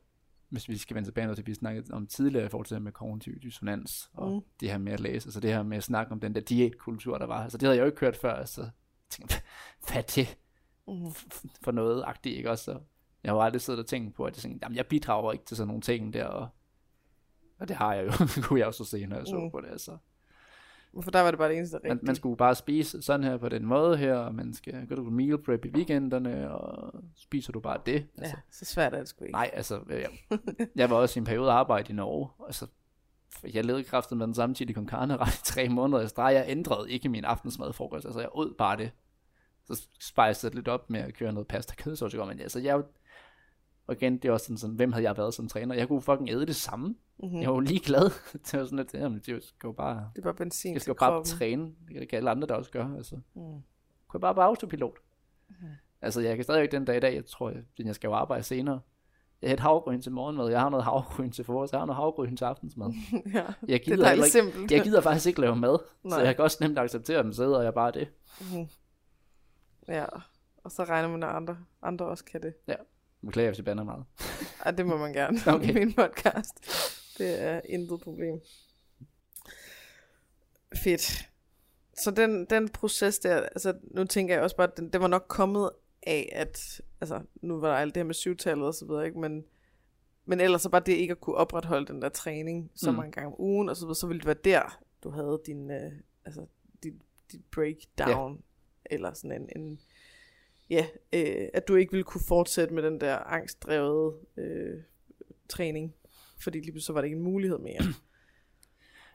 hvis 0.48 0.68
vi 0.68 0.76
skal 0.78 0.94
vende 0.94 1.08
tilbage 1.08 1.34
til, 1.34 1.46
vi 1.46 1.54
snakkede 1.54 1.94
om 1.94 2.06
tidligere 2.06 2.46
i 2.46 2.48
forhold 2.48 2.66
til 2.66 2.82
med 2.82 2.92
kognitiv 2.92 3.40
dissonans, 3.40 4.10
og 4.14 4.32
mm. 4.32 4.40
Det 4.60 4.70
her 4.70 4.78
med 4.78 4.92
at 4.92 5.00
læse, 5.00 5.26
altså 5.26 5.40
det 5.40 5.50
her 5.52 5.62
med 5.62 5.76
at 5.76 5.82
snakke 5.82 6.12
om 6.12 6.20
den 6.20 6.34
der 6.34 6.40
diætkultur, 6.40 7.18
der 7.18 7.26
var. 7.26 7.42
Altså 7.42 7.58
det 7.58 7.66
havde 7.66 7.76
jeg 7.76 7.82
jo 7.82 7.86
ikke 7.86 8.00
hørt 8.00 8.16
før, 8.16 8.34
altså 8.34 8.60
jeg 8.62 8.70
tænkte, 9.10 9.34
hvad 9.88 9.96
er 9.96 10.02
det 10.02 10.38
Mm. 10.88 11.12
for 11.62 11.70
noget 11.70 12.02
agtigt, 12.06 12.36
ikke 12.36 12.50
også? 12.50 12.64
Så 12.64 12.80
jeg 13.24 13.32
har 13.32 13.36
jo 13.36 13.42
aldrig 13.42 13.60
siddet 13.60 13.80
og 13.80 13.86
tænkt 13.86 14.14
på, 14.14 14.24
at 14.24 14.36
jeg, 14.36 14.42
tænkte, 14.42 14.64
jamen, 14.64 14.76
jeg 14.76 14.86
bidrager 14.86 15.32
ikke 15.32 15.44
til 15.44 15.56
sådan 15.56 15.68
nogle 15.68 15.82
ting 15.82 16.12
der, 16.12 16.24
og, 16.24 16.48
og 17.58 17.68
det 17.68 17.76
har 17.76 17.94
jeg 17.94 18.06
jo, 18.06 18.12
kunne 18.42 18.58
jeg 18.58 18.66
også 18.66 18.84
se, 18.84 19.06
når 19.06 19.16
jeg 19.16 19.26
så 19.26 19.38
Mm. 19.38 19.50
på 19.50 19.60
det, 19.60 19.68
altså. 19.68 19.96
For 21.00 21.10
der 21.10 21.20
var 21.20 21.30
det 21.30 21.38
bare 21.38 21.48
det 21.48 21.56
eneste 21.56 21.78
Man, 21.82 21.92
rigtige. 21.92 22.06
man 22.06 22.14
skulle 22.16 22.36
bare 22.36 22.54
spise 22.54 23.02
sådan 23.02 23.24
her 23.24 23.36
på 23.36 23.48
den 23.48 23.66
måde 23.66 23.96
her, 23.96 24.14
og 24.14 24.34
man 24.34 24.54
skal 24.54 24.86
gå 24.86 24.94
på 24.94 25.10
meal 25.10 25.38
prep 25.42 25.64
i 25.64 25.68
weekenderne, 25.68 26.50
og 26.54 26.92
spiser 27.16 27.52
du 27.52 27.60
bare 27.60 27.78
det. 27.86 28.06
Altså, 28.18 28.36
Ja, 28.36 28.40
så 28.50 28.64
svært 28.64 28.94
er 28.94 28.98
det 28.98 29.08
sgu 29.08 29.24
ikke. 29.24 29.32
Nej, 29.32 29.50
altså, 29.52 29.80
jeg, 29.88 30.08
jeg 30.76 30.90
var 30.90 30.96
også 30.96 31.18
i 31.18 31.20
en 31.20 31.24
periode 31.24 31.50
arbejde 31.50 31.92
i 31.92 31.96
Norge, 31.96 32.28
altså, 32.46 32.66
for 33.30 33.46
jeg 33.54 33.64
levede 33.64 33.84
kraftet 33.84 34.18
med 34.18 34.26
den 34.26 34.34
samme 34.34 34.54
chili 34.54 34.72
con 34.72 34.88
carne 34.88 35.16
ret 35.16 35.34
i 35.34 35.42
tre 35.44 35.68
måneder 35.68 36.02
i 36.02 36.08
streg. 36.08 36.34
Jeg 36.34 36.44
ændrede 36.48 36.90
ikke 36.90 37.08
min 37.08 37.24
aftensmad 37.24 37.72
frokost, 37.72 38.04
altså 38.04 38.20
jeg 38.20 38.28
åd 38.32 38.54
bare 38.58 38.76
det. 38.76 38.90
Så 39.66 39.86
spejste 40.00 40.46
jeg 40.46 40.54
lidt 40.54 40.68
op 40.68 40.90
med 40.90 41.00
at 41.00 41.14
køre 41.14 41.32
noget 41.32 41.46
pasta 41.48 41.74
kødsovs, 41.74 42.14
men 42.14 42.40
altså 42.40 42.60
jeg, 42.60 42.82
og 43.86 43.94
igen, 43.94 44.16
det 44.18 44.28
er 44.28 44.32
også 44.32 44.44
sådan, 44.46 44.56
sådan, 44.58 44.74
hvem 44.76 44.92
havde 44.92 45.04
jeg 45.04 45.16
været 45.16 45.34
som 45.34 45.48
træner? 45.48 45.74
Jeg 45.74 45.88
kunne 45.88 46.02
fucking 46.02 46.30
æde 46.30 46.46
det 46.46 46.56
samme. 46.56 46.94
Mm-hmm. 47.22 47.40
Jeg 47.40 47.48
var 47.48 47.54
jo 47.54 47.60
ligeglad. 47.60 48.02
det 48.50 48.58
var 48.58 48.64
sådan 48.64 48.76
lidt, 48.78 48.94
jamen, 48.94 49.18
det 49.26 49.44
skal 49.44 49.66
jo 49.68 49.72
bare, 49.72 50.10
Det 50.14 50.18
er 50.18 50.22
bare 50.22 50.34
benzin 50.34 50.72
jeg 50.72 50.80
skal 50.80 50.90
jo 50.90 50.96
bare 51.00 51.10
kroppen. 51.10 51.24
træne. 51.30 51.72
Det 51.88 52.08
kan 52.08 52.16
alle 52.16 52.30
andre 52.30 52.48
der 52.48 52.54
også 52.54 52.70
gøre, 52.70 52.94
altså. 52.96 53.14
Mm. 53.34 53.42
Kunne 53.42 53.62
jeg 54.14 54.20
bare 54.20 54.34
på 54.34 54.40
autopilot. 54.40 54.98
Altså, 56.02 56.20
jeg 56.20 56.36
kan 56.36 56.44
stadigvæk 56.44 56.72
den 56.72 56.84
dag 56.84 56.96
i 56.96 57.00
dag, 57.00 57.14
jeg 57.14 57.26
tror, 57.26 57.50
jeg, 57.50 57.62
jeg 57.78 57.94
skal 57.94 58.08
jo 58.08 58.14
arbejde 58.14 58.42
senere. 58.42 58.80
Jeg 59.42 59.50
har 59.50 59.54
et 59.54 59.60
havgryn 59.60 60.00
til 60.02 60.12
morgenmad, 60.12 60.48
jeg 60.50 60.60
har 60.60 60.68
noget 60.70 60.84
havgryn 60.84 61.30
til 61.30 61.44
forårs, 61.44 61.72
jeg 61.72 61.80
har 61.80 61.86
noget 61.86 61.96
havgryn 61.96 62.36
til 62.36 62.44
aftensmad. 62.44 62.92
ja, 63.12 63.44
Jeg 63.44 63.54
det 63.66 63.74
er 63.74 63.78
gider, 63.78 63.90
heller 63.90 64.04
dejligt 64.04 64.34
ikke, 64.34 64.50
simpelt. 64.50 64.72
jeg 64.72 64.82
gider 64.82 65.00
faktisk 65.00 65.26
ikke 65.26 65.40
lave 65.40 65.56
mad, 65.56 65.78
så 66.02 66.08
Nej. 66.08 66.18
jeg 66.18 66.36
kan 66.36 66.44
også 66.44 66.58
nemt 66.60 66.78
acceptere 66.78 67.22
dem, 67.22 67.32
så 67.32 67.44
æder 67.44 67.62
jeg 67.62 67.74
bare 67.74 67.90
det. 67.92 68.08
Mhm. 68.40 68.66
Ja, 69.88 70.04
og 70.64 70.70
så 70.72 70.84
regner 70.84 71.08
man, 71.08 71.22
at 71.22 71.28
andre, 71.28 71.56
andre 71.82 72.06
også 72.06 72.24
kan 72.24 72.42
det. 72.42 72.54
Beklager, 73.26 73.50
hvis 73.50 73.58
jeg 73.58 73.64
bander 73.64 73.84
meget. 73.84 74.04
Ej, 74.64 74.70
det 74.70 74.86
må 74.86 74.96
man 74.96 75.12
gerne 75.12 75.38
Okay. 75.54 75.70
i 75.70 75.72
min 75.72 75.92
podcast. 75.92 76.54
Det 77.18 77.42
er 77.42 77.60
intet 77.64 78.00
problem. 78.00 78.40
Fedt. 80.76 81.28
Så 82.02 82.10
den, 82.10 82.44
den 82.44 82.68
proces 82.68 83.18
der, 83.18 83.36
altså 83.40 83.74
nu 83.90 84.04
tænker 84.04 84.34
jeg 84.34 84.42
også 84.42 84.56
bare, 84.56 84.68
at 84.70 84.76
den, 84.76 84.88
den 84.92 85.00
var 85.00 85.06
nok 85.08 85.24
kommet 85.28 85.70
af, 86.06 86.32
at, 86.32 86.80
altså 87.00 87.20
nu 87.42 87.60
var 87.60 87.68
der 87.68 87.76
alt 87.76 87.94
det 87.94 88.00
her 88.00 88.04
med 88.04 88.14
syvtallet 88.14 88.66
og 88.66 88.74
så 88.74 88.86
videre, 88.86 89.06
ikke? 89.06 89.18
Men, 89.18 89.44
men 90.24 90.40
ellers 90.40 90.62
så 90.62 90.68
bare 90.68 90.82
det 90.86 90.92
ikke 90.92 91.12
at 91.12 91.20
kunne 91.20 91.36
opretholde 91.36 91.86
den 91.86 92.02
der 92.02 92.08
træning 92.08 92.70
så 92.74 92.90
Mm. 92.90 92.96
mange 92.96 93.12
gange 93.12 93.26
om 93.26 93.40
ugen, 93.40 93.68
og 93.68 93.76
så, 93.76 93.84
videre, 93.84 93.94
så 93.94 94.06
ville 94.06 94.18
det 94.20 94.26
være 94.26 94.36
der, 94.44 94.80
du 95.04 95.10
havde 95.10 95.40
din, 95.46 95.70
øh, 95.70 95.92
altså, 96.24 96.46
dit, 96.82 96.94
dit 97.32 97.44
breakdown, 97.50 98.42
eller 98.86 99.12
sådan 99.14 99.42
en, 99.42 99.62
en 99.62 99.80
ja, 100.70 100.86
øh, 101.12 101.48
at 101.54 101.68
du 101.68 101.74
ikke 101.74 101.90
ville 101.92 102.04
kunne 102.04 102.24
fortsætte 102.28 102.74
med 102.74 102.82
den 102.82 103.00
der 103.00 103.16
angstdrevet 103.16 104.14
øh, 104.36 104.82
træning, 105.48 105.94
fordi 106.40 106.58
lige 106.58 106.72
pludselig 106.72 106.86
så 106.86 106.92
var 106.92 107.00
det 107.00 107.06
ikke 107.06 107.16
en 107.16 107.22
mulighed 107.24 107.58
mere. 107.58 107.80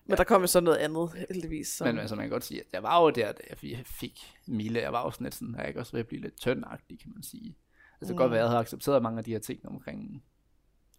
Men 0.05 0.17
der 0.17 0.23
kom 0.23 0.41
jo 0.41 0.47
så 0.47 0.59
noget 0.59 0.77
andet, 0.77 1.09
heldigvis. 1.29 1.67
Som, 1.67 1.87
Men 1.87 1.99
altså, 1.99 2.15
man 2.15 2.23
kan 2.23 2.31
godt 2.31 2.43
sige, 2.43 2.59
at 2.59 2.67
jeg 2.73 2.83
var 2.83 3.01
jo 3.01 3.09
der, 3.09 3.31
da 3.31 3.41
jeg 3.49 3.81
fik 3.85 4.19
Mille. 4.47 4.79
Jeg 4.79 4.93
var 4.93 5.09
sådan 5.11 5.31
sådan, 5.31 5.55
at 5.55 5.59
jeg 5.59 5.67
ikke 5.67 5.79
også 5.79 5.91
ved 5.91 5.99
at 5.99 6.07
blive 6.07 6.21
lidt 6.21 6.35
tyndagtig, 6.35 6.99
kan 6.99 7.11
man 7.13 7.23
sige. 7.23 7.45
Altså, 7.47 7.99
det 7.99 8.07
kan 8.07 8.15
godt 8.15 8.29
Mm. 8.29 8.31
være, 8.31 8.39
at 8.39 8.43
jeg 8.43 8.49
havde 8.49 8.59
accepteret 8.59 9.03
mange 9.03 9.17
af 9.17 9.23
de 9.23 9.31
her 9.31 9.39
ting 9.39 9.65
omkring 9.65 10.23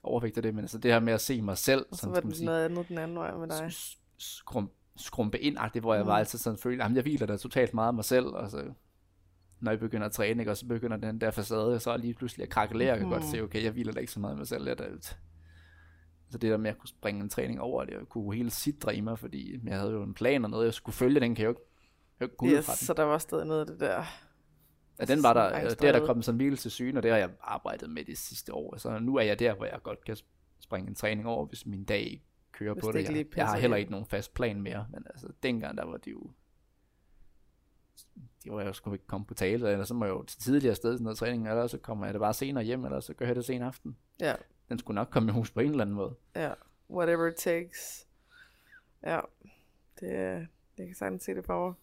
overvægt 0.03 0.37
og 0.37 0.43
det, 0.43 0.55
men 0.55 0.65
altså 0.65 0.79
det 0.79 0.93
her 0.93 1.01
med 1.01 1.13
at 1.13 1.21
se 1.21 1.43
mig 1.43 1.59
selv, 1.59 1.87
og 1.91 1.97
så 1.97 2.01
som 2.01 2.13
var 2.13 2.21
det 2.21 2.41
noget 2.41 2.65
andet 2.65 2.89
den 2.89 2.99
anden 2.99 3.17
vej 3.17 3.37
med 3.37 3.49
dig. 3.49 3.73
skrum, 4.19 4.71
skrumpe 4.97 5.39
ind 5.39 5.57
hvor 5.81 5.95
jeg 5.95 6.03
mm. 6.03 6.09
var 6.09 6.19
altid 6.19 6.39
sådan 6.39 6.59
følte, 6.59 6.85
at 6.85 6.95
jeg 6.95 7.03
hviler 7.03 7.27
da 7.27 7.37
totalt 7.37 7.75
meget 7.75 7.89
af 7.89 7.95
mig 7.95 8.05
selv, 8.05 8.27
og 8.27 8.51
så 8.51 8.73
når 9.61 9.71
jeg 9.71 9.81
begynder 9.81 10.07
at 10.07 10.13
træne, 10.13 10.43
ikke, 10.43 10.51
og 10.51 10.57
så 10.57 10.67
begynder 10.67 10.97
den 10.97 11.21
der 11.21 11.31
facade, 11.31 11.81
så 11.81 11.91
er 11.91 11.97
lige 11.97 12.15
pludselig 12.15 12.45
at 12.45 12.51
krakelere, 12.51 12.89
jeg 12.89 12.99
kan 12.99 13.09
godt 13.09 13.23
mm. 13.23 13.29
se, 13.29 13.43
okay, 13.43 13.65
jeg 13.65 13.73
hviler 13.73 13.93
da 13.93 14.01
ikke 14.01 14.13
så 14.13 14.21
meget 14.21 14.37
mig 14.37 14.47
selv, 14.47 14.69
jeg 14.69 14.79
der, 14.79 14.85
så 16.31 16.39
det 16.39 16.51
der 16.51 16.57
med 16.57 16.71
at 16.71 16.79
kunne 16.79 16.89
springe 16.89 17.21
en 17.21 17.29
træning 17.29 17.61
over 17.61 17.85
det, 17.85 17.97
og 17.97 18.09
kunne 18.09 18.35
hele 18.35 18.51
sidre 18.51 18.97
i 18.97 19.01
mig, 19.01 19.19
fordi 19.19 19.61
jeg 19.65 19.79
havde 19.79 19.93
jo 19.93 20.03
en 20.03 20.15
plan 20.15 20.45
og 20.45 20.51
noget, 20.51 20.65
jeg 20.65 20.75
skulle 20.75 20.97
følge, 20.97 21.21
den 21.21 21.35
kan 21.35 21.43
jeg 21.43 21.47
jo 21.47 21.51
ikke, 21.51 21.63
jeg 22.21 22.29
ikke 22.45 22.57
yes, 22.57 22.67
fra 22.67 22.73
den. 22.73 22.87
så 22.87 22.95
der 22.95 23.03
var 23.03 23.19
stadig 23.19 23.47
noget 23.47 23.61
af 23.61 23.67
det 23.67 23.81
der 23.81 24.05
Ja, 25.01 25.05
den 25.05 25.23
var 25.23 25.33
der, 25.33 25.69
det 25.69 25.89
er 25.89 25.93
der 25.93 26.07
kommet 26.07 26.25
sådan 26.25 26.37
hvile 26.37 26.57
til 26.57 26.71
syne, 26.71 26.99
og 26.99 27.03
det 27.03 27.11
har 27.11 27.19
jeg 27.19 27.31
arbejdet 27.41 27.91
med 27.91 28.05
det 28.05 28.19
sidste 28.19 28.55
år. 28.55 28.77
Så 28.77 28.99
nu 28.99 29.17
er 29.17 29.23
jeg 29.23 29.39
der, 29.39 29.55
hvor 29.55 29.65
jeg 29.65 29.81
godt 29.83 30.05
kan 30.05 30.17
springe 30.61 30.89
en 30.89 30.95
træning 30.95 31.27
over, 31.27 31.47
hvis 31.47 31.67
min 31.67 31.85
dag 31.85 32.01
ikke 32.01 32.25
kører 32.53 32.75
hvis 32.75 32.85
på 32.85 32.93
det. 32.93 33.11
Jeg, 33.11 33.27
jeg 33.37 33.47
har 33.47 33.59
heller 33.59 33.77
ikke 33.77 33.91
nogen 33.91 34.07
fast 34.07 34.35
plan 34.35 34.63
mere, 34.63 34.87
men 34.91 35.07
altså 35.07 35.29
dengang, 35.43 35.79
der 35.79 35.85
var 35.85 35.97
det 35.97 36.11
jo 36.11 36.31
det 38.45 38.53
var 38.53 38.59
jeg 38.59 38.69
jo 38.69 38.73
sgu 38.73 38.93
ikke 38.93 39.07
komme 39.07 39.27
på 39.27 39.35
tale, 39.35 39.71
eller 39.71 39.85
så 39.85 39.95
må 39.95 40.05
jeg 40.05 40.13
jo 40.13 40.23
til 40.23 40.41
tidligere 40.41 40.75
sted 40.75 40.97
til 40.97 41.03
noget 41.03 41.19
træning, 41.19 41.49
eller 41.49 41.67
så 41.67 41.79
kommer 41.79 42.07
jeg 42.07 42.15
det 42.15 42.21
bare 42.21 42.35
senere 42.35 42.65
hjem, 42.65 42.85
eller 42.85 43.01
så 43.01 43.15
gør 43.15 43.27
jeg 43.27 43.37
det 43.37 43.45
sen 43.45 43.63
aften. 43.63 43.97
Ja. 44.21 44.35
Den 44.69 44.79
skulle 44.79 44.95
nok 44.95 45.09
komme 45.11 45.31
i 45.31 45.33
hus 45.33 45.51
på 45.51 45.61
en 45.61 45.71
eller 45.71 45.85
anden 45.85 45.97
måde. 45.97 46.15
Ja, 46.35 46.53
whatever 46.91 47.27
it 47.27 47.35
takes. 47.37 48.07
Ja, 49.03 49.21
det, 50.01 50.09
jeg 50.79 50.87
kan 50.87 50.95
sagtens 50.95 51.25
se 51.25 51.35
det 51.35 51.47
for 51.47 51.67
mig. 51.67 51.75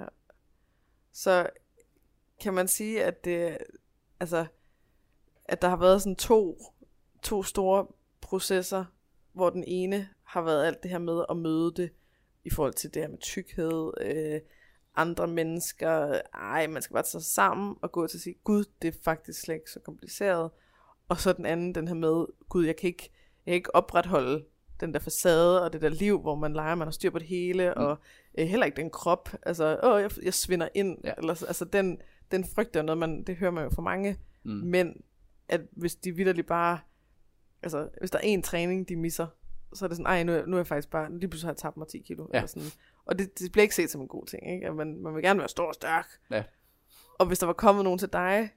Ja. 0.00 0.06
Så 1.12 1.50
kan 2.40 2.54
man 2.54 2.68
sige, 2.68 3.04
at 3.04 3.24
det, 3.24 3.58
altså, 4.20 4.46
at 5.44 5.62
der 5.62 5.68
har 5.68 5.76
været 5.76 6.02
sådan 6.02 6.16
to, 6.16 6.58
to 7.22 7.42
store 7.42 7.86
processer, 8.20 8.84
hvor 9.32 9.50
den 9.50 9.64
ene 9.66 10.08
har 10.22 10.42
været 10.42 10.66
alt 10.66 10.82
det 10.82 10.90
her 10.90 10.98
med 10.98 11.24
at 11.30 11.36
møde 11.36 11.72
det, 11.76 11.90
i 12.44 12.50
forhold 12.50 12.74
til 12.74 12.94
det 12.94 13.02
her 13.02 13.08
med 13.08 13.18
tykkhed, 13.18 13.92
øh, 14.00 14.40
andre 14.96 15.26
mennesker, 15.26 16.20
ej, 16.34 16.66
man 16.66 16.82
skal 16.82 16.94
bare 16.94 17.02
tage 17.02 17.22
sig 17.22 17.32
sammen 17.32 17.76
og 17.82 17.92
gå 17.92 18.06
til 18.06 18.16
at 18.16 18.22
sige, 18.22 18.36
gud, 18.44 18.64
det 18.82 18.88
er 18.88 18.98
faktisk 19.04 19.40
slet 19.40 19.54
ikke 19.54 19.70
så 19.70 19.80
kompliceret. 19.80 20.50
Og 21.08 21.20
så 21.20 21.32
den 21.32 21.46
anden, 21.46 21.74
den 21.74 21.88
her 21.88 21.94
med, 21.94 22.26
gud, 22.48 22.64
jeg 22.64 22.76
kan 22.76 22.86
ikke, 22.86 23.10
jeg 23.46 23.52
kan 23.52 23.54
ikke 23.54 23.74
opretholde 23.74 24.44
den 24.80 24.94
der 24.94 25.00
facade 25.00 25.62
og 25.64 25.72
det 25.72 25.82
der 25.82 25.88
liv, 25.88 26.20
hvor 26.20 26.34
man 26.34 26.52
leger, 26.52 26.74
man 26.74 26.86
har 26.86 26.92
styr 26.92 27.10
på 27.10 27.18
det 27.18 27.26
hele, 27.26 27.72
mm. 27.76 27.82
og 27.82 27.98
øh, 28.38 28.46
heller 28.46 28.66
ikke 28.66 28.76
den 28.76 28.90
krop, 28.90 29.28
altså, 29.42 29.80
åh, 29.82 30.02
jeg, 30.02 30.10
jeg 30.22 30.34
svinder 30.34 30.68
ind, 30.74 30.98
ja. 31.04 31.12
eller, 31.18 31.44
altså 31.46 31.64
den, 31.64 32.00
den 32.30 32.44
frygt 32.44 32.76
er 32.76 32.82
noget, 32.82 32.98
man, 32.98 33.22
det 33.24 33.36
hører 33.36 33.50
man 33.50 33.64
jo 33.64 33.70
fra 33.70 33.82
mange 33.82 34.18
mm. 34.44 34.52
mænd, 34.52 34.96
at 35.48 35.60
hvis 35.72 35.94
de 35.94 36.12
vidderligt 36.12 36.46
bare, 36.46 36.78
altså 37.62 37.88
hvis 38.00 38.10
der 38.10 38.18
er 38.18 38.22
en 38.22 38.42
træning, 38.42 38.88
de 38.88 38.96
misser, 38.96 39.26
så 39.74 39.84
er 39.84 39.88
det 39.88 39.96
sådan, 39.96 40.06
ej, 40.06 40.22
nu, 40.22 40.46
nu 40.46 40.56
er 40.56 40.60
jeg 40.60 40.66
faktisk 40.66 40.90
bare, 40.90 41.18
lige 41.18 41.28
pludselig 41.28 41.46
har 41.46 41.52
jeg 41.52 41.56
tabt 41.56 41.76
mig 41.76 41.88
10 41.88 41.98
kilo. 41.98 42.26
Ja. 42.32 42.38
Eller 42.38 42.46
sådan. 42.46 42.68
Og 43.06 43.18
det, 43.18 43.38
det 43.38 43.52
bliver 43.52 43.62
ikke 43.62 43.74
set 43.74 43.90
som 43.90 44.00
en 44.00 44.08
god 44.08 44.26
ting, 44.26 44.52
ikke? 44.52 44.66
At 44.66 44.76
man, 44.76 45.02
man 45.02 45.14
vil 45.14 45.22
gerne 45.22 45.38
være 45.38 45.48
stor 45.48 45.66
og 45.66 45.74
stærk. 45.74 46.06
Ja. 46.30 46.44
Og 47.18 47.26
hvis 47.26 47.38
der 47.38 47.46
var 47.46 47.52
kommet 47.52 47.84
nogen 47.84 47.98
til 47.98 48.12
dig, 48.12 48.50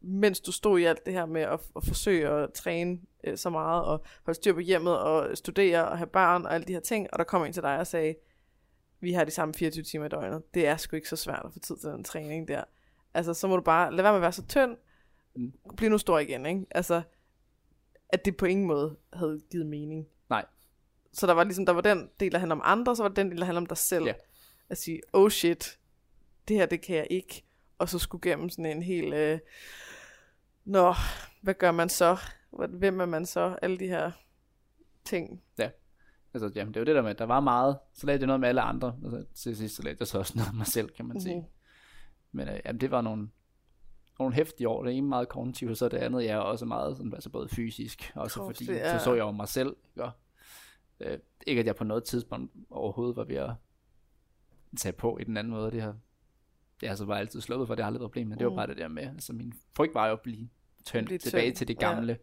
mens 0.00 0.40
du 0.40 0.52
stod 0.52 0.78
i 0.78 0.84
alt 0.84 1.06
det 1.06 1.14
her 1.14 1.26
med 1.26 1.42
at, 1.42 1.60
at 1.76 1.84
forsøge 1.84 2.28
at 2.28 2.52
træne 2.52 2.98
øh, 3.24 3.38
så 3.38 3.50
meget, 3.50 3.84
og 3.84 4.04
holde 4.24 4.36
styr 4.36 4.52
på 4.52 4.60
hjemmet, 4.60 4.98
og 4.98 5.38
studere, 5.38 5.88
og 5.88 5.98
have 5.98 6.06
barn, 6.06 6.46
og 6.46 6.54
alle 6.54 6.66
de 6.66 6.72
her 6.72 6.80
ting, 6.80 7.08
og 7.12 7.18
der 7.18 7.24
kom 7.24 7.44
en 7.44 7.52
til 7.52 7.62
dig 7.62 7.78
og 7.78 7.86
sagde, 7.86 8.14
vi 9.00 9.12
har 9.12 9.24
de 9.24 9.30
samme 9.30 9.54
24 9.54 9.84
timer 9.84 10.06
i 10.06 10.08
døgnet. 10.08 10.54
Det 10.54 10.66
er 10.66 10.76
sgu 10.76 10.96
ikke 10.96 11.08
så 11.08 11.16
svært 11.16 11.42
at 11.44 11.52
få 11.52 11.58
tid 11.58 11.76
til 11.76 11.90
den 11.90 12.04
træning 12.04 12.48
der. 12.48 12.64
Altså, 13.14 13.34
så 13.34 13.48
må 13.48 13.56
du 13.56 13.62
bare 13.62 13.90
lade 13.90 14.02
være 14.02 14.12
med 14.12 14.18
at 14.18 14.22
være 14.22 14.32
så 14.32 14.46
tynd. 14.46 14.76
Mm. 15.36 15.52
Bliv 15.76 15.90
nu 15.90 15.98
stor 15.98 16.18
igen, 16.18 16.46
ikke? 16.46 16.66
Altså, 16.70 17.02
at 18.08 18.24
det 18.24 18.36
på 18.36 18.46
ingen 18.46 18.66
måde 18.66 18.96
havde 19.12 19.40
givet 19.50 19.66
mening. 19.66 20.06
Så 21.12 21.26
der 21.26 21.32
var 21.32 21.44
ligesom, 21.44 21.66
der 21.66 21.72
var 21.72 21.80
den 21.80 22.10
del, 22.20 22.32
der 22.32 22.38
handler 22.38 22.54
om 22.54 22.62
andre, 22.64 22.96
så 22.96 23.02
var 23.02 23.10
den 23.10 23.30
del, 23.30 23.38
der 23.38 23.44
handler 23.44 23.60
om 23.60 23.66
dig 23.66 23.76
selv. 23.76 24.04
Ja. 24.04 24.12
At 24.68 24.78
sige, 24.78 25.00
oh 25.12 25.30
shit, 25.30 25.78
det 26.48 26.56
her, 26.56 26.66
det 26.66 26.80
kan 26.80 26.96
jeg 26.96 27.06
ikke. 27.10 27.44
Og 27.78 27.88
så 27.88 27.98
skulle 27.98 28.30
gennem 28.30 28.50
sådan 28.50 28.66
en 28.66 28.82
helt, 28.82 29.14
øh, 29.14 29.38
nå, 30.64 30.94
hvad 31.42 31.54
gør 31.54 31.72
man 31.72 31.88
så? 31.88 32.16
Hvem 32.68 33.00
er 33.00 33.06
man 33.06 33.26
så? 33.26 33.56
Alle 33.62 33.78
de 33.78 33.86
her 33.86 34.10
ting. 35.04 35.42
Ja. 35.58 35.70
Altså, 36.34 36.50
jamen, 36.54 36.74
det 36.74 36.80
er 36.80 36.80
jo 36.80 36.86
det 36.86 36.94
der 36.94 37.02
med, 37.02 37.14
der 37.14 37.24
var 37.24 37.40
meget, 37.40 37.78
så 37.94 38.06
lavede 38.06 38.20
jeg 38.20 38.26
noget 38.26 38.40
med 38.40 38.48
alle 38.48 38.60
andre, 38.60 38.96
altså, 39.04 39.24
til 39.34 39.56
sidst 39.56 39.76
så 39.76 39.82
lavede 39.82 39.96
jeg 40.00 40.06
så 40.06 40.18
også 40.18 40.32
noget 40.36 40.52
med 40.52 40.58
mig 40.58 40.66
selv, 40.66 40.88
kan 40.88 41.04
man 41.04 41.14
mm-hmm. 41.14 41.20
sige. 41.20 41.48
Men 42.32 42.48
øh, 42.48 42.60
jamen, 42.64 42.80
det 42.80 42.90
var 42.90 43.00
nogle, 43.00 43.28
nogle 44.18 44.34
hæftige 44.34 44.68
år. 44.68 44.84
Det 44.84 44.96
ene 44.96 45.06
meget 45.08 45.28
kognitivt, 45.28 45.70
og 45.70 45.76
så 45.76 45.88
det 45.88 45.96
andet, 45.96 46.24
jeg 46.24 46.30
er 46.30 46.38
også 46.38 46.64
meget 46.66 46.96
sådan, 46.96 47.14
altså 47.14 47.30
både 47.30 47.48
fysisk, 47.48 48.12
også 48.14 48.40
Krops, 48.40 48.58
fordi 48.58 48.72
ja. 48.72 48.98
så 48.98 49.04
så 49.04 49.14
jeg 49.14 49.22
over 49.22 49.32
mig 49.32 49.48
selv. 49.48 49.76
Ikke? 49.96 50.08
Øh, 51.00 51.18
ikke 51.46 51.60
at 51.60 51.66
jeg 51.66 51.76
på 51.76 51.84
noget 51.84 52.04
tidspunkt 52.04 52.52
overhovedet 52.70 53.16
var 53.16 53.24
ved 53.24 53.36
at 53.36 53.50
tage 54.76 54.92
på 54.92 55.18
i 55.18 55.24
den 55.24 55.36
anden 55.36 55.52
måde. 55.52 55.70
Det 55.70 55.82
har 55.82 55.96
jeg 56.82 56.90
altså 56.90 57.04
var 57.04 57.16
altid 57.16 57.40
sluppet 57.40 57.68
for, 57.68 57.74
det 57.74 57.82
har 57.82 57.86
aldrig 57.86 58.00
været 58.00 58.08
et 58.08 58.10
problem, 58.10 58.26
men 58.26 58.34
mm. 58.34 58.38
det 58.38 58.44
var 58.44 58.50
mm. 58.50 58.56
bare 58.56 58.66
det 58.66 58.76
der 58.76 58.88
med, 58.88 59.02
altså 59.02 59.32
min 59.32 59.52
frygt 59.76 59.94
var 59.94 60.06
jo 60.06 60.12
at 60.12 60.20
blive 60.20 60.48
tyndt 60.84 61.06
blive 61.06 61.18
tilbage 61.18 61.50
tynd. 61.50 61.56
til 61.56 61.68
det 61.68 61.78
gamle. 61.78 62.12
Ja. 62.12 62.18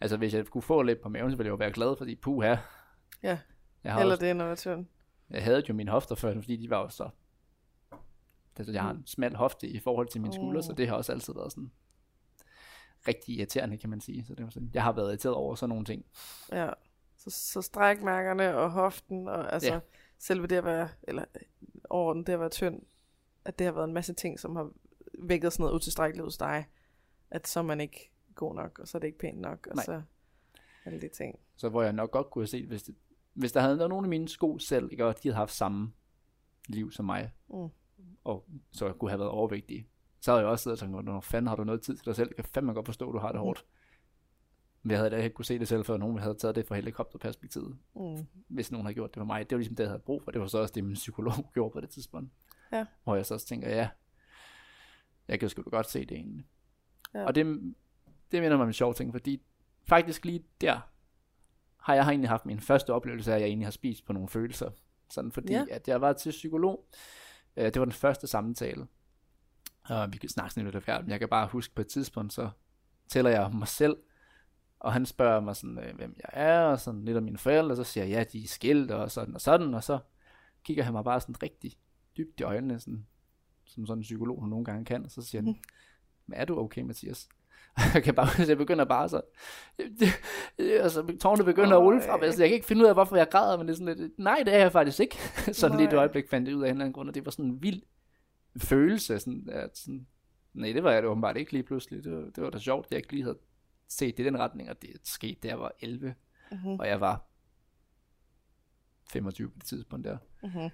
Altså 0.00 0.16
hvis 0.16 0.34
jeg 0.34 0.46
kunne 0.46 0.62
få 0.62 0.82
lidt 0.82 1.00
på 1.00 1.08
maven, 1.08 1.30
så 1.30 1.36
ville 1.36 1.46
jeg 1.46 1.50
jo 1.50 1.56
være 1.56 1.72
glad, 1.72 1.96
fordi 1.96 2.14
puh 2.14 2.42
her. 2.42 2.56
Ja, 3.22 3.38
jeg 3.84 4.00
eller 4.00 4.14
også, 4.14 4.26
det, 4.26 4.36
når 4.36 4.46
jeg 4.46 4.58
tynd. 4.58 4.86
Jeg 5.30 5.44
havde 5.44 5.62
jo 5.68 5.74
mine 5.74 5.90
hofter 5.90 6.14
før, 6.14 6.34
fordi 6.34 6.56
de 6.56 6.70
var 6.70 6.80
jo 6.80 6.88
så 6.88 7.10
Altså, 8.58 8.72
jeg 8.72 8.82
har 8.82 8.90
en 8.90 9.06
smal 9.06 9.36
hofte 9.36 9.68
i 9.68 9.78
forhold 9.78 10.08
til 10.08 10.20
mine 10.20 10.34
skuldre, 10.34 10.62
så 10.62 10.72
det 10.72 10.88
har 10.88 10.96
også 10.96 11.12
altid 11.12 11.34
været 11.34 11.52
sådan 11.52 11.70
rigtig 13.08 13.34
irriterende, 13.34 13.78
kan 13.78 13.90
man 13.90 14.00
sige. 14.00 14.24
Så 14.24 14.34
det 14.34 14.44
var 14.44 14.50
sådan, 14.50 14.70
jeg 14.74 14.82
har 14.82 14.92
været 14.92 15.08
irriteret 15.08 15.34
over 15.34 15.54
sådan 15.54 15.68
nogle 15.68 15.84
ting. 15.84 16.04
Ja, 16.52 16.70
så, 17.16 17.30
så 17.30 17.62
strækmærkerne 17.62 18.56
og 18.56 18.70
hoften, 18.70 19.28
og 19.28 19.52
altså 19.52 19.72
ja. 19.72 19.80
selve 20.18 20.46
det 20.46 20.56
at 20.56 20.64
være, 20.64 20.88
eller 21.02 21.24
orden 21.90 22.26
det 22.26 22.32
at 22.32 22.40
være 22.40 22.48
tynd, 22.48 22.82
at 23.44 23.58
det 23.58 23.64
har 23.64 23.72
været 23.72 23.88
en 23.88 23.94
masse 23.94 24.14
ting, 24.14 24.40
som 24.40 24.56
har 24.56 24.70
vækket 25.18 25.52
sådan 25.52 25.62
noget 25.62 25.74
utilstrækkeligt 25.74 26.24
hos 26.24 26.36
dig, 26.36 26.66
at 27.30 27.48
så 27.48 27.60
er 27.60 27.64
man 27.64 27.80
ikke 27.80 28.10
god 28.34 28.54
nok, 28.54 28.78
og 28.78 28.88
så 28.88 28.98
er 28.98 29.00
det 29.00 29.06
ikke 29.06 29.18
pænt 29.18 29.40
nok, 29.40 29.66
og 29.66 29.76
Nej. 29.76 29.84
så 29.84 30.02
alle 30.84 31.00
de 31.00 31.08
ting. 31.08 31.38
Så 31.56 31.68
hvor 31.68 31.82
jeg 31.82 31.92
nok 31.92 32.10
godt 32.10 32.30
kunne 32.30 32.42
have 32.42 32.48
set, 32.48 32.66
hvis, 32.66 32.82
det, 32.82 32.94
hvis 33.32 33.52
der 33.52 33.60
havde 33.60 33.78
været 33.78 33.90
nogen 33.90 34.04
af 34.04 34.08
mine 34.08 34.28
sko 34.28 34.58
selv, 34.58 34.88
ikke, 34.92 35.04
og 35.04 35.22
de 35.22 35.28
havde 35.28 35.36
haft 35.36 35.54
samme 35.54 35.92
liv 36.68 36.92
som 36.92 37.04
mig, 37.04 37.32
mm 37.48 37.70
og 38.26 38.44
så 38.72 38.92
kunne 38.92 39.10
have 39.10 39.18
været 39.18 39.30
overvægtig, 39.30 39.88
så 40.20 40.30
havde 40.30 40.42
jeg 40.42 40.50
også 40.50 40.62
siddet 40.62 40.82
og 40.82 40.88
tænkt, 40.88 41.04
når 41.04 41.20
fanden 41.20 41.48
har 41.48 41.56
du 41.56 41.64
noget 41.64 41.82
tid 41.82 41.96
til 41.96 42.06
dig 42.06 42.16
selv? 42.16 42.28
Jeg 42.28 42.36
kan 42.36 42.44
fandme 42.44 42.72
godt 42.72 42.86
forstå, 42.86 43.08
at 43.08 43.14
du 43.14 43.18
har 43.18 43.32
det 43.32 43.40
mm. 43.40 43.44
hårdt. 43.44 43.64
Men 44.86 44.90
jeg 44.90 44.98
havde 44.98 45.10
da 45.10 45.16
ikke 45.16 45.34
kunne 45.34 45.44
se 45.44 45.58
det 45.58 45.68
selv, 45.68 45.84
før 45.84 45.96
nogen 45.96 46.18
havde 46.18 46.34
taget 46.34 46.56
det 46.56 46.66
fra 46.66 46.74
helikopterperspektivet. 46.74 47.76
Mm. 47.96 48.26
Hvis 48.48 48.72
nogen 48.72 48.86
havde 48.86 48.94
gjort 48.94 49.14
det 49.14 49.20
for 49.20 49.24
mig. 49.24 49.50
Det 49.50 49.56
var 49.56 49.58
ligesom 49.58 49.76
det, 49.76 49.84
jeg 49.84 49.90
havde 49.90 50.02
brug 50.02 50.22
for. 50.22 50.30
Det 50.30 50.40
var 50.40 50.46
så 50.46 50.58
også 50.58 50.72
det, 50.74 50.84
min 50.84 50.94
psykolog 50.94 51.34
gjorde 51.54 51.72
på 51.72 51.80
det 51.80 51.90
tidspunkt. 51.90 52.32
Ja. 52.72 52.86
Hvor 53.04 53.16
jeg 53.16 53.26
så 53.26 53.34
også 53.34 53.46
tænker, 53.46 53.68
ja, 53.68 53.88
jeg 55.28 55.40
kan 55.40 55.48
sgu 55.48 55.62
godt 55.62 55.90
se 55.90 56.00
det 56.00 56.12
egentlig. 56.12 56.46
Ja. 57.14 57.24
Og 57.24 57.34
det, 57.34 57.46
det 58.32 58.42
minder 58.42 58.56
mig 58.56 58.62
om 58.62 58.68
en 58.68 58.72
sjov 58.72 58.94
ting, 58.94 59.12
fordi 59.12 59.42
faktisk 59.88 60.24
lige 60.24 60.44
der 60.60 60.80
har 61.76 61.94
jeg 61.94 62.08
egentlig 62.08 62.28
haft 62.28 62.46
min 62.46 62.60
første 62.60 62.92
oplevelse 62.92 63.30
af, 63.30 63.34
at 63.34 63.40
jeg 63.40 63.48
egentlig 63.48 63.66
har 63.66 63.70
spist 63.70 64.06
på 64.06 64.12
nogle 64.12 64.28
følelser. 64.28 64.70
Sådan 65.10 65.32
fordi, 65.32 65.52
ja. 65.52 65.64
at 65.70 65.88
jeg 65.88 66.00
var 66.00 66.12
til 66.12 66.30
psykolog, 66.30 66.86
Øh, 67.56 67.64
det 67.64 67.78
var 67.78 67.84
den 67.84 67.92
første 67.92 68.26
samtale. 68.26 68.86
Og 69.84 70.12
vi 70.12 70.18
kan 70.18 70.28
snakke 70.28 70.54
sådan 70.54 70.70
lidt 70.72 70.88
af 70.88 71.02
men 71.02 71.10
jeg 71.10 71.18
kan 71.18 71.28
bare 71.28 71.46
huske 71.46 71.74
på 71.74 71.80
et 71.80 71.86
tidspunkt, 71.86 72.32
så 72.32 72.50
tæller 73.08 73.30
jeg 73.30 73.50
mig 73.54 73.68
selv, 73.68 73.96
og 74.80 74.92
han 74.92 75.06
spørger 75.06 75.40
mig 75.40 75.56
sådan, 75.56 75.78
øh, 75.78 75.96
hvem 75.96 76.16
jeg 76.16 76.30
er, 76.32 76.60
og 76.60 76.80
sådan 76.80 77.04
lidt 77.04 77.16
om 77.16 77.22
mine 77.22 77.38
forældre, 77.38 77.72
og 77.72 77.76
så 77.76 77.84
siger 77.84 78.04
jeg, 78.04 78.12
ja, 78.12 78.24
de 78.24 78.44
er 78.44 78.48
skilt, 78.48 78.90
og 78.90 79.10
sådan 79.10 79.34
og 79.34 79.40
sådan, 79.40 79.74
og 79.74 79.84
så 79.84 79.98
kigger 80.64 80.84
han 80.84 80.92
mig 80.92 81.04
bare 81.04 81.20
sådan 81.20 81.42
rigtig 81.42 81.72
dybt 82.16 82.40
i 82.40 82.42
øjnene, 82.42 82.80
sådan, 82.80 83.06
som 83.64 83.86
sådan 83.86 83.98
en 83.98 84.02
psykolog 84.02 84.48
nogle 84.48 84.64
gange 84.64 84.84
kan, 84.84 85.04
og 85.04 85.10
så 85.10 85.22
siger 85.22 85.42
han, 85.42 85.50
mm. 85.50 85.56
men 86.26 86.38
er 86.38 86.44
du 86.44 86.58
okay, 86.58 86.82
Mathias? 86.82 87.28
jeg 87.94 88.02
kan 88.02 88.14
bare, 88.14 88.48
jeg 88.48 88.58
begynder 88.58 88.84
bare 88.84 89.08
så, 89.08 89.20
altså 90.58 91.16
tårne 91.20 91.44
begynder 91.44 91.76
oh, 91.76 91.82
at 91.82 91.86
rulle 91.86 92.02
fra 92.02 92.24
altså, 92.24 92.42
jeg 92.42 92.48
kan 92.48 92.54
ikke 92.54 92.66
finde 92.66 92.82
ud 92.82 92.88
af, 92.88 92.94
hvorfor 92.94 93.16
jeg 93.16 93.28
græder, 93.30 93.58
men 93.58 93.66
det 93.66 93.72
er 93.72 93.76
sådan 93.76 93.98
lidt, 93.98 94.18
nej, 94.18 94.42
det 94.44 94.54
er 94.54 94.58
jeg 94.58 94.72
faktisk 94.72 95.00
ikke. 95.00 95.16
sådan 95.52 95.76
lige 95.76 95.88
et 95.88 95.94
øjeblik 95.94 96.30
fandt 96.30 96.46
det 96.46 96.54
ud 96.54 96.62
af 96.62 96.66
en 96.66 96.70
eller 96.70 96.84
anden 96.84 96.92
grund, 96.92 97.08
og 97.08 97.14
det 97.14 97.24
var 97.24 97.30
sådan 97.30 97.44
en 97.44 97.62
vild 97.62 97.82
følelse, 98.58 99.18
sådan, 99.18 99.48
at 99.52 99.78
sådan, 99.78 100.06
nej, 100.54 100.72
det 100.72 100.84
var 100.84 100.92
jeg 100.92 101.02
det 101.02 101.10
åbenbart 101.10 101.36
ikke 101.36 101.52
lige 101.52 101.62
pludselig, 101.62 102.04
det 102.04 102.12
var, 102.12 102.30
det 102.34 102.44
var 102.44 102.50
da 102.50 102.58
sjovt, 102.58 102.86
at 102.86 102.90
jeg 102.90 102.98
ikke 102.98 103.12
lige 103.12 103.22
havde 103.22 103.38
set 103.88 104.16
det 104.16 104.22
i 104.22 104.26
den 104.26 104.38
retning, 104.38 104.70
og 104.70 104.82
det 104.82 104.90
skete, 105.04 105.40
da 105.42 105.48
jeg 105.48 105.60
var 105.60 105.72
11, 105.80 106.14
uh-huh. 106.52 106.68
og 106.68 106.86
jeg 106.86 107.00
var 107.00 107.24
25 109.10 109.50
på 109.50 109.54
det 109.58 109.64
tidspunkt 109.64 110.04
der. 110.04 110.18
Uh-huh. 110.42 110.70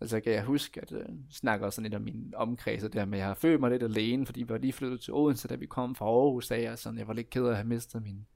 Og 0.00 0.08
så 0.08 0.20
kan 0.20 0.32
jeg 0.32 0.44
huske, 0.44 0.80
at 0.80 0.92
øh, 0.92 1.06
snakker 1.30 1.70
sådan 1.70 1.82
lidt 1.82 1.94
om 1.94 2.02
min 2.02 2.32
omkreds, 2.36 2.82
der 2.92 3.04
med, 3.04 3.18
at 3.18 3.20
jeg 3.20 3.26
har 3.26 3.34
følt 3.34 3.60
mig 3.60 3.70
lidt 3.70 3.82
alene, 3.82 4.26
fordi 4.26 4.42
vi 4.42 4.48
var 4.48 4.58
lige 4.58 4.72
flyttet 4.72 5.00
til 5.00 5.12
Odense, 5.12 5.48
da 5.48 5.54
vi 5.54 5.66
kom 5.66 5.94
fra 5.94 6.06
Aarhus 6.06 6.50
af, 6.50 6.70
og 6.70 6.78
sådan, 6.78 6.98
jeg 6.98 7.08
var 7.08 7.14
lidt 7.14 7.30
ked 7.30 7.44
af 7.44 7.50
at 7.50 7.56
have 7.56 7.68
mistet 7.68 8.02
min, 8.02 8.26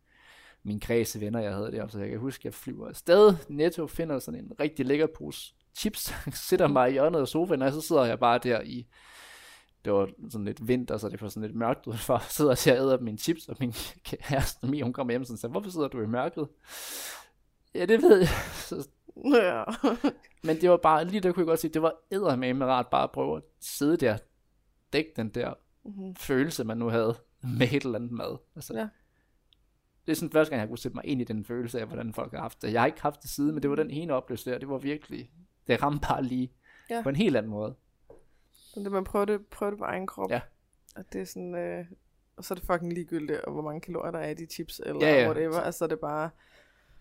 min 0.63 0.81
kreds 0.81 1.15
af 1.15 1.21
venner, 1.21 1.41
jeg 1.41 1.55
havde 1.55 1.73
der. 1.73 1.89
Så 1.89 1.99
jeg 1.99 2.11
kan 2.11 2.19
huske, 2.19 2.41
at 2.41 2.45
jeg 2.45 2.55
flyver 2.55 2.89
afsted, 2.89 3.35
netto 3.49 3.87
finder 3.87 4.19
sådan 4.19 4.41
en 4.41 4.53
rigtig 4.61 4.87
lækker 4.87 5.07
pose 5.07 5.55
chips, 5.75 6.15
sætter 6.49 6.69
mig 6.69 6.89
i 6.89 6.93
hjørnet 6.93 7.21
af 7.21 7.29
sofaen, 7.29 7.63
og 7.63 7.73
så 7.73 7.81
sidder 7.81 8.05
jeg 8.05 8.19
bare 8.19 8.39
der 8.39 8.61
i, 8.61 8.87
det 9.87 9.95
var 9.95 10.11
sådan 10.31 10.45
lidt 10.45 10.69
vinter, 10.69 10.97
så 10.97 11.09
det 11.09 11.23
var 11.23 11.29
sådan 11.29 11.43
lidt 11.49 11.57
mørkt 11.59 11.87
udenfor, 11.87 12.19
så 12.29 12.55
sidder 12.55 12.63
jeg 12.67 12.81
og 12.81 12.87
æder 12.87 13.01
mine 13.01 13.19
chips, 13.19 13.49
og 13.49 13.57
min 13.61 13.73
kæreste, 14.05 14.67
min, 14.67 14.83
hun 14.83 14.93
kommer 14.93 15.13
hjem 15.13 15.21
og 15.21 15.27
siger, 15.27 15.49
hvorfor 15.49 15.71
sidder 15.71 15.89
du 15.89 16.01
i 16.03 16.07
mørket? 16.07 16.49
Ja, 17.75 17.87
det 17.87 18.03
ved 18.03 18.19
jeg. 18.19 18.29
Så 18.69 18.89
Ja. 19.25 19.65
Men 20.43 20.61
det 20.61 20.71
var 20.71 20.77
bare, 20.77 21.05
lige 21.05 21.21
der 21.21 21.33
kunne 21.33 21.41
jeg 21.41 21.47
godt 21.47 21.61
sige, 21.61 21.75
det 21.75 21.83
var 21.83 21.93
eddermame 22.11 22.65
rart 22.65 22.87
bare 22.89 23.03
at 23.05 23.13
prøve 23.13 23.37
at 23.37 23.43
sidde 23.61 23.97
der, 23.97 24.19
dække 24.93 25.13
den 25.17 25.29
der 25.29 25.55
Mhm. 25.85 26.15
følelse, 26.17 26.65
man 26.65 26.77
nu 26.77 26.89
havde 26.89 27.15
med 27.43 27.67
et 27.73 27.83
eller 27.85 27.99
andet 27.99 28.11
mad. 28.13 28.37
Altså, 28.57 28.75
Ja. 28.75 28.89
Det 30.07 30.13
er 30.13 30.17
sådan 30.17 30.31
første 30.31 30.51
gang, 30.51 30.61
jeg 30.61 30.69
kunne 30.69 30.79
sætte 30.79 30.95
mig 30.95 31.05
ind 31.07 31.21
i 31.21 31.25
den 31.25 31.45
følelse 31.45 31.81
af, 31.81 31.87
hvordan 31.87 32.15
folk 32.15 32.33
har 32.33 32.41
haft 32.41 32.63
det. 32.63 32.73
Jeg 32.73 32.81
har 32.81 32.87
ikke 32.87 33.03
haft 33.03 33.23
det 33.23 33.31
siden, 33.31 33.53
men 33.55 33.63
det 33.63 33.71
var 33.71 33.77
den 33.77 33.91
ene 33.91 34.13
oplevelse 34.15 34.51
der. 34.51 34.59
Det 34.59 34.69
var 34.69 34.79
virkelig, 34.79 35.31
det 35.67 35.83
ramte 35.83 36.07
bare 36.09 36.23
lige 36.25 36.53
ja. 36.91 37.03
på 37.03 37.09
en 37.09 37.17
helt 37.17 37.37
anden 37.37 37.51
måde. 37.51 37.75
Men 38.77 38.85
det, 38.85 38.93
man 38.93 39.05
prøver 39.05 39.25
det, 39.25 39.47
prøver 39.47 39.71
det 39.71 39.79
på 39.79 39.85
egen 39.85 40.07
krop. 40.07 40.31
Ja. 40.31 40.41
At 40.97 41.13
det 41.13 41.21
er 41.21 41.25
sådan, 41.25 41.55
øh, 41.55 41.85
og 42.37 42.45
så 42.45 42.55
er 42.55 42.57
det 42.57 42.67
fucking 42.67 42.93
ligegyldigt, 42.93 43.41
og 43.41 43.53
hvor 43.53 43.63
mange 43.63 43.81
kalorier 43.81 44.11
der 44.11 44.19
er 44.19 44.31
i 44.31 44.35
de 44.35 44.47
chips, 44.47 44.81
eller 44.87 45.07
Ja, 45.07 45.21
ja. 45.21 45.27
whatever. 45.29 45.61
Altså 45.61 45.87
det 45.87 45.93
er 45.93 45.97
bare, 45.97 46.31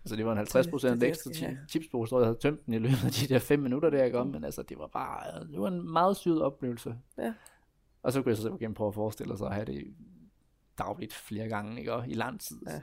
Altså 0.04 0.16
det 0.16 0.24
var 0.26 0.32
en 0.32 0.36
50 0.38 0.66
det 0.66 0.68
er 0.68 0.70
procent 0.70 1.00
det, 1.00 1.08
ekstra 1.08 1.30
jeg 1.40 1.48
have. 1.48 1.58
chipspose, 1.68 2.10
hvor 2.10 2.20
jeg 2.20 2.26
havde 2.26 2.38
tømt 2.38 2.66
den 2.66 2.74
i 2.74 2.78
løbet 2.78 3.04
af 3.04 3.10
de 3.12 3.28
der 3.34 3.38
fem 3.38 3.60
minutter 3.60 3.90
der, 3.90 4.04
ikke 4.04 4.18
om, 4.18 4.26
men 4.26 4.44
altså 4.44 4.62
det 4.62 4.78
var 4.78 4.86
bare, 4.86 5.46
det 5.46 5.60
var 5.60 5.68
en 5.68 5.92
meget 5.92 6.16
syret 6.16 6.42
oplevelse. 6.42 6.96
Ja. 7.18 7.34
Og 8.02 8.12
så 8.12 8.22
kunne 8.22 8.30
jeg 8.30 8.36
så 8.36 8.54
igen 8.60 8.74
prøve 8.74 8.88
at 8.88 8.94
forestille 8.94 9.38
sig 9.38 9.46
at 9.46 9.54
have 9.54 9.64
det 9.66 9.94
dagligt 10.78 11.14
flere 11.14 11.48
gange, 11.48 11.78
ikke? 11.78 11.92
Og 11.92 12.08
i 12.08 12.12
lang 12.14 12.40
tid. 12.40 12.56
Ja. 12.66 12.72
Ja. 12.74 12.80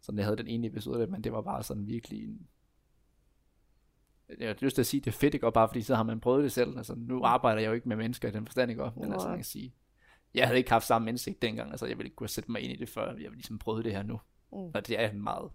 Så 0.00 0.12
jeg 0.16 0.24
havde 0.24 0.36
den 0.36 0.46
ene 0.46 0.66
episode, 0.66 1.06
men 1.06 1.24
det 1.24 1.32
var 1.32 1.42
bare 1.42 1.62
sådan 1.62 1.86
virkelig 1.86 2.24
en... 2.24 2.46
Jeg 4.38 4.48
har 4.48 4.56
lyst 4.60 4.74
til 4.74 4.82
at 4.82 4.86
sige, 4.86 5.00
det 5.00 5.06
er 5.06 5.18
fedt, 5.18 5.34
ikke? 5.34 5.46
Og 5.46 5.52
bare 5.52 5.68
fordi 5.68 5.82
så 5.82 5.94
har 5.94 6.02
man 6.02 6.20
prøvet 6.20 6.44
det 6.44 6.52
selv. 6.52 6.78
Altså, 6.78 6.94
nu 6.96 7.22
arbejder 7.24 7.60
jeg 7.60 7.68
jo 7.68 7.72
ikke 7.72 7.88
med 7.88 7.96
mennesker 7.96 8.28
i 8.28 8.30
den 8.32 8.46
forstand, 8.46 8.70
ikke? 8.70 8.90
Men 8.96 9.12
altså, 9.12 9.28
man 9.28 9.38
kan 9.38 9.44
sige, 9.44 9.74
jeg 10.34 10.46
havde 10.46 10.58
ikke 10.58 10.70
haft 10.70 10.86
samme 10.86 11.08
indsigt 11.08 11.42
dengang. 11.42 11.70
Altså, 11.70 11.86
jeg 11.86 11.98
ville 11.98 12.06
ikke 12.06 12.16
kunne 12.16 12.28
sætte 12.28 12.52
mig 12.52 12.60
ind 12.60 12.72
i 12.72 12.76
det 12.76 12.88
før. 12.88 13.06
Jeg 13.06 13.16
ville 13.16 13.32
ligesom 13.32 13.58
prøvet 13.58 13.84
det 13.84 13.92
her 13.92 14.02
nu. 14.02 14.20
Mm. 14.52 14.58
Og 14.74 14.86
det 14.86 15.00
er 15.00 15.10
en 15.10 15.22
meget 15.22 15.50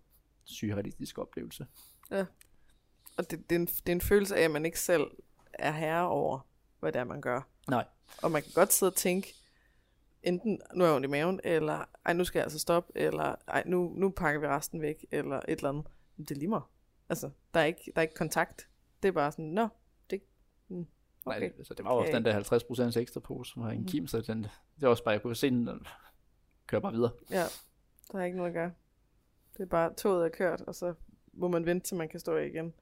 surrealistisk 0.46 1.18
oplevelse. 1.18 1.66
og 3.18 3.32
det, 3.32 3.50
det, 3.50 3.56
er 3.56 3.60
en, 3.60 3.66
det 3.66 3.90
er 3.90 3.92
en 3.92 4.02
følelse 4.02 4.36
af, 4.36 4.42
at 4.42 4.52
man 4.52 4.66
ikke 4.66 4.80
selv 4.80 5.04
er 5.54 5.72
herre 5.72 6.08
over, 6.08 6.40
hvad 6.80 6.92
det 6.92 7.00
er, 7.00 7.04
man 7.04 7.22
gør. 7.22 7.42
Nej. 7.70 7.86
Og 8.22 8.32
man 8.32 8.42
kan 8.42 8.52
godt 8.56 8.74
sidde 8.74 8.90
og 8.90 8.96
tænke, 8.96 9.34
enten, 10.24 10.62
nu 10.76 10.84
er 10.84 10.88
jeg 10.88 10.96
ondt 10.96 11.06
i 11.06 11.10
maven, 11.10 11.40
eller 11.44 11.86
ej, 12.06 12.14
nu 12.14 12.24
skal 12.24 12.40
jeg 12.40 12.44
altså 12.44 12.60
stoppe, 12.60 12.92
eller 12.96 13.36
ej, 13.48 13.64
nu, 13.66 13.94
nu 13.96 14.10
pakker 14.10 14.42
vi 14.42 14.48
resten 14.48 14.82
væk, 14.82 15.06
eller 15.12 15.36
et 15.36 15.44
eller 15.48 15.70
andet. 15.70 15.88
Men 16.18 16.26
det 16.26 16.32
er 16.32 16.40
lige 16.40 16.50
mig. 16.50 16.62
Altså, 17.10 17.30
der 17.54 17.60
er, 17.60 17.66
ikke, 17.66 17.82
der 17.95 18.01
er 18.01 18.01
ikke 18.01 18.16
kontakt. 18.16 18.68
Det 19.04 19.08
er 19.08 19.12
bare 19.12 19.32
sådan, 19.32 19.45
nå, 19.45 19.68
det, 20.10 20.22
mm, 20.68 20.88
Okay. 21.26 21.39
Nej, 21.39 21.51
så 21.64 21.74
det 21.74 21.86
var 21.86 21.91
jo 21.93 21.97
også 21.97 22.10
Okay. 22.10 22.18
den 22.18 22.26
der 22.26 22.34
50% 22.93 22.97
ekstra 22.99 23.20
pose, 23.20 23.51
som 23.51 23.64
var 23.64 23.70
en 23.70 23.78
Mhm. 23.80 23.88
kim, 23.88 24.08
så 24.08 24.22
den, 24.22 24.43
det 24.43 24.51
var 24.82 24.89
også 24.89 25.04
bare, 25.04 25.12
jeg 25.14 25.22
kunne 25.22 25.36
se 25.36 25.49
den 25.49 25.68
og 25.68 25.80
køre 26.68 26.82
bare 26.82 26.93
videre. 26.93 27.12
Ja, 27.30 27.43
der 28.12 28.20
er 28.20 28.24
ikke 28.24 28.38
noget 28.38 28.49
at 28.49 28.54
gøre. 28.54 28.72
Det 29.58 29.64
er 29.64 29.66
bare, 29.68 29.93
toget 29.93 30.26
er 30.26 30.30
kørt, 30.30 30.62
og 30.62 30.76
så 30.76 30.93
må 31.34 31.47
man 31.47 31.66
vente, 31.66 31.88
til 31.88 31.97
man 31.97 32.10
kan 32.10 32.20
stå 32.20 32.38
igen. 32.38 32.74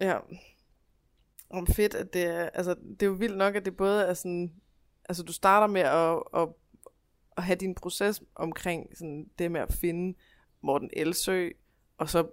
Ja. 0.00 0.18
Om 1.50 1.66
fedt, 1.66 1.94
at 1.94 2.12
det 2.12 2.24
er, 2.24 2.48
altså, 2.48 2.74
det 2.74 3.02
er 3.02 3.06
jo 3.06 3.12
vildt 3.12 3.36
nok, 3.38 3.54
at 3.56 3.64
det 3.64 3.76
både 3.76 4.04
er 4.04 4.14
sådan, 4.14 4.54
altså 5.08 5.22
du 5.22 5.32
starter 5.32 5.66
med 5.66 5.80
at, 5.80 6.22
at, 6.42 6.48
at 7.36 7.42
have 7.44 7.56
din 7.56 7.74
proces 7.74 8.22
omkring 8.34 8.96
sådan 8.98 9.30
det 9.38 9.52
med 9.52 9.60
at 9.60 9.72
finde 9.72 10.18
Morten 10.60 10.90
Elsø, 10.92 11.50
og 11.98 12.08
så 12.08 12.30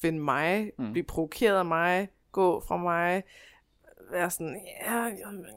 finde 0.00 0.20
mig, 0.20 0.72
mm. 0.78 0.84
Mm. 0.84 0.92
blive 0.92 1.04
provokeret 1.04 1.56
af 1.58 1.64
mig, 1.64 2.08
gå 2.32 2.60
fra 2.68 2.76
mig, 2.76 3.22
være 4.10 4.30
sådan, 4.30 4.60
ja, 4.86 5.04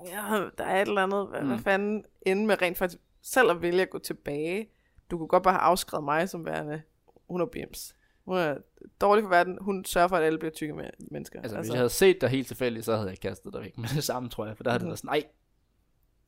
ja 0.07 0.49
der 0.57 0.63
er 0.63 0.81
et 0.81 0.87
eller 0.87 1.03
andet, 1.03 1.27
hvad, 1.27 1.41
mm. 1.41 1.47
hvad 1.47 1.57
Mm. 1.57 1.63
fanden, 1.63 2.05
ende 2.25 2.45
med 2.45 2.61
rent 2.61 2.77
faktisk 2.77 3.01
selv 3.21 3.49
at 3.49 3.61
vælge 3.61 3.81
at 3.81 3.89
gå 3.89 3.99
tilbage. 3.99 4.69
Du 5.11 5.17
kunne 5.17 5.27
godt 5.27 5.43
bare 5.43 5.53
have 5.53 5.61
afskrevet 5.61 6.03
mig 6.03 6.29
som 6.29 6.45
værende, 6.45 6.81
hun 7.29 7.41
er 7.41 7.45
bims. 7.45 7.95
Hun 8.25 8.37
er 8.37 8.57
dårlig 9.01 9.23
for 9.23 9.29
verden, 9.29 9.57
hun 9.61 9.85
sørger 9.85 10.07
for, 10.07 10.15
at 10.15 10.23
alle 10.23 10.39
bliver 10.39 10.51
tykke 10.51 10.73
med 10.73 10.89
mennesker. 11.11 11.41
Altså, 11.41 11.55
altså, 11.57 11.69
hvis 11.69 11.73
jeg 11.73 11.79
havde 11.79 11.89
set 11.89 12.21
dig 12.21 12.29
helt 12.29 12.47
tilfældigt, 12.47 12.85
så 12.85 12.95
havde 12.95 13.09
jeg 13.09 13.19
kastet 13.19 13.53
dig 13.53 13.61
væk 13.61 13.77
med 13.77 13.89
det 13.95 14.03
samme, 14.03 14.29
tror 14.29 14.45
jeg. 14.45 14.57
For 14.57 14.63
der 14.63 14.71
havde 14.71 14.79
det 14.79 14.85
Mhm. 14.85 14.89
været 14.89 14.99
sådan, 14.99 15.09
nej, 15.09 15.23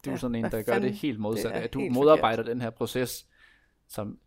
du 0.05 0.09
er 0.09 0.13
Ja, 0.13 0.17
sådan 0.17 0.35
en, 0.35 0.43
der 0.43 0.61
gør 0.61 0.79
det 0.79 0.93
helt 0.93 1.19
er 1.19 1.49
At 1.63 1.73
du 1.73 1.79
modarbejder 1.79 2.43
den 2.43 2.61
her 2.61 2.69
proces, 2.69 3.27
som 3.87 4.19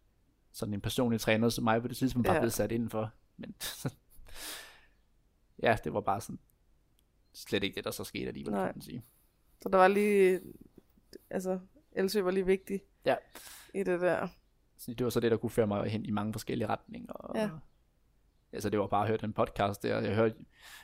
sådan 0.53 0.75
en 0.75 0.81
personlig 0.81 1.21
træner 1.21 1.49
som 1.49 1.65
mig 1.65 1.83
på 1.83 1.89
det 1.89 1.97
tidspunkt 1.97 2.27
bare 2.27 2.35
Ja. 2.37 2.41
blev 2.41 2.51
sat 2.51 2.73
indenfor. 2.73 3.11
Men 3.37 3.55
ja, 5.63 5.77
det 5.85 5.95
var 5.95 6.01
bare 6.01 6.21
sådan 6.21 6.39
slet 7.35 7.63
ikke 7.65 7.75
det, 7.75 7.85
der 7.85 7.91
så 7.91 8.05
skete 8.05 8.27
alligevel, 8.29 8.53
Nej. 8.53 8.67
kan 8.67 8.73
man 8.77 8.83
sige. 8.83 9.05
Så 9.63 9.69
der 9.69 9.79
var 9.79 9.89
lige, 9.89 10.41
altså, 11.31 11.61
Elsø 11.93 12.23
var 12.23 12.31
lige 12.31 12.47
vigtig 12.47 12.81
Ja. 13.05 13.17
i 13.75 13.83
det 13.83 14.01
der. 14.01 14.29
Så 14.79 14.95
det 14.95 15.05
var 15.05 15.11
så 15.11 15.21
det, 15.21 15.31
der 15.31 15.37
kunne 15.37 15.51
føre 15.51 15.67
mig 15.67 15.91
hen 15.91 16.07
i 16.07 16.11
mange 16.11 16.33
forskellige 16.33 16.69
retninger. 16.69 17.13
Og, 17.13 17.37
Ja. 17.37 17.51
Altså 18.53 18.71
det 18.71 18.81
var 18.81 18.87
bare 18.87 19.03
at 19.03 19.09
høre 19.09 19.17
den 19.19 19.33
podcast 19.33 19.83
der. 19.83 20.01
Jeg 20.01 20.15
hørte, 20.15 20.35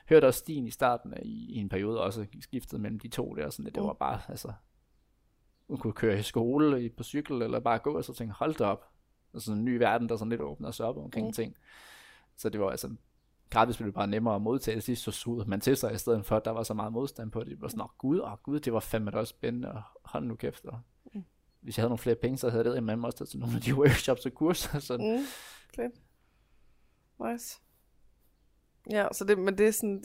hørte 0.09 0.25
også 0.27 0.39
Stine 0.39 0.69
i 0.69 0.71
starten 0.71 1.15
i, 1.23 1.53
i 1.53 1.57
en 1.57 1.69
periode 1.69 2.01
også 2.01 2.27
skiftet 2.41 2.81
mellem 2.81 2.99
de 3.01 3.09
to 3.09 3.35
der. 3.35 3.51
Sådan, 3.51 3.67
at 3.67 3.75
det 3.75 3.83
Mm. 3.83 3.87
var 3.87 3.93
bare, 3.93 4.21
altså, 4.29 4.53
hun 5.67 5.79
kunne 5.79 5.93
køre 5.93 6.19
i 6.19 6.23
skole 6.23 6.85
i, 6.85 6.89
på 6.89 7.03
cykel, 7.03 7.43
eller 7.43 7.61
bare 7.61 7.79
gå, 7.79 7.97
og 7.97 8.05
så 8.05 8.15
tænkte 8.15 8.35
hold 8.35 8.55
da 8.55 8.65
op. 8.65 8.89
Sådan 9.39 9.59
en 9.59 9.65
ny 9.65 9.77
verden, 9.77 10.09
der 10.09 10.17
sådan 10.17 10.29
lidt 10.31 10.41
åbner 10.41 10.71
sig 10.71 10.87
op 10.87 10.97
omkring 10.97 11.27
mm. 11.27 11.33
ting. 11.33 11.57
Så 12.37 12.49
det 12.49 12.61
var 12.61 12.71
altså, 12.71 12.95
gradvist 13.51 13.79
blev 13.79 13.87
det 13.87 13.95
bare 13.95 14.07
nemmere 14.07 14.35
at 14.35 14.43
modtage 14.43 14.75
det 14.75 14.83
sidst, 14.83 15.03
så 15.03 15.11
sugede 15.11 15.51
man 15.51 15.61
til 15.61 15.77
sig, 15.77 15.95
i 15.95 15.99
stedet 15.99 16.27
for, 16.27 16.37
at 16.37 16.45
der 16.45 16.51
var 16.51 16.63
så 16.63 16.75
meget 16.75 16.93
modstand 16.93 17.31
på 17.31 17.41
det. 17.41 17.49
Det 17.49 17.61
var 17.61 17.69
sådan, 17.69 17.81
åh 17.81 17.89
gud, 17.99 18.21
åh 18.21 18.33
gud, 18.43 18.61
det 18.61 18.73
var 18.73 18.81
fandme 18.81 19.11
da 19.11 19.17
også 19.19 19.31
spændende, 19.31 19.73
og 19.73 19.83
hold 20.05 20.25
nu 20.25 20.35
kæft. 20.35 20.65
Og, 20.65 20.81
Mm. 21.15 21.25
hvis 21.61 21.77
jeg 21.79 21.83
havde 21.83 21.89
nogle 21.91 21.99
flere 21.99 22.17
penge, 22.17 22.39
så 22.39 22.51
havde 22.51 22.65
jeg 22.67 22.75
det 22.75 22.83
med 22.83 23.05
også 23.05 23.19
taget 23.19 23.29
til 23.29 23.39
nogle 23.39 23.57
af 23.57 23.63
de 23.63 23.75
workshops 23.81 24.27
og 24.27 24.33
kurser. 24.35 24.79
Så 24.79 24.97
Mm, 24.97 25.25
fedt. 25.77 25.95
Nice. 27.33 27.61
Ja, 28.91 29.09
så 29.13 29.25
det, 29.25 29.39
men 29.39 29.59
det 29.59 29.67
er 29.69 29.71
sådan, 29.71 30.05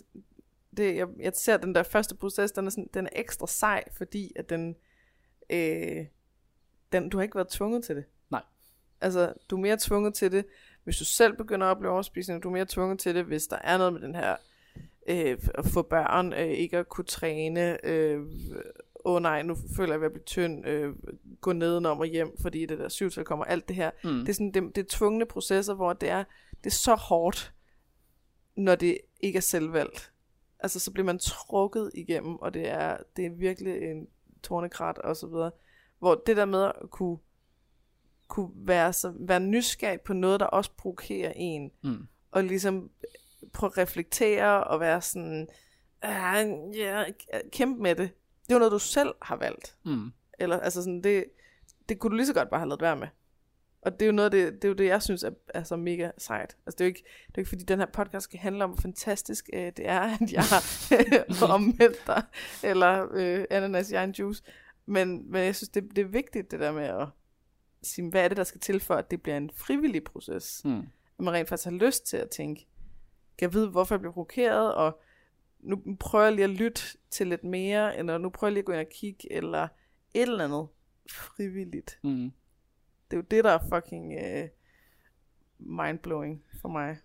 det, 0.77 0.95
jeg, 0.95 1.07
jeg 1.19 1.31
ser 1.35 1.57
den 1.57 1.75
der 1.75 1.83
første 1.83 2.15
proces, 2.15 2.51
den 2.51 2.65
er, 2.65 2.69
sådan, 2.69 2.89
den 2.93 3.05
er 3.05 3.09
ekstra 3.15 3.47
sej, 3.47 3.83
fordi 3.97 4.31
at 4.35 4.49
den, 4.49 4.75
øh, 5.49 6.05
den, 6.91 7.09
du 7.09 7.17
har 7.17 7.23
ikke 7.23 7.35
været 7.35 7.49
tvunget 7.49 7.83
til 7.83 7.95
det. 7.95 8.05
Nej. 8.29 8.43
Altså, 9.01 9.33
du 9.49 9.55
er 9.55 9.59
mere 9.61 9.77
tvunget 9.81 10.13
til 10.13 10.31
det, 10.31 10.45
hvis 10.87 10.97
du 10.97 11.05
selv 11.05 11.37
begynder 11.37 11.67
at 11.67 11.71
opleve 11.71 11.93
overspisning, 11.93 12.43
du 12.43 12.47
er 12.47 12.53
mere 12.53 12.65
tvunget 12.69 12.99
til 12.99 13.15
det, 13.15 13.25
hvis 13.25 13.47
der 13.47 13.57
er 13.63 13.77
noget 13.77 13.93
med 13.93 14.01
den 14.01 14.15
her, 14.15 14.35
øh, 15.07 15.37
at 15.55 15.65
få 15.65 15.81
børn, 15.81 16.33
øh, 16.33 16.47
ikke 16.47 16.77
at 16.77 16.89
kunne 16.89 17.05
træne, 17.05 17.85
øh, 17.85 18.19
åh 19.05 19.15
oh 19.15 19.21
nej, 19.21 19.41
nu 19.41 19.55
føler 19.75 19.93
jeg, 19.93 19.95
at 19.95 20.01
jeg 20.01 20.01
vil 20.01 20.09
blive 20.09 20.23
tynd, 20.23 20.67
øh, 20.67 20.95
gå 21.41 21.53
nedenom 21.53 21.99
og 21.99 22.05
hjem, 22.05 22.37
fordi 22.41 22.65
det 22.65 22.79
der 22.79 22.89
syvtal 22.89 23.23
kommer, 23.23 23.45
alt 23.45 23.67
det 23.67 23.75
her. 23.75 23.91
mm. 24.03 24.09
Det 24.09 24.29
er 24.29 24.33
sådan, 24.33 24.51
det, 24.51 24.75
det 24.75 24.81
er 24.81 24.87
tvungne 24.89 25.25
processer, 25.25 25.73
hvor 25.73 25.93
det 25.93 26.09
er, 26.09 26.23
det 26.63 26.65
er 26.65 26.75
så 26.75 26.95
hårdt, 26.95 27.53
når 28.55 28.75
det 28.75 28.97
ikke 29.19 29.37
er 29.37 29.41
selvvalgt. 29.41 30.11
Altså, 30.59 30.79
så 30.79 30.91
bliver 30.91 31.05
man 31.05 31.19
trukket 31.19 31.91
igennem, 31.93 32.35
og 32.35 32.53
det 32.53 32.69
er, 32.69 32.97
det 33.17 33.25
er 33.25 33.29
virkelig 33.29 33.81
en 33.81 34.07
tornekrat 34.43 34.97
og 34.97 35.15
så 35.15 35.27
videre. 35.27 35.51
Hvor 35.99 36.23
det 36.27 36.37
der 36.37 36.45
med 36.45 36.63
at 36.63 36.89
kunne, 36.91 37.17
kunne 38.27 38.49
være, 38.55 38.93
så, 38.93 39.13
være 39.19 39.39
nysgerrig 39.39 40.01
på 40.01 40.13
noget, 40.13 40.39
der 40.39 40.45
også 40.45 40.71
provokerer 40.77 41.33
en, 41.35 41.71
Mm. 41.83 42.07
og 42.31 42.43
ligesom 42.43 42.89
prøve 43.53 43.71
at 43.71 43.77
reflektere 43.77 44.63
og 44.63 44.79
være 44.79 45.01
sådan, 45.01 45.47
ah, 46.01 46.47
ja, 46.75 47.03
kæmpe 47.51 47.81
med 47.83 47.95
det. 47.95 48.09
Det 48.43 48.51
er 48.51 48.55
jo 48.55 48.59
noget, 48.59 48.71
du 48.71 48.79
selv 48.79 49.13
har 49.21 49.35
valgt. 49.35 49.75
Mm. 49.85 50.11
Eller, 50.39 50.59
altså 50.59 50.81
sådan, 50.83 51.03
det, 51.03 51.25
det 51.89 51.99
kunne 51.99 52.11
du 52.11 52.15
lige 52.15 52.27
så 52.27 52.33
godt 52.33 52.49
bare 52.49 52.59
have 52.59 52.69
lavet 52.69 52.81
være 52.81 52.95
med. 52.95 53.07
Og 53.81 53.93
det 53.93 54.01
er 54.01 54.05
jo 54.05 54.11
noget 54.11 54.25
af 54.25 54.31
det, 54.31 54.53
det, 54.53 54.63
er 54.63 54.67
jo 54.69 54.73
det 54.75 54.85
jeg 54.85 55.01
synes 55.03 55.23
er, 55.23 55.31
er 55.47 55.63
så 55.63 55.75
mega 55.75 56.11
sejt. 56.17 56.57
Altså 56.65 56.75
det 56.77 56.81
er, 56.81 56.85
jo 56.85 56.87
ikke, 56.87 57.03
det 57.03 57.27
er 57.27 57.33
jo 57.37 57.41
ikke, 57.41 57.49
fordi 57.49 57.63
den 57.63 57.79
her 57.79 57.85
podcast 57.85 58.23
skal 58.23 58.39
handle 58.39 58.63
om, 58.63 58.69
hvor 58.69 58.81
fantastisk 58.81 59.49
øh, 59.53 59.71
det 59.77 59.87
er, 59.89 59.99
at 59.99 60.31
jeg 60.31 60.43
har 60.43 60.63
omvendt 61.55 62.07
dig, 62.07 62.23
eller 62.63 63.07
øh, 63.13 63.45
ananas 63.49 63.91
i 63.91 63.93
egen 63.93 64.11
juice. 64.11 64.43
Men, 64.85 65.31
men 65.31 65.43
jeg 65.43 65.55
synes, 65.55 65.69
det, 65.69 65.83
det 65.95 65.97
er 66.01 66.05
vigtigt, 66.07 66.51
det 66.51 66.59
der 66.59 66.71
med 66.71 66.83
at 66.85 67.07
sige, 67.81 68.09
hvad 68.09 68.23
er 68.23 68.27
det, 68.27 68.37
der 68.37 68.43
skal 68.43 68.61
til 68.61 68.79
for, 68.79 68.95
at 68.95 69.11
det 69.11 69.21
bliver 69.21 69.37
en 69.37 69.49
frivillig 69.55 70.03
proces. 70.03 70.61
Mm. 70.65 70.79
At 71.19 71.25
man 71.25 71.33
rent 71.33 71.49
faktisk 71.49 71.69
har 71.69 71.77
lyst 71.77 72.07
til 72.07 72.17
at 72.17 72.29
tænke, 72.29 72.67
kan 73.37 73.47
jeg 73.47 73.53
vide, 73.53 73.69
hvorfor 73.69 73.95
jeg 73.95 73.99
bliver 73.99 74.13
provokeret, 74.13 74.75
og 74.75 75.01
nu 75.59 75.97
prøver 75.99 76.23
jeg 76.23 76.33
lige 76.33 76.43
at 76.43 76.49
lytte 76.49 76.81
til 77.09 77.27
lidt 77.27 77.43
mere, 77.43 77.97
eller 77.97 78.17
nu 78.17 78.29
prøver 78.29 78.49
jeg 78.49 78.53
lige 78.53 78.61
at 78.61 78.65
gå 78.65 78.71
ind 78.71 78.81
og 78.81 78.89
kigge, 78.91 79.33
eller 79.33 79.67
et 80.13 80.21
eller 80.21 80.43
andet 80.43 80.67
frivilligt. 81.11 81.99
Mm. 82.03 82.31
Det 83.11 83.17
er 83.17 83.17
jo 83.17 83.25
det, 83.31 83.43
der 83.43 83.51
er 83.51 83.69
fucking 83.69 84.13
uh, 84.13 84.49
mindblowing 85.59 86.43
for 86.61 86.69
mig. 86.69 86.97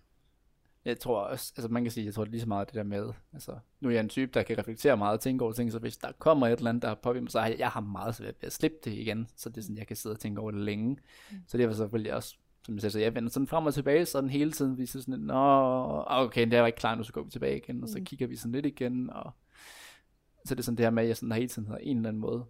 Jeg 0.85 0.99
tror 0.99 1.19
også, 1.21 1.53
altså 1.57 1.69
man 1.69 1.83
kan 1.83 1.91
sige, 1.91 2.05
jeg 2.05 2.13
tror 2.13 2.23
det 2.23 2.29
er 2.29 2.31
lige 2.31 2.41
så 2.41 2.47
meget 2.47 2.67
det 2.67 2.75
der 2.75 2.83
med, 2.83 3.13
altså 3.33 3.57
nu 3.79 3.89
er 3.89 3.93
jeg 3.93 3.99
en 3.99 4.09
type, 4.09 4.31
der 4.33 4.43
kan 4.43 4.57
reflektere 4.57 4.97
meget 4.97 5.13
og 5.13 5.19
tænke 5.19 5.43
over 5.43 5.53
ting, 5.53 5.71
så 5.71 5.79
hvis 5.79 5.97
der 5.97 6.11
kommer 6.11 6.47
et 6.47 6.57
eller 6.57 6.69
andet, 6.69 6.81
der 6.81 6.87
har 6.87 6.95
påvirket 6.95 7.23
mig, 7.23 7.31
så 7.31 7.39
har 7.39 7.47
jeg, 7.47 7.59
jeg 7.59 7.69
har 7.69 7.81
meget 7.81 8.15
svært 8.15 8.35
ved 8.41 8.47
at 8.47 8.53
slippe 8.53 8.77
det 8.85 8.91
igen, 8.93 9.27
så 9.35 9.49
det 9.49 9.57
er 9.57 9.61
sådan, 9.61 9.77
jeg 9.77 9.87
kan 9.87 9.95
sidde 9.95 10.13
og 10.13 10.19
tænke 10.19 10.41
over 10.41 10.51
det 10.51 10.59
længe. 10.59 10.97
Mm. 11.31 11.37
Så 11.47 11.57
det 11.57 11.65
er 11.65 11.73
selvfølgelig 11.73 12.13
også, 12.13 12.35
som 12.65 12.73
jeg 12.75 12.81
siger, 12.81 12.91
så 12.91 12.99
jeg 12.99 13.15
vender 13.15 13.29
sådan 13.29 13.47
frem 13.47 13.65
og 13.65 13.73
tilbage 13.73 14.05
sådan 14.05 14.29
hele 14.29 14.51
tiden, 14.51 14.77
vi 14.77 14.83
er 14.83 14.87
sådan, 14.87 15.19
nå, 15.19 16.03
okay, 16.07 16.45
det 16.45 16.53
er 16.53 16.65
ikke 16.65 16.77
klar, 16.77 16.95
nu 16.95 17.03
så 17.03 17.13
går 17.13 17.23
vi 17.23 17.29
tilbage 17.31 17.57
igen, 17.57 17.83
og 17.83 17.89
så 17.89 17.97
Mm. 17.99 18.05
kigger 18.05 18.27
vi 18.27 18.35
sådan 18.35 18.51
lidt 18.51 18.65
igen, 18.65 19.09
og 19.09 19.31
så 20.45 20.53
er 20.53 20.55
det 20.55 20.65
sådan 20.65 20.77
det 20.77 20.85
her 20.85 20.89
med, 20.91 21.03
at 21.03 21.09
jeg 21.09 21.17
sådan 21.17 21.31
hele 21.31 21.47
tiden 21.47 21.67
har 21.67 21.77
en 21.77 21.97
eller 21.97 22.09
anden 22.09 22.21
måde, 22.21 22.45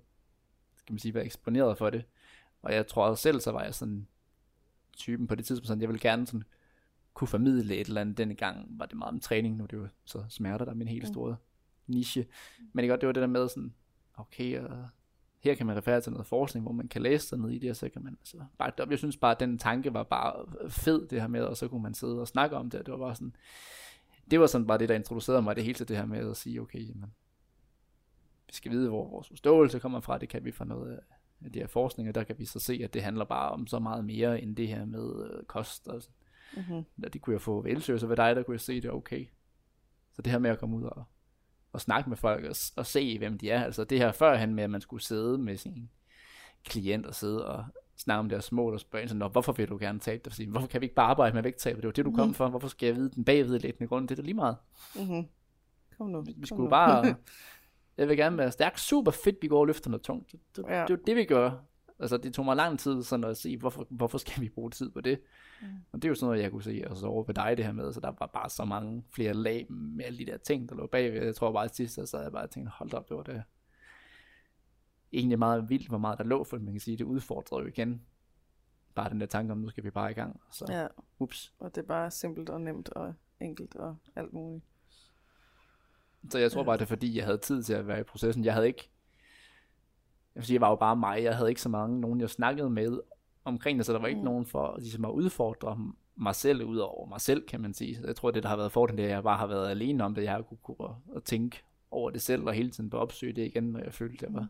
skal 0.77 0.93
man 0.93 0.99
sige, 0.99 1.13
været 1.13 1.25
eksponeret 1.25 1.77
for 1.77 1.89
det. 1.89 2.03
Og 2.61 2.73
jeg 2.73 2.87
tror 2.87 3.05
også 3.05 3.21
selv, 3.21 3.39
så 3.39 3.51
var 3.51 3.63
jeg 3.63 3.73
sådan 3.75 4.07
typen 4.97 5.27
på 5.27 5.35
det 5.35 5.45
tidspunkt, 5.45 5.67
sådan, 5.67 5.81
jeg 5.81 5.89
vil 5.89 5.99
gerne 5.99 6.27
sådan 6.27 6.43
kunne 7.13 7.27
formidle 7.27 7.75
et 7.75 7.87
eller 7.87 8.01
andet. 8.01 8.17
Denne 8.17 8.35
gang 8.35 8.79
var 8.79 8.85
det 8.85 8.97
meget 8.97 9.13
om 9.13 9.19
træning, 9.19 9.55
nu 9.55 9.63
er 9.63 9.67
det 9.67 9.77
jo 9.77 9.87
så 10.05 10.23
smerter, 10.29 10.65
der 10.65 10.71
er 10.71 10.75
min 10.75 10.87
helt 10.87 11.07
store 11.07 11.35
niche. 11.87 12.25
Men 12.73 12.83
det, 12.83 12.89
godt, 12.89 13.01
det 13.01 13.07
var 13.07 13.13
det 13.13 13.21
der 13.21 13.27
med 13.27 13.49
sådan, 13.49 13.73
okay, 14.17 14.59
og 14.59 14.87
her 15.39 15.55
kan 15.55 15.65
man 15.65 15.77
referere 15.77 16.01
til 16.01 16.11
noget 16.11 16.27
forskning, 16.27 16.63
hvor 16.63 16.71
man 16.71 16.87
kan 16.87 17.01
læse 17.01 17.27
sig 17.27 17.37
ned 17.37 17.49
i 17.49 17.59
det, 17.59 17.69
og 17.69 17.75
så 17.75 17.89
kan 17.89 18.03
man 18.03 18.17
altså 18.19 18.37
bare, 18.57 18.71
jeg 18.89 18.97
synes 18.97 19.17
bare, 19.17 19.31
at 19.31 19.39
den 19.39 19.57
tanke 19.57 19.93
var 19.93 20.03
bare 20.03 20.45
fed, 20.69 21.07
det 21.07 21.21
her 21.21 21.27
med, 21.27 21.41
og 21.41 21.57
så 21.57 21.67
kunne 21.67 21.83
man 21.83 21.93
sidde 21.93 22.21
og 22.21 22.27
snakke 22.27 22.55
om 22.55 22.69
det, 22.69 22.79
og 22.79 22.85
det 22.85 22.91
var 22.91 22.97
bare 22.97 23.15
sådan, 23.15 23.35
det 24.31 24.39
var 24.39 24.47
sådan 24.47 24.67
bare 24.67 24.77
det, 24.77 24.89
der 24.89 24.95
introducerede 24.95 25.41
mig 25.41 25.55
det 25.55 25.63
hele 25.63 25.75
til 25.75 25.87
det 25.87 25.97
her 25.97 26.05
med 26.05 26.29
at 26.29 26.37
sige, 26.37 26.61
okay, 26.61 26.87
jamen, 26.87 27.13
vi 28.47 28.53
skal 28.53 28.71
vide, 28.71 28.89
hvor 28.89 29.09
vores 29.09 29.27
forståelse 29.27 29.79
kommer 29.79 29.99
fra, 29.99 30.17
det 30.17 30.29
kan 30.29 30.45
vi 30.45 30.51
fra 30.51 30.65
noget 30.65 30.99
af 31.45 31.51
det 31.51 31.55
her 31.55 31.67
forskning, 31.67 32.09
og 32.09 32.15
der 32.15 32.23
kan 32.23 32.39
vi 32.39 32.45
så 32.45 32.59
se, 32.59 32.81
at 32.83 32.93
det 32.93 33.03
handler 33.03 33.25
bare 33.25 33.51
om 33.51 33.67
så 33.67 33.79
meget 33.79 34.05
mere, 34.05 34.41
end 34.41 34.55
det 34.55 34.67
her 34.67 34.85
med 34.85 35.29
øh, 35.29 35.43
kost, 35.43 35.87
og 35.87 36.01
mm-hmm. 36.57 37.11
det 37.13 37.21
kunne 37.21 37.33
jeg 37.33 37.41
få 37.41 37.61
ved 37.61 37.79
så 37.79 38.07
ved 38.07 38.17
dig, 38.17 38.35
der 38.35 38.43
kunne 38.43 38.55
jeg 38.55 38.61
se 38.61 38.81
det, 38.81 38.91
okay. 38.91 39.25
Så 40.13 40.21
det 40.21 40.31
her 40.31 40.39
med 40.39 40.49
at 40.49 40.59
komme 40.59 40.75
ud 40.75 40.83
og 40.83 41.03
og 41.73 41.81
snakke 41.81 42.09
med 42.09 42.17
folk 42.17 42.45
og, 42.45 42.55
og 42.75 42.85
se, 42.85 43.17
hvem 43.17 43.37
de 43.37 43.51
er. 43.51 43.63
Altså 43.63 43.83
det 43.83 43.99
her 43.99 44.11
førhen 44.11 44.55
med, 44.55 44.63
at 44.63 44.69
man 44.69 44.81
skulle 44.81 45.03
sidde 45.03 45.37
med 45.37 45.57
sin 45.57 45.89
klient 46.65 47.05
og 47.05 47.15
sidde 47.15 47.47
og 47.47 47.65
snakke 47.97 48.19
om 48.19 48.29
deres 48.29 48.51
mål 48.51 48.73
og 48.73 48.79
spørge 48.79 49.07
sådan, 49.07 49.31
hvorfor 49.31 49.51
vil 49.51 49.69
du 49.69 49.77
gerne 49.77 49.99
tabe 49.99 50.21
dig? 50.25 50.33
Fordi, 50.33 50.45
hvorfor 50.45 50.67
kan 50.67 50.81
vi 50.81 50.85
ikke 50.85 50.95
bare 50.95 51.09
arbejde 51.09 51.33
med 51.33 51.43
vægttab? 51.43 51.75
Det 51.75 51.85
var 51.85 51.91
det, 51.91 52.05
du 52.05 52.11
kom 52.11 52.27
mm. 52.27 52.33
for. 52.33 52.49
Hvorfor 52.49 52.67
skal 52.67 52.87
jeg 52.87 52.95
vide 52.95 53.09
den 53.09 53.25
bagvedlæggende 53.25 53.87
grund? 53.87 54.07
Det 54.07 54.19
er 54.19 54.21
da 54.21 54.25
lige 54.25 54.33
meget. 54.33 54.57
Mm-hmm. 54.95 55.27
Kom 55.97 56.09
nu. 56.09 56.21
Vi, 56.21 56.33
vi 56.37 56.47
skulle 56.47 56.63
nu. 56.63 56.69
bare... 56.69 57.15
jeg 57.97 58.09
vil 58.09 58.17
gerne 58.17 58.37
være 58.37 58.51
stærk. 58.51 58.77
Super 58.77 59.11
fedt, 59.11 59.35
vi 59.41 59.47
går 59.47 59.59
og 59.59 59.67
løfter 59.67 59.89
noget 59.89 60.01
tungt. 60.01 60.31
Det, 60.31 60.39
det, 60.55 60.65
ja. 60.69 60.81
det, 60.81 60.87
det 60.87 60.93
er 60.93 61.05
det, 61.05 61.15
vi 61.15 61.25
gør. 61.25 61.51
Altså, 62.03 62.17
det 62.17 62.33
tog 62.33 62.45
mig 62.45 62.55
lang 62.55 62.79
tid 62.79 63.03
sådan 63.03 63.23
at 63.23 63.37
sige, 63.37 63.57
hvorfor, 63.57 63.87
hvorfor 63.89 64.17
skal 64.17 64.41
vi 64.41 64.49
bruge 64.49 64.71
tid 64.71 64.91
på 64.91 65.01
det? 65.01 65.19
Mm. 65.61 65.67
Og 65.91 66.01
det 66.01 66.05
er 66.05 66.09
jo 66.09 66.15
sådan 66.15 66.27
noget, 66.27 66.43
jeg 66.43 66.51
kunne 66.51 66.63
se 66.63 66.83
altså, 66.89 67.05
over 67.05 67.23
ved 67.23 67.35
dig 67.35 67.57
det 67.57 67.65
her 67.65 67.71
med, 67.71 67.93
så 67.93 67.99
der 67.99 68.11
var 68.19 68.29
bare 68.33 68.49
så 68.49 68.65
mange 68.65 69.03
flere 69.11 69.33
lag 69.33 69.67
med 69.69 70.05
alle 70.05 70.17
de 70.17 70.25
der 70.25 70.37
ting, 70.37 70.69
der 70.69 70.75
lå 70.75 70.87
bagved. 70.87 71.25
Jeg 71.25 71.35
tror 71.35 71.51
bare, 71.51 71.65
at 71.65 71.75
sidst, 71.75 72.07
så 72.07 72.19
jeg 72.19 72.31
bare 72.31 72.47
tænkte, 72.47 72.71
hold 72.75 72.93
op, 72.93 73.09
det 73.09 73.17
var 73.17 73.23
det 73.23 73.43
egentlig 75.13 75.39
meget 75.39 75.69
vildt, 75.69 75.87
hvor 75.87 75.97
meget 75.97 76.17
der 76.17 76.23
lå, 76.23 76.43
for 76.43 76.57
man 76.57 76.73
kan 76.73 76.79
sige, 76.79 76.97
det 76.97 77.03
udfordrede 77.03 77.61
jo 77.61 77.67
igen 77.67 78.01
bare 78.95 79.09
den 79.09 79.19
der 79.19 79.25
tanke 79.25 79.51
om, 79.51 79.57
nu 79.57 79.69
skal 79.69 79.83
vi 79.83 79.89
bare 79.89 80.11
i 80.11 80.13
gang. 80.13 80.41
Så, 80.51 80.65
ja. 80.69 80.87
ups. 81.19 81.53
Og 81.59 81.75
det 81.75 81.81
er 81.81 81.87
bare 81.87 82.11
simpelt 82.11 82.49
og 82.49 82.61
nemt 82.61 82.89
og 82.89 83.13
enkelt 83.41 83.75
og 83.75 83.97
alt 84.15 84.33
muligt. 84.33 84.65
Så 86.29 86.39
jeg 86.39 86.51
tror 86.51 86.61
ja. 86.61 86.65
bare, 86.65 86.77
det 86.77 86.81
er 86.81 86.87
fordi, 86.87 87.17
jeg 87.17 87.25
havde 87.25 87.37
tid 87.37 87.63
til 87.63 87.73
at 87.73 87.87
være 87.87 87.99
i 87.99 88.03
processen. 88.03 88.45
Jeg 88.45 88.53
havde 88.53 88.67
ikke 88.67 88.89
jeg 90.35 90.39
vil 90.39 90.45
sige, 90.45 90.55
jeg 90.55 90.61
var 90.61 90.69
jo 90.69 90.75
bare 90.75 90.95
mig, 90.95 91.23
jeg 91.23 91.35
havde 91.35 91.49
ikke 91.49 91.61
så 91.61 91.69
mange, 91.69 92.01
nogen 92.01 92.21
jeg 92.21 92.29
snakkede 92.29 92.69
med 92.69 92.99
omkring 93.45 93.77
det, 93.77 93.85
så 93.85 93.93
der 93.93 93.99
var 93.99 94.07
ikke 94.07 94.19
mm. 94.19 94.25
nogen 94.25 94.45
for 94.45 94.75
ligesom 94.79 95.05
at 95.05 95.11
udfordre 95.11 95.77
mig 96.15 96.35
selv 96.35 96.63
ud 96.63 96.77
over 96.77 97.07
mig 97.07 97.21
selv, 97.21 97.47
kan 97.47 97.61
man 97.61 97.73
sige. 97.73 97.95
Så 97.95 98.07
jeg 98.07 98.15
tror, 98.15 98.31
det 98.31 98.43
der 98.43 98.49
har 98.49 98.55
været 98.55 98.71
fordelen, 98.71 98.97
det 98.97 99.03
er, 99.05 99.09
at 99.09 99.13
jeg 99.13 99.23
bare 99.23 99.37
har 99.37 99.47
været 99.47 99.69
alene 99.69 100.03
om 100.03 100.15
det, 100.15 100.23
jeg 100.23 100.31
har 100.31 100.41
kunne, 100.41 100.57
kunne 100.63 100.89
at 101.15 101.23
tænke 101.23 101.63
over 101.91 102.09
det 102.09 102.21
selv, 102.21 102.43
og 102.43 102.53
hele 102.53 102.71
tiden 102.71 102.89
på 102.89 102.97
opsøge 102.97 103.33
det 103.33 103.45
igen, 103.45 103.63
når 103.63 103.79
jeg 103.79 103.93
følte, 103.93 104.25
at 104.25 104.31
jeg 104.31 104.39
var, 104.39 104.47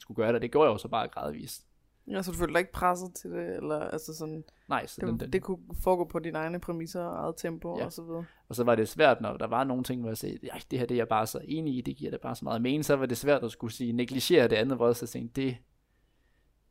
skulle 0.00 0.16
gøre 0.16 0.32
det. 0.32 0.42
Det 0.42 0.52
gjorde 0.52 0.66
jeg 0.66 0.72
jo 0.72 0.78
så 0.78 0.88
bare 0.88 1.08
gradvist. 1.08 1.67
Ja, 2.10 2.22
så 2.22 2.30
du 2.30 2.36
følte 2.36 2.52
dig 2.52 2.60
ikke 2.60 2.72
presset 2.72 3.14
til 3.14 3.30
det, 3.30 3.56
eller 3.56 3.80
altså 3.80 4.14
sådan... 4.14 4.44
Nej, 4.68 4.86
så 4.86 5.00
det, 5.00 5.08
den, 5.08 5.20
den, 5.20 5.32
det 5.32 5.42
kunne 5.42 5.58
foregå 5.82 6.04
på 6.04 6.18
dine 6.18 6.38
egne 6.38 6.60
præmisser 6.60 7.02
og 7.02 7.24
eget 7.24 7.34
tempo 7.36 7.78
ja. 7.78 7.84
og 7.84 7.92
så 7.92 8.02
videre. 8.02 8.24
Og 8.48 8.54
så 8.54 8.64
var 8.64 8.74
det 8.74 8.88
svært, 8.88 9.20
når 9.20 9.36
der 9.36 9.46
var 9.46 9.64
nogle 9.64 9.84
ting, 9.84 10.00
hvor 10.00 10.10
jeg 10.10 10.16
sagde, 10.16 10.38
ja, 10.42 10.52
det 10.70 10.78
her 10.78 10.86
det 10.86 10.94
er 10.94 10.98
jeg 10.98 11.08
bare 11.08 11.26
så 11.26 11.40
enig 11.44 11.76
i, 11.76 11.80
det 11.80 11.96
giver 11.96 12.10
det 12.10 12.20
bare 12.20 12.36
så 12.36 12.44
meget 12.44 12.62
mening, 12.62 12.84
så 12.84 12.96
var 12.96 13.06
det 13.06 13.18
svært 13.18 13.44
at 13.44 13.52
skulle 13.52 13.72
sige, 13.72 13.92
negligere 13.92 14.48
det 14.48 14.56
andet, 14.56 14.76
hvor 14.76 14.86
jeg 14.86 14.96
så 14.96 15.06
tænkte, 15.06 15.40
det 15.42 15.56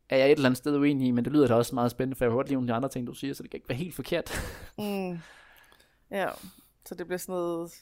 er 0.08 0.16
jeg 0.16 0.26
et 0.26 0.32
eller 0.32 0.48
andet 0.48 0.58
sted 0.58 0.76
uenig 0.76 1.08
i, 1.08 1.10
men 1.10 1.24
det 1.24 1.32
lyder 1.32 1.46
da 1.46 1.54
også 1.54 1.74
meget 1.74 1.90
spændende, 1.90 2.16
for 2.16 2.24
jeg 2.24 2.32
har 2.32 2.36
hørt 2.36 2.48
lige 2.48 2.56
nogle 2.56 2.68
af 2.68 2.72
de 2.72 2.76
andre 2.76 2.88
ting, 2.88 3.06
du 3.06 3.14
siger, 3.14 3.34
så 3.34 3.42
det 3.42 3.50
kan 3.50 3.58
ikke 3.58 3.68
være 3.68 3.78
helt 3.78 3.94
forkert. 3.94 4.30
mm. 4.78 5.18
Ja, 6.10 6.28
så 6.86 6.94
det 6.94 7.06
bliver 7.06 7.18
sådan 7.18 7.32
noget, 7.32 7.72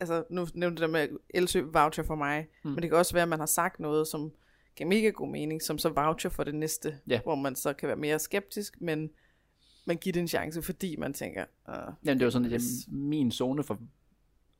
altså 0.00 0.24
nu 0.30 0.46
nævnte 0.54 0.82
det 0.82 0.88
der 0.88 0.92
med 0.92 1.08
Elsø 1.30 1.62
voucher 1.72 2.04
for 2.04 2.14
mig, 2.14 2.48
mm. 2.64 2.70
men 2.70 2.82
det 2.82 2.90
kan 2.90 2.98
også 2.98 3.12
være, 3.12 3.22
at 3.22 3.28
man 3.28 3.38
har 3.38 3.46
sagt 3.46 3.80
noget, 3.80 4.06
som 4.06 4.32
giver 4.76 4.88
mega 4.88 5.08
god 5.08 5.28
mening, 5.28 5.62
som 5.62 5.78
så 5.78 5.88
voucher 5.88 6.30
for 6.30 6.44
det 6.44 6.54
næste, 6.54 6.98
ja. 7.08 7.20
hvor 7.22 7.34
man 7.34 7.56
så 7.56 7.72
kan 7.72 7.86
være 7.86 7.96
mere 7.96 8.18
skeptisk, 8.18 8.80
men 8.80 9.10
man 9.84 9.96
giver 9.96 10.12
det 10.12 10.20
en 10.20 10.28
chance, 10.28 10.62
fordi 10.62 10.96
man 10.96 11.12
tænker... 11.12 11.44
Uh, 11.68 11.74
Jamen 12.04 12.18
det 12.18 12.24
var 12.24 12.30
sådan, 12.30 12.52
at 12.52 12.60
min 12.88 13.30
zone 13.30 13.62
for 13.62 13.78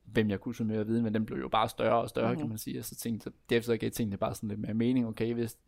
hvem 0.05 0.31
jeg 0.31 0.41
kunne 0.41 0.55
summere 0.55 0.87
viden, 0.87 1.05
men 1.05 1.15
den 1.15 1.27
blev 1.27 1.39
jo 1.39 1.49
bare 1.49 1.69
større 1.69 2.03
og 2.03 2.09
større, 2.09 2.27
mm-hmm. 2.27 2.41
kan 2.41 2.49
man 2.49 2.59
sige. 2.59 2.79
Og 2.79 2.85
så 2.85 2.95
tænkte 2.95 3.33
jeg, 3.51 3.65
så 3.65 3.77
gav 3.77 3.91
tingene 3.91 4.17
bare 4.17 4.35
sådan 4.35 4.49
lidt 4.49 4.61
mere 4.61 4.75
mening. 4.75 5.07
Okay, 5.07 5.35
hvis 5.35 5.59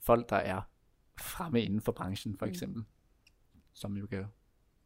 folk, 0.00 0.30
der 0.30 0.36
er 0.36 0.60
fremme 1.20 1.62
inden 1.62 1.80
for 1.80 1.92
branchen, 1.92 2.36
for 2.38 2.46
mhm. 2.46 2.52
eksempel, 2.52 2.78
mm. 2.78 3.60
som 3.72 3.96
jo 3.96 4.06
kan 4.06 4.24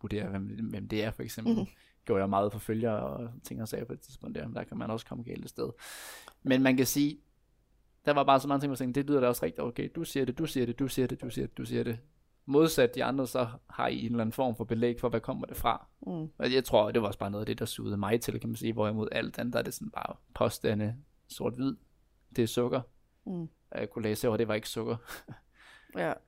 vurdere, 0.00 0.28
hvem, 0.28 0.42
hvem 0.70 0.88
det 0.88 1.04
er, 1.04 1.10
for 1.10 1.22
eksempel, 1.22 1.54
mm. 1.54 1.66
gjorde 2.04 2.20
jeg 2.20 2.30
meget 2.30 2.52
for 2.52 2.58
følger 2.58 2.90
og 2.90 3.30
ting 3.44 3.62
og 3.62 3.68
sager 3.68 3.84
på 3.84 3.92
et 3.92 4.00
tidspunkt 4.00 4.34
der, 4.34 4.46
men 4.46 4.56
der 4.56 4.64
kan 4.64 4.78
man 4.78 4.90
også 4.90 5.06
komme 5.06 5.24
galt 5.24 5.48
sted. 5.48 5.70
Men 6.42 6.62
man 6.62 6.76
kan 6.76 6.86
sige, 6.86 7.18
der 8.06 8.12
var 8.12 8.24
bare 8.24 8.40
så 8.40 8.48
mange 8.48 8.60
ting, 8.60 8.68
hvor 8.68 8.74
jeg 8.74 8.78
tænkte, 8.78 9.00
det 9.00 9.10
lyder 9.10 9.20
da 9.20 9.26
også 9.26 9.44
rigtigt, 9.44 9.60
okay, 9.66 9.88
du 9.94 10.04
siger 10.04 10.26
det, 10.26 10.38
du 10.38 10.46
siger 10.46 10.66
det, 10.66 10.78
du 10.78 10.88
siger 10.88 11.06
det, 11.06 11.20
du 11.20 11.30
siger 11.30 11.46
det, 11.46 11.58
du 11.58 11.64
siger 11.64 11.84
det. 11.84 11.98
Modsat 12.46 12.94
de 12.94 13.04
andre, 13.04 13.26
så 13.26 13.48
har 13.70 13.86
I 13.86 13.98
en 13.98 14.04
eller 14.04 14.20
anden 14.20 14.32
form 14.32 14.56
for 14.56 14.64
belæg 14.64 15.00
for, 15.00 15.08
hvad 15.08 15.20
kommer 15.20 15.46
det 15.46 15.56
fra. 15.56 15.86
Mm. 16.06 16.28
Og 16.38 16.52
jeg 16.52 16.64
tror, 16.64 16.90
det 16.90 17.02
var 17.02 17.08
også 17.08 17.18
bare 17.18 17.30
noget 17.30 17.42
af 17.42 17.46
det, 17.46 17.58
der 17.58 17.64
sugede 17.64 17.96
mig 17.96 18.20
til, 18.20 18.40
kan 18.40 18.48
man 18.48 18.56
sige, 18.56 18.72
hvorimod 18.72 19.08
alt 19.12 19.38
andet, 19.38 19.52
der 19.52 19.58
er 19.58 19.62
det 19.62 19.74
sådan 19.74 19.90
bare 19.90 20.16
påstande, 20.34 20.96
sort-hvid, 21.28 21.76
det 22.36 22.42
er 22.42 22.46
sukker. 22.46 22.80
Mm. 23.26 23.48
Jeg 23.74 23.90
kunne 23.90 24.02
læse 24.02 24.28
over, 24.28 24.36
det 24.36 24.48
var 24.48 24.54
ikke 24.54 24.68
sukker. 24.68 24.96
ja. 25.96 26.12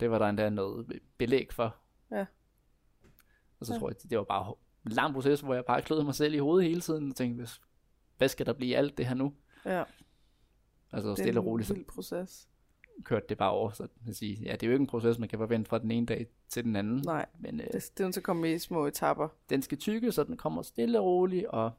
Det 0.00 0.10
var 0.10 0.18
der 0.18 0.26
endda 0.26 0.50
noget 0.50 1.00
belæg 1.18 1.52
for. 1.52 1.76
Ja. 2.10 2.26
Og 3.60 3.66
så 3.66 3.72
ja. 3.72 3.78
tror 3.78 3.88
jeg, 3.88 4.10
det 4.10 4.18
var 4.18 4.24
bare 4.24 4.54
en 4.86 4.92
lang 4.92 5.14
proces, 5.14 5.40
hvor 5.40 5.54
jeg 5.54 5.64
bare 5.64 5.82
kløede 5.82 6.04
mig 6.04 6.14
selv 6.14 6.34
i 6.34 6.38
hovedet 6.38 6.68
hele 6.68 6.80
tiden, 6.80 7.10
og 7.10 7.16
tænkte, 7.16 7.48
hvad 8.18 8.28
skal 8.28 8.46
der 8.46 8.52
blive 8.52 8.76
alt 8.76 8.98
det 8.98 9.06
her 9.06 9.14
nu? 9.14 9.34
Ja. 9.64 9.84
Altså 10.92 11.14
stille 11.14 11.40
og 11.40 11.46
roligt. 11.46 11.68
Det 11.68 11.74
er 11.74 11.78
en 11.78 11.84
proces. 11.84 12.48
Kørte 13.04 13.26
det 13.28 13.38
bare 13.38 13.50
over, 13.50 13.70
så 13.70 13.88
at 14.08 14.16
sige, 14.16 14.42
ja, 14.42 14.52
det 14.52 14.62
er 14.62 14.66
jo 14.66 14.72
ikke 14.72 14.82
en 14.82 14.86
proces, 14.86 15.18
man 15.18 15.28
kan 15.28 15.38
forvente 15.38 15.68
fra 15.68 15.78
den 15.78 15.90
ene 15.90 16.06
dag 16.06 16.26
til 16.48 16.64
den 16.64 16.76
anden. 16.76 17.02
Nej, 17.04 17.26
men, 17.38 17.60
øh, 17.60 17.66
det, 17.72 17.90
det 17.98 18.06
er 18.06 18.10
så 18.10 18.20
komme 18.20 18.52
i 18.52 18.58
små 18.58 18.86
etapper. 18.86 19.28
Den 19.50 19.62
skal 19.62 19.78
tykke, 19.78 20.12
så 20.12 20.24
den 20.24 20.36
kommer 20.36 20.62
stille 20.62 21.00
og 21.00 21.06
roligt, 21.06 21.46
og 21.46 21.70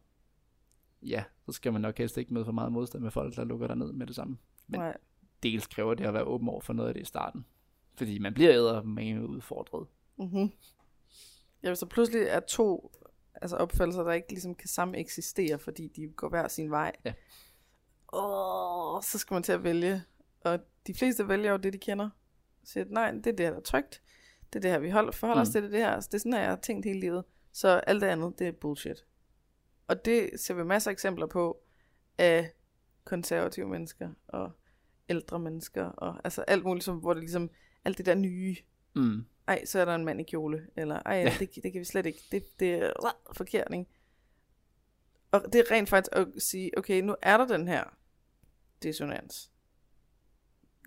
ja, 1.01 1.23
så 1.45 1.51
skal 1.51 1.73
man 1.73 1.81
nok 1.81 1.97
helst 1.97 2.17
ikke 2.17 2.33
møde 2.33 2.45
for 2.45 2.51
meget 2.51 2.71
modstand 2.71 3.03
med 3.03 3.11
folk, 3.11 3.35
der 3.35 3.43
lukker 3.43 3.67
der 3.67 3.75
ned 3.75 3.91
med 3.91 4.07
det 4.07 4.15
samme. 4.15 4.37
Men 4.67 4.79
Nej. 4.79 4.97
dels 5.43 5.67
kræver 5.67 5.93
det 5.93 6.05
at 6.05 6.13
være 6.13 6.23
åben 6.23 6.49
over 6.49 6.61
for 6.61 6.73
noget 6.73 6.87
af 6.87 6.93
det 6.93 7.01
i 7.01 7.05
starten. 7.05 7.45
Fordi 7.95 8.19
man 8.19 8.33
bliver 8.33 8.53
æder 8.53 8.83
med 8.83 9.19
udfordret. 9.19 9.87
Mm-hmm. 10.17 10.51
Ja, 11.63 11.69
hvis 11.69 11.79
der 11.79 11.85
pludselig 11.85 12.21
er 12.21 12.39
to 12.39 12.91
altså 13.35 13.55
opfattelser, 13.55 14.03
der 14.03 14.11
ikke 14.11 14.29
ligesom 14.29 14.55
kan 14.55 14.67
samme 14.67 14.97
eksistere, 14.97 15.59
fordi 15.59 15.87
de 15.87 16.07
går 16.07 16.29
hver 16.29 16.47
sin 16.47 16.71
vej. 16.71 16.95
Ja 17.05 17.13
åh, 18.13 19.01
så 19.01 19.17
skal 19.17 19.33
man 19.33 19.43
til 19.43 19.51
at 19.51 19.63
vælge. 19.63 20.03
Og 20.41 20.59
de 20.87 20.93
fleste 20.93 21.27
vælger 21.27 21.51
jo 21.51 21.57
det, 21.57 21.73
de 21.73 21.77
kender. 21.77 22.09
Så 22.63 22.73
siger, 22.73 22.85
nej, 22.89 23.11
det 23.11 23.27
er 23.27 23.31
det 23.31 23.39
her, 23.39 23.49
der 23.49 23.57
er 23.57 23.61
trygt. 23.61 24.01
Det 24.53 24.59
er 24.59 24.61
det 24.61 24.71
her, 24.71 24.79
vi 24.79 24.89
holder, 24.89 25.11
forholder 25.11 25.43
mm. 25.43 25.47
os 25.47 25.49
til 25.49 25.63
det, 25.63 25.71
det 25.71 25.79
her. 25.79 25.99
Så 25.99 26.07
det 26.11 26.13
er 26.13 26.19
sådan, 26.19 26.33
her, 26.33 26.39
jeg 26.39 26.49
har 26.49 26.55
tænkt 26.55 26.85
hele 26.85 26.99
livet. 26.99 27.23
Så 27.51 27.67
alt 27.67 28.01
det 28.01 28.07
andet, 28.07 28.39
det 28.39 28.47
er 28.47 28.51
bullshit. 28.51 29.05
Og 29.87 30.05
det 30.05 30.29
ser 30.39 30.53
vi 30.53 30.63
masser 30.63 30.91
af 30.91 30.93
eksempler 30.93 31.25
på 31.25 31.63
af 32.17 32.51
konservative 33.03 33.67
mennesker 33.67 34.09
og 34.27 34.51
ældre 35.09 35.39
mennesker 35.39 35.85
og 35.85 36.21
altså 36.23 36.41
alt 36.41 36.63
muligt, 36.63 36.85
som, 36.85 36.97
hvor 36.97 37.13
det 37.13 37.21
ligesom, 37.21 37.49
alt 37.85 37.97
det 37.97 38.05
der 38.05 38.15
nye, 38.15 38.55
mm. 38.95 39.25
ej, 39.47 39.65
så 39.65 39.79
er 39.79 39.85
der 39.85 39.95
en 39.95 40.05
mand 40.05 40.21
i 40.21 40.23
kjole, 40.23 40.67
eller 40.75 41.01
ej, 41.05 41.15
ja. 41.15 41.33
det, 41.39 41.55
det 41.63 41.71
kan 41.71 41.79
vi 41.79 41.85
slet 41.85 42.05
ikke, 42.05 42.19
det, 42.31 42.59
det 42.59 42.73
er 42.73 42.91
uh, 43.03 43.35
forkert, 43.35 43.67
ikke? 43.73 43.85
Og 45.31 45.45
det 45.53 45.55
er 45.55 45.71
rent 45.71 45.89
faktisk 45.89 46.15
at 46.15 46.27
sige, 46.37 46.77
okay, 46.77 47.01
nu 47.01 47.15
er 47.21 47.37
der 47.37 47.47
den 47.47 47.67
her 47.67 47.83
dissonans. 48.83 49.51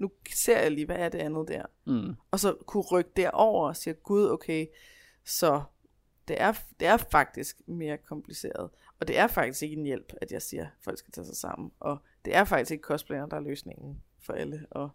Nu 0.01 0.11
ser 0.35 0.61
jeg 0.61 0.71
lige, 0.71 0.87
hvad 0.87 0.97
er 0.97 1.09
det 1.09 1.19
andet 1.19 1.49
der. 1.49 1.63
Mm. 1.85 2.15
Og 2.31 2.41
så 2.41 2.57
kunne 2.67 2.83
rykke 2.83 3.11
derover 3.17 3.69
og 3.69 3.77
sige, 3.77 3.95
gud, 3.95 4.31
okay, 4.31 4.67
så 5.25 5.63
det 6.29 6.41
er, 6.41 6.53
det 6.81 6.89
er 6.89 6.97
faktisk 6.97 7.61
mere 7.67 7.99
kompliceret. 7.99 8.71
Og 9.01 9.09
det 9.09 9.19
er 9.19 9.27
faktisk 9.27 9.63
ikke 9.63 9.77
en 9.77 9.85
hjælp, 9.85 10.13
at 10.21 10.33
jeg 10.33 10.43
siger, 10.43 10.63
at 10.63 10.73
folk 10.85 10.99
skal 10.99 11.13
tage 11.13 11.25
sig 11.25 11.37
sammen. 11.37 11.73
Og 11.81 11.99
det 12.25 12.37
er 12.37 12.45
faktisk 12.45 12.71
ikke 12.71 12.83
cosplayer, 12.83 13.27
der 13.27 13.37
er 13.37 13.41
løsningen 13.41 14.03
for 14.21 14.33
alle. 14.33 14.67
Og 14.71 14.91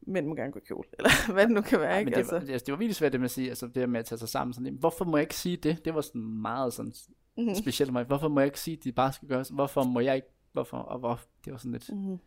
mænd 0.00 0.26
må 0.26 0.34
gerne 0.34 0.52
gå 0.52 0.60
kjole, 0.66 0.88
eller 0.98 1.32
hvad 1.32 1.46
det 1.46 1.54
nu 1.54 1.60
kan 1.60 1.80
være. 1.80 1.92
Ja, 1.92 1.98
ikke? 1.98 2.10
Men 2.10 2.18
det, 2.18 2.32
var, 2.32 2.38
altså. 2.38 2.52
det, 2.52 2.66
det 2.66 2.72
var 2.72 2.78
virkelig 2.78 2.96
svært 2.96 3.12
det 3.12 3.20
med 3.20 3.24
at 3.24 3.30
sige, 3.30 3.48
altså 3.48 3.66
det 3.66 3.88
med 3.88 4.00
at 4.00 4.06
tage 4.06 4.18
sig 4.18 4.28
sammen. 4.28 4.54
Sådan, 4.54 4.74
hvorfor 4.74 5.04
må 5.04 5.16
jeg 5.16 5.22
ikke 5.22 5.36
sige 5.36 5.56
det? 5.56 5.84
Det 5.84 5.94
var 5.94 6.00
sådan 6.00 6.22
meget 6.22 6.72
sådan 6.72 6.92
mm-hmm. 7.36 7.54
specielt 7.54 7.92
mig. 7.92 8.04
Hvorfor 8.04 8.28
må 8.28 8.40
jeg 8.40 8.46
ikke 8.46 8.60
sige, 8.60 8.76
at 8.76 8.84
de 8.84 8.92
bare 8.92 9.12
skal 9.12 9.28
gøre 9.28 9.44
Hvorfor 9.50 9.82
må 9.82 10.00
jeg 10.00 10.16
ikke 10.16 10.28
hvorfor, 10.52 10.78
og 10.78 10.98
hvor, 10.98 11.20
det 11.44 11.52
var 11.52 11.58
sådan 11.58 11.72
lidt, 11.72 11.92
mm-hmm. 11.92 12.18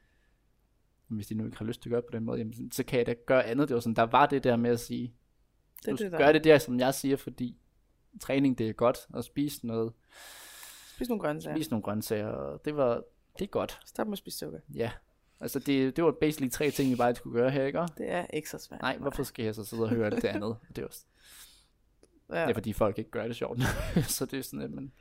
hvis 1.07 1.27
de 1.27 1.35
nu 1.35 1.45
ikke 1.45 1.57
har 1.57 1.65
lyst 1.65 1.81
til 1.81 1.89
at 1.89 1.91
gøre 1.91 2.01
det 2.01 2.07
på 2.11 2.17
den 2.17 2.23
måde, 2.23 2.37
jamen, 2.37 2.71
så 2.71 2.83
kan 2.83 2.99
jeg 2.99 3.05
da 3.05 3.13
gøre 3.25 3.45
andet. 3.45 3.69
Det 3.69 3.75
var 3.75 3.81
sådan, 3.81 3.95
der 3.95 4.03
var 4.03 4.25
det 4.25 4.43
der 4.43 4.55
med 4.55 4.71
at 4.71 4.79
sige, 4.79 5.13
det 5.85 5.99
du 5.99 6.03
det, 6.03 6.11
der. 6.11 6.17
gør 6.17 6.31
det 6.31 6.43
der, 6.43 6.57
som 6.57 6.79
jeg 6.79 6.93
siger, 6.93 7.17
fordi 7.17 7.57
træning, 8.21 8.57
det 8.57 8.69
er 8.69 8.73
godt, 8.73 8.97
at 9.15 9.25
spise 9.25 9.67
noget, 9.67 9.93
spise 10.95 11.11
nogle 11.11 11.21
grøntsager, 11.21 11.55
spise 11.55 11.69
nogle 11.69 11.83
grøntsager, 11.83 12.27
og 12.27 12.65
det 12.65 12.75
var, 12.75 13.03
det 13.39 13.45
er 13.45 13.49
godt. 13.49 13.79
Stop 13.85 14.07
med 14.07 14.13
at 14.13 14.17
spise 14.17 14.37
sukker. 14.37 14.59
Ja, 14.73 14.91
altså 15.39 15.59
det, 15.59 15.95
det 15.95 16.03
var 16.03 16.11
basically 16.11 16.49
tre 16.49 16.71
ting, 16.71 16.91
vi 16.91 16.95
bare 16.95 17.15
skulle 17.15 17.39
gøre 17.39 17.51
her, 17.51 17.65
ikke? 17.65 17.79
Det 17.97 18.11
er 18.11 18.25
ikke 18.33 18.49
så 18.49 18.57
svært. 18.57 18.81
Nej, 18.81 18.97
hvorfor 18.97 19.23
skal 19.23 19.45
jeg 19.45 19.55
så 19.55 19.63
sidde 19.63 19.83
og 19.83 19.89
høre 19.89 20.05
alt 20.05 20.21
det 20.21 20.27
andet? 20.27 20.57
Det 20.75 20.83
var 20.83 20.89
Ja. 22.29 22.41
Det 22.41 22.49
er 22.49 22.53
fordi 22.53 22.73
folk 22.73 22.97
ikke 22.97 23.11
gør 23.11 23.27
det 23.27 23.35
sjovt. 23.35 23.59
så 24.17 24.25
det 24.25 24.39
er 24.39 24.43
sådan, 24.43 24.61
at 24.61 24.71
man... 24.71 24.91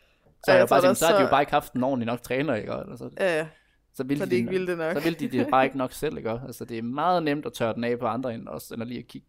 Ja, 0.49 0.53
Så, 0.53 0.53
er 0.53 0.57
jeg 0.59 0.69
bare, 0.69 0.79
da 0.81 0.83
sådan, 0.83 0.97
så 0.97 1.07
har 1.07 1.15
de 1.15 1.21
jo 1.21 1.27
så- 1.27 1.31
bare 1.31 1.43
ikke 1.43 1.53
haft 1.53 1.73
en 1.73 1.83
ordentlig 1.85 2.07
nok 2.07 2.23
træner, 2.23 2.55
ikke? 2.55 2.75
Og 2.75 2.99
så, 2.99 3.11
Ja, 3.21 3.49
så 3.95 4.05
vil 4.05 4.19
for 4.19 4.25
de, 4.25 4.31
de 4.31 4.37
ikke 4.37 4.47
det- 4.47 4.53
ville 4.53 4.67
det 4.67 4.79
nok. 4.79 4.93
så 4.97 5.01
vil 5.03 5.21
de 5.21 5.29
det 5.29 5.47
bare 5.51 5.65
ikke 5.65 5.79
nok 5.79 5.93
selv, 5.93 6.17
ikke? 6.17 6.31
Altså, 6.31 6.65
det 6.65 6.79
er 6.79 6.83
meget 6.83 7.23
nemt 7.23 7.47
at 7.47 7.53
tørre 7.53 7.75
den 7.75 7.85
af 7.85 7.99
på 7.99 8.07
andre 8.07 8.35
end 8.35 8.49
også, 8.49 8.75
eller 8.75 8.87
lige 8.87 8.99
at 9.01 9.07
kigge 9.07 9.27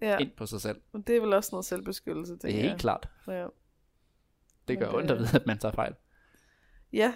ja. 0.00 0.18
ind 0.18 0.30
på 0.36 0.46
sig 0.46 0.60
selv. 0.60 0.80
Men 0.92 1.02
det 1.02 1.16
er 1.16 1.20
vel 1.20 1.32
også 1.32 1.48
noget 1.52 1.64
selvbeskyttelse, 1.64 2.32
Det 2.32 2.40
tænker 2.40 2.58
er 2.58 2.62
helt 2.68 2.80
klart. 2.80 3.08
Ja. 3.28 3.46
Det 4.68 4.78
gør 4.78 4.86
det- 4.86 4.94
ondt 4.94 5.10
at 5.10 5.18
vide, 5.18 5.28
at 5.34 5.46
man 5.46 5.58
tager 5.58 5.72
fejl. 5.74 5.94
ja. 6.92 7.14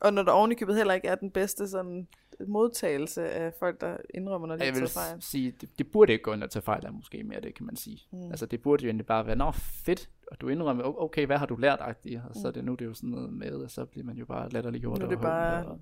Og 0.00 0.12
når 0.12 0.22
der 0.22 0.32
ovenikøbet 0.32 0.76
heller 0.76 0.94
ikke 0.94 1.08
er 1.08 1.14
den 1.14 1.30
bedste 1.30 1.68
sådan 1.68 2.08
modtagelse 2.46 3.30
af 3.30 3.54
folk, 3.58 3.80
der 3.80 3.96
indrømmer, 4.14 4.48
når 4.48 4.56
de 4.56 4.64
Jeg 4.64 4.74
vil 4.74 4.88
fejl. 4.88 5.22
sige, 5.22 5.50
det, 5.50 5.78
det 5.78 5.90
burde 5.92 6.12
ikke 6.12 6.22
gå 6.22 6.32
ind 6.32 6.44
at 6.44 6.50
tage 6.50 6.62
fejl 6.62 6.86
af 6.86 6.92
måske 6.92 7.24
mere, 7.24 7.40
det 7.40 7.54
kan 7.54 7.66
man 7.66 7.76
sige. 7.76 8.00
Mm. 8.12 8.30
Altså 8.30 8.46
det 8.46 8.62
burde 8.62 8.82
jo 8.84 8.88
egentlig 8.88 9.06
bare 9.06 9.26
være, 9.26 9.36
nå 9.36 9.50
fedt, 9.52 10.10
og 10.26 10.40
du 10.40 10.48
indrømmer, 10.48 10.84
okay, 11.02 11.26
hvad 11.26 11.38
har 11.38 11.46
du 11.46 11.56
lært, 11.56 11.78
agtigt, 11.80 12.20
og 12.28 12.34
så 12.34 12.48
er 12.48 12.52
det 12.52 12.64
nu 12.64 12.72
det 12.72 12.80
er 12.80 12.88
jo 12.88 12.94
sådan 12.94 13.10
noget 13.10 13.32
med, 13.32 13.52
og 13.52 13.70
så 13.70 13.84
bliver 13.84 14.04
man 14.06 14.16
jo 14.16 14.24
bare 14.26 14.48
latterliggjort. 14.48 14.98
Nu 14.98 15.04
er 15.04 15.08
det 15.08 15.16
og 15.18 15.22
bare- 15.22 15.66
og, 15.66 15.80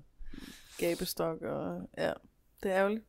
Gabestok 0.79 1.41
og... 1.41 1.89
Ja, 1.97 2.13
det 2.63 2.71
er 2.71 2.77
ærgerligt. 2.77 3.05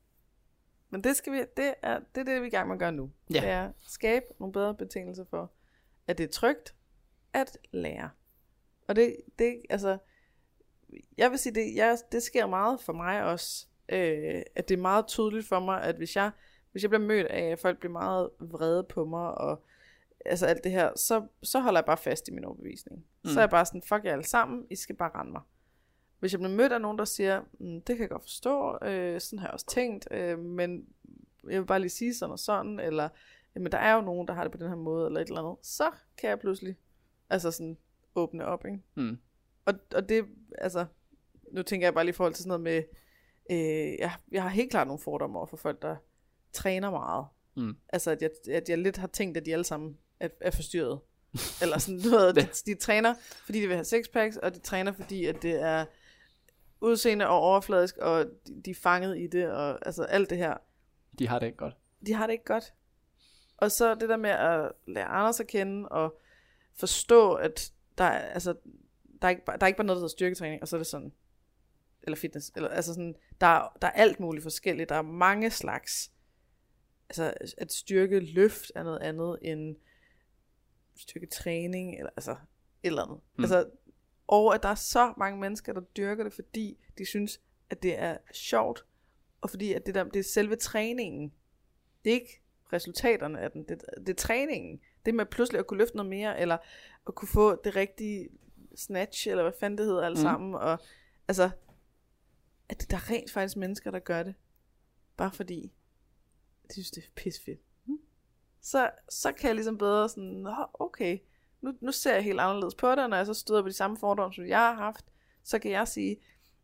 Men 0.90 1.04
det, 1.04 1.16
skal 1.16 1.32
vi, 1.32 1.38
det, 1.56 1.74
er, 1.82 1.98
det 2.14 2.20
er 2.20 2.24
det, 2.24 2.26
vi 2.26 2.32
er 2.32 2.42
i 2.44 2.50
gang 2.50 2.68
med 2.68 2.76
at 2.76 2.80
gøre 2.80 2.92
nu. 2.92 3.10
Ja. 3.34 3.40
Det 3.40 3.48
er 3.48 3.64
at 3.64 3.72
skabe 3.82 4.24
nogle 4.40 4.52
bedre 4.52 4.74
betingelser 4.74 5.24
for, 5.30 5.50
at 6.06 6.18
det 6.18 6.24
er 6.24 6.28
trygt 6.32 6.74
at 7.32 7.58
lære. 7.72 8.10
Og 8.88 8.96
det, 8.96 9.16
det 9.38 9.62
altså, 9.70 9.98
jeg 11.18 11.30
vil 11.30 11.38
sige, 11.38 11.54
det, 11.54 11.74
jeg, 11.74 11.98
det 12.12 12.22
sker 12.22 12.46
meget 12.46 12.80
for 12.80 12.92
mig 12.92 13.24
også, 13.24 13.66
øh, 13.88 14.42
at 14.54 14.68
det 14.68 14.76
er 14.76 14.82
meget 14.82 15.06
tydeligt 15.06 15.48
for 15.48 15.60
mig, 15.60 15.82
at 15.82 15.96
hvis 15.96 16.16
jeg, 16.16 16.30
hvis 16.72 16.82
jeg 16.82 16.90
bliver 16.90 17.06
mødt 17.06 17.26
af, 17.26 17.44
at 17.44 17.58
folk 17.58 17.78
bliver 17.78 17.92
meget 17.92 18.30
vrede 18.40 18.84
på 18.84 19.04
mig, 19.04 19.38
og 19.38 19.64
altså 20.24 20.46
alt 20.46 20.64
det 20.64 20.72
her, 20.72 20.90
så, 20.96 21.26
så 21.42 21.60
holder 21.60 21.80
jeg 21.80 21.86
bare 21.86 21.96
fast 21.96 22.28
i 22.28 22.32
min 22.32 22.44
overbevisning. 22.44 23.04
Mm. 23.24 23.30
Så 23.30 23.38
er 23.38 23.42
jeg 23.42 23.50
bare 23.50 23.66
sådan, 23.66 23.82
fuck 23.82 24.04
jer 24.04 24.12
alle 24.12 24.24
sammen, 24.24 24.66
I 24.70 24.76
skal 24.76 24.96
bare 24.96 25.10
rende 25.14 25.32
mig. 25.32 25.42
Hvis 26.18 26.32
jeg 26.32 26.40
bliver 26.40 26.54
mødt 26.54 26.72
af 26.72 26.80
nogen, 26.80 26.98
der 26.98 27.04
siger, 27.04 27.42
mm, 27.60 27.80
det 27.80 27.96
kan 27.96 28.00
jeg 28.00 28.10
godt 28.10 28.22
forstå, 28.22 28.78
øh, 28.82 29.20
sådan 29.20 29.38
har 29.38 29.46
jeg 29.46 29.54
også 29.54 29.66
tænkt, 29.66 30.08
øh, 30.10 30.38
men 30.38 30.86
jeg 31.50 31.60
vil 31.60 31.66
bare 31.66 31.80
lige 31.80 31.90
sige 31.90 32.14
sådan 32.14 32.32
og 32.32 32.38
sådan, 32.38 32.80
eller 32.80 33.08
jamen, 33.54 33.72
der 33.72 33.78
er 33.78 33.94
jo 33.94 34.00
nogen, 34.00 34.28
der 34.28 34.34
har 34.34 34.42
det 34.42 34.52
på 34.52 34.58
den 34.58 34.68
her 34.68 34.76
måde, 34.76 35.06
eller 35.06 35.20
et 35.20 35.28
eller 35.28 35.42
andet, 35.42 35.66
så 35.66 35.90
kan 36.18 36.30
jeg 36.30 36.38
pludselig 36.38 36.76
altså 37.30 37.50
sådan 37.50 37.78
åbne 38.14 38.44
op, 38.44 38.66
ikke? 38.66 38.80
mm, 38.94 39.18
Og, 39.68 39.74
og 39.94 40.08
det, 40.08 40.24
altså, 40.58 40.86
nu 41.52 41.62
tænker 41.62 41.86
jeg 41.86 41.94
bare 41.94 42.04
lige 42.04 42.12
i 42.12 42.16
forhold 42.16 42.34
til 42.34 42.42
sådan 42.42 42.60
noget 42.60 42.60
med, 42.60 42.82
øh, 43.50 43.98
jeg, 43.98 44.12
jeg 44.30 44.42
har 44.42 44.48
helt 44.48 44.70
klart 44.70 44.86
nogle 44.86 45.02
fordomme 45.02 45.38
over 45.38 45.46
for 45.46 45.56
folk, 45.56 45.82
der 45.82 45.96
træner 46.52 46.90
meget. 46.90 47.26
mm. 47.56 47.76
Altså, 47.88 48.10
at 48.10 48.22
jeg, 48.22 48.30
at 48.50 48.68
jeg 48.68 48.78
lidt 48.78 48.96
har 48.96 49.06
tænkt, 49.06 49.36
at 49.36 49.46
de 49.46 49.52
alle 49.52 49.64
sammen 49.64 49.98
er, 50.20 50.28
er 50.40 50.50
forstyrret. 50.50 51.00
Eller 51.62 51.78
sådan 51.78 52.00
noget. 52.10 52.36
De, 52.36 52.48
de 52.66 52.74
træner, 52.74 53.14
fordi 53.44 53.60
de 53.60 53.66
vil 53.66 53.76
have 53.76 53.84
sixpacks, 53.84 54.36
og 54.36 54.54
de 54.54 54.58
træner, 54.58 54.92
fordi 54.92 55.24
at 55.24 55.42
det 55.42 55.62
er 55.62 55.84
udseende 56.80 57.28
og 57.28 57.38
overfladisk, 57.38 57.96
og 57.96 58.26
de, 58.46 58.62
de 58.64 58.70
er 58.70 58.74
fanget 58.74 59.18
i 59.18 59.26
det, 59.26 59.50
og 59.50 59.86
altså 59.86 60.02
alt 60.02 60.30
det 60.30 60.38
her. 60.38 60.54
De 61.18 61.28
har 61.28 61.38
det 61.38 61.46
ikke 61.46 61.58
godt. 61.58 61.74
De 62.06 62.12
har 62.12 62.26
det 62.26 62.32
ikke 62.32 62.44
godt. 62.44 62.74
Og 63.56 63.70
så 63.70 63.94
det 63.94 64.08
der 64.08 64.16
med 64.16 64.30
at 64.30 64.72
lære 64.86 65.06
Anders 65.06 65.40
at 65.40 65.46
kende, 65.46 65.88
og 65.88 66.20
forstå, 66.76 67.34
at 67.34 67.72
der 67.98 68.04
er, 68.04 68.18
altså, 68.18 68.54
der 69.22 69.28
er, 69.28 69.30
ikke, 69.30 69.44
bare- 69.44 69.58
der 69.58 69.64
er 69.64 69.66
ikke 69.66 69.76
bare 69.76 69.86
noget, 69.86 69.96
der 69.96 70.00
hedder 70.00 70.08
styrketræning, 70.16 70.62
og 70.62 70.68
så 70.68 70.76
er 70.76 70.78
det 70.78 70.86
sådan, 70.86 71.12
eller 72.02 72.16
fitness, 72.16 72.52
eller, 72.56 72.68
altså 72.68 72.94
sådan, 72.94 73.14
der, 73.40 73.46
er, 73.46 73.76
der 73.82 73.88
er 73.88 73.92
alt 73.92 74.20
muligt 74.20 74.42
forskelligt, 74.42 74.88
der 74.88 74.94
er 74.94 75.02
mange 75.02 75.50
slags, 75.50 76.12
altså 77.08 77.34
at 77.58 77.72
styrke 77.72 78.20
løft 78.20 78.72
er 78.74 78.82
noget 78.82 78.98
andet 78.98 79.38
end 79.42 79.76
styrke 80.96 81.26
træning, 81.26 81.98
eller 81.98 82.10
altså 82.16 82.30
et 82.32 82.36
eller 82.82 83.02
andet. 83.02 83.20
Mm. 83.36 83.44
Altså, 83.44 83.70
og 84.26 84.54
at 84.54 84.62
der 84.62 84.68
er 84.68 84.74
så 84.74 85.14
mange 85.16 85.40
mennesker, 85.40 85.72
der 85.72 85.80
dyrker 85.80 86.24
det, 86.24 86.32
fordi 86.32 86.78
de 86.98 87.06
synes, 87.06 87.40
at 87.70 87.82
det 87.82 87.98
er 87.98 88.16
sjovt, 88.32 88.84
og 89.40 89.50
fordi 89.50 89.72
at 89.72 89.86
det, 89.86 89.94
der, 89.94 90.04
det 90.04 90.20
er 90.20 90.24
selve 90.24 90.56
træningen. 90.56 91.32
Det 92.04 92.10
er 92.10 92.14
ikke 92.14 92.42
resultaterne 92.72 93.40
af 93.40 93.50
den, 93.50 93.62
det, 93.68 93.82
det 93.98 94.08
er 94.08 94.14
træningen. 94.14 94.80
Det 95.06 95.14
med 95.14 95.26
pludselig 95.26 95.58
at 95.58 95.66
kunne 95.66 95.78
løfte 95.78 95.96
noget 95.96 96.10
mere, 96.10 96.40
eller 96.40 96.58
at 97.06 97.14
kunne 97.14 97.28
få 97.28 97.62
det 97.62 97.76
rigtige 97.76 98.28
snatch, 98.76 99.28
eller 99.28 99.42
hvad 99.42 99.52
fanden 99.60 99.78
det 99.78 99.86
hedder 99.86 100.06
alt 100.06 100.18
Mm. 100.18 100.22
sammen, 100.22 100.54
og 100.54 100.78
altså, 101.28 101.50
at 102.68 102.86
der 102.90 102.96
er 102.96 103.10
rent 103.10 103.30
faktisk 103.30 103.56
mennesker, 103.56 103.90
der 103.90 103.98
gør 103.98 104.22
det, 104.22 104.34
bare 105.16 105.32
fordi, 105.32 105.72
de 106.68 106.72
synes, 106.72 106.90
det 106.90 107.04
er 107.04 107.08
pissefedt. 107.16 107.60
Så, 108.60 108.90
så 109.08 109.32
kan 109.32 109.46
jeg 109.46 109.54
ligesom 109.54 109.78
bedre 109.78 110.08
sådan, 110.08 110.24
Nå, 110.24 110.54
okay, 110.74 111.18
nu, 111.60 111.74
nu 111.80 111.92
ser 111.92 112.14
jeg 112.14 112.22
helt 112.24 112.40
anderledes 112.40 112.74
på 112.74 112.90
det, 112.90 112.98
og 112.98 113.10
når 113.10 113.16
jeg 113.16 113.26
så 113.26 113.34
støder 113.34 113.62
på 113.62 113.68
de 113.68 113.72
samme 113.72 113.96
fordomme, 113.96 114.34
som 114.34 114.46
jeg 114.46 114.58
har 114.58 114.74
haft, 114.74 115.04
så 115.44 115.58
kan 115.58 115.70
jeg 115.70 115.88
sige, 115.88 116.16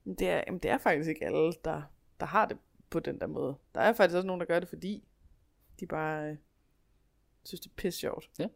"Men 0.05 0.15
det 0.15 0.29
er, 0.29 0.43
jamen, 0.47 0.59
det 0.61 0.71
er 0.71 0.79
faktisk 0.79 1.09
ikke 1.09 1.27
alle, 1.27 1.53
der, 1.65 1.83
der 2.21 2.27
har 2.27 2.47
det 2.47 2.59
på 2.91 3.01
den 3.01 3.21
der 3.21 3.27
måde. 3.27 3.57
Der 3.75 3.81
er 3.81 3.93
faktisk 3.93 4.17
også 4.17 4.27
nogen, 4.27 4.41
der 4.41 4.47
gør 4.47 4.61
det, 4.61 4.69
fordi 4.69 5.05
de 5.81 5.87
bare 5.87 6.31
øh, 6.31 6.37
synes, 7.45 7.61
det 7.61 7.71
er 7.71 7.75
pisse 7.77 8.01
sjovt. 8.01 8.31
Ja. 8.39 8.49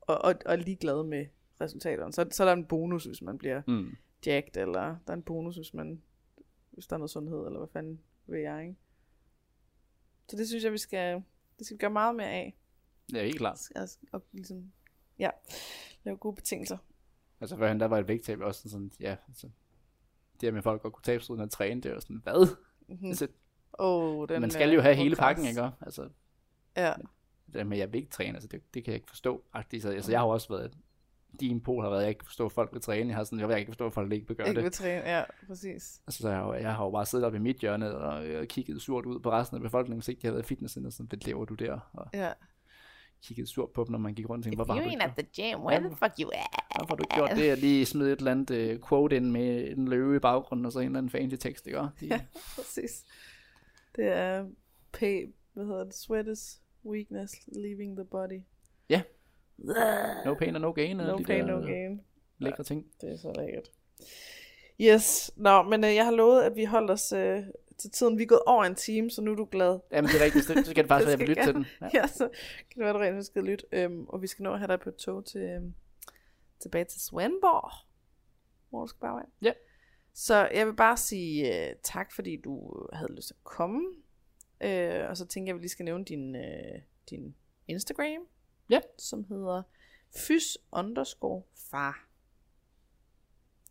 Og, 0.00 0.18
og, 0.18 0.34
og 0.46 0.58
ligeglade 0.58 1.04
med 1.04 1.26
resultaterne. 1.60 2.12
Så, 2.12 2.28
så 2.30 2.42
er 2.42 2.46
der 2.46 2.52
en 2.52 2.64
bonus, 2.64 3.04
hvis 3.04 3.22
man 3.22 3.38
bliver 3.38 3.62
Mm. 3.66 3.96
jacked, 4.26 4.56
eller 4.62 4.82
der 4.82 5.12
er 5.12 5.16
en 5.16 5.22
bonus, 5.22 5.56
hvis 5.56 5.74
man 5.74 6.02
hvis 6.70 6.86
der 6.86 6.94
er 6.96 6.98
noget 6.98 7.10
sundhed, 7.10 7.46
eller 7.46 7.58
hvad 7.58 7.68
fanden 7.68 8.00
ved 8.26 8.38
jeg, 8.38 8.62
ikke? 8.62 8.76
Så 10.28 10.36
det 10.36 10.48
synes 10.48 10.64
jeg, 10.64 10.72
vi 10.72 10.78
skal, 10.78 11.22
det 11.58 11.66
skal 11.66 11.78
gøre 11.78 11.90
meget 11.90 12.14
mere 12.16 12.28
af. 12.30 12.56
Ja, 13.12 13.22
helt 13.24 13.38
klart. 13.38 13.58
Og, 13.76 13.88
og 14.12 14.22
ligesom, 14.32 14.72
ja, 15.18 15.30
lave 16.04 16.16
gode 16.16 16.34
betingelser. 16.34 16.78
Altså 17.40 17.56
førhen, 17.56 17.80
der 17.80 17.86
var 17.86 17.98
et 17.98 18.08
vægttab 18.08 18.40
også 18.40 18.68
sådan, 18.68 18.92
ja, 19.00 19.16
altså, 19.28 19.46
det 20.40 20.46
her 20.46 20.50
med 20.52 20.62
folk 20.62 20.82
godt 20.82 20.92
kunne 20.94 21.02
tabe 21.04 21.22
uden 21.30 21.40
at 21.42 21.50
træne, 21.50 21.80
det 21.80 21.88
er 21.90 21.94
jo 21.94 22.00
sådan, 22.00 22.20
hvad? 22.22 22.56
Mm-hmm. 22.88 23.08
Altså, 23.08 23.28
Oh, 23.72 24.28
den 24.28 24.40
man 24.40 24.50
skal 24.50 24.68
er 24.68 24.72
jo 24.74 24.80
have 24.80 24.94
hele 24.94 25.16
pakken, 25.16 25.46
ikke? 25.46 25.70
Altså, 25.80 26.08
Ja, 26.76 26.92
det 27.46 27.54
der 27.54 27.64
med, 27.64 27.76
at 27.76 27.80
jeg 27.80 27.92
vil 27.92 27.98
ikke 27.98 28.10
træne, 28.10 28.34
altså, 28.34 28.48
det, 28.48 28.74
det 28.74 28.84
kan 28.84 28.92
jeg 28.92 28.96
ikke 28.96 29.08
forstå. 29.08 29.44
Agtigt. 29.52 29.82
Så, 29.82 29.90
altså, 29.90 30.10
jeg 30.12 30.20
har 30.20 30.26
jo 30.26 30.32
også 30.32 30.48
været, 30.48 30.78
din 31.40 31.60
pol 31.60 31.82
har 31.82 31.90
været, 31.90 32.00
at 32.00 32.02
jeg 32.04 32.08
ikke 32.10 32.18
kan 32.18 32.26
forstå, 32.26 32.46
at 32.46 32.52
folk 32.52 32.72
vil 32.72 32.80
træne. 32.80 33.08
Jeg 33.08 33.16
har 33.16 33.24
sådan, 33.24 33.40
jeg 33.40 33.48
vil 33.48 33.56
ikke 33.56 33.68
forstå, 33.70 33.86
at 33.86 33.92
folk 33.92 34.12
ikke 34.12 34.28
vil 34.28 34.36
gøre 34.36 34.48
ikke 34.48 34.56
det. 34.56 34.64
vil 34.64 34.72
træne. 34.72 35.00
Ja, 35.16 35.22
præcis. 35.46 36.00
Altså, 36.06 36.22
så 36.22 36.28
jeg, 36.28 36.38
har 36.38 36.54
jeg 36.54 36.74
har 36.74 36.84
jo 36.84 36.90
bare 36.90 37.06
siddet 37.06 37.26
oppe 37.26 37.36
i 37.38 37.40
mit 37.40 37.56
hjørne 37.56 37.94
og 37.96 38.26
øh, 38.26 38.46
kigget 38.46 38.82
surt 38.82 39.06
ud 39.06 39.20
på 39.20 39.30
resten 39.30 39.54
af 39.56 39.62
befolkningen, 39.62 39.98
hvis 39.98 40.08
ikke 40.08 40.22
de 40.22 40.26
har 40.26 40.32
været 40.32 40.44
i 40.44 40.46
fitnesscenter, 40.48 40.90
sådan, 40.90 41.06
hvad 41.06 41.18
laver 41.26 41.44
du 41.44 41.54
der? 41.54 41.90
Og 41.92 42.06
Ja. 42.14 42.32
kigget 43.22 43.48
surt 43.48 43.70
på 43.70 43.84
dem, 43.84 43.92
når 43.92 43.98
man 43.98 44.14
gik 44.14 44.28
rundt 44.28 44.40
og 44.40 44.44
tænkte, 44.44 44.56
hvorfor 44.56 44.72
har, 44.72 44.80
du 44.82 44.88
ikke, 44.90 45.02
at 45.02 45.12
the 45.18 45.52
gym, 45.52 45.60
where 45.64 45.80
the 45.80 45.96
fuck 45.96 46.12
you 46.20 46.30
at? 46.34 46.62
hvorfor 46.76 46.88
har 46.88 46.96
du 46.96 47.02
ikke 47.02 47.14
gjort 47.14 47.30
det? 47.36 47.52
Og 47.52 47.58
lige 47.58 47.86
smid 47.86 48.06
et 48.12 48.18
eller 48.18 48.30
andet 48.30 48.50
øh, 48.50 48.78
quote 48.88 49.16
ind 49.16 49.30
med 49.30 49.68
en 49.76 49.88
løve 49.88 50.16
i 50.16 50.18
baggrunden, 50.18 50.66
og 50.66 50.72
så 50.72 50.78
en 50.78 50.86
eller 50.86 50.98
anden 50.98 51.10
fancy 51.10 51.36
tekst, 51.40 51.66
ikke? 51.66 51.78
De, 51.78 52.06
Ja. 52.06 52.20
Præcis. 52.56 53.04
Det 53.96 54.04
er 54.06 54.46
pay, 54.92 55.32
hvad 55.52 55.64
hedder 55.64 55.84
det, 55.84 55.94
sweat 55.94 56.26
is 56.28 56.60
weakness, 56.86 57.34
leaving 57.56 57.96
the 57.96 58.04
body. 58.04 58.40
No 60.24 60.34
pain 60.34 60.54
and 60.54 60.62
no 60.62 60.72
gain, 60.72 60.96
No 60.96 61.18
de 61.18 61.24
pain, 61.24 61.48
der, 61.48 61.60
no 61.60 61.66
gain. 61.66 62.00
lækre 62.38 62.64
ting. 62.64 62.86
Det 63.00 63.12
er 63.12 63.16
så 63.16 63.32
lækkert. 63.38 63.70
Yes, 64.80 65.30
nå, 65.36 65.62
men 65.62 65.84
øh, 65.84 65.94
jeg 65.94 66.04
har 66.04 66.12
lovet, 66.12 66.42
at 66.42 66.56
vi 66.56 66.64
holdt 66.64 66.90
os 66.90 67.12
øh, 67.12 67.42
til 67.78 67.90
tiden. 67.90 68.18
Vi 68.18 68.22
er 68.22 68.26
gået 68.26 68.42
over 68.46 68.64
en 68.64 68.74
time, 68.74 69.10
så 69.10 69.22
nu 69.22 69.30
er 69.32 69.34
du 69.36 69.48
glad. 69.50 69.78
Jamen, 69.92 70.08
det 70.10 70.20
er 70.20 70.24
rigtigt, 70.24 70.44
så, 70.44 70.62
så 70.64 70.74
kan 70.74 70.84
det 70.84 70.88
faktisk 70.88 71.06
være, 71.08 71.14
at 71.14 71.20
jeg 71.20 71.28
lytte 71.28 71.42
til 71.44 71.54
den. 71.54 71.66
Ja. 71.80 71.88
Ja, 72.00 72.06
så 72.06 72.28
kan 72.70 72.74
det 72.74 72.78
være, 72.78 72.88
at 72.88 72.94
du 72.94 72.98
rent 73.00 73.14
faktisk 73.14 73.30
skal 73.30 73.44
lytte. 73.44 73.64
Øhm, 73.72 74.04
og 74.08 74.22
vi 74.22 74.26
skal 74.26 74.42
nå 74.42 74.52
at 74.52 74.58
have 74.58 74.68
dig 74.68 74.80
på 74.80 74.88
et 74.88 74.96
tog 74.96 75.24
til, 75.26 75.40
øhm, 75.40 75.74
tilbage 76.60 76.84
til 76.84 77.00
Svendborg, 77.00 77.72
hvor 78.70 78.80
du 78.80 78.86
skal 78.86 79.00
bare 79.00 79.16
være. 79.16 79.26
Ja. 79.42 79.52
Så 80.14 80.48
jeg 80.54 80.66
vil 80.66 80.74
bare 80.76 80.96
sige 80.96 81.68
øh, 81.70 81.76
tak, 81.82 82.12
fordi 82.12 82.36
du 82.36 82.72
havde 82.92 83.12
lyst 83.14 83.26
til 83.26 83.34
at 83.34 83.44
komme. 83.44 83.82
Øh, 84.60 85.08
og 85.08 85.16
så 85.16 85.26
tænker 85.26 85.48
jeg, 85.48 85.54
at 85.54 85.58
vi 85.58 85.62
lige 85.62 85.70
skal 85.70 85.84
nævne 85.84 86.04
din, 86.04 86.36
øh, 86.36 86.80
din 87.10 87.34
Instagram. 87.68 88.22
Ja. 88.72 88.80
Som 88.98 89.24
hedder 89.24 89.62
fys 90.16 90.58
underscore 90.72 91.42
far. 91.70 92.06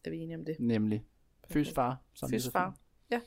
Er 0.05 0.09
vi 0.09 0.17
enige 0.17 0.37
om 0.37 0.45
det? 0.45 0.55
Nemlig 0.59 1.05
fysfar. 1.51 1.97
som 2.13 2.29
det 2.29 2.35
er 2.35 2.39
så 2.39 2.47
Fysfar. 2.47 2.69
fint. 2.69 3.21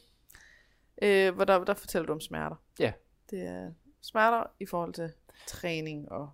Ja. 1.03 1.29
Øh, 1.29 1.35
hvor 1.35 1.45
der, 1.45 1.65
der 1.65 1.75
fortæller 1.75 2.07
du 2.07 2.13
om 2.13 2.21
smerter. 2.21 2.57
Ja. 2.79 2.93
Det 3.31 3.43
er 3.43 3.73
smerter 4.01 4.45
i 4.61 4.67
forhold 4.67 4.93
til 4.93 5.13
træning 5.47 6.13
og... 6.13 6.31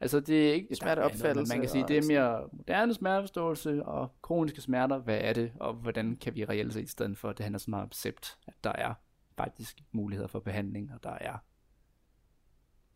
Altså, 0.00 0.20
det 0.20 0.48
er 0.48 0.52
ikke 0.52 0.74
Smerteopfattelse 0.76 1.54
Man 1.54 1.60
kan 1.60 1.70
sige, 1.70 1.84
det 1.88 1.98
er 1.98 2.02
sådan 2.02 2.16
mere 2.16 2.48
moderne 2.52 2.94
smerteforståelse 2.94 3.84
og 3.84 4.08
kroniske 4.22 4.60
smerter. 4.60 4.98
Hvad 4.98 5.18
er 5.20 5.32
det, 5.32 5.52
og 5.60 5.74
hvordan 5.74 6.16
kan 6.16 6.34
vi 6.34 6.44
reelt 6.44 6.72
set 6.72 6.82
i 6.82 6.86
stedet 6.86 7.18
for, 7.18 7.30
at 7.30 7.38
det 7.38 7.44
handler 7.44 7.58
så 7.58 7.70
meget 7.70 7.82
om 7.82 7.86
accept, 7.86 8.38
at 8.46 8.54
der 8.64 8.72
er 8.72 8.94
faktisk 9.36 9.82
muligheder 9.92 10.28
for 10.28 10.40
behandling, 10.40 10.92
og 10.94 11.02
der 11.02 11.10
er 11.10 11.38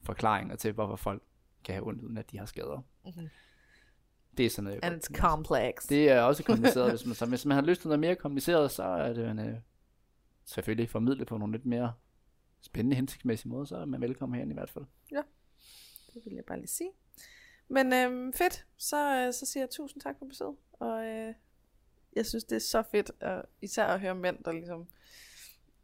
forklaringer 0.02 0.56
til, 0.56 0.72
hvorfor 0.72 0.96
folk 0.96 1.22
kan 1.64 1.74
have 1.74 1.86
ondt, 1.86 2.02
uden 2.02 2.18
at 2.18 2.30
de 2.30 2.38
har 2.38 2.46
skader. 2.46 2.82
Mhm. 3.04 3.28
Det 4.36 4.46
er 4.46 4.50
sådan 4.50 4.64
noget, 4.64 4.84
And 4.84 4.94
it's 4.94 5.18
complex. 5.20 5.88
Det 5.88 6.10
er 6.10 6.20
også 6.20 6.44
kompliceret, 6.44 6.90
hvis 6.92 7.06
man, 7.06 7.14
så 7.14 7.26
hvis 7.26 7.46
man 7.46 7.54
har 7.54 7.62
lyst 7.62 7.80
til 7.80 7.88
noget 7.88 8.00
mere 8.00 8.16
kompliceret, 8.16 8.70
så 8.70 8.82
er 8.82 9.12
det 9.12 9.30
en, 9.30 9.38
øh, 9.38 9.56
selvfølgelig 10.44 10.90
formidlet 10.90 11.26
på 11.26 11.38
nogle 11.38 11.52
lidt 11.52 11.66
mere 11.66 11.92
spændende, 12.60 12.96
hensigtsmæssige 12.96 13.50
måder, 13.50 13.64
så 13.64 13.76
er 13.76 13.84
man 13.84 14.00
velkommen 14.00 14.36
herinde 14.36 14.52
i 14.52 14.54
hvert 14.54 14.70
fald. 14.70 14.84
Det 16.14 16.22
vil 16.24 16.34
jeg 16.34 16.44
bare 16.44 16.58
lige 16.58 16.68
sige. 16.68 16.90
Men 17.68 17.92
øhm, 17.92 18.32
fedt, 18.32 18.66
så, 18.76 19.16
øh, 19.16 19.32
så 19.32 19.46
siger 19.46 19.62
jeg 19.62 19.70
tusind 19.70 20.02
tak 20.02 20.18
for 20.18 20.26
besøget. 20.26 20.56
Og 20.72 21.04
øh, 21.06 21.34
jeg 22.16 22.26
synes, 22.26 22.44
det 22.44 22.56
er 22.56 22.60
så 22.60 22.82
fedt, 22.82 23.10
og 23.22 23.44
især 23.62 23.86
at 23.86 24.00
høre 24.00 24.14
mænd, 24.14 24.44
der 24.44 24.52
ligesom 24.52 24.88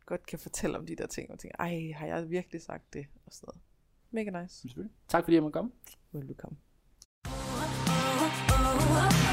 godt 0.07 0.27
kan 0.27 0.39
fortælle 0.39 0.79
om 0.79 0.87
de 0.87 0.97
der 0.97 1.07
ting, 1.07 1.31
og 1.31 1.39
tænker, 1.39 1.57
ej, 1.59 1.93
har 1.95 2.07
jeg 2.07 2.31
virkelig 2.31 2.63
sagt 2.63 2.93
det? 2.93 3.07
Og 3.27 3.33
sådan 3.33 3.47
noget. 3.47 3.61
Mega 4.15 4.31
nice. 4.43 4.55
Selvfølgelig. 4.61 4.95
Tak 5.09 5.25
fordi 5.25 5.35
jeg 5.35 5.43
måtte 5.43 5.53
komme. 5.53 5.71
Velbekomme. 6.13 6.57
oh, 7.27 7.33
oh, 8.23 9.19
oh. 9.19 9.24